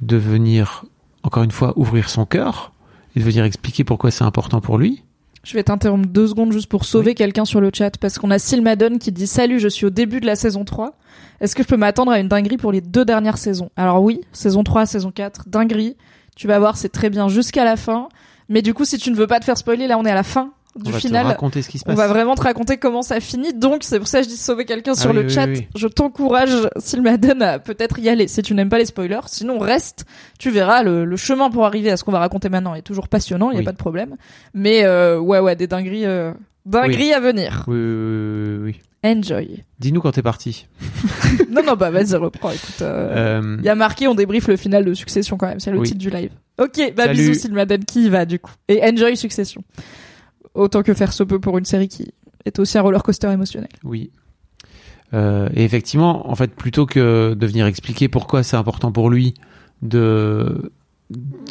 [0.00, 0.84] de venir
[1.22, 2.72] encore une fois ouvrir son cœur
[3.16, 5.02] et de venir expliquer pourquoi c'est important pour lui.
[5.42, 8.38] Je vais t'interrompre deux secondes juste pour sauver quelqu'un sur le chat parce qu'on a
[8.38, 10.96] Sylmadon qui dit salut, je suis au début de la saison 3.
[11.40, 13.70] Est-ce que je peux m'attendre à une dinguerie pour les deux dernières saisons?
[13.76, 15.96] Alors oui, saison 3, saison 4, dinguerie.
[16.36, 18.08] Tu vas voir, c'est très bien jusqu'à la fin.
[18.48, 20.14] Mais du coup, si tu ne veux pas te faire spoiler, là on est à
[20.14, 21.22] la fin du on va final.
[21.24, 21.96] te raconter ce qui se On passe.
[21.96, 23.52] va vraiment te raconter comment ça finit.
[23.54, 25.46] Donc, c'est pour ça que je dis sauver quelqu'un Ah sur oui, le oui, chat.
[25.46, 25.66] oui.
[25.74, 29.20] Je t'encourage, Sylmadon, à peut-être y aller si tu n'aimes pas les spoilers.
[29.26, 30.04] Sinon, reste.
[30.38, 33.08] Tu verras, le, le chemin pour arriver à ce qu'on va raconter maintenant est toujours
[33.08, 33.50] passionnant.
[33.50, 34.16] Il y a pas de problème.
[34.54, 36.32] Mais, euh, ouais, ouais, des dingueries, euh,
[36.66, 37.64] dingueries à venir.
[37.66, 37.76] Oui,
[38.62, 38.80] oui.
[39.02, 39.64] Enjoy.
[39.78, 40.66] Dis-nous quand t'es parti.
[41.50, 42.50] non, non, bah, vas-y, reprends.
[42.50, 45.58] Écoute, euh, Euh, il y a marqué, on débriefe le final de Succession quand même.
[45.58, 46.30] C'est le titre du live.
[46.60, 47.16] Ok, bah, Salut.
[47.18, 48.52] bisous, Sylmadon, qui y va, du coup?
[48.68, 49.64] Et enjoy Succession.
[50.54, 52.12] Autant que faire se peut pour une série qui
[52.44, 53.68] est aussi un roller coaster émotionnel.
[53.84, 54.10] Oui.
[55.12, 59.34] Euh, et effectivement, en fait, plutôt que de venir expliquer pourquoi c'est important pour lui
[59.82, 60.72] de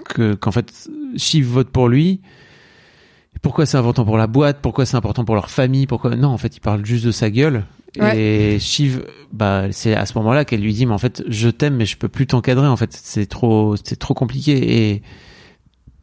[0.05, 2.21] que qu'en fait Shiv vote pour lui,
[3.41, 6.37] pourquoi c'est important pour la boîte, pourquoi c'est important pour leur famille, pourquoi non, en
[6.37, 7.65] fait, il parle juste de sa gueule.
[7.97, 11.75] Et Shiv, bah, c'est à ce moment-là qu'elle lui dit, mais en fait, je t'aime,
[11.75, 12.67] mais je peux plus t'encadrer.
[12.67, 14.91] En fait, c'est trop, c'est trop compliqué.
[14.91, 15.01] Et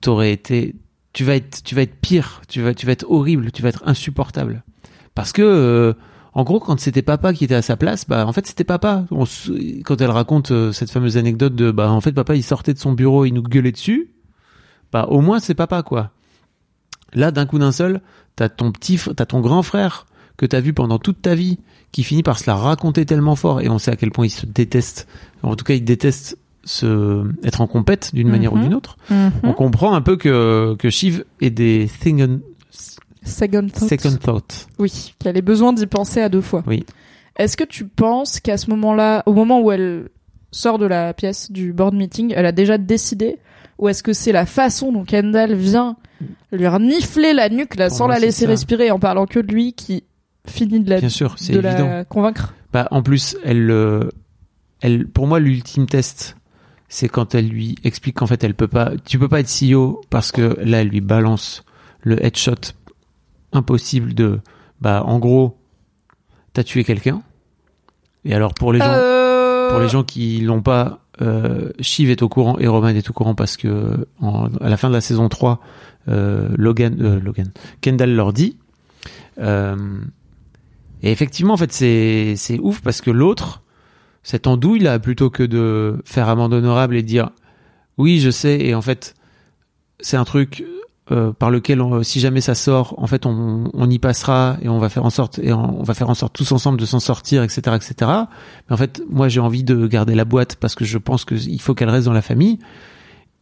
[0.01, 0.74] t'aurais été,
[1.16, 2.43] tu vas être, tu vas être pire.
[2.47, 3.51] Tu vas, tu vas être horrible.
[3.51, 4.62] Tu vas être insupportable.
[5.14, 5.94] Parce que, euh,
[6.34, 9.06] en gros, quand c'était papa qui était à sa place, bah, en fait, c'était papa.
[9.86, 12.78] Quand elle raconte euh, cette fameuse anecdote de, bah, en fait, papa, il sortait de
[12.78, 14.10] son bureau, il nous gueulait dessus.
[14.93, 16.10] Bah, au moins, c'est papa, quoi.
[17.14, 18.02] Là, d'un coup d'un seul,
[18.36, 20.05] t'as ton petit, t'as ton grand frère
[20.36, 21.59] que t'as vu pendant toute ta vie,
[21.93, 24.30] qui finit par se la raconter tellement fort, et on sait à quel point il
[24.30, 25.09] se déteste.
[25.43, 26.36] En tout cas, il déteste
[26.66, 28.62] se être en compète d'une manière ou Mhm.
[28.64, 28.98] d'une autre.
[29.43, 32.40] On comprend un peu que que Shiv ait des thing
[33.24, 33.88] Second thought.
[33.88, 34.66] second thought.
[34.78, 36.62] Oui, qu'elle ait besoin d'y penser à deux fois.
[36.66, 36.84] Oui.
[37.36, 40.09] Est-ce que tu penses qu'à ce moment-là, au moment où elle
[40.52, 43.38] sort de la pièce du board meeting, elle a déjà décidé
[43.78, 45.97] Ou est-ce que c'est la façon dont Kendall vient
[46.52, 48.51] lui renifler la nuque là, sans la laisser ça.
[48.51, 50.05] respirer en parlant que de lui qui
[50.47, 51.88] finit de la, Bien sûr, de évident.
[51.88, 52.55] la convaincre?
[52.72, 54.09] Bah, en plus, elle, euh,
[54.80, 56.36] elle, pour moi, l'ultime test,
[56.88, 60.00] c'est quand elle lui explique qu'en fait, elle peut pas, tu peux pas être CEO
[60.10, 61.64] parce que là, elle lui balance
[62.02, 62.54] le headshot
[63.52, 64.40] impossible de,
[64.80, 65.56] bah, en gros,
[66.52, 67.22] t'as tué quelqu'un.
[68.24, 72.22] Et alors, pour les gens, Euh, pour les gens qui l'ont pas, euh, Shiv est
[72.22, 75.00] au courant et Roman est au courant parce que en- à la fin de la
[75.00, 75.60] saison 3,
[76.08, 77.50] euh, Logan, euh, Logan,
[77.80, 78.56] Kendall leur dit.
[81.02, 83.62] Et effectivement, en fait, c'est c'est ouf parce que l'autre,
[84.27, 87.31] cette andouille là, plutôt que de faire amende honorable et dire
[87.97, 89.15] oui, je sais, et en fait,
[90.01, 90.65] c'est un truc
[91.12, 94.81] euh, par lequel, si jamais ça sort, en fait, on, on y passera et on
[94.81, 96.98] va faire en sorte et on, on va faire en sorte tous ensemble de s'en
[96.98, 97.94] sortir, etc., etc.
[98.69, 101.61] Mais en fait, moi, j'ai envie de garder la boîte parce que je pense qu'il
[101.61, 102.59] faut qu'elle reste dans la famille.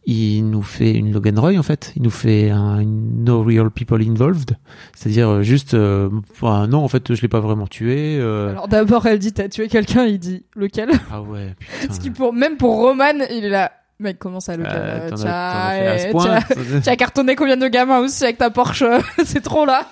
[0.07, 1.91] Il nous fait une Logan Roy, en fait.
[1.95, 4.51] Il nous fait un No Real People Involved.
[4.95, 6.09] C'est-à-dire euh, juste, euh,
[6.41, 8.17] bah, non, en fait, je l'ai pas vraiment tué.
[8.19, 8.51] euh.
[8.51, 10.89] Alors d'abord, elle dit t'as tué quelqu'un, il dit lequel?
[11.11, 11.93] Ah ouais, putain.
[11.93, 13.71] Ce qui pour même pour Roman, il est là.
[13.99, 18.37] Mec, comment ça lequel Euh, as- as Tu as cartonné combien de gamins aussi avec
[18.37, 18.83] ta Porsche?
[19.25, 19.87] C'est trop là.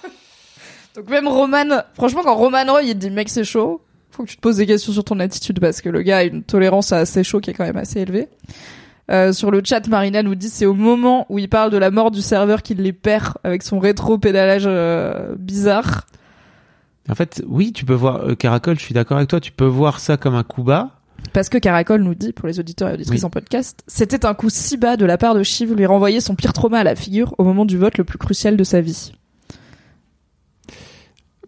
[0.95, 3.81] Donc même Roman, franchement quand Roman Roy il dit mec c'est chaud,
[4.11, 6.23] faut que tu te poses des questions sur ton attitude parce que le gars a
[6.23, 8.27] une tolérance à assez chaud qui est quand même assez élevée.
[9.11, 11.91] Euh, sur le chat, Marina nous dit c'est au moment où il parle de la
[11.91, 16.05] mort du serveur qu'il les perd avec son rétro-pédalage euh, bizarre.
[17.09, 19.65] En fait, oui, tu peux voir, euh, Caracol, je suis d'accord avec toi, tu peux
[19.65, 20.91] voir ça comme un coup bas.
[21.34, 23.25] Parce que Caracol nous dit, pour les auditeurs et auditrices Oui.
[23.25, 26.35] en podcast, c'était un coup si bas de la part de Shiv lui renvoyer son
[26.35, 29.11] pire trauma à la figure au moment du vote le plus crucial de sa vie.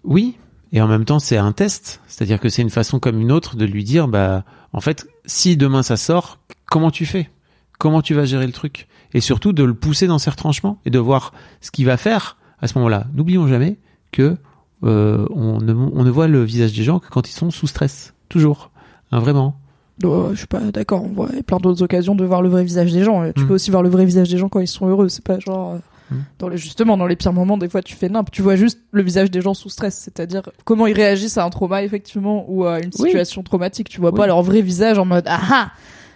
[0.03, 0.37] oui,
[0.71, 2.01] et en même temps, c'est un test.
[2.07, 5.55] C'est-à-dire que c'est une façon comme une autre de lui dire, bah, en fait, si
[5.55, 7.29] demain ça sort, comment tu fais?
[7.77, 10.89] Comment tu vas gérer le truc Et surtout de le pousser dans ses retranchements et
[10.89, 13.05] de voir ce qu'il va faire à ce moment-là.
[13.13, 13.77] N'oublions jamais
[14.11, 14.37] que
[14.83, 17.67] euh, on, ne, on ne voit le visage des gens que quand ils sont sous
[17.67, 18.13] stress.
[18.29, 18.71] Toujours.
[19.11, 19.57] Hein, vraiment.
[20.03, 21.03] Oh, je suis pas d'accord.
[21.03, 23.23] On voit plein d'autres occasions de voir le vrai visage des gens.
[23.35, 23.47] Tu Mm.
[23.47, 25.07] peux aussi voir le vrai visage des gens quand ils sont heureux.
[25.09, 25.77] C'est pas genre euh,
[26.11, 26.15] Mm.
[26.37, 27.57] dans les justement dans les pires moments.
[27.57, 28.29] Des fois, tu fais nimp.
[28.29, 31.49] Tu vois juste le visage des gens sous stress, c'est-à-dire comment ils réagissent à un
[31.49, 33.07] trauma effectivement ou à une Oui.
[33.09, 33.89] situation traumatique.
[33.89, 34.17] Tu vois Oui.
[34.17, 35.71] pas leur vrai visage en mode ah ah.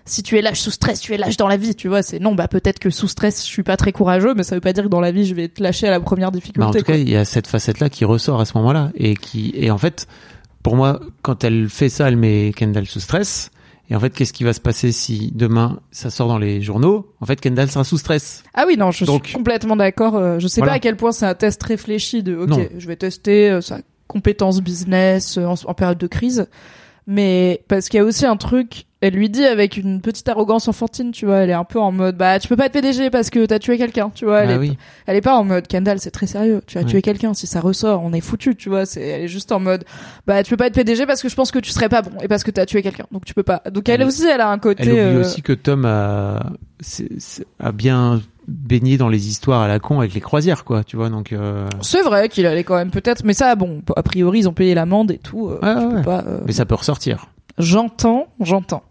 [0.10, 2.02] Si tu es lâche sous stress, tu es lâche dans la vie, tu vois.
[2.02, 4.62] C'est non, bah peut-être que sous stress, je suis pas très courageux, mais ça veut
[4.62, 6.60] pas dire que dans la vie, je vais te lâcher à la première difficulté.
[6.60, 6.96] Bah, en tout quoi.
[6.96, 9.78] cas, il y a cette facette-là qui ressort à ce moment-là et qui et en
[9.78, 10.08] fait,
[10.64, 13.52] pour moi, quand elle fait ça, elle met Kendall sous stress.
[13.92, 17.12] Et en fait, qu'est-ce qui va se passer si demain ça sort dans les journaux?
[17.22, 18.44] En fait, Kendall sera sous stress.
[18.54, 20.16] Ah oui, non, je Donc- suis complètement d'accord.
[20.16, 20.74] Euh, Je sais Voilà.
[20.74, 22.66] pas à quel point c'est un test réfléchi de, ok, Non.
[22.78, 26.48] je vais tester euh, sa compétence business euh, en, en période de crise.
[27.08, 30.68] Mais parce qu'il y a aussi un truc, elle lui dit avec une petite arrogance
[30.68, 33.10] enfantine, tu vois, elle est un peu en mode, bah, tu peux pas être PDG
[33.10, 34.42] parce que t'as tué quelqu'un, tu vois.
[34.42, 34.78] Elle, Ah est, oui.
[35.08, 36.88] elle est pas en mode, Kendall, c'est très sérieux, tu as Ouais.
[36.88, 38.86] tué quelqu'un, si ça ressort, on est foutu, tu vois.
[38.86, 39.86] C'est, elle est juste en mode,
[40.28, 42.12] bah, tu peux pas être PDG parce que je pense que tu serais pas bon
[42.22, 43.62] et parce que t'as tué quelqu'un, donc tu peux pas.
[43.72, 44.84] Donc elle, Elle- aussi, elle a un côté.
[44.84, 46.52] Elle oublie euh, aussi que Tom a
[47.60, 50.84] a bien baigné dans les histoires à la con avec les croisières, quoi.
[50.84, 51.34] Tu vois, donc.
[51.34, 54.54] euh, C'est vrai qu'il allait quand même peut-être, mais ça, bon, a priori, ils ont
[54.54, 55.50] payé l'amende et tout.
[55.50, 55.60] euh,
[55.96, 57.28] ouais, pas, euh, Mais ça peut ressortir.
[57.58, 58.84] J'entends, j'entends.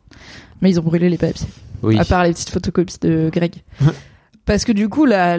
[0.60, 1.47] Mais ils ont brûlé les papiers.
[1.82, 1.98] Oui.
[1.98, 3.62] À part les petites photocopies de Greg.
[4.44, 5.39] Parce que du coup, là,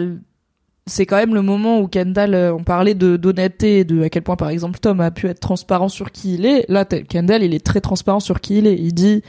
[0.86, 4.08] c'est quand même le moment où Kendall, euh, on parlait de d'honnêteté, et de à
[4.08, 6.64] quel point, par exemple, Tom a pu être transparent sur qui il est.
[6.68, 8.76] Là, Kendall, il est très transparent sur qui il est.
[8.76, 9.22] Il dit,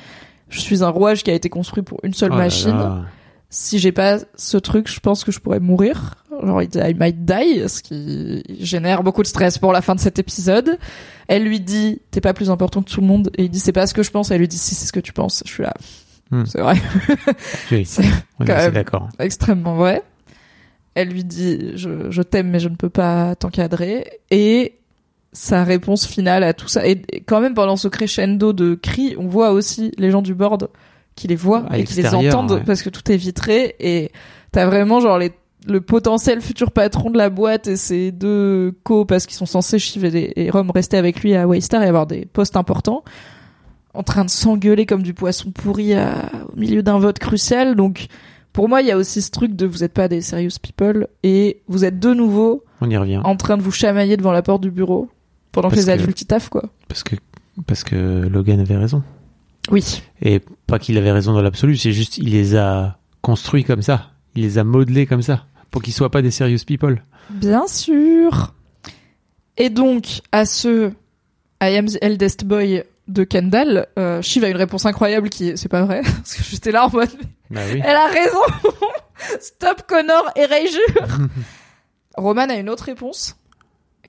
[0.49, 2.69] je suis un rouage qui a été construit pour une seule Oh là machine.
[2.71, 3.05] là.
[3.53, 6.15] Si j'ai pas ce truc, je pense que je pourrais mourir.
[6.41, 9.93] Genre, il dit I might die, ce qui génère beaucoup de stress pour la fin
[9.93, 10.79] de cet épisode.
[11.27, 13.29] Elle lui dit, t'es pas plus important que tout le monde.
[13.37, 14.31] Et il dit, c'est pas ce que je pense.
[14.31, 15.43] Elle lui dit, si, c'est ce que tu penses.
[15.45, 15.73] Je suis là.
[16.31, 16.45] Hmm.
[16.45, 16.75] C'est vrai.
[17.71, 17.85] Oui.
[17.85, 18.03] C'est
[18.39, 18.71] même.
[18.71, 19.09] d'accord.
[19.19, 20.01] extrêmement vrai.
[20.95, 24.19] Elle lui dit, je, je t'aime, mais je ne peux pas t'encadrer.
[24.31, 24.75] Et
[25.33, 26.87] sa réponse finale à tout ça.
[26.87, 30.69] Et quand même, pendant ce crescendo de cris, on voit aussi les gens du board
[31.21, 32.63] qui les voient À et qui les entendent ouais.
[32.65, 33.75] parce que tout est vitré.
[33.79, 34.11] Et
[34.51, 35.31] t'as vraiment genre les,
[35.67, 39.79] le potentiel futur patron de la boîte et ses deux co parce qu'ils sont censés
[39.79, 43.03] Shiv et, et Rom rester avec lui à Waystar et avoir des postes importants
[43.93, 47.75] en train de s'engueuler comme du poisson pourri à- au milieu d'un vote crucial.
[47.75, 48.07] Donc,
[48.53, 51.07] pour moi, il y a aussi ce truc de vous êtes pas des serious people
[51.23, 53.19] et vous êtes de nouveau On y revient.
[53.23, 55.09] en train de vous chamailler devant la porte du bureau
[55.51, 56.63] pendant que les adultes taffent, quoi.
[56.87, 57.15] Parce que
[57.67, 57.95] parce que
[58.31, 59.03] Logan avait raison.
[59.69, 60.01] Oui.
[60.21, 64.11] Et pas qu'il avait raison dans l'absolu, c'est juste il les a construits comme ça.
[64.35, 67.03] Il les a modelés comme ça pour qu'ils soient pas des serious people.
[67.29, 68.53] Bien sûr.
[69.57, 70.91] Et donc, à ce
[71.61, 75.57] I am the eldest boy de Kendall, euh, Shiv a une réponse incroyable qui est,
[75.57, 77.09] c'est pas vrai, parce que j'étais là en mode,
[77.49, 77.81] Bah oui.
[77.83, 78.39] Elle a raison
[79.39, 80.79] Stop Connor et Rayjur
[82.17, 83.35] Roman a une autre réponse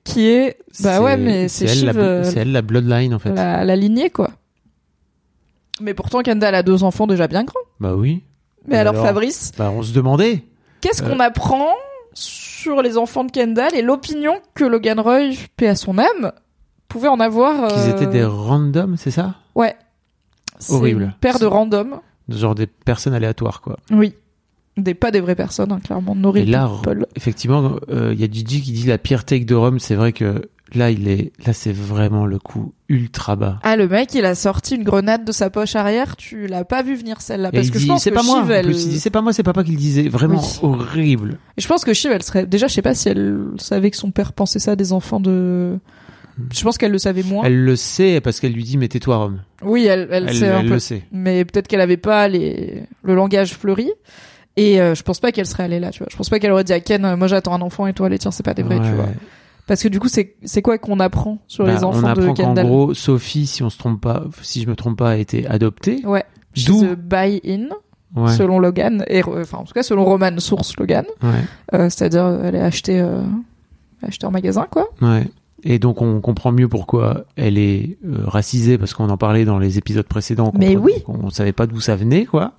[0.03, 3.31] qui est bah ouais mais c'est elle, la, Shiv c'est elle la bloodline en fait.
[3.31, 4.31] la, la lignée quoi.
[5.81, 7.59] Mais pourtant Kendall a deux enfants déjà bien grands.
[7.79, 8.23] Bah oui.
[8.67, 10.43] Mais alors, alors Fabrice, Bah on se demandait.
[10.81, 11.09] qu'est-ce Euh.
[11.09, 11.73] qu'on apprend
[12.13, 16.31] sur les enfants de Kendall et l'opinion que Logan Roy, paix à son âme,
[16.87, 19.35] pouvait en avoir Qu'ils euh, étaient des randoms, c'est ça?
[19.55, 19.75] Ouais.
[20.69, 21.15] Horrible.
[21.19, 21.99] paire de random.
[22.29, 23.77] Genre des personnes aléatoires quoi.
[23.91, 24.13] Oui.
[24.77, 27.05] Des pas des vraies personnes hein, clairement no real Et là, people.
[27.15, 29.79] effectivement, euh, il y a Gigi qui dit la pire take de Rome.
[29.79, 33.59] C'est vrai que là, il est, là, c'est vraiment le coup ultra bas.
[33.63, 36.15] Ah, le mec, il a sorti une grenade de sa poche arrière.
[36.15, 37.51] Tu l'as pas vu venir celle-là.
[37.51, 38.41] Parce que dit, je pense c'est que pas moi.
[38.41, 38.65] Shiv, En elle...
[38.65, 40.07] plus, il dit, c'est pas moi, c'est papa qui le disait.
[40.09, 40.59] Vraiment Oui.
[40.63, 41.37] horrible.
[41.57, 42.45] Et je pense que Shiv, elle serait.
[42.45, 45.77] Déjà, je sais pas si elle savait que son père pensait ça des enfants de.
[46.51, 47.43] Je pense qu'elle le savait moins.
[47.45, 49.41] Elle le sait parce qu'elle lui dit, mais tais-toi, Rome.
[49.61, 50.73] Oui, elle, elle, Elle, sait un elle peu.
[50.73, 51.03] le sait.
[51.11, 52.83] Mais peut-être qu'elle avait pas les...
[53.03, 53.91] le langage fleuri.
[54.55, 56.07] Et euh, je pense pas qu'elle serait allée là, tu vois.
[56.11, 58.07] Je pense pas qu'elle aurait dit à Ken, euh, moi j'attends un enfant et toi
[58.09, 59.07] les tiens, c'est pas des vrais, tu vois.
[59.67, 62.33] Parce que du coup, c'est quoi qu'on apprend sur Bah, les enfants on de apprend
[62.33, 65.47] Kendall gros, Sophie, si on se trompe pas, si je me trompe pas, a été
[65.47, 66.01] adoptée.
[66.05, 66.25] Ouais.
[66.67, 67.69] D'où- buy-in,
[68.15, 68.31] Ouais.
[68.33, 69.03] selon Logan.
[69.07, 71.05] Et, enfin, en tout cas, selon Roman, source Logan.
[71.23, 71.29] Ouais.
[71.73, 73.21] Euh, C'est-à-dire, elle est achetée, euh,
[74.05, 74.89] achetée en magasin, quoi.
[75.01, 75.27] Ouais.
[75.65, 79.59] Et donc on comprend mieux pourquoi elle est euh, racisée parce qu'on en parlait dans
[79.59, 80.51] les épisodes précédents.
[80.59, 80.91] Mais oui.
[81.07, 82.51] On savait pas d'où ça venait quoi.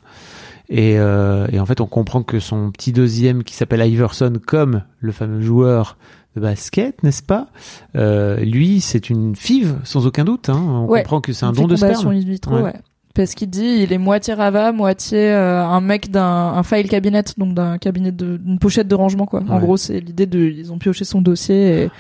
[0.70, 4.84] Et, euh, et en fait on comprend que son petit deuxième qui s'appelle Iverson comme
[5.00, 5.98] le fameux joueur
[6.36, 7.48] de basket, n'est-ce pas?
[7.96, 10.48] Euh, Lui c'est une five sans aucun doute.
[10.48, 10.60] Hein.
[10.60, 11.00] On Ouais.
[11.02, 12.12] comprend que c'est un don de sperme.
[12.14, 12.62] vitro, Ouais.
[12.62, 12.74] ouais.
[13.14, 17.22] Parce qu'il dit, il est moitié Rava, moitié euh, un mec d'un un file cabinet,
[17.38, 19.40] donc d'un cabinet de d'une pochette de rangement quoi.
[19.48, 21.90] En gros, c'est l'idée de ils ont pioché son dossier et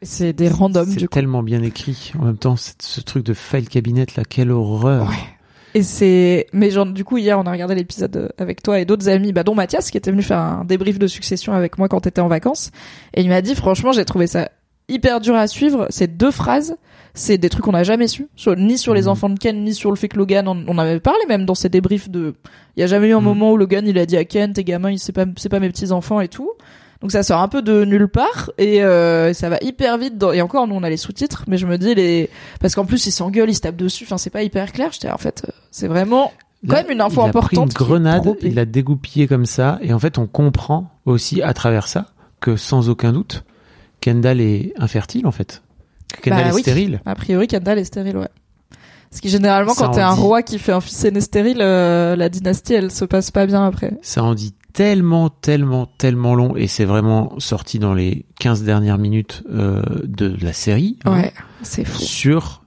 [0.00, 2.12] C'est des randoms C'est tellement bien écrit.
[2.18, 5.12] En même temps, ce truc de file cabinet là, quelle horreur.
[5.74, 8.84] Et c'est, mais genre, du coup, hier, on a regardé l'épisode euh, avec toi et
[8.84, 11.88] d'autres amis, bah, dont Mathias, qui était venu faire un débrief de succession avec moi
[11.88, 12.70] quand t'étais en vacances.
[13.14, 14.50] Et il m'a dit, franchement, j'ai trouvé ça
[14.88, 15.86] hyper dur à suivre.
[15.88, 16.76] Ces deux phrases,
[17.14, 18.28] c'est des trucs qu'on n'a jamais su.
[18.36, 19.08] Sur- ni sur les Mhm.
[19.08, 21.54] enfants de Ken, ni sur le fait que Logan, on, on avait parlé même dans
[21.54, 22.34] ces débriefs de,
[22.76, 23.24] il y a jamais eu un Mhm.
[23.24, 25.70] moment où Logan, il a dit à Ken, tes gamins, c'est pas, c'est pas mes
[25.70, 26.50] petits enfants et tout.
[27.02, 30.16] Donc ça sort un peu de nulle part et euh, ça va hyper vite.
[30.16, 30.32] Dans...
[30.32, 32.30] Et encore, nous on a les sous-titres, mais je me dis les
[32.60, 34.04] parce qu'en plus ils s'engueulent, ils se tapent dessus.
[34.04, 34.90] Enfin c'est pas hyper clair.
[34.92, 36.32] J'étais en fait euh, c'est vraiment
[36.68, 39.78] quand même une info il a pris une importante grenade, il l'a dégoupillé comme ça,
[39.82, 42.06] et en fait, on comprend aussi à travers ça
[42.40, 43.44] que sans aucun doute,
[44.00, 45.62] Kendall est infertile en fait.
[46.14, 46.62] Que Kendall Bah est oui.
[46.62, 47.00] stérile.
[47.06, 48.28] A priori, Kendall est stérile, ouais.
[49.12, 50.20] Parce que généralement, Ça quand t'es un dit.
[50.20, 53.64] roi qui fait un fils aîné stérile, euh, la dynastie, elle se passe pas bien
[53.64, 53.92] après.
[54.02, 58.96] Ça en dit tellement, tellement, tellement long, et c'est vraiment sorti dans les 15 dernières
[58.96, 60.98] minutes euh, de la série.
[61.04, 61.32] hein, Ouais,
[61.62, 61.98] c'est fou.
[62.00, 62.62] sur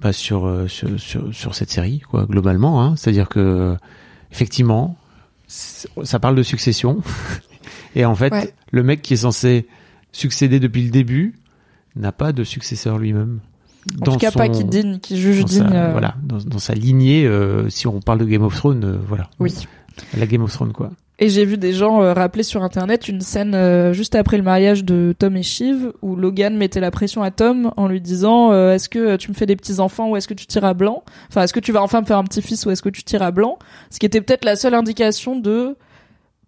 [0.00, 2.94] bah, sur, euh, sur sur sur cette série quoi globalement hein.
[2.96, 3.76] c'est-à-dire que
[4.32, 4.96] effectivement
[5.46, 7.02] ça parle de succession
[7.94, 8.54] et en fait Ouais.
[8.72, 9.68] le mec qui est censé
[10.10, 11.34] succéder depuis le début
[11.96, 13.40] n'a pas de successeur lui-même
[14.00, 15.68] En dans tout cas, son- pas qui digne, qui juge digne.
[15.70, 18.84] sa, euh, voilà dans, dans sa lignée euh, si on parle de Game of Thrones
[18.84, 19.54] euh, voilà Oui.
[20.18, 23.20] la Game of Thrones quoi Et j'ai vu des gens euh, rappeler sur internet une
[23.22, 27.22] scène euh, juste après le mariage de Tom et Shiv où Logan mettait la pression
[27.22, 30.16] à Tom en lui disant euh, est-ce que tu me fais des petits enfants ou
[30.16, 31.02] est-ce que tu tires à blanc?
[31.30, 33.02] Enfin, est-ce que tu vas enfin me faire un petit fils ou est-ce que tu
[33.02, 33.58] tires à blanc?
[33.90, 35.76] Ce qui était peut-être la seule indication de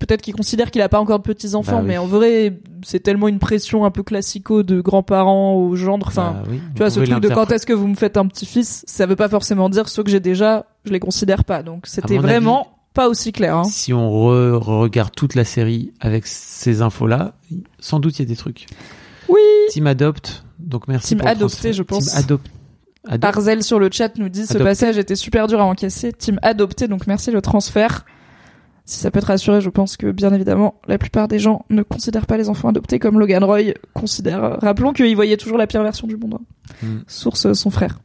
[0.06, 1.88] peut-être qu'il considère qu'il a pas encore de petits enfants, Bah oui.
[1.88, 6.08] mais en vrai c'est tellement une pression un peu classico de grands-parents aux gendres.
[6.08, 8.16] Enfin, Bah oui, tu vois, vous ce truc de quand est-ce que vous me faites
[8.16, 11.62] un petit-fils, ça veut pas forcément dire ceux que j'ai déjà, je les considère pas.
[11.62, 13.56] Donc c'était vraiment pas aussi clair.
[13.56, 13.64] Hein.
[13.64, 17.32] si on re- regarde toute la série avec ces infos là
[17.80, 18.66] sans doute il y a des trucs
[19.28, 19.40] Oui.
[19.70, 22.06] Team Adopt, donc merci Team pour Adopté, je pense.
[22.08, 22.46] Team Adopt.
[23.08, 23.24] Adopt.
[23.24, 24.64] Arzel sur le chat nous dit ce Adopté.
[24.64, 26.12] passage était super dur à encaisser.
[26.12, 28.04] Team adopté, donc merci le transfert.
[28.84, 31.82] Si ça peut te rassurer, je pense que bien évidemment, la plupart des gens ne
[31.82, 34.58] considèrent pas les enfants adoptés comme Logan Roy considère.
[34.60, 36.34] Rappelons qu'il voyait toujours la pire version du monde.
[36.40, 36.74] hein.
[36.86, 36.98] Hmm.
[37.06, 38.00] Source euh, son frère.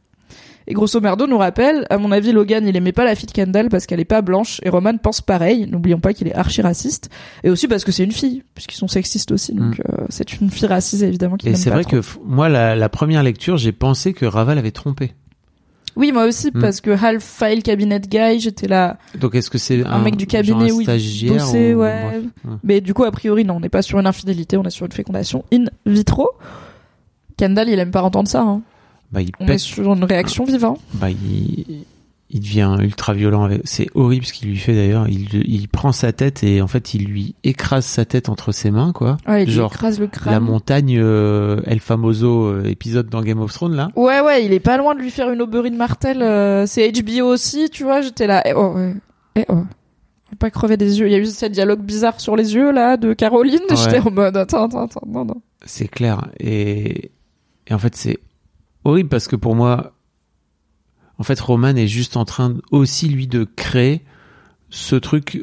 [0.70, 3.32] Et grosso merdo nous rappelle, à mon avis, Logan, il aimait pas la fille de
[3.32, 5.66] Kendall parce qu'elle est pas blanche, et Roman pense pareil.
[5.66, 7.08] N'oublions pas qu'il est archi raciste,
[7.42, 9.54] et aussi parce que c'est une fille, puisqu'ils sont sexistes aussi.
[9.54, 11.92] Donc euh, c'est une fille racisée évidemment qui Et c'est vrai trop.
[11.92, 15.14] que moi, la, la première lecture, j'ai pensé que Raval avait trompé.
[15.96, 16.60] Oui, moi aussi, Hmm.
[16.60, 18.98] parce que half file cabinet guy, j'étais là.
[19.18, 20.86] Donc est-ce que c'est Un un, mec du cabinet où il
[21.28, 22.22] bossait, ou- ouais.
[22.62, 24.86] Mais du coup, a priori, non, on n'est pas sur une infidélité, on est sur
[24.86, 26.28] une fécondation in vitro.
[27.36, 28.42] Kendall, il aime pas entendre ça.
[28.42, 28.62] Hein.
[29.12, 30.64] Bah, il On est sur une réaction vive.
[30.64, 30.76] hein.
[30.94, 31.84] bah, il,
[32.30, 33.48] il devient ultra violent.
[33.64, 35.08] C'est horrible ce qu'il lui fait d'ailleurs.
[35.08, 38.70] Il, il prend sa tête et en fait, il lui écrase sa tête entre ses
[38.70, 39.16] mains, quoi.
[39.26, 40.42] Ouais, il lui Genre écrase le la crâne.
[40.44, 43.88] montagne euh, El Famoso euh, épisode dans Game of Thrones là.
[43.96, 46.20] Ouais, ouais, il est pas loin de lui faire une Auberine Martel.
[46.22, 48.02] euh, c'est HBO aussi, tu vois.
[48.02, 48.42] J'étais là.
[48.46, 48.94] Eh oh, ouais.
[49.36, 49.62] Eh oh.
[50.30, 51.06] Faut Pas crever des yeux.
[51.06, 53.60] Il y a eu ce dialogue bizarre sur les yeux là de Caroline.
[53.70, 53.76] Ouais.
[53.76, 55.40] J'étais en mode attends, attends, attends, non, non.
[55.64, 56.28] C'est clair.
[56.40, 57.10] Et,
[57.66, 58.18] et en fait, c'est
[58.84, 59.92] horrible parce que pour moi,
[61.18, 64.02] en fait, Roman est juste en train aussi, lui, de créer
[64.70, 65.42] ce truc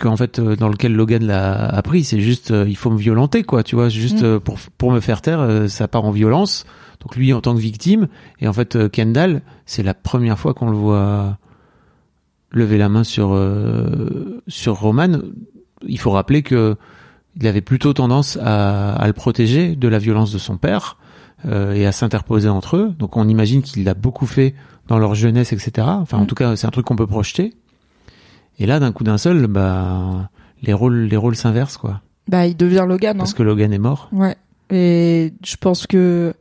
[0.00, 2.04] qu'en fait, euh, dans lequel Logan l'a appris.
[2.04, 3.88] C'est juste, euh, il faut me violenter, quoi, tu vois.
[3.88, 4.26] Juste Mm.
[4.26, 6.64] euh, pour, pour me faire taire, euh, ça part en violence.
[7.00, 8.08] Donc lui, en tant que victime.
[8.40, 11.38] Et en fait, Kendall, c'est la première fois qu'on le voit
[12.50, 13.38] lever la main sur,
[14.48, 15.18] sur Roman.
[15.86, 16.76] Il faut rappeler que
[17.38, 20.96] il avait plutôt tendance à, à le protéger de la violence de son père
[21.44, 22.94] euh, et à s'interposer entre eux.
[22.98, 24.54] Donc on imagine qu'il l'a beaucoup fait
[24.88, 25.86] dans leur jeunesse, etc.
[25.90, 26.26] Enfin, en Mm.
[26.26, 27.54] tout cas, c'est un truc qu'on peut projeter.
[28.58, 30.30] Et là, d'un coup d'un seul, bah,
[30.62, 32.00] les rôles, les rôles s'inversent, quoi.
[32.28, 33.16] Bah, il devient Logan.
[33.16, 33.18] hein.
[33.18, 34.08] Parce que Logan est mort.
[34.12, 34.36] Ouais.
[34.70, 36.34] Et je pense que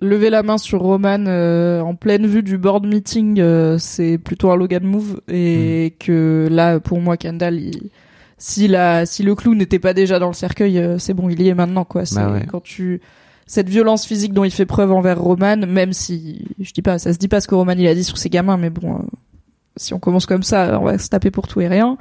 [0.00, 4.50] lever la main sur Roman euh, en pleine vue du board meeting, euh, c'est plutôt
[4.50, 5.20] un Logan move.
[5.28, 6.04] Et Hmm.
[6.04, 7.90] que là, pour moi, Kendall, il-
[8.38, 11.40] si, la, si le clou n'était pas déjà dans le cercueil, euh, c'est bon, il
[11.40, 11.84] y est maintenant.
[11.84, 12.04] quoi.
[12.04, 12.44] C'est Bah ouais.
[12.46, 13.00] quand tu
[13.46, 17.12] cette violence physique dont il fait preuve envers Roman, même si je dis pas, ça
[17.12, 18.98] se dit pas ce que Roman il a dit sur ses gamins, mais bon, euh,
[19.76, 21.96] si on commence comme ça, on va se taper pour tout et rien.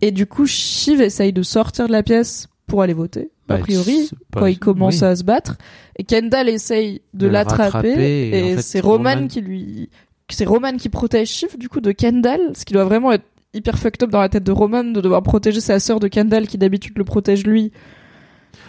[0.00, 3.58] Et du coup, Shiv essaye de sortir de la pièce pour aller voter, a Bah,
[3.58, 5.04] priori, pas- quand il commence oui.
[5.06, 5.56] à se battre.
[5.96, 9.90] Et Kendall essaye de, l'attraper, et et, en fait, c'est Roman, Roman- qui lui,
[10.30, 13.24] c'est Roman qui protège Shiv du coup de Kendall, ce qui doit vraiment être
[13.54, 16.46] hyper fucked up dans la tête de Roman de devoir protéger sa sœur de Kendall
[16.46, 17.72] qui d'habitude le protège lui.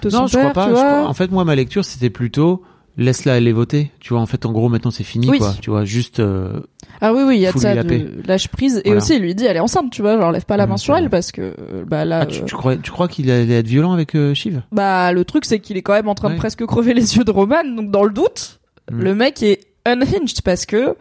[0.01, 0.63] De Non, son je père, crois pas.
[0.65, 0.83] tu je vois.
[0.85, 2.63] crois- En fait, moi, ma lecture, c'était plutôt
[2.97, 3.91] laisse-la aller voter.
[3.99, 5.37] Tu vois, en fait, en gros, maintenant c'est fini, Oui.
[5.39, 5.53] quoi.
[5.61, 6.19] Tu vois, juste.
[6.19, 6.59] euh,
[7.01, 8.77] Ah oui, oui, il y a de ça, de lâche prise.
[8.83, 8.97] Et Voilà.
[9.01, 10.77] aussi, il lui dit, elle est enceinte, tu vois, genre, lève pas la Mm, main
[10.77, 13.29] sur elle parce que, euh, bah là, Ah, tu, euh, tu crois, tu crois qu'il
[13.31, 14.61] allait être violent avec euh, Shiv?
[14.73, 17.23] Bah, le truc, c'est qu'il est quand même en train de presque crever les yeux
[17.23, 18.59] de Roman, donc dans le doute,
[18.91, 19.01] Mm.
[19.01, 20.95] le mec est unhinged parce que,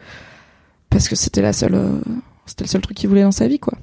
[0.90, 1.88] parce que c'était la seule, euh,
[2.46, 3.74] c'était le seul truc qu'il voulait dans sa vie, quoi.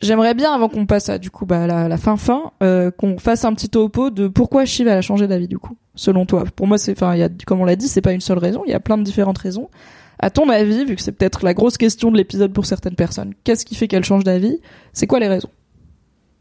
[0.00, 3.44] J'aimerais bien, avant qu'on passe à, du coup, bah, la, fin fin, euh, qu'on fasse
[3.44, 6.44] un petit topo de pourquoi Shiv a changé d'avis, du coup, selon toi.
[6.56, 7.14] Pour moi, c'est, enfin,
[7.46, 9.38] comme on l'a dit, c'est pas une seule raison, il y a plein de différentes
[9.38, 9.68] raisons.
[10.18, 13.34] À ton avis, vu que c'est peut-être la grosse question de l'épisode pour certaines personnes,
[13.44, 14.58] qu'est-ce qui fait qu'elle change d'avis?
[14.92, 15.50] C'est quoi les raisons?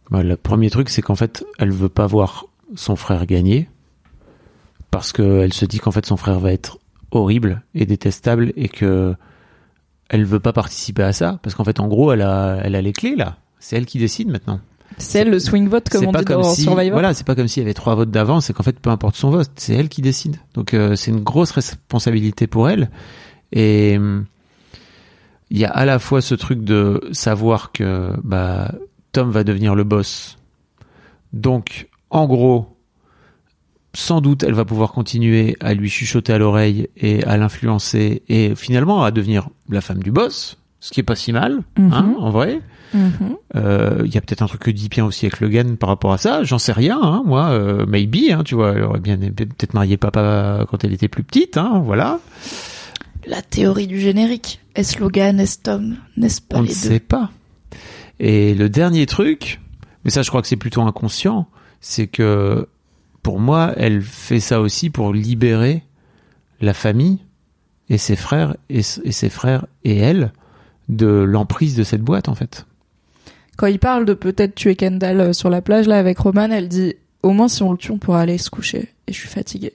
[0.10, 2.46] Bah, le premier truc, c'est qu'en fait, elle veut pas voir
[2.76, 3.70] son frère gagner
[4.92, 6.80] parce qu'elle se dit qu'en fait son frère va être
[7.12, 9.16] horrible et détestable et que
[10.10, 12.82] elle veut pas participer à ça parce qu'en fait, en gros, elle a, elle a
[12.82, 13.38] les clés là.
[13.60, 14.60] C'est elle qui décide maintenant.
[14.98, 17.26] C'est elle le swing vote, comme C'est on dit comme dans si, Survivor voilà, c'est
[17.26, 19.52] pas comme s'il y avait trois votes d'avance et qu'en fait, peu importe son vote,
[19.56, 20.38] c'est elle qui décide.
[20.56, 22.90] Donc, euh, c'est une grosse responsabilité pour elle.
[23.52, 24.26] Et hum,
[25.52, 28.74] il y a à la fois ce truc de savoir que bah,
[29.12, 30.38] Tom va devenir le boss.
[31.34, 32.76] Donc, en gros,
[33.94, 38.54] sans doute, elle va pouvoir continuer à lui chuchoter à l'oreille et à l'influencer et
[38.56, 41.94] finalement à devenir la femme du boss, ce qui est pas si mal, Mhm.
[41.94, 42.62] hein, en vrai.
[42.94, 43.36] Mhm.
[43.56, 46.12] Euh, Il y a peut-être un truc que dit bien aussi avec Logan par rapport
[46.14, 46.44] à ça.
[46.44, 47.50] J'en sais rien, hein, moi.
[47.50, 48.72] euh, maybe, hein, tu vois.
[48.74, 52.20] Elle aurait bien peut-être marié papa quand elle était plus petite, hein, voilà.
[53.28, 54.60] La théorie du générique.
[54.76, 57.30] Est-ce Logan, est-ce Tom, n'est-ce pas On ne deux sait pas.
[58.20, 59.60] Et le dernier truc,
[60.04, 61.48] mais ça, je crois que c'est plutôt inconscient,
[61.82, 62.68] c'est que
[63.24, 65.84] pour moi, elle fait ça aussi pour libérer
[66.62, 67.20] la famille
[67.90, 70.32] et ses frères et ses frères et elle
[70.88, 72.66] de l'emprise de cette boîte, en fait.
[73.60, 76.70] Quand il parle de peut-être tuer Kendall euh, sur la plage là avec Roman, elle
[76.70, 78.88] dit au moins si on le tue, on pourra aller se coucher.
[79.08, 79.74] Et je suis fatiguée.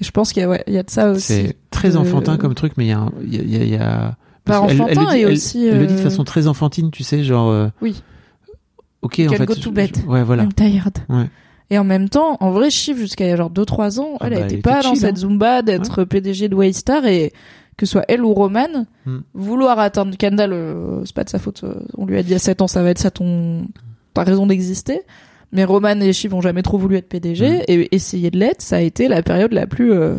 [0.00, 1.26] Et je pense qu'il y a, ouais, y a de ça aussi.
[1.32, 4.16] C'est très Euh, enfantin comme truc, mais il y a, il y a, y a-
[4.44, 6.90] Pas enfantin elle dit- et elle- aussi, Elle le dit de euh, façon très enfantine,
[6.92, 7.50] tu sais, genre.
[7.50, 8.00] euh, Oui.
[9.02, 9.44] Ok, en fait.
[9.46, 9.90] go to je- bed.
[9.96, 10.44] je- ouais, voilà.
[10.44, 10.98] I'm tired.
[11.08, 11.26] Ouais.
[11.70, 14.40] Et en même temps, en vrai, Shiv, jusqu'à genre 2-3 ans, Ah elle bah, a
[14.40, 15.20] elle été était pas dans cette hein.
[15.20, 17.32] Zumba d'être PDG de Waystar et
[17.80, 19.20] que ce soit elle ou Roman, Hmm.
[19.34, 21.64] vouloir atteindre Kendall, euh, c'est pas de sa faute.
[21.64, 23.66] euh, On lui a dit à 7 ans, ça va être ça ton,
[24.14, 25.00] ta raison d'exister.
[25.52, 27.62] Mais Roman et Shiv ont jamais trop voulu être PDG Hmm.
[27.66, 30.16] et essayer de l'être, ça a été la période la plus, euh,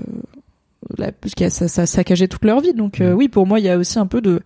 [0.98, 2.74] la plus qui a ça, ça saccagé toute leur vie.
[2.74, 3.18] Donc euh, Hmm.
[3.18, 4.42] oui, pour moi, il y a aussi un peu de,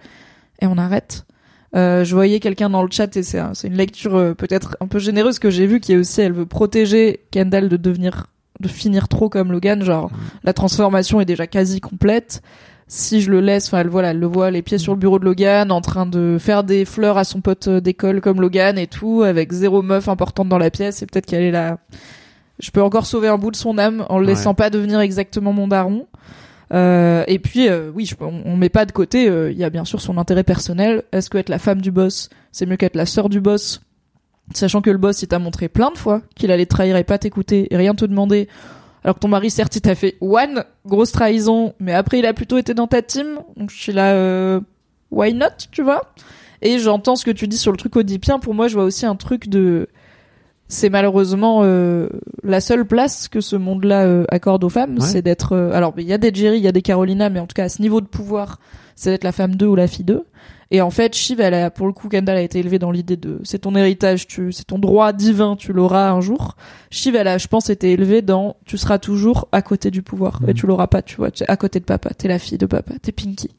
[0.61, 1.25] et on arrête.
[1.73, 4.97] Je voyais quelqu'un dans le chat et c'est un- c'est une lecture peut-être un peu
[4.99, 8.27] généreuse que j'ai vue qui est aussi elle veut protéger Kendall de devenir
[8.61, 10.09] de finir trop comme Logan genre
[10.45, 12.41] la transformation est déjà quasi complète
[12.87, 15.17] si je le laisse enfin elle voilà elle le voit les pieds sur le bureau
[15.19, 18.77] de Logan en train de faire des fleurs à son pote euh, d'école comme Logan
[18.77, 21.79] et tout avec zéro meuf importante dans la pièce et peut-être qu'elle est là
[22.59, 24.31] je peux encore sauver un bout de son âme en le Ouais.
[24.33, 26.05] laissant pas devenir exactement mon daron
[26.73, 29.29] euh, et puis euh, oui, je, on, on met pas de côté.
[29.29, 31.03] euh, Il y a bien sûr son intérêt personnel.
[31.11, 33.81] Est-ce que être la femme du boss, c'est mieux qu'être la sœur du boss,
[34.51, 37.03] sachant que le boss il t'a montré plein de fois qu'il allait te trahir et
[37.03, 38.47] pas t'écouter et rien te demander.
[39.05, 42.33] Alors que ton mari certes il t'a fait one grosse trahison, mais après il a
[42.33, 43.37] plutôt été dans ta team.
[43.55, 44.59] Donc je suis là, euh,
[45.11, 46.11] why not, tu vois?
[46.63, 48.39] Et j'entends ce que tu dis sur le truc oedipien.
[48.39, 49.89] Pour moi, je vois aussi un truc de
[50.67, 52.09] c'est malheureusement euh,
[52.43, 55.05] la seule place que ce monde-là euh, accorde aux femmes, Ouais.
[55.05, 55.53] c'est d'être.
[55.53, 57.53] euh, alors, il y a des Jerry, il y a des Carolina, mais en tout
[57.53, 58.59] cas à ce niveau de pouvoir,
[58.95, 60.25] c'est d'être la femme 2 ou la fille 2.
[60.71, 63.17] Et en fait, Shiv, elle a, pour le coup, Kendall a été élevée dans l'idée
[63.17, 66.55] de c'est ton héritage, tu, c'est ton droit divin, tu l'auras un jour.
[66.89, 70.39] Shiv, elle a, je pense, été élevée dans tu seras toujours à côté du pouvoir
[70.47, 70.53] et Mhm.
[70.55, 73.11] tu l'auras pas, tu vois, à côté de papa, t'es la fille de papa, t'es
[73.11, 73.51] Pinky.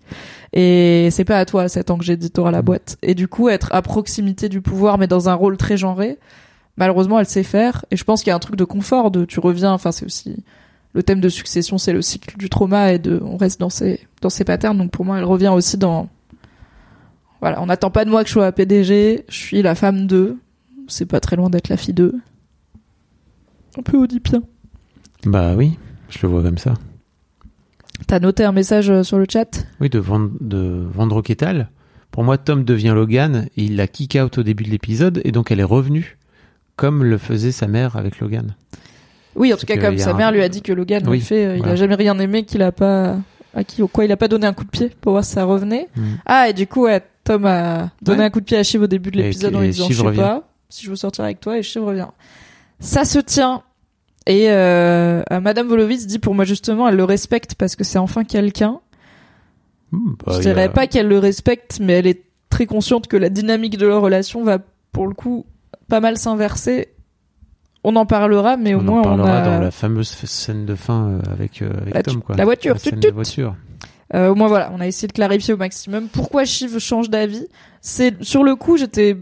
[0.53, 2.97] Et c'est pas à toi à 7 ans que j'ai dit t'auras la boîte.
[3.03, 6.19] Et du coup, être à proximité du pouvoir, mais dans un rôle très genré,
[6.77, 7.85] malheureusement, elle sait faire.
[7.91, 10.05] Et je pense qu'il y a un truc de confort, de tu reviens, enfin, c'est
[10.05, 10.37] aussi,
[10.93, 14.01] le thème de succession, c'est le cycle du trauma et de, on reste dans ces,
[14.23, 14.79] dans ces patterns.
[14.79, 16.09] Donc pour moi, elle revient aussi dans,
[17.41, 20.37] voilà, on n'attend pas de moi que je sois PDG, je suis la femme de,
[20.89, 22.15] c'est pas très loin d'être la fille de.
[23.79, 24.43] Un peu oedipien.
[25.25, 25.79] Bah oui,
[26.09, 26.75] je le vois comme ça.
[28.07, 29.67] T'as noté un message euh, sur le chat?
[29.81, 30.87] Oui, de vendre, de.
[32.11, 35.33] Pour moi, Tom devient Logan et il la kick out au début de l'épisode et
[35.33, 36.16] donc elle est revenue
[36.77, 38.55] comme le faisait sa mère avec Logan.
[39.35, 41.25] Oui, en tout cas, comme sa un- mère lui a dit que Logan Oui, le
[41.25, 43.17] fait, il a jamais rien aimé qu'il a pas,
[43.55, 45.33] à qui, au quoi il a pas donné un coup de pied pour voir si
[45.33, 45.89] ça revenait.
[45.97, 46.03] Mm.
[46.27, 48.25] Ah, et du coup, ouais, Tom a donné Ouais.
[48.27, 50.03] un coup de pied à Shiv au début de l'épisode en lui disant, je sais
[50.03, 50.19] revient.
[50.21, 52.09] pas, si je veux sortir avec toi, et Shiv revient.
[52.81, 53.63] Ça se tient.
[54.27, 58.25] Et euh, Madame Volovitz dit pour moi justement, elle le respecte parce que c'est enfin
[58.25, 58.81] quelqu'un.
[59.93, 63.17] Hmm, bah, je a- dirais pas qu'elle le respecte, mais elle est très consciente que
[63.17, 64.59] la dynamique de leur relation va
[64.93, 65.47] pour le coup
[65.89, 66.89] pas mal s'inverser
[67.89, 70.67] on en parlera, mais au on moins en parlera on a dans la fameuse scène
[70.67, 72.35] de fin euh, avec, euh, avec La Tom, quoi.
[72.35, 73.15] la voiture, La scène tut, de tut.
[73.15, 73.55] voiture.
[74.13, 77.47] Euh, au moins voilà, on a essayé de clarifier au maximum pourquoi Shiv change d'avis?
[77.81, 79.17] C'est sur le coup, j'étais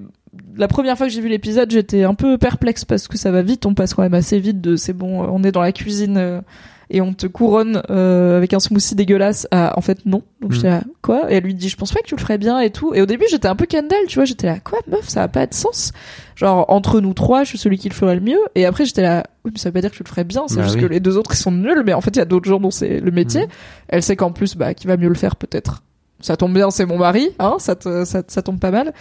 [0.56, 3.42] la première fois que j'ai vu l'épisode, j'étais un peu perplexe parce que ça va
[3.42, 6.42] vite, on passe quand même assez vite de c'est bon, on est dans la cuisine
[6.90, 10.22] et on te couronne euh, avec un smoothie dégueulasse à en fait non.
[10.40, 10.54] Donc Mm.
[10.54, 11.30] j'étais là quoi?
[11.32, 12.92] Et elle lui dit je pense pas que tu le ferais bien et tout.
[12.94, 14.78] Et au début, j'étais un peu Kendall, tu vois, j'étais là quoi?
[14.86, 15.92] Meuf, ça a pas de sens.
[16.36, 19.02] Genre entre nous trois, je suis celui qui le ferait le mieux et après j'étais
[19.02, 20.74] là oui, mais ça veut pas dire que tu le ferais bien, c'est Bah juste
[20.76, 20.80] oui.
[20.82, 22.60] que les deux autres ils sont nuls mais en fait il y a d'autres gens
[22.60, 23.46] dont c'est le métier.
[23.46, 23.50] Mm.
[23.88, 25.82] Elle sait qu'en plus, bah, qui va mieux le faire peut-être.
[26.20, 28.92] Ça tombe bien, c'est mon mari, hein, ça, te- ça, ça tombe pas mal.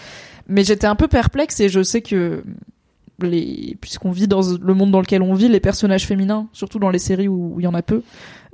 [0.48, 2.44] Mais j'étais un peu perplexe et je sais que
[3.22, 6.90] les, puisqu'on vit dans le monde dans lequel on vit, les personnages féminins, surtout dans
[6.90, 8.02] les séries où il y en a peu,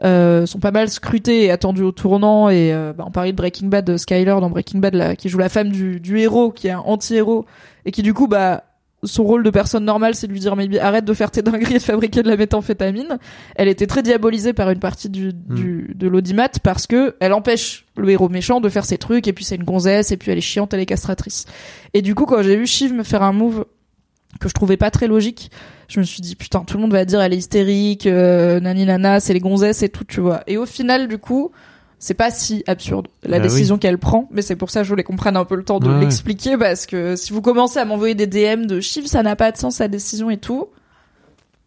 [0.04, 2.50] euh, sont pas mal scrutés et attendus au tournant.
[2.50, 5.30] Et euh, bah, on parlait de Breaking Bad, de Skyler dans Breaking Bad, là, qui
[5.30, 7.46] joue la femme du, du héros, qui est un anti-héros
[7.86, 8.64] et qui du coup, bah,
[9.04, 11.76] son rôle de personne normale, c'est de lui dire mais arrête de faire tes dingueries
[11.76, 13.18] et de fabriquer de la méthamphétamine.
[13.56, 17.86] Elle était très diabolisée par une partie du, du de l'audimat parce que elle empêche
[17.98, 20.38] le héros méchant de faire ses trucs et puis c'est une gonzesse et puis elle
[20.38, 21.46] est chiante, elle est castratrice.
[21.94, 23.66] Et du coup, quand j'ai vu Shiv me faire un move
[24.40, 25.52] que je trouvais pas très logique,
[25.88, 28.86] je me suis dit putain, tout le monde va dire elle est hystérique, euh, nani
[28.86, 30.44] nana, c'est les gonzesses et tout, tu vois.
[30.48, 31.52] Et au final, du coup,
[31.98, 34.90] c'est pas si absurde la Bah décision qu'elle prend, mais c'est pour ça que je
[34.90, 37.80] voulais qu'on prenne un peu le temps de Ouais, l'expliquer parce que si vous commencez
[37.80, 40.68] à m'envoyer des DM de Shiv, ça n'a pas de sens sa décision et tout,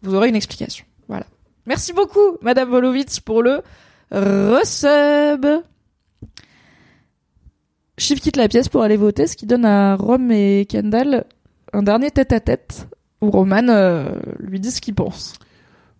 [0.01, 0.85] vous aurez une explication.
[1.07, 1.25] Voilà.
[1.65, 3.61] Merci beaucoup, Madame Volovitz, pour le
[4.11, 5.45] resub.
[7.97, 11.25] Shiv quitte la pièce pour aller voter, ce qui donne à Rom et Kendall
[11.73, 12.87] un dernier tête-à-tête
[13.21, 15.33] où Roman euh, lui dit ce qu'il pense.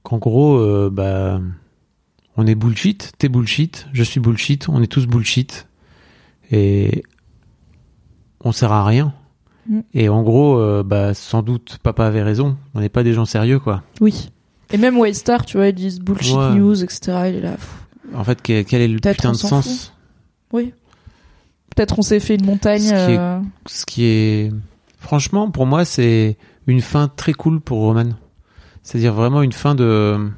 [0.03, 1.39] Qu'en gros, euh, bah,
[2.37, 5.67] on est bullshit, t'es bullshit, je suis bullshit, on est tous bullshit.
[6.51, 7.03] Et
[8.43, 9.13] on sert à rien.
[9.67, 9.79] Mm.
[9.93, 12.57] Et en gros, euh, bah, sans doute, papa avait raison.
[12.73, 13.83] On n'est pas des gens sérieux, quoi.
[14.01, 14.29] Oui.
[14.71, 16.55] Et même Waystar, tu vois, ils disent bullshit Ouais.
[16.55, 16.99] news, etc.
[17.29, 17.55] Il est là.
[18.13, 19.93] En fait, quel, est le putain de s'en sens?
[20.51, 20.73] Oui.
[21.75, 22.81] Peut-être on s'est fait une montagne.
[22.81, 24.51] Ce qui est- Ce qui est,
[25.03, 28.09] franchement, pour moi, c'est une fin très cool pour Roman.
[28.81, 30.29] C'est-à-dire vraiment une fin de.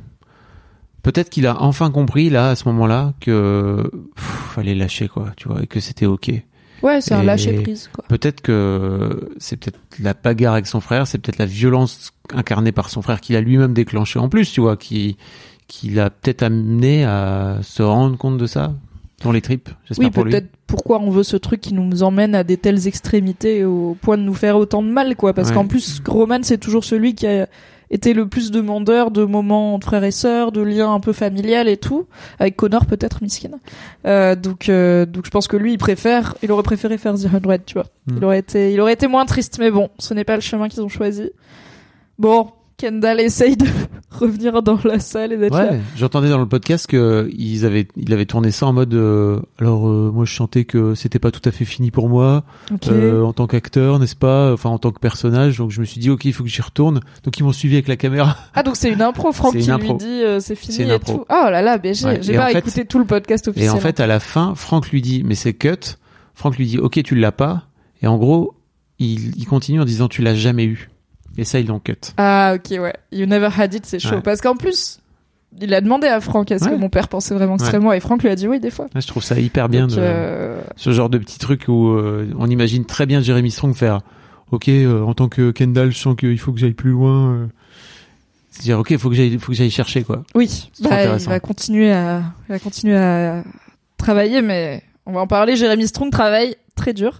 [1.03, 4.25] Peut-être qu'il a enfin compris là, à ce moment-là, que pff,
[4.55, 6.31] fallait lâcher quoi, tu vois, et que c'était ok.
[6.81, 8.03] Ouais, c'est un lâcher prise, quoi.
[8.07, 12.89] Peut-être que c'est peut-être la bagarre avec son frère, c'est peut-être la violence incarnée par
[12.89, 15.15] son frère qu'il a lui-même déclenché en plus, tu vois, qui
[15.67, 18.73] qui l'a peut-être amené à se rendre compte de ça
[19.25, 19.69] dans les tripes.
[19.85, 20.31] J'espère Oui, pour lui.
[20.31, 24.17] peut-être pourquoi on veut ce truc qui nous emmène à des telles extrémités au point
[24.17, 25.33] de nous faire autant de mal, quoi.
[25.33, 25.55] Parce Ouais.
[25.55, 27.47] qu'en plus, Roman, c'est toujours celui qui a
[27.91, 31.67] été le plus demandeur de moments entre frères et sœurs, de liens un peu familial
[31.67, 32.07] et tout.
[32.39, 33.51] Avec Connor, peut-être, miskin.
[34.07, 37.27] Euh, donc, euh, donc je pense que lui, il préfère, il aurait préféré faire The
[37.31, 37.85] Hundred, tu vois.
[38.07, 38.17] Mm.
[38.17, 40.67] Il aurait été, il aurait été moins triste, mais bon, ce n'est pas le chemin
[40.67, 41.29] qu'ils ont choisi.
[42.17, 43.65] Bon, Kendall essaye de
[44.11, 45.71] revenir dans la salle et d'être là.
[45.71, 48.93] Ouais, j'entendais dans le podcast que ils avaient, il avait tourné ça en mode.
[48.93, 52.43] euh, alors euh, moi, je chantais que c'était pas tout à fait fini pour moi
[52.73, 52.87] Ok.
[52.89, 54.51] euh, en tant qu'acteur, n'est-ce pas?
[54.53, 55.57] Enfin, en tant que personnage.
[55.57, 56.99] Donc je me suis dit, ok, il faut que j'y retourne.
[57.23, 58.35] Donc ils m'ont suivi avec la caméra.
[58.53, 61.13] Ah donc c'est une impro, Franck qui lui dit euh, c'est fini et impro.
[61.19, 61.25] tout.
[61.29, 62.19] Oh là là, mais j'ai Ouais.
[62.29, 63.71] Et pas fait- écouté tout le podcast Et officiel.
[63.71, 65.97] en fait, à la fin, Franck lui dit, mais c'est cut.
[66.33, 67.67] Franck lui dit, ok, tu l'as pas.
[68.01, 68.53] Et en gros,
[68.99, 70.89] il, il continue en disant, tu l'as jamais eu.
[71.37, 71.93] Et ça, ils l'ont cut.
[72.17, 74.21] Ah ok ouais, You Never Had It, c'est chaud Ouais.
[74.21, 74.99] parce qu'en plus
[75.61, 78.29] il a demandé à Franck est-ce que mon père pensait vraiment extrêmement et Franck lui
[78.29, 78.85] a dit oui des fois.
[78.93, 81.91] Ouais, je trouve ça hyper bien Donc, de euh, ce genre de petit truc où
[81.91, 84.01] euh, on imagine très bien Jeremy Strong faire
[84.51, 87.45] ok euh, en tant que Kendall je sens qu'il faut que j'aille plus loin euh.
[88.51, 91.39] c'est dire ok faut que j'aille faut que j'aille chercher quoi Oui, bah, il va
[91.39, 93.41] continuer à, il va continuer à
[93.97, 95.55] travailler, mais on va en parler.
[95.55, 97.19] Jérémy Strong travaille très dur.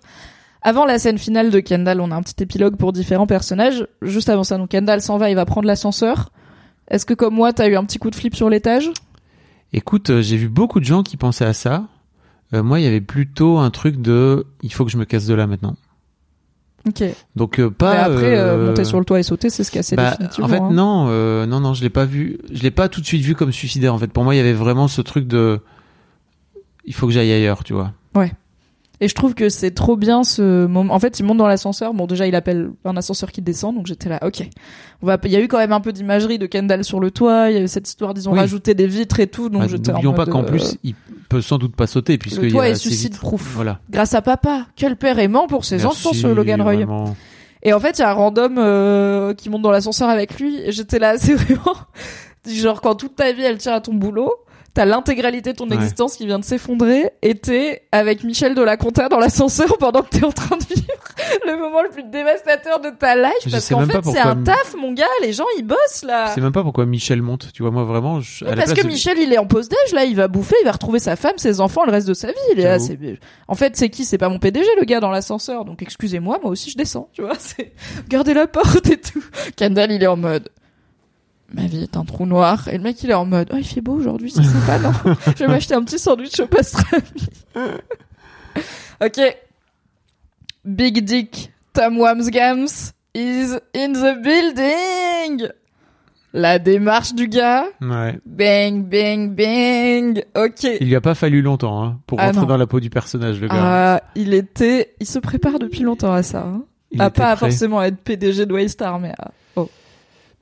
[0.68, 3.86] Avant la scène finale de Kendall, on a un petit épilogue pour différents personnages.
[4.02, 6.32] Juste avant ça, donc Kendall s'en va, il va prendre l'ascenseur.
[6.90, 8.90] Est-ce que comme moi, t'as eu un petit coup de flip sur l'étage?
[9.74, 11.84] Écoute euh, j'ai vu beaucoup de gens qui pensaient à ça
[12.56, 15.28] Euh, moi il y avait plutôt un truc de il faut que je me casse
[15.28, 15.76] de là maintenant
[16.88, 17.04] Ok.
[17.36, 19.82] donc euh, Mais pas après, monter sur le toit et sauter, c'est ce qui est
[19.82, 20.46] assez bah, définitivement.
[20.46, 20.70] en fait hein.
[20.72, 23.52] non non non je l'ai pas vu je l'ai pas tout de suite vu comme
[23.52, 25.60] suicidaire en fait pour moi il y avait vraiment ce truc de
[26.86, 27.92] il faut que j'aille ailleurs tu vois
[29.02, 30.94] Et je trouve que c'est trop bien ce moment.
[30.94, 31.94] En fait, il monte dans l'ascenseur.
[31.94, 34.48] Bon, déjà, il appelle un ascenseur qui descend, donc j'étais là, ok.
[35.02, 35.18] On va.
[35.26, 37.50] Il y a eu quand même un peu d'imagerie de Kendall sur le toit.
[37.52, 38.40] Il y a eu cette histoire, disons, Oui.
[38.40, 39.50] rajouter des vitres et tout.
[39.50, 40.96] Donc Bah, j'étais n'oublions pas qu'en euh, plus il
[41.30, 42.98] peut sans doute pas sauter puisque le il y a est assez vite.
[43.00, 43.42] suicide-proof.
[43.56, 44.68] voilà Grâce à papa.
[44.76, 46.76] Quel père aimant pour ses Merci, enfants, ce Logan Roy.
[46.76, 47.16] vraiment.
[47.64, 50.58] Et en fait, il y a un random euh, qui monte dans l'ascenseur avec lui.
[50.64, 51.76] Et j'étais là, c'est vraiment
[52.48, 54.32] genre quand toute ta vie elle tient à ton boulot.
[54.76, 55.76] T'as l'intégralité de ton Ouais.
[55.76, 60.04] existence qui vient de s'effondrer, et t'es avec Michel de la Conta dans l'ascenseur pendant
[60.04, 60.86] que t'es en train de vivre
[61.48, 64.76] le moment le plus dévastateur de ta life, Je parce qu'en fait c'est un taf,
[64.78, 66.28] mon gars, les gens ils bossent là.
[66.28, 67.52] Je sais même pas pourquoi Michel monte.
[67.54, 68.20] Tu vois, moi vraiment.
[68.22, 70.28] Je, à la Parce place que Michel, il est en pause déj, là, il va
[70.28, 72.34] bouffer, il va retrouver sa femme, ses enfants, le reste de sa vie.
[72.54, 73.00] Il est là, c'est-
[73.48, 74.04] En fait, c'est qui?
[74.06, 75.64] C'est pas mon PDG, le gars dans l'ascenseur.
[75.66, 77.34] Donc, excusez-moi, moi aussi, je descends, tu vois.
[77.40, 77.72] C'est
[78.10, 79.24] gardez la porte et tout.
[79.56, 80.50] Kendall, il est en mode.
[81.54, 82.68] Ma vie est un trou noir.
[82.70, 83.50] Et le mec, il est en mode.
[83.54, 84.92] Oh, il fait beau aujourd'hui, c'est sympa, non
[85.28, 87.04] Je vais m'acheter un petit sandwich au pastrami.
[89.02, 89.38] ok.
[90.66, 95.48] Big Dick Tom Wamsgams is in the building.
[96.34, 97.66] La démarche du gars.
[97.82, 98.20] Ouais.
[98.26, 100.26] Bang, bang, bang.
[100.36, 100.64] Ok.
[100.82, 102.48] Il lui a pas fallu longtemps hein, pour Ah rentrer non.
[102.48, 103.56] dans la peau du personnage, le gars.
[103.58, 106.44] Ah, il était, il se prépare depuis longtemps à ça.
[106.46, 106.64] Hein.
[107.00, 107.50] À pas prêt.
[107.50, 109.70] forcément être PDG de Waystar, mais à- oh.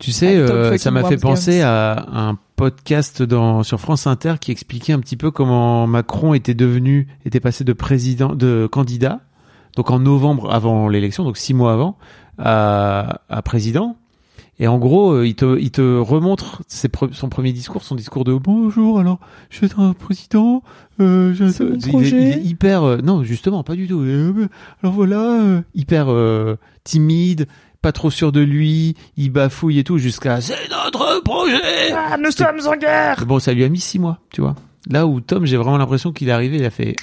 [0.03, 4.51] Tu sais, euh, ça m'a fait penser à un podcast dans sur France Inter qui
[4.51, 9.21] expliquait un petit peu comment Macron était devenu, était passé de président, de candidat,
[9.77, 11.97] donc en novembre avant l'élection, donc six mois avant,
[12.37, 13.95] à, à président.
[14.59, 17.95] Et en gros, euh, il te, il te remontre ses pre- son premier discours, son
[17.95, 18.99] discours de bonjour.
[18.99, 20.61] Alors, je vais être un président.
[20.99, 22.21] Euh, je- mon il, est, projet.
[22.21, 24.03] il est hyper, euh, non, justement, pas du tout.
[24.83, 26.07] Alors voilà, euh, hyper
[26.83, 27.47] timide,
[27.83, 31.91] pas trop sûr de lui, il bafouille et tout, jusqu'à c'est notre projet.
[31.93, 33.25] Ah, nous sommes en guerre.
[33.27, 34.55] Bon, ça lui a mis six mois, tu vois.
[34.89, 36.95] Là où Tom, j'ai vraiment l'impression qu'il est arrivé, il a fait,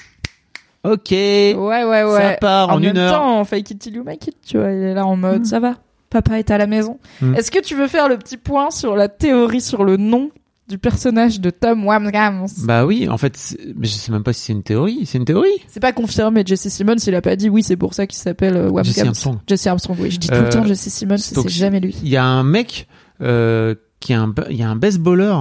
[0.84, 2.20] ok, Ouais, ouais, ouais.
[2.20, 3.12] ça part en, une heure.
[3.12, 4.72] temps, fake it till you make it, tu vois.
[4.72, 5.74] Il est là en mode, ça va.
[6.08, 6.98] Papa est à la maison.
[7.20, 7.34] Hmm.
[7.34, 10.30] Est-ce que tu veux faire le petit point sur la théorie sur le nom
[10.70, 14.42] du personnage de Tom Wamsgams Bah oui, en fait, mais je sais même pas si
[14.46, 15.00] c'est une théorie.
[15.04, 15.48] C'est une théorie.
[15.68, 16.42] C'est pas confirmé.
[16.46, 18.84] Jesse Simmons, il a pas dit oui, c'est pour ça qu'il s'appelle euh, Wamsgams.
[18.94, 19.38] Jesse Armstrong.
[19.46, 20.10] Jesse Armstrong, oui.
[20.10, 21.96] Je dis tout Euh, le temps Jesse Simmons, c'est jamais lui.
[22.02, 22.86] Il y a un mec
[23.20, 25.34] euh, qui est un, il y a un baseballer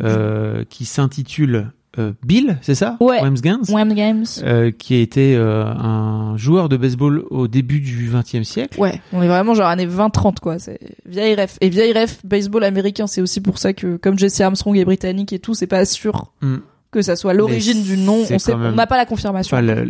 [0.00, 3.20] euh, qui s'intitule euh, Bill, c'est ça Ouais.
[3.22, 4.24] Wamsgans, Wamsgams.
[4.42, 8.80] euh, qui a été euh, un joueur de baseball au début du XXe siècle.
[8.80, 11.56] Ouais, on est vraiment genre années 20-30 quoi, c'est vieille ref.
[11.60, 15.32] Et vieille ref, baseball américain, c'est aussi pour ça que comme Jesse Armstrong est britannique
[15.32, 16.56] et tout, c'est pas sûr Hmm.
[16.90, 19.56] que ça soit l'origine du nom, on sait quand même- on n'a pas la confirmation.
[19.56, 19.84] Enfin,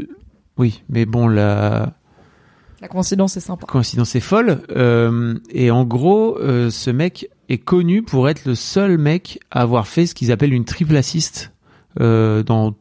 [0.56, 1.92] oui, mais bon, la
[2.80, 3.66] La coïncidence est sympa.
[3.66, 4.60] coïncidence est folle.
[4.76, 9.62] Euh, et en gros, euh, ce mec est connu pour être le seul mec à
[9.62, 11.53] avoir fait ce qu'ils appellent une triple assist euh,
[11.98, 12.74] dans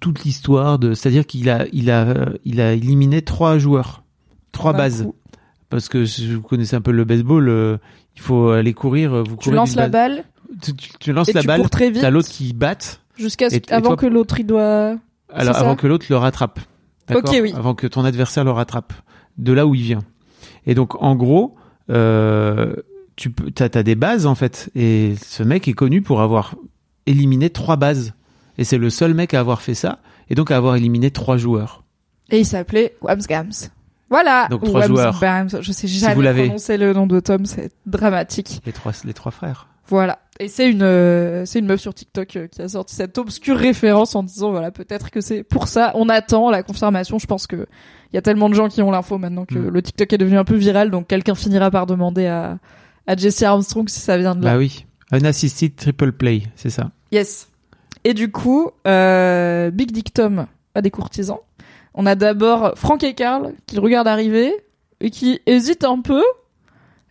[0.00, 0.94] toute l'histoire de.
[0.94, 4.02] C'est-à-dire qu'il a, il a, il a éliminé trois joueurs,
[4.52, 5.02] trois D'un bases.
[5.02, 5.14] coup.
[5.70, 7.76] Parce que si vous connaissez un peu le baseball, euh,
[8.14, 9.24] il faut aller courir.
[9.24, 10.24] Vous Tu lances la balle
[10.62, 11.68] Tu, tu- tu lances et la tu balle.
[11.68, 13.00] très vite T'as l'autre qui batte.
[13.16, 14.96] jusqu'à ce avant toi- que l'autre il doit
[15.32, 16.60] Alors avant que l'autre le rattrape.
[17.08, 17.52] D'accord Ok, oui.
[17.56, 18.92] Avant que ton adversaire le rattrape.
[19.36, 20.02] De là où il vient.
[20.66, 21.56] Et donc en gros,
[21.90, 22.74] euh,
[23.16, 24.70] tu peux, t'as, t'as des bases en fait.
[24.76, 26.54] Et ce mec est connu pour avoir
[27.06, 28.14] éliminé trois bases.
[28.58, 29.98] Et c'est le seul mec à avoir fait ça.
[30.30, 31.82] Et donc à avoir éliminé trois joueurs.
[32.30, 33.50] et il s'appelait Wamsgams.
[34.10, 34.46] Voilà.
[34.48, 35.18] Donc, trois joueurs.
[35.20, 35.60] Wamsgams.
[35.62, 36.44] Je sais jamais vous l'avez.
[36.44, 38.60] prononcer le nom de Tom, c'est dramatique.
[38.64, 39.66] Les trois, les trois frères.
[39.88, 40.18] Voilà.
[40.40, 43.56] Et c'est une, euh, c'est une meuf sur TikTok euh, qui a sorti cette obscure
[43.56, 45.92] référence en disant voilà peut-être que c'est pour ça.
[45.94, 47.18] On attend la confirmation.
[47.18, 47.66] Je pense que
[48.12, 49.68] il y a tellement de gens qui ont l'info maintenant que Mm.
[49.68, 52.58] le TikTok est devenu un peu viral, donc quelqu'un finira par demander à
[53.06, 54.52] à Jesse Armstrong si ça vient de là.
[54.52, 54.86] Bah oui.
[55.12, 56.90] Unassisted triple play, c'est ça.
[57.12, 57.48] Yes.
[58.04, 61.40] Et du coup, euh, Big Dick Tom a des courtisans.
[61.94, 64.52] On a d'abord Frank et Carl qui le regardent arriver
[65.00, 66.22] et qui hésitent un peu.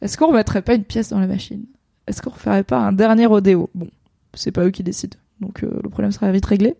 [0.02, 1.66] Est-ce qu'on remettrait pas une pièce dans la machine?
[2.08, 3.70] Est-ce qu'on referait pas un dernier rodéo?
[3.74, 3.88] Bon,
[4.34, 6.76] c'est pas eux qui décident, donc euh, le problème sera vite réglé.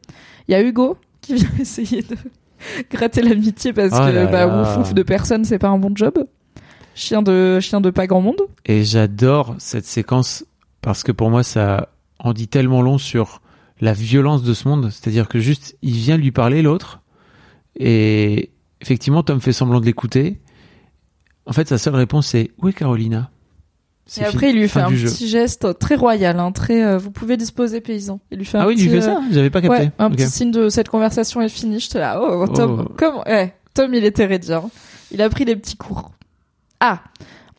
[0.48, 2.18] Il y a Hugo qui vient essayer de
[2.92, 4.62] gratter l'amitié parce Oh que là bah, là.
[4.62, 6.26] ouf ouf de personne, c'est pas un bon job.
[6.96, 8.42] Chien de chien de pas grand monde.
[8.66, 10.46] Et j'adore cette séquence
[10.82, 11.88] parce que pour moi, ça
[12.20, 13.42] en dit tellement long sur
[13.84, 14.90] la violence de ce monde.
[14.92, 17.02] C'est-à-dire que juste, il vient lui parler, l'autre,
[17.76, 20.40] et effectivement, Tom fait semblant de l'écouter.
[21.46, 23.30] En fait, sa seule réponse, c'est Où est Carolina?
[24.06, 25.08] C'est Et après, il lui fait un jeu.
[25.10, 26.84] petit geste très royal, hein, très.
[26.84, 28.20] euh, vous pouvez disposer, paysan.
[28.32, 29.84] Il lui fait un Ah oui, il petit, lui fait euh, ça J'avais pas capté.
[29.86, 31.80] Ouais, un petit signe de cette conversation est finie.
[31.80, 32.94] J'étais là, oh, Tom, Oh.
[32.98, 34.70] comment, eh, Tom, il était rédient.
[35.12, 36.12] Il a pris des petits cours.
[36.82, 37.02] Ah,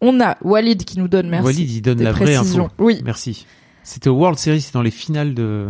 [0.03, 1.47] on a Walid qui nous donne, merci.
[1.47, 2.67] Walid, il donne des la vraie précisions.
[2.67, 2.75] info.
[2.79, 3.47] Oui, Merci.
[3.83, 5.67] C'était au World Series, c'est dans les finales de...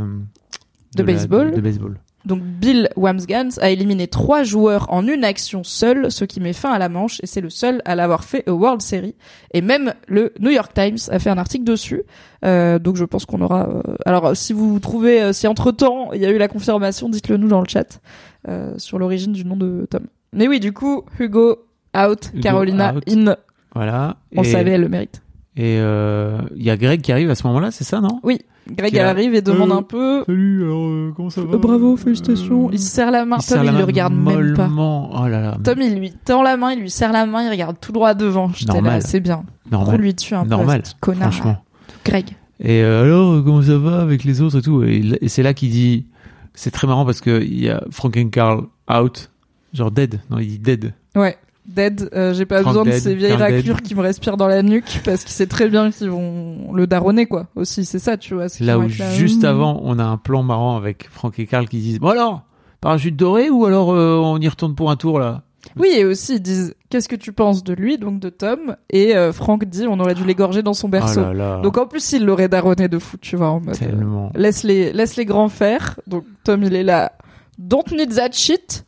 [0.95, 1.53] De baseball.
[1.53, 1.97] de baseball.
[2.25, 6.73] donc Bill Wamsgans a éliminé trois joueurs en une action seule, ce qui met fin
[6.73, 9.15] à la manche, et c'est le seul à l'avoir fait au World Series.
[9.53, 12.03] Et même le New York Times a fait un article dessus.
[12.45, 13.69] Euh, donc je pense qu'on aura.
[13.69, 17.09] euh, Alors si vous trouvez, euh, si entre temps il y a eu la confirmation,
[17.09, 18.01] dites-le nous dans le chat
[18.49, 20.07] euh, sur l'origine du nom de Tom.
[20.33, 21.59] Mais oui, du coup, Hugo
[21.97, 23.05] out, Hugo Carolina out.
[23.09, 23.37] in.
[23.75, 24.17] Voilà.
[24.37, 25.23] On et, savait, elle le mérite.
[25.57, 28.19] Et euh, il y a Greg qui arrive à ce moment-là, c'est ça, non?
[28.25, 30.25] Oui, Greg arrive et demande Euh, un peu.
[30.27, 32.71] Salut, alors comment ça Euh, bravo, félicitations.
[32.73, 33.37] Il se serre la main.
[33.41, 34.69] Il Tom, la il main le regarde même pas.
[34.77, 35.57] Oh là là.
[35.63, 38.15] Tom, il lui tend la main, il lui serre la main, il regarde tout droit
[38.15, 38.49] devant.
[38.53, 39.03] J'étais là, Normal.
[39.03, 39.45] c'est bien.
[39.71, 39.95] normal.
[39.95, 40.81] Roule lui dessus un Normal.
[40.83, 41.33] peu, ce petit connard.
[41.33, 41.57] Franchement.
[42.05, 42.27] Greg.
[42.61, 44.83] Et euh, alors, euh, comment ça va avec les autres et tout?
[44.83, 46.07] Et, et c'est là qu'il dit,
[46.55, 49.31] c'est très marrant parce que il y a Frankenkarl out,
[49.73, 50.21] genre dead.
[50.31, 50.95] Non, il dit dead.
[51.15, 51.37] Ouais.
[51.67, 54.63] Dead, euh, j'ai pas Frank besoin de ces vieilles raclures qui me respirent dans la
[54.63, 57.47] nuque parce qu'il sait très bien qu'ils vont le daronner quoi.
[57.57, 58.47] Aussi, c'est ça, tu vois.
[58.61, 59.51] Là où juste hum.
[59.51, 62.43] avant, on a un plan marrant avec Frank et Carl qui disent, bon alors,
[62.81, 65.43] parachute doré ou alors euh, on y retourne pour un tour là?
[65.77, 69.17] Oui, et aussi ils disent qu'est-ce que tu penses de lui, donc de Tom, et
[69.17, 71.23] euh, Frank dit on aurait dû l'égorger dans son berceau.
[71.23, 71.61] Oh là là.
[71.63, 73.79] Donc en plus il l'aurait daronné de fou, tu vois, en mode.
[73.79, 74.31] Tellement.
[74.35, 75.99] laisse les laisse les grands faire.
[76.07, 77.13] Donc Tom il est là.
[77.59, 78.85] Don't need that shit.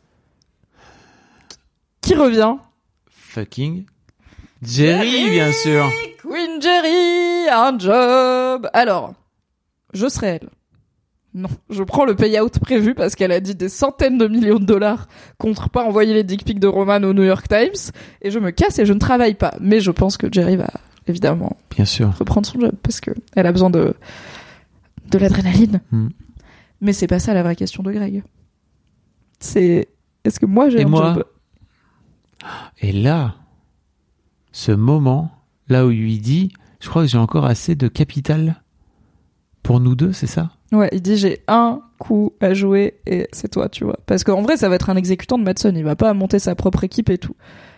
[2.01, 2.55] Qui revient?
[3.41, 3.85] Fucking
[4.63, 5.87] Jerry, bien sûr.
[6.23, 8.67] Queen Jerry, un job.
[8.73, 9.13] Alors,
[9.93, 10.49] je serai elle.
[11.35, 14.65] Non, je prends le payout prévu parce qu'elle a dit des centaines de millions de
[14.65, 15.07] dollars
[15.37, 17.91] contre pas envoyer les dick pics de Roman au New York Times
[18.23, 19.53] et je me casse et je ne travaille pas.
[19.61, 20.71] Mais je pense que Jerry va
[21.05, 22.11] évidemment Bien sûr.
[22.17, 23.93] reprendre son job parce que elle a besoin de
[25.11, 25.79] de l'adrénaline.
[25.91, 26.07] Hmm.
[26.81, 28.23] Mais c'est pas ça la vraie question de Greg.
[29.39, 29.89] C'est
[30.23, 31.23] est-ce que moi j'ai un moi job?
[32.81, 33.35] Et là,
[34.51, 35.31] ce moment,
[35.67, 38.61] là où il lui dit, je crois que j'ai encore assez de capital
[39.63, 40.51] pour nous deux, c'est ça?
[40.71, 43.97] Ouais, il dit j'ai un coup à jouer et c'est toi, tu vois.
[44.05, 45.75] Parce qu'en vrai, ça va être un exécutant de Madsen.
[45.75, 47.35] Il va pas monter sa propre équipe et tout.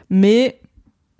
[0.09, 0.59] Mais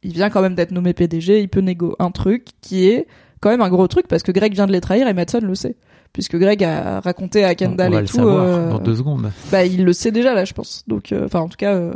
[0.04, 1.42] il vient quand même d'être nommé PDG.
[1.42, 3.08] Il peut négo un truc qui est
[3.40, 5.56] quand même un gros truc parce que Greg vient de les trahir et Madsen le
[5.56, 5.76] sait.
[6.12, 8.16] Puisque Greg a raconté à Kendall on va et le tout.
[8.16, 9.32] savoir euh, dans deux secondes.
[9.52, 10.84] Bah, il le sait déjà là, je pense.
[10.88, 11.74] Donc, euh, enfin, en tout cas.
[11.74, 11.94] euh,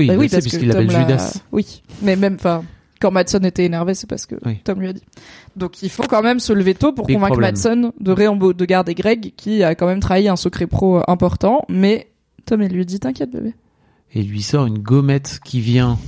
[0.00, 1.34] Oui, bah oui, parce puisqu'il l'appelle l'a- Judas.
[1.52, 2.64] Oui, mais même, enfin,
[3.00, 4.60] quand Madsen était énervé, c'est parce que Oui.
[4.64, 5.02] Tom lui a dit.
[5.56, 7.50] Donc il faut quand même se lever tôt pour Big convaincre problem.
[7.50, 11.02] Madsen de réembo de garder Greg, qui a quand même trahi un secret pro euh,
[11.08, 11.64] important.
[11.68, 12.08] Mais
[12.46, 13.54] Tom, il lui dit t'inquiète bébé.
[14.14, 15.98] Et il lui sort une gommette qui vient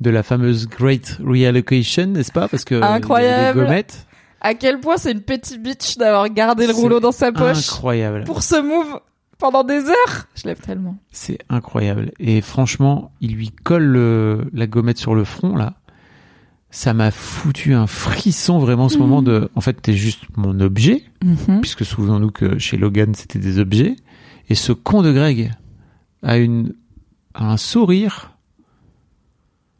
[0.00, 2.48] de la fameuse Great Reallocation, n'est-ce pas?
[2.48, 3.60] Parce que des Incroyable.
[3.64, 4.06] gommettes.
[4.40, 8.24] À quel point c'est une petite bitch d'avoir gardé le rouleau dans sa poche Incroyable.
[8.24, 9.00] pour ce move
[9.38, 10.26] pendant des heures.
[10.34, 10.96] Je l'aime tellement.
[11.12, 12.12] C'est incroyable.
[12.18, 15.74] Et franchement, il lui colle le- la gommette sur le front, là.
[16.70, 19.00] Ça m'a foutu un frisson vraiment ce Mhm.
[19.02, 19.48] moment de.
[19.54, 21.04] En fait, t'es juste mon objet,
[21.60, 23.94] puisque souvenons-nous que chez Logan, c'était des objets.
[24.48, 25.52] Et ce con de Greg
[26.22, 26.74] a une
[27.34, 28.32] a un sourire.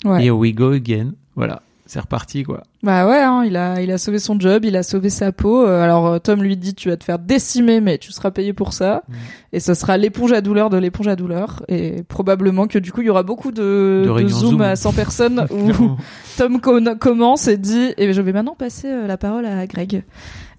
[0.04, 0.24] Ouais.
[0.24, 1.14] Here we go again.
[1.34, 2.62] Voilà, c'est reparti quoi.
[2.82, 5.66] Bah ouais, hein, il a, il a sauvé son job, il a sauvé sa peau.
[5.66, 8.52] Euh, Alors euh, Tom lui dit tu vas te faire décimer, mais tu seras payé
[8.54, 9.02] pour ça.
[9.08, 9.12] Mm.
[9.52, 11.62] Et ce sera l'éponge à douleur de l'éponge à douleur.
[11.68, 14.60] Et probablement que du coup il y aura beaucoup de, De de zoom Zoom.
[14.62, 15.96] à 100 personnes où
[16.38, 20.04] Tom commence et dit et je vais maintenant passer euh, la parole à Greg.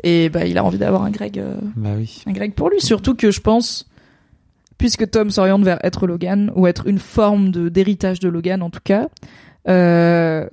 [0.03, 2.21] Et bah il a envie d'avoir un Greg, euh, bah oui.
[2.27, 2.79] un Greg pour lui.
[2.81, 3.89] Surtout que je pense,
[4.77, 8.69] puisque Tom s'oriente vers être Logan ou être une forme de d'héritage de Logan en
[8.69, 9.07] tout cas.
[9.67, 10.47] Euh,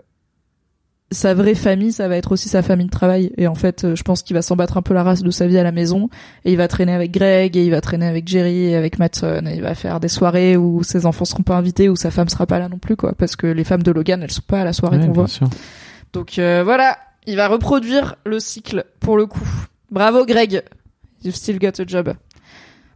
[1.12, 3.32] sa vraie famille, ça va être aussi sa famille de travail.
[3.36, 5.30] Et en fait, euh, je pense qu'il va s'en battre un peu la race de
[5.30, 6.08] sa vie à la maison.
[6.44, 9.42] Et il va traîner avec Greg, et il va traîner avec Jerry, et avec Matson,
[9.46, 12.28] et il va faire des soirées où ses enfants seront pas invités, où sa femme
[12.28, 13.12] sera pas là non plus, quoi.
[13.16, 15.28] Parce que les femmes de Logan, elles sont pas à la soirée Ouais, qu'on voit.
[15.28, 15.48] sûr.
[16.12, 19.48] Donc euh, voilà, il va reproduire le cycle pour le coup.
[19.90, 20.62] Bravo Greg,
[21.24, 22.12] you've still got a job.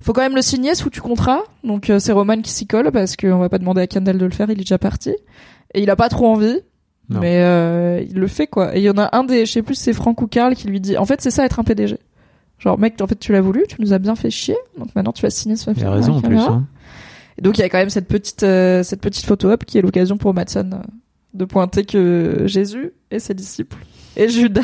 [0.03, 2.91] Faut quand même le signer sous tu contrat, donc euh, c'est Roman qui s'y colle
[2.93, 5.11] parce qu'on va pas demander à Kendall de le faire, il est déjà parti.
[5.75, 6.61] Et il a pas trop envie,
[7.09, 7.21] Non.
[7.21, 8.77] mais euh, il le fait quoi.
[8.77, 10.67] Et il y en a un des, je sais plus, c'est Franck ou Karl qui
[10.67, 11.99] lui dit, en fait c'est ça être un PDG.
[12.59, 15.13] Genre mec, en fait tu l'as voulu, tu nous as bien fait chier, donc maintenant
[15.13, 16.39] tu vas signer ce Il a raison en plus.
[16.39, 16.67] Hein.
[17.39, 19.79] Et donc il y a quand même cette petite euh, cette petite photo up qui
[19.79, 20.79] est l'occasion pour Matson euh,
[21.35, 23.79] de pointer que Jésus et ses disciples
[24.17, 24.63] et Judas.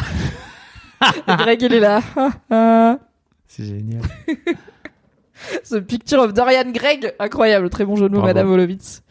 [1.28, 2.00] et Greg il est là.
[3.46, 4.02] C'est génial.
[5.64, 8.22] Ce picture of Dorian Greg, incroyable, très bon jeu de mots.
[8.22, 9.02] Madame Wolowitz.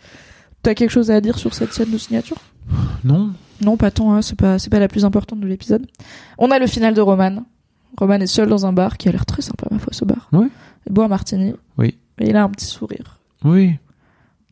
[0.64, 2.38] T'as quelque chose à dire sur cette scène de signature?
[3.03, 3.31] Non
[3.61, 4.14] Non, pas tant.
[4.14, 5.85] Hein, c'est pas pas la plus importante de l'épisode.
[6.38, 7.43] On a le final de Roman.
[7.98, 10.30] Roman est seul dans un bar qui a l'air très sympa ma foi ce bar.
[10.31, 10.48] Ouais.
[10.88, 11.53] Il boit un martini.
[11.77, 11.98] Oui.
[12.19, 13.19] Et il a un petit sourire.
[13.43, 13.73] Oui.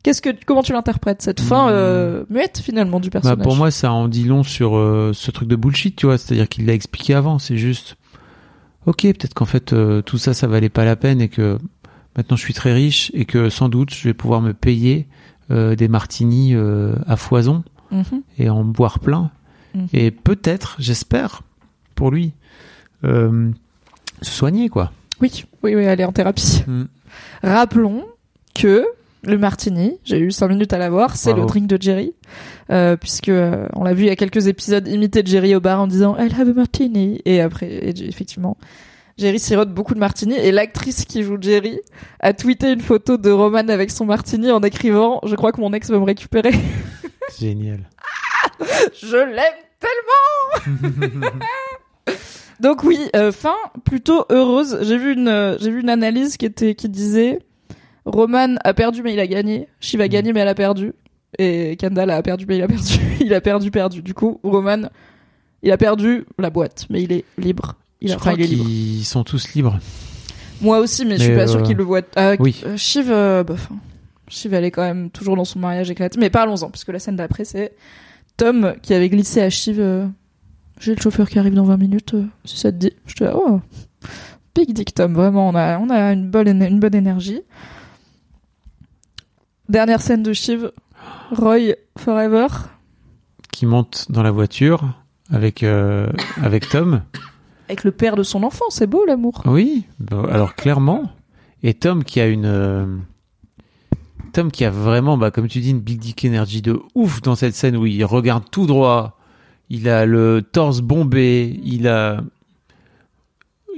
[0.02, 3.70] Qu'est-ce que comment tu l'interprètes cette fin euh, muette finalement du Bah, personnage pour moi,
[3.70, 6.16] ça en dit long sur euh, ce truc de bullshit, tu vois.
[6.18, 7.38] C'est-à-dire qu'il l'a expliqué avant.
[7.38, 7.96] C'est juste,
[8.86, 11.58] ok, peut-être qu'en fait euh, tout ça, ça valait pas la peine et que
[12.16, 15.06] maintenant je suis très riche et que sans doute je vais pouvoir me payer
[15.50, 18.22] des martinis euh, à foison Mhm.
[18.38, 19.30] et en boire plein.
[19.74, 19.86] Mhm.
[19.92, 21.42] Et peut-être, j'espère,
[21.94, 22.32] pour lui,
[23.04, 23.50] euh,
[24.22, 24.92] se soigner, quoi.
[25.20, 26.62] Oui, oui, oui, aller en thérapie.
[26.66, 26.84] Mm.
[27.42, 28.04] Rappelons
[28.54, 28.84] que
[29.22, 29.98] le martini.
[30.04, 31.16] J'ai eu cinq minutes à l'avoir.
[31.16, 32.14] C'est le drink de Jerry,
[32.70, 35.80] euh, puisque euh, on l'a vu il y a quelques épisodes imiter Jerry au bar
[35.80, 38.56] en disant "I'll have a martini" et après, et effectivement.
[39.20, 41.78] Jerry sirote beaucoup de martini et l'actrice qui joue Jerry
[42.20, 45.74] a tweeté une photo de Roman avec son martini en écrivant "Je crois que mon
[45.74, 46.52] ex veut me récupérer."
[47.38, 47.80] Génial.
[48.98, 51.30] Je l'aime tellement.
[52.60, 54.78] Donc oui, euh, fin plutôt heureuse.
[54.82, 57.40] J'ai vu une euh, j'ai vu une analyse qui était qui disait
[58.06, 59.68] Roman a perdu mais il a gagné.
[59.80, 60.94] Shiv a gagné mais elle a perdu.
[61.38, 62.94] Et Kendall a perdu mais il a perdu.
[63.20, 64.00] il a perdu perdu.
[64.00, 64.88] Du coup, Roman
[65.62, 67.74] il a perdu la boîte mais il est libre.
[68.00, 68.64] Il Je crois il est libre.
[68.64, 69.78] qu'ils sont tous libres.
[70.60, 72.02] Moi aussi mais, je suis Mais, pas sûr euh, qu'il le voit.
[72.16, 72.60] Ah, oui.
[72.66, 73.76] euh, Shiv euh, bah, enfin,
[74.28, 76.18] Shiv elle est quand même toujours dans son mariage éclaté.
[76.18, 77.72] Mais parlons-en parce que la scène d'après c'est
[78.36, 80.06] Tom qui avait glissé à Shiv euh,
[80.80, 82.92] j'ai le chauffeur qui arrive dans 20 minutes, euh, si ça te dit.
[83.04, 83.60] Je te dis, oh,
[84.54, 87.42] big dick Tom, vraiment, on a, on a une, bonne, une bonne énergie.
[89.68, 90.70] Dernière scène de Shiv,
[91.32, 92.46] Roy Forever.
[93.52, 94.94] Qui monte dans la voiture
[95.30, 96.08] avec, euh,
[96.42, 97.02] avec Tom.
[97.70, 99.42] Avec le père de son enfant, c'est beau l'amour.
[99.44, 101.08] Oui, bah, alors clairement.
[101.62, 102.44] Et Tom qui a une.
[102.44, 102.96] euh,
[104.32, 107.36] Tom qui a vraiment, bah, comme tu dis, une big dick énergie de ouf dans
[107.36, 109.16] cette scène où il regarde tout droit.
[109.68, 111.60] Il a le torse bombé.
[111.62, 112.24] Il a.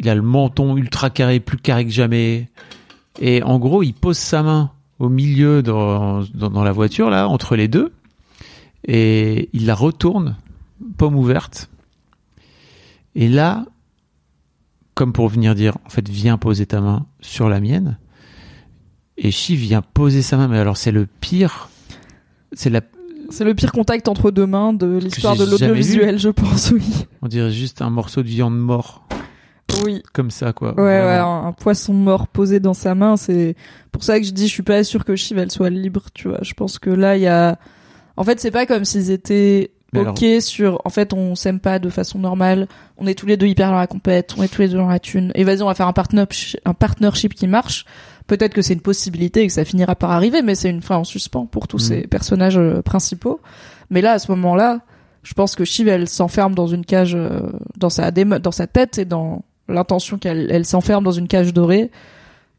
[0.01, 2.49] Il a le menton ultra carré, plus carré que jamais.
[3.21, 7.57] Et en gros, il pose sa main au milieu dans, dans la voiture, là, entre
[7.57, 7.93] les deux.
[8.89, 10.37] Et il la retourne,
[10.97, 11.69] pomme ouverte.
[13.15, 13.67] Et là,
[14.95, 17.99] comme pour venir dire, en fait, viens poser ta main sur la mienne.
[19.17, 21.69] Et Shiv vient poser sa main, mais alors c'est le pire.
[22.53, 22.81] C'est la,
[23.31, 27.07] C'est le pire contact entre deux mains de l'histoire de l'audiovisuel, je pense, oui.
[27.23, 29.07] on dirait juste un morceau de viande mort,
[29.85, 30.03] Oui.
[30.13, 30.75] comme ça, quoi.
[30.75, 33.55] Ouais, ouais, un, poisson mort posé dans sa main, c'est
[33.91, 36.29] pour ça que je dis, je suis pas sûre que Shiv elle soit libre, tu
[36.29, 36.41] vois.
[36.43, 37.59] Je pense que là, il y a,
[38.17, 41.79] en fait, c'est pas comme s'ils étaient Mais ok sur, en fait, on s'aime pas
[41.79, 44.63] de façon normale, on est tous les deux hyper dans la compète, on est tous
[44.63, 47.47] les deux dans la thune, et vas-y, on va faire un partnership, un partnership qui
[47.47, 47.85] marche.
[48.27, 50.97] Peut-être que c'est une possibilité et que ça finira par arriver, mais c'est une fin
[50.97, 51.97] en suspens pour tous Mhm.
[52.01, 53.41] ces personnages euh, principaux.
[53.91, 54.81] Mais là, à ce moment-là,
[55.25, 57.41] je pense que Shiv, elle s'enferme dans une cage, euh,
[57.77, 61.91] dans sa dans sa tête et dans l'intention qu'elle elle s'enferme dans une cage dorée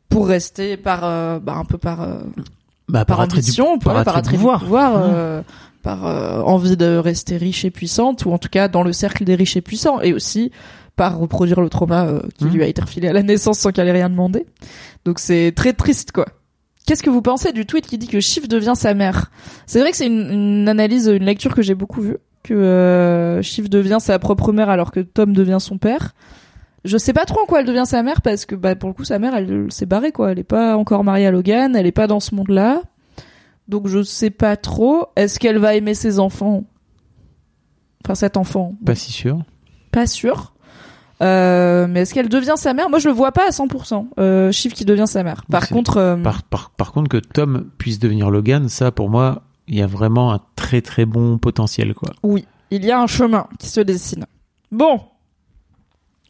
[0.09, 2.19] pour rester par, euh, bah, un peu par, euh,
[2.89, 3.23] Bah, par du-
[3.79, 4.93] par par attrait attrait du du pouvoir.
[4.97, 5.41] euh,
[5.83, 9.23] par euh, envie de rester riche et puissante, ou en tout cas dans le cercle
[9.25, 10.51] des riches et puissants, et aussi
[10.95, 12.53] par reproduire le trauma euh, qui Mhm.
[12.53, 14.45] lui a été refilé à la naissance sans qu'elle ait rien demandé.
[15.05, 16.25] Donc c'est très triste, quoi.
[16.85, 19.31] Qu'est-ce que vous pensez du tweet qui dit que Shiv devient sa mère?
[19.67, 23.41] C'est vrai que c'est une, une analyse, une lecture que j'ai beaucoup vue, que euh,
[23.41, 26.13] Shiv devient sa propre mère alors que Tom devient son père.
[26.85, 28.93] Je sais pas trop en quoi elle devient sa mère parce que bah pour le
[28.93, 31.85] coup sa mère elle, s'est barrée quoi, elle est pas encore mariée à Logan, elle
[31.87, 32.81] est pas dans ce monde-là.
[33.67, 36.63] Donc je sais pas trop, est-ce qu'elle va aimer ses enfants?
[38.05, 39.39] Enfin cet enfant, Pas si sûr.
[39.91, 40.53] pas sûr.
[41.21, 42.89] Euh, mais est-ce qu'elle devient sa mère?
[42.89, 44.07] Moi, je le vois pas à 100%.
[44.19, 45.45] Euh, Shiv qui devient sa mère.
[45.49, 49.43] Par contre, euh, Par, par, par contre, que Tom puisse devenir Logan, ça, pour moi,
[49.69, 52.09] il y a vraiment un très très bon potentiel, quoi.
[52.23, 54.25] oui, il y a un chemin qui se dessine.
[54.69, 54.99] Bon,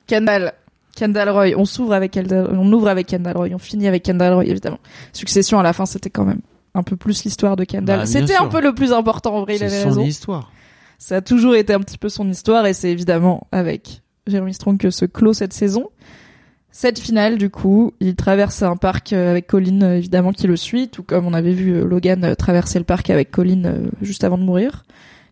[0.06, 0.54] Kendall,
[0.96, 1.56] Kendall Roy.
[1.58, 3.48] On s'ouvre avec Kendall, on ouvre avec Kendall Roy.
[3.54, 4.80] On finit avec Kendall Roy, évidemment.
[5.12, 6.42] Succession à la fin, c'était quand même
[6.76, 8.00] un peu plus l'histoire de Kendall.
[8.00, 9.56] Bah, c'était un peu le plus important en vrai.
[9.58, 10.04] Il avait son raison.
[10.04, 10.52] histoire.
[10.98, 14.78] Ça a toujours été un petit peu son histoire et c'est évidemment avec Jeremy Strong
[14.78, 15.90] que se clôt cette saison.
[16.76, 20.58] Cette finale, du coup, il traverse un parc euh, avec Colin, euh, évidemment, qui le
[20.58, 24.40] suit, tout comme on avait vu euh, Logan traverser le parc avec Colin juste avant
[24.40, 24.84] de mourir.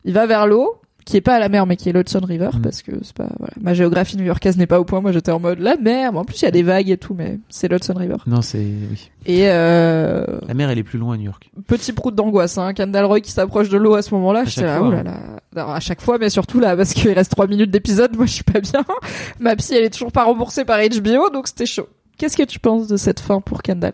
[0.06, 2.50] Il va vers l'eau, qui est pas à la mer, mais qui est l'Hudson River,
[2.54, 2.62] Mm.
[2.62, 5.02] parce que c'est pas, voilà, ma géographie new-yorkaise n'est pas au point.
[5.02, 6.14] Moi, j'étais en mode la mer.
[6.14, 8.18] Bon, en plus, il y a des vagues et tout, mais c'est l'Hudson River.
[8.28, 8.60] Non, c'est.
[8.60, 9.10] Oui.
[9.26, 11.50] Et euh, La mer, elle est plus loin à New York.
[11.68, 12.74] petit prout d'angoisse, hein.
[12.74, 14.46] Kendall Roy qui s'approche de l'eau à ce moment-là.
[14.46, 15.18] J'étais là, oh là là.
[15.56, 18.32] Alors, à chaque fois, mais surtout là, parce qu'il reste trois minutes d'épisode, moi je
[18.34, 18.84] suis pas bien.
[19.40, 21.88] Ma psy, elle est toujours pas remboursée par HBO, donc c'était chaud.
[22.18, 23.94] Qu'est-ce que tu penses de cette fin pour Kendall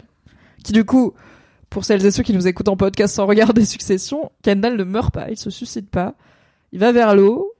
[0.64, 1.14] Qui du coup,
[1.70, 5.14] pour celles et ceux qui nous écoutent en podcast sans regarder Succession, Kendall ne meurt
[5.14, 6.14] pas, il se suicide pas.
[6.74, 7.54] Il va vers l'eau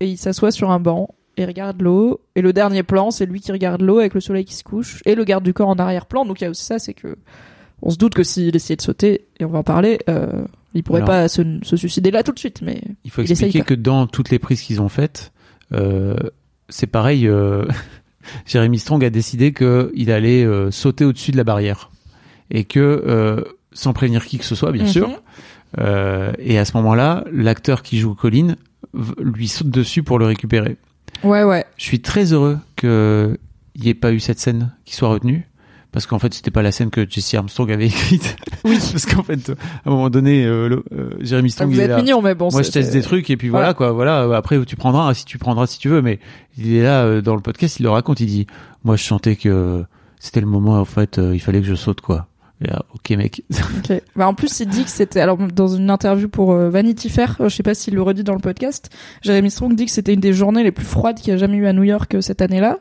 [0.00, 2.20] et il s'assoit sur un banc et regarde l'eau.
[2.36, 5.00] Et le dernier plan, c'est lui qui regarde l'eau avec le soleil qui se couche
[5.04, 6.24] et le garde du corps en arrière-plan.
[6.24, 7.16] Donc il y a aussi ça, c'est que
[7.82, 10.82] on se doute que s'il essayait de sauter, et on va en parler, euh, il
[10.82, 12.62] pourrait Alors- pas se, se suicider là tout de suite.
[12.62, 15.32] Mais Il faut Il expliquer que dans toutes les prises qu'ils ont faites,
[15.72, 16.16] euh,
[16.70, 17.26] c'est pareil.
[17.28, 17.64] Euh,
[18.46, 21.90] Jérémy Strong a décidé qu'il allait euh, sauter au-dessus de la barrière
[22.50, 24.88] et que euh, sans prévenir qui que ce soit, bien Mhm.
[24.88, 25.22] sûr.
[25.78, 28.56] Euh, et à ce moment-là, l'acteur qui joue Colin
[29.20, 30.76] lui saute dessus pour le récupérer.
[31.24, 31.64] ouais, ouais.
[31.76, 33.36] Je suis très heureux qu'il
[33.82, 35.46] n'y ait pas eu cette scène qui soit retenue
[35.90, 38.36] parce qu'en fait c'était pas la scène que Jesse Armstrong avait écrite.
[38.64, 38.78] Oui.
[38.92, 39.54] parce qu'en fait, à
[39.88, 41.96] un moment donné, euh, le- euh, Jeremy Strong vous il est êtes là.
[41.98, 42.50] mignon, mais bon.
[42.52, 43.74] Moi, je teste des trucs et puis voilà, Voilà.
[43.74, 43.92] quoi.
[43.92, 44.22] Voilà.
[44.22, 46.18] euh, Après, tu prendras si tu prendras si tu veux, mais
[46.58, 48.20] il est là euh, dans le podcast, il le raconte.
[48.20, 48.46] Il dit,
[48.84, 49.84] moi, je sentais que
[50.20, 50.78] c'était le moment.
[50.80, 52.26] En fait, il fallait que je saute, quoi.
[52.66, 53.42] Là, ok, mec.
[53.90, 54.00] Ok.
[54.16, 57.36] Bah, en plus, il dit que c'était alors dans une interview pour euh, Vanity Fair,
[57.40, 58.90] euh, je sais pas s'il le redit dans le podcast.
[59.22, 61.56] Jeremy Strong dit que c'était une des journées les plus froides qu'il y a jamais
[61.58, 62.78] eu à New York euh, cette année-là,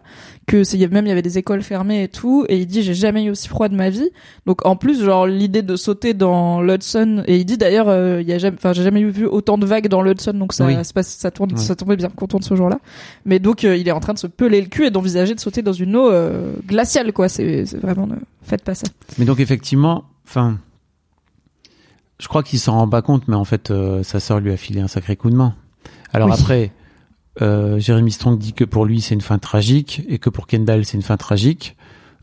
[0.47, 2.57] que c'est il y a- même il y avait des écoles fermées et tout, et
[2.57, 4.09] il dit j'ai jamais eu aussi froid de ma vie.
[4.45, 8.33] Donc en plus, genre l'idée de sauter dans l'Hudson, et il dit d'ailleurs il y
[8.33, 10.75] a jamais, enfin j'ai jamais eu vu autant de vagues dans l'Hudson, donc ça, Oui.
[10.85, 11.57] se passe- ça tourne, Ouais.
[11.59, 12.79] ça tombait bien qu'on tourne ce jour-là.
[13.25, 15.61] Mais donc il est en train de se peler le cul et d'envisager de sauter
[15.61, 17.27] dans une eau euh, glaciale, quoi.
[17.29, 18.07] C'est c'est vraiment
[18.43, 18.87] faites pas ça.
[19.17, 20.57] Mais donc effectivement, enfin,
[22.19, 24.57] je crois qu'il s'en rend pas compte, mais en fait, euh, sa sœur lui a
[24.57, 25.55] filé un sacré coup de main.
[26.13, 26.35] Alors Oui.
[26.39, 26.71] après,
[27.41, 30.85] euh, Jeremy Strong dit que pour lui c'est une fin tragique et que pour Kendall
[30.85, 31.75] c'est une fin tragique,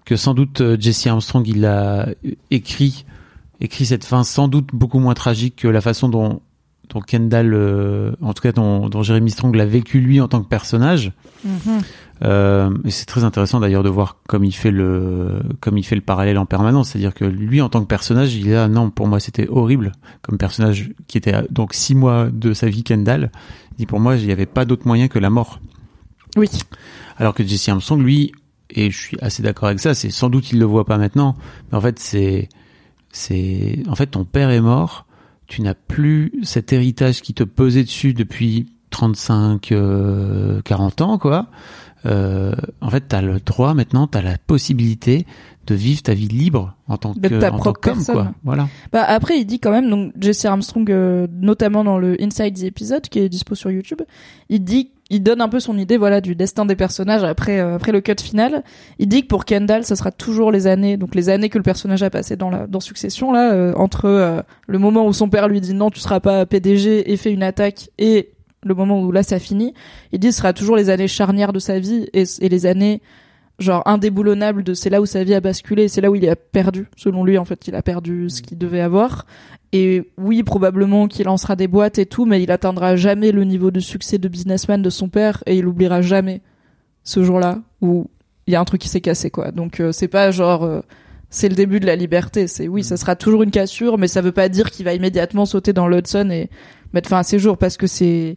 [0.04, 2.08] que sans doute euh, Jesse Armstrong il a
[2.50, 3.04] écrit
[3.60, 6.40] écrit cette fin sans doute beaucoup moins tragique que la façon dont
[6.88, 10.42] dont Kendall, euh, en tout cas dont, dont Jeremy Strong l'a vécu lui en tant
[10.42, 11.12] que personnage.
[12.22, 15.94] Euh, et c'est très intéressant d'ailleurs de voir comme il fait le comme il fait
[15.94, 19.06] le parallèle en permanence, c'est-à-dire que lui en tant que personnage, il là non pour
[19.06, 23.30] moi c'était horrible comme personnage qui était à- donc six mois de sa vie Kendall.
[23.72, 25.60] Il dit pour moi il n'y avait pas d'autre moyen que la mort.
[26.36, 26.48] Oui.
[27.16, 28.32] Alors que Jesse Armstrong lui
[28.68, 31.36] et je suis assez d'accord avec ça, c'est sans doute il le voit pas maintenant,
[31.72, 32.48] mais en fait c'est
[33.12, 35.06] c'est en fait ton père est mort,
[35.46, 41.46] tu n'as plus cet héritage qui te pesait dessus depuis 35 euh, 40 ans quoi.
[42.06, 45.26] Euh, en fait, tu as le droit maintenant, tu as la possibilité
[45.66, 48.14] de vivre ta vie libre en tant que ta en tant propre qu'homme personne.
[48.14, 48.32] quoi.
[48.42, 48.68] Voilà.
[48.92, 52.64] Bah après il dit quand même donc Jesse Armstrong euh, notamment dans le Inside the
[52.64, 54.02] Episode qui est dispo sur YouTube,
[54.48, 57.76] il dit il donne un peu son idée voilà du destin des personnages après euh,
[57.76, 58.64] après le cut final.
[58.98, 61.64] Il dit que pour Kendall ça sera toujours les années donc les années que le
[61.64, 65.28] personnage a passé dans la dans Succession là euh, entre euh, le moment où son
[65.28, 68.30] père lui dit non tu seras pas PDG et fait une attaque et
[68.62, 69.74] le moment où là ça finit.
[70.12, 73.00] Il dit ce sera toujours les années charnières de sa vie et, et les années
[73.60, 76.34] genre indéboulonnable de c'est là où sa vie a basculé, c'est là où il a
[76.34, 76.88] perdu.
[76.96, 79.26] Selon lui, en fait, il a perdu ce qu'il devait avoir.
[79.72, 83.70] Et oui, probablement qu'il lancera des boîtes et tout, mais il atteindra jamais le niveau
[83.70, 86.40] de succès de businessman de son père et il oubliera jamais
[87.04, 88.10] ce jour-là où
[88.46, 89.52] il y a un truc qui s'est cassé, quoi.
[89.52, 90.80] Donc euh, c'est pas genre euh,
[91.28, 92.48] c'est le début de la liberté.
[92.48, 95.46] C'est oui, ça sera toujours une cassure, mais ça veut pas dire qu'il va immédiatement
[95.46, 96.50] sauter dans l'Hudson et
[96.92, 98.36] mettre fin à ses jours parce que c'est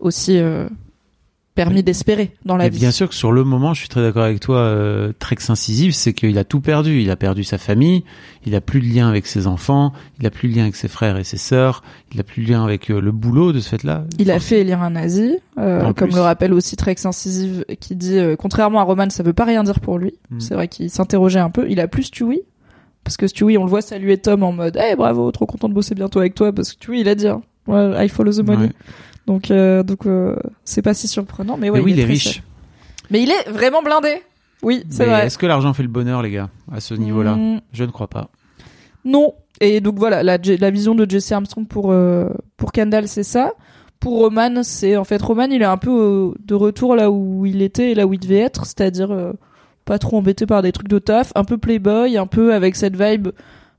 [0.00, 0.68] aussi euh,
[1.54, 2.78] permis d'espérer dans la vie.
[2.78, 5.92] bien sûr que sur le moment, je suis très d'accord avec toi, euh, Trex incisive,
[5.92, 7.02] c'est qu'il a tout perdu.
[7.02, 8.04] Il a perdu sa famille,
[8.46, 10.88] il a plus de lien avec ses enfants, il a plus de lien avec ses
[10.88, 11.82] frères et ses sœurs,
[12.14, 14.04] il a plus de lien avec euh, le boulot de ce fait-là.
[14.18, 16.16] Il a fait élire un nazi, euh, comme plus.
[16.16, 19.62] le rappelle aussi Trex Incisive, qui dit, euh, contrairement à Roman, ça veut pas rien
[19.62, 20.14] dire pour lui.
[20.30, 20.40] Mm.
[20.40, 21.66] C'est vrai qu'il s'interrogeait un peu.
[21.68, 22.40] Il a plus Stewie,
[23.04, 25.74] parce que Stewie, on le voit saluer Tom en mode, hey, bravo, trop content de
[25.74, 28.66] bosser bientôt avec toi, parce que Stewie, il a dit, hein, I follow the money.
[28.66, 28.72] Ouais.
[29.26, 31.78] Donc, euh, donc, euh, c'est pas si surprenant, mais ouais.
[31.78, 32.34] Mais oui, il est riche.
[32.34, 32.42] seul.
[33.10, 34.22] Mais il est vraiment blindé.
[34.62, 35.26] Oui, c'est vrai.
[35.26, 37.34] Est-ce que l'argent fait le bonheur, les gars, à ce niveau-là?
[37.36, 38.28] Mm, Je ne crois pas.
[39.04, 39.34] Non.
[39.60, 43.52] Et donc voilà, la, la vision de Jesse Armstrong pour euh, pour Kendall, c'est ça.
[44.00, 47.60] Pour Roman, c'est en fait Roman, il est un peu de retour là où il
[47.60, 49.14] était et là où il devait être, c'est-à-dire
[49.84, 52.96] pas trop embêté par des trucs de taf, un peu playboy, un peu avec cette
[52.96, 53.28] vibe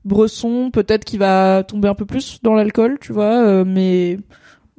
[0.04, 4.18] bresson, peut-être qu'il va tomber un peu plus dans l'alcool, tu vois, euh, mais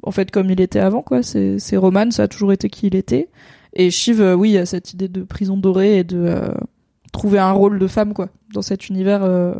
[0.02, 2.88] en fait comme il était avant quoi, c'est c'est Roman, ça a toujours été qui
[2.88, 3.28] il était.
[3.72, 6.54] Et Shiv, euh, oui, a cette idée de prison dorée et de euh,
[7.12, 9.24] trouver un rôle de femme quoi dans cet univers.
[9.24, 9.54] euh,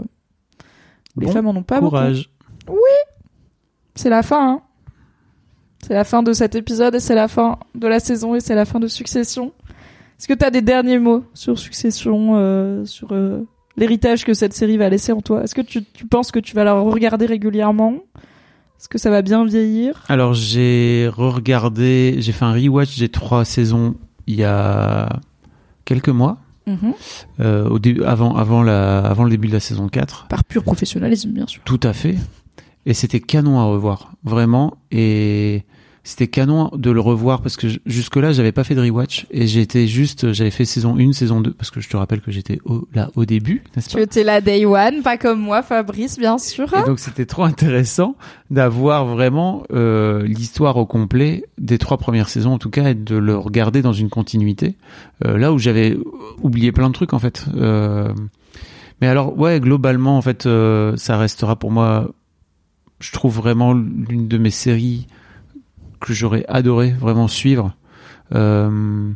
[1.16, 1.90] les Bon femmes en ont pas beaucoup.
[1.90, 2.30] Courage.
[3.94, 4.62] C'est la fin, hein.
[5.86, 8.54] C'est la fin de cet épisode et c'est la fin de la saison et c'est
[8.54, 9.52] la fin de Succession.
[10.18, 13.46] Est-ce que t'as des derniers mots sur Succession, euh, sur euh,
[13.76, 16.54] l'héritage que cette série va laisser en toi Est-ce que tu, tu penses que tu
[16.54, 17.94] vas la regarder régulièrement?
[18.78, 20.02] Est-ce que ça va bien vieillir?
[20.08, 23.94] Alors j'ai re-regardé, j'ai fait un rewatch des trois saisons
[24.26, 25.08] il y a
[25.84, 26.94] quelques mois, Mhm.
[27.40, 30.28] euh, au début, avant, avant, la, avant le début de la saison 4.
[30.28, 31.60] Par pur professionnalisme, bien sûr.
[31.64, 32.14] Tout à fait.
[32.86, 34.74] Et c'était canon à revoir, vraiment.
[34.90, 35.64] Et
[36.06, 39.46] c'était canon de le revoir parce que j- jusque-là, j'avais pas fait de rewatch et
[39.46, 42.58] j'étais juste, j'avais fait saison 1, saison 2 parce que je te rappelle que j'étais
[42.66, 44.02] au, là au début, n'est-ce Tu pas?
[44.02, 46.72] étais là day one, pas comme moi, Fabrice, bien sûr.
[46.74, 48.16] Et donc c'était trop intéressant
[48.50, 53.16] d'avoir vraiment euh, l'histoire au complet des trois premières saisons en tout cas et de
[53.16, 54.76] le regarder dans une continuité.
[55.24, 55.96] Euh, là où j'avais
[56.42, 57.46] oublié plein de trucs en fait.
[57.56, 58.12] Euh,
[59.00, 62.10] mais alors ouais globalement en fait euh, ça restera pour moi
[63.00, 65.06] je trouve vraiment l'une de mes séries
[66.04, 67.74] que j'aurais adoré vraiment suivre.
[68.34, 69.10] Euh,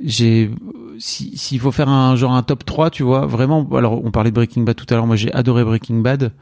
[0.00, 0.50] j'ai
[0.98, 4.30] si- s'il faut faire un genre un top 3 tu vois vraiment alors on parlait
[4.30, 6.32] de Breaking Bad tout à l'heure moi j'ai adoré Breaking Bad.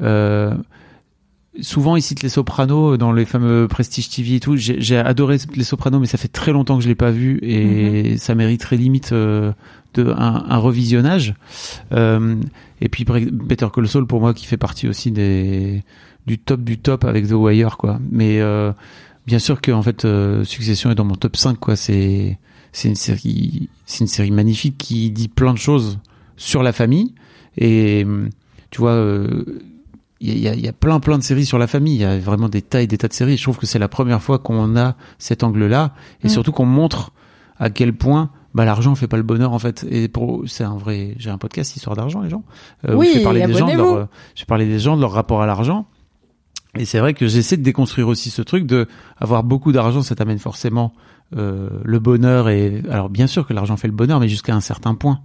[0.00, 0.52] Euh,
[1.60, 4.56] souvent ils citent les Sopranos dans les fameux Prestige TV et tout.
[4.56, 8.16] J'ai adoré les Sopranos mais ça fait très longtemps que je l'ai pas vu et
[8.18, 9.52] ça mériterait limite euh,
[9.94, 11.34] de un, un revisionnage.
[11.92, 12.34] Euh,
[12.80, 15.84] et puis Better Call Saul pour moi qui fait partie aussi des
[16.26, 17.98] du top du top avec The Wire quoi.
[18.10, 18.72] Mais euh,
[19.26, 21.76] bien sûr que en fait euh, Succession est dans mon top 5 quoi.
[21.76, 22.38] C'est
[22.72, 25.98] c'est une série c'est une série magnifique qui dit plein de choses
[26.36, 27.14] sur la famille.
[27.58, 28.06] Et
[28.70, 29.44] tu vois euh,
[30.20, 31.94] il y, a- il y a, y a plein plein de séries sur la famille.
[31.96, 33.36] Il y a vraiment des tas et des tas de séries.
[33.36, 36.30] Je trouve que c'est la première fois qu'on a cet angle là et Mm.
[36.30, 37.12] surtout qu'on montre
[37.58, 39.84] à quel point bah l'argent fait pas le bonheur en fait.
[39.90, 42.42] Et pour c'est un vrai j'ai un podcast histoire d'argent les gens.
[42.88, 44.04] Euh, où Oui, je fais parler des gens de leur euh,
[44.34, 45.86] je fais parler des gens de leur rapport à l'argent
[46.76, 48.86] et c'est vrai que j'essaie de déconstruire aussi ce truc de
[49.18, 50.92] avoir beaucoup d'argent, ça t'amène forcément
[51.36, 54.60] euh, le bonheur et alors bien sûr que l'argent fait le bonheur, mais jusqu'à un
[54.60, 55.20] certain point.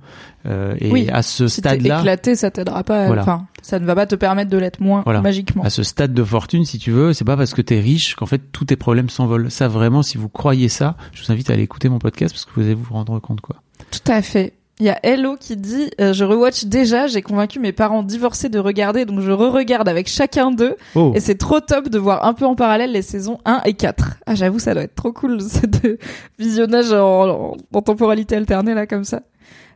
[0.46, 1.10] Euh, et Oui.
[1.12, 3.08] à ce Si stade-là, éclaté, ça t'aidera pas.
[3.08, 3.22] Voilà.
[3.22, 5.22] Enfin, ça ne va pas te permettre de l'être moins Voilà.
[5.22, 5.64] magiquement.
[5.64, 8.26] à ce stade de fortune, si tu veux, c'est pas parce que t'es riche qu'en
[8.26, 9.52] fait tous tes problèmes s'envolent.
[9.52, 12.46] Ça vraiment, si vous croyez ça, je vous invite à aller écouter mon podcast parce
[12.46, 13.58] que vous allez vous rendre compte quoi.
[13.92, 14.54] Tout à fait.
[14.82, 18.48] Il y a Hello qui dit euh, je rewatch déjà, j'ai convaincu mes parents divorcés
[18.48, 22.26] de regarder donc je re-regarde avec chacun d'eux Oh, et c'est trop top de voir
[22.26, 24.20] un peu en parallèle les saisons 1 et 4.
[24.26, 25.98] Ah j'avoue ça doit être trop cool ce
[26.40, 29.24] visionnage en, en, en temporalité alternée là comme ça.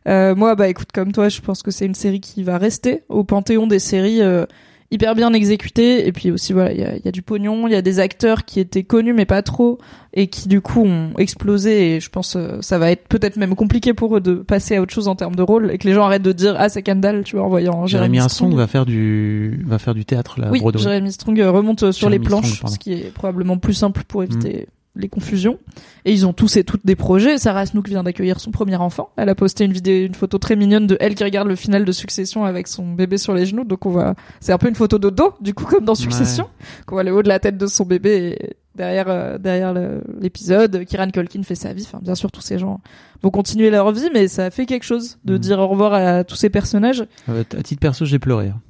[0.08, 3.02] Euh, moi bah écoute comme toi je pense que c'est une série qui va rester
[3.10, 4.46] au panthéon des séries euh,
[4.90, 7.72] hyper bien exécutées et puis aussi voilà il y a, y a du pognon, il
[7.72, 9.78] y a des acteurs qui étaient connus mais pas trop
[10.12, 13.54] et qui du coup ont explosé et je pense euh, ça va être peut-être même
[13.54, 15.94] compliqué pour eux de passer à autre chose en termes de rôle et que les
[15.94, 18.66] gens arrêtent de dire ah c'est Kendall tu vois en voyant Jérémy Jeremy Armstrong va
[18.66, 20.48] faire du va faire du théâtre là.
[20.50, 20.60] oui.
[20.76, 22.70] Jérémy Strong euh, remonte euh, sur les planches, Strong.
[22.70, 22.74] Mm.
[22.74, 25.58] ce qui est probablement plus simple pour éviter les confusions.
[26.04, 27.36] Et ils ont tous et toutes des projets.
[27.38, 29.10] Sarah Snook vient d'accueillir son premier enfant.
[29.16, 31.84] Elle a posté une vidéo, une photo très mignonne de elle qui regarde le final
[31.84, 33.64] de Succession avec son bébé sur les genoux.
[33.64, 36.46] Donc on voit, c'est un peu une photo de dos, du coup comme dans Succession.
[36.86, 39.74] Qu'on voit le haut de la tête de son bébé et derrière euh, derrière
[40.20, 40.84] l'épisode.
[40.84, 41.84] Kieran Culkin fait sa vie.
[41.86, 42.80] Enfin, bien sûr, tous ces gens
[43.22, 45.38] vont continuer leur vie, mais ça fait quelque chose de Mm.
[45.38, 47.04] dire au revoir à tous ces personnages.
[47.28, 48.48] Euh, à titre perso, j'ai pleuré.
[48.48, 48.60] hein.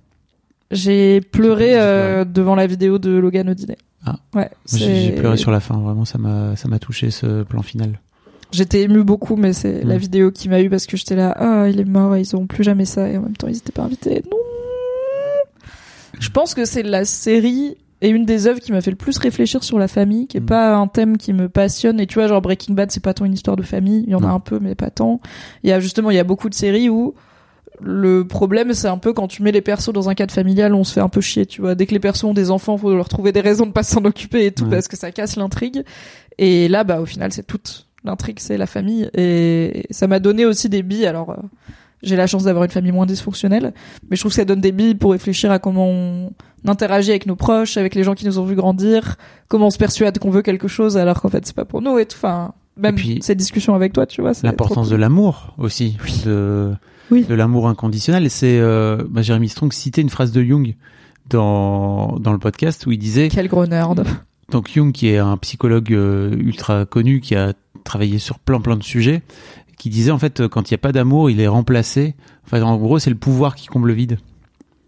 [0.70, 2.24] J'ai pleuré euh, pleuré.
[2.32, 3.76] devant la vidéo de Logan Odinet.
[4.06, 4.16] Ah.
[4.34, 4.50] Ouais.
[4.72, 5.78] J'ai pleuré sur la fin.
[5.78, 8.00] Vraiment, ça m'a ça m'a touché ce plan final.
[8.52, 9.88] J'étais ému beaucoup, mais c'est Mm.
[9.88, 12.46] la vidéo qui m'a eu parce que j'étais là, ah, il est mort, ils auront
[12.46, 14.22] plus jamais ça, et en même temps, ils étaient pas invités.
[14.30, 14.36] Non.
[16.20, 19.18] Je pense que c'est la série et une des œuvres qui m'a fait le plus
[19.18, 20.46] réfléchir sur la famille, qui est Mm.
[20.46, 21.98] pas un thème qui me passionne.
[22.00, 24.04] Et tu vois, genre Breaking Bad, c'est pas tant une histoire de famille.
[24.06, 25.20] Il y en a un peu, mais pas tant.
[25.64, 27.14] Il y a justement, il y a beaucoup de séries où
[27.80, 30.84] le problème, c'est un peu quand tu mets les persos dans un cadre familial, on
[30.84, 31.74] se fait un peu chier, tu vois.
[31.74, 34.04] Dès que les persos ont des enfants, faut leur trouver des raisons de pas s'en
[34.04, 34.70] occuper et tout, Ouais.
[34.70, 35.82] parce que ça casse l'intrigue.
[36.38, 39.08] Et là, bah, au final, c'est toute l'intrigue, c'est la famille.
[39.16, 41.06] Et ça m'a donné aussi des billes.
[41.06, 41.36] Alors, euh,
[42.02, 43.72] j'ai la chance d'avoir une famille moins dysfonctionnelle,
[44.10, 46.32] mais je trouve que ça donne des billes pour réfléchir à comment on
[46.66, 49.16] interagit avec nos proches, avec les gens qui nous ont vu grandir,
[49.48, 51.98] comment on se persuade qu'on veut quelque chose alors qu'en fait c'est pas pour nous
[51.98, 52.16] et tout.
[52.18, 54.34] Enfin, même Et puis, cette discussion avec toi, tu vois.
[54.34, 55.96] c'est L'importance de l'amour aussi,
[56.26, 56.72] de
[57.10, 57.24] Oui.
[57.24, 58.24] de l'amour inconditionnel.
[58.24, 60.74] Et c'est euh, bah, Jérémy Strong citait une phrase de Jung
[61.28, 63.28] dans dans le podcast où il disait.
[63.28, 64.04] Quel gros nerd.
[64.50, 67.52] donc Jung qui est un psychologue euh, ultra connu qui a
[67.84, 69.22] travaillé sur plein plein de sujets
[69.78, 72.14] qui disait en fait euh, quand il n'y a pas d'amour il est remplacé
[72.46, 74.18] enfin en gros c'est le pouvoir qui comble le vide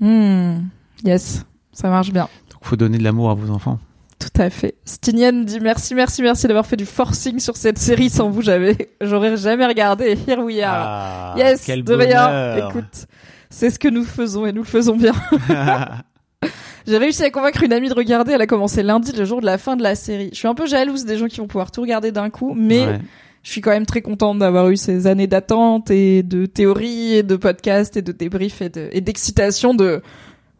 [0.01, 0.59] Hmm.
[1.05, 2.29] Yes, ça marche bien.
[2.53, 3.79] donc faut donner de l'amour à vos enfants
[4.19, 4.75] Tout à fait.
[4.85, 8.09] Stinian dit merci, merci, merci d'avoir fait du forcing sur cette série.
[8.11, 10.17] Sans vous, j'avais, j'aurais jamais regardé.
[10.27, 11.37] Here we are.
[11.37, 12.69] yes, de rien.
[12.69, 13.07] Écoute,
[13.51, 15.13] c'est ce que nous faisons et nous le faisons bien.
[16.87, 18.33] J'ai réussi à convaincre une amie de regarder.
[18.33, 20.29] Elle a commencé lundi, le jour de la fin de la série.
[20.33, 22.87] Je suis un peu jalouse des gens qui vont pouvoir tout regarder d'un coup, mais
[22.87, 22.99] Ouais.
[23.43, 27.23] je suis quand même très contente d'avoir eu ces années d'attente et de théories et
[27.25, 30.01] de podcasts et de débriefs et d'excitation de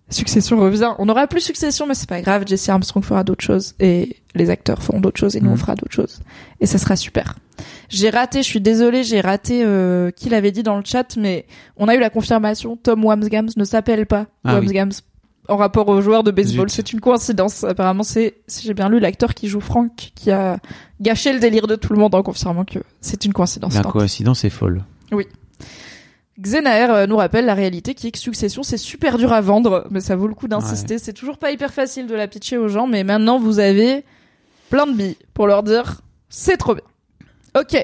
[0.09, 0.93] Succession revient.
[0.99, 2.45] On n'aura plus Succession, mais c'est pas grave.
[2.47, 5.59] Jesse Armstrong fera d'autres choses et les acteurs feront d'autres choses et nous on Mhm.
[5.59, 6.21] fera d'autres choses.
[6.61, 7.35] Et ça sera super.
[7.89, 11.47] J'ai raté, je suis désolée, j'ai raté euh, qui l'avait dit dans le chat, mais
[11.77, 12.77] on a eu la confirmation.
[12.77, 14.67] Tom Wamsgams ne s'appelle pas Ah oui.
[14.67, 14.93] Wamsgams
[15.49, 16.69] en rapport aux joueurs de baseball.
[16.71, 17.63] C'est une coïncidence.
[17.65, 20.59] Apparemment, c'est, si j'ai bien lu, l'acteur qui joue Frank qui a
[21.01, 23.75] gâché le délire de tout le monde en confirmant que c'est une coïncidence.
[23.75, 24.85] la coïncidence est folle
[26.41, 29.87] Xenaer euh, nous rappelle la réalité qui est que Succession c'est super dur à vendre,
[29.91, 30.99] mais ça vaut le coup d'insister.
[30.99, 34.05] C'est toujours pas hyper facile de la pitcher aux gens, mais maintenant vous avez
[34.71, 36.85] plein de billes pour leur dire c'est trop bien.
[37.59, 37.77] Ok,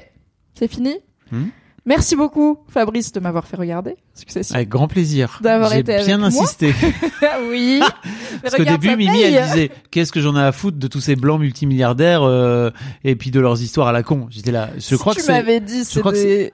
[0.55, 0.99] c'est fini.
[1.31, 1.47] Hmm.
[1.85, 3.97] Merci beaucoup, Fabrice, de m'avoir fait regarder.
[4.15, 4.55] Succession.
[4.55, 5.41] Avec grand plaisir.
[5.43, 6.29] D'avoir J'ai été avec bien moi.
[6.29, 6.73] insisté.
[7.51, 7.81] oui.
[8.05, 9.23] Mais Parce qu'au début, Mimi, paye.
[9.23, 12.71] elle disait qu'est-ce que j'en ai à foutre de tous ces blancs multimilliardaires euh,
[13.03, 14.29] et puis de leurs histoires à la con.
[14.31, 14.71] J'étais là.
[14.77, 16.53] Je si crois tu que c'est m'avais dit c'est des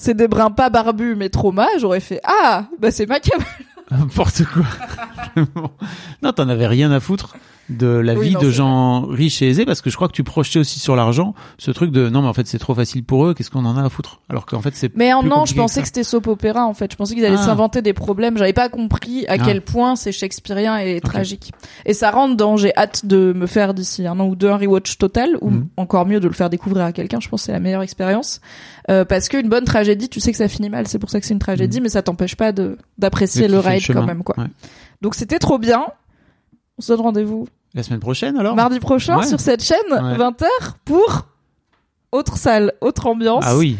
[0.00, 3.44] c'est des brins pas barbus mais trauma, j'aurais fait ah bah c'est macabre.
[3.90, 5.44] n'importe quoi.
[6.22, 7.36] Non, t'en avais rien à foutre
[7.68, 10.12] de la Oui, vie non, de gens riches et aisés parce que je crois que
[10.12, 13.04] tu projetais aussi sur l'argent ce truc de non mais en fait c'est trop facile
[13.04, 13.32] pour eux.
[13.34, 14.20] Qu'est-ce qu'on en a à foutre?
[14.28, 16.90] Alors qu'en fait c'est Mais en non, je pensais que c'était soap opéra en fait.
[16.90, 17.44] Je pensais qu'ils allaient Ah.
[17.44, 18.36] s'inventer des problèmes.
[18.38, 19.38] J'avais pas compris à Ah.
[19.38, 21.52] quel point c'est shakespearien et tragique.
[21.86, 22.56] Et ça rentre dans.
[22.56, 25.68] J'ai hâte de me faire d'ici un an ou deux un rewatch total ou Mhm.
[25.76, 27.20] encore mieux de le faire découvrir à quelqu'un.
[27.20, 28.40] Je pense que c'est la meilleure expérience
[28.90, 30.88] euh, parce qu'une bonne tragédie, tu sais que ça finit mal.
[30.88, 33.82] C'est pour ça que c'est une tragédie, mais ça t'empêche pas de d'apprécier le ride
[33.92, 34.34] quand même quoi.
[34.38, 34.46] Ouais.
[35.02, 35.84] Donc c'était trop bien.
[36.80, 39.26] On se donne rendez-vous La semaine prochaine alors mardi prochain Ouais.
[39.26, 40.16] sur cette chaîne, Ouais.
[40.16, 40.46] 20h
[40.86, 41.26] pour
[42.10, 43.44] autre salle, autre ambiance.
[43.46, 43.76] Ah oui.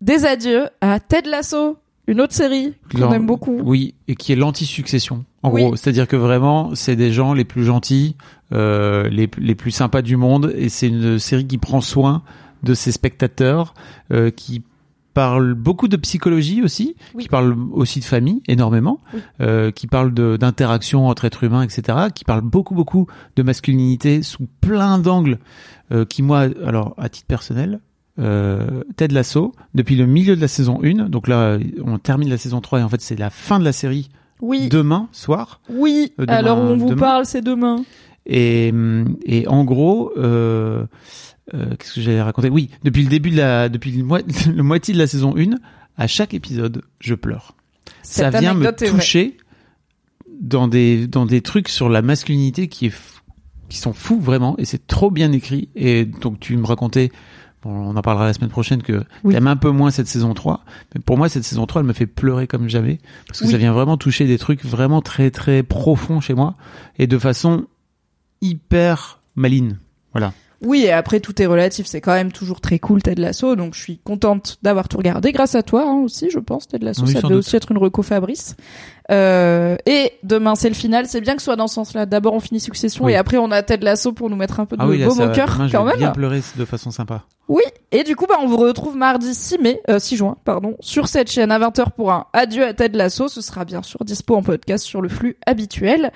[0.00, 1.76] Des adieux à Ted Lasso,
[2.08, 3.60] une autre série qu'on aime beaucoup.
[3.62, 5.24] Oui, et qui est l'anti-succession.
[5.44, 5.62] En Oui.
[5.62, 8.16] gros, c'est-à-dire que vraiment, c'est des gens les plus gentils,
[8.52, 12.24] euh, les, les plus sympas du monde, et c'est une série qui prend soin
[12.64, 13.72] de ses spectateurs,
[14.12, 14.62] euh, qui
[15.14, 17.22] parle beaucoup de psychologie aussi, Oui.
[17.24, 19.20] qui parle aussi de famille énormément, Oui.
[19.40, 24.46] euh, qui parle d'interaction entre êtres humains, etc., qui parle beaucoup beaucoup de masculinité sous
[24.60, 25.38] plein d'angles,
[25.92, 27.80] euh, qui moi, alors à titre personnel,
[28.18, 32.38] euh, Ted Lasso, depuis le milieu de la saison 1, donc là on termine la
[32.38, 34.10] saison 3 et en fait c'est la fin de la série
[34.42, 36.12] Oui, demain soir, oui.
[36.20, 37.00] Euh, demain- Alors on vous demain.
[37.00, 37.84] parle, c'est demain.
[38.26, 40.84] et, hum, et en gros, euh,
[41.54, 42.48] euh, qu'est-ce que j'allais raconter?
[42.50, 45.50] Oui, depuis le début de la, depuis le, moi- le moitié de la saison 1,
[45.96, 47.54] à chaque épisode, je pleure.
[48.02, 49.36] Ça vient me toucher
[50.40, 52.94] dans des dans des trucs sur la masculinité qui est
[53.68, 57.10] qui sont fous vraiment et c'est trop bien écrit et donc tu me racontais
[57.62, 59.34] bon, on en parlera la semaine prochaine que Oui.
[59.34, 60.64] t'aimes un peu moins cette saison 3
[60.94, 62.98] mais pour moi cette saison 3 elle me fait pleurer comme jamais
[63.28, 63.50] parce que Oui.
[63.52, 66.56] ça vient vraiment toucher des trucs vraiment très très profonds chez moi
[66.98, 67.66] et de façon
[68.40, 69.76] hyper maligne
[70.12, 70.32] voilà
[70.64, 71.86] Oui, et après tout est relatif.
[71.86, 75.32] C'est quand même toujours très cool Ted Lasso, donc je suis contente d'avoir tout regardé
[75.32, 76.68] grâce à toi hein, aussi, je pense.
[76.68, 77.38] Ted Lasso, Oui, ça devait doute.
[77.38, 78.56] aussi être une reco Fabrice.
[79.10, 81.06] Euh, et demain c'est le final.
[81.06, 82.06] C'est bien que ce soit dans ce sens-là.
[82.06, 83.12] D'abord on finit Succession Oui.
[83.12, 85.10] et après on a Ted Lasso pour nous mettre un peu de ah oui là,
[85.10, 85.98] ça, au cœur demain, je quand vais même.
[85.98, 89.58] bien pleurer de façon sympa Oui, et du coup, bah, on vous retrouve mardi 6
[89.58, 92.96] mai, euh, 6 juin, pardon, sur cette chaîne à 20h pour un adieu à Ted
[92.96, 93.26] Lasso.
[93.28, 96.12] Ce sera bien sûr dispo en podcast sur le flux habituel.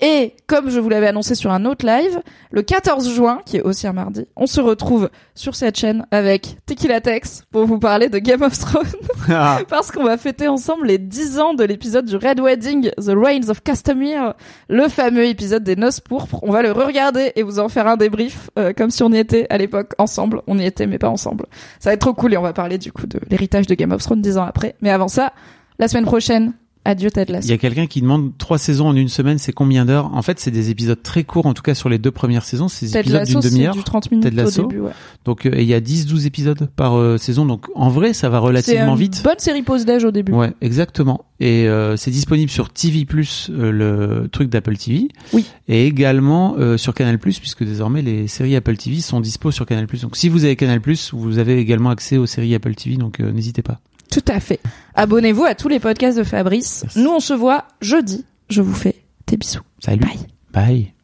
[0.00, 3.62] Et comme je vous l'avais annoncé sur un autre live, le 14 juin, qui est
[3.62, 8.08] aussi un mardi, on se retrouve sur cette chaîne avec Tequila Tex pour vous parler
[8.08, 8.86] de Game of Thrones.
[9.68, 13.48] Parce qu'on va fêter ensemble les 10 ans de l'épisode du Red Wedding, The Reigns
[13.48, 14.34] of Castamere,
[14.68, 16.40] le fameux épisode des noces pourpres.
[16.42, 19.18] On va le regarder et vous en faire un débrief, euh, comme si on y
[19.18, 20.42] était à l'époque ensemble.
[20.48, 21.46] On y était, mais pas ensemble.
[21.78, 23.92] Ça va être trop cool et on va parler du coup de l'héritage de Game
[23.92, 24.74] of Thrones 10 ans après.
[24.80, 25.32] Mais avant ça,
[25.78, 26.52] la semaine prochaine,
[26.84, 27.46] adieu Ted Lasso.
[27.46, 30.10] Il y a quelqu'un qui demande trois saisons en une semaine, c'est combien d'heures?
[30.14, 32.68] En fait, c'est des épisodes très courts, en tout cas sur les deux premières saisons,
[32.68, 33.74] c'est des épisodes d'une demi-heure.
[33.74, 34.62] du 30 minutes Ted Lasso.
[34.62, 34.92] au début, ouais.
[35.24, 38.38] Donc euh, il y a 10-12 épisodes par euh, saison, donc en vrai, ça va
[38.38, 39.22] relativement une vite.
[39.24, 40.32] bonne série pause d'âge au début.
[40.32, 41.24] Ouais, exactement.
[41.40, 43.06] Et euh, c'est disponible sur TV+,
[43.50, 45.08] euh, le truc d'Apple TV.
[45.32, 45.44] Oui.
[45.68, 49.86] Et également euh, sur Canal+, puisque désormais les séries Apple TV sont dispo sur Canal+.
[50.00, 50.80] Donc si vous avez Canal+,
[51.12, 53.80] vous avez également accès aux séries Apple TV, donc euh, n'hésitez pas.
[54.10, 54.60] Tout à fait.
[54.94, 56.82] Abonnez-vous à tous les podcasts de Fabrice.
[56.84, 56.98] Merci.
[57.00, 58.24] Nous, on se voit jeudi.
[58.48, 59.62] Je vous fais des bisous.
[59.80, 60.00] Salut.
[60.00, 60.26] Bye.
[60.52, 60.94] Bye.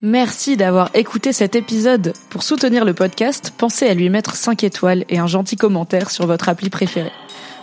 [0.00, 2.12] Merci d'avoir écouté cet épisode.
[2.30, 6.26] Pour soutenir le podcast, pensez à lui mettre 5 étoiles et un gentil commentaire sur
[6.26, 7.12] votre appli préférée.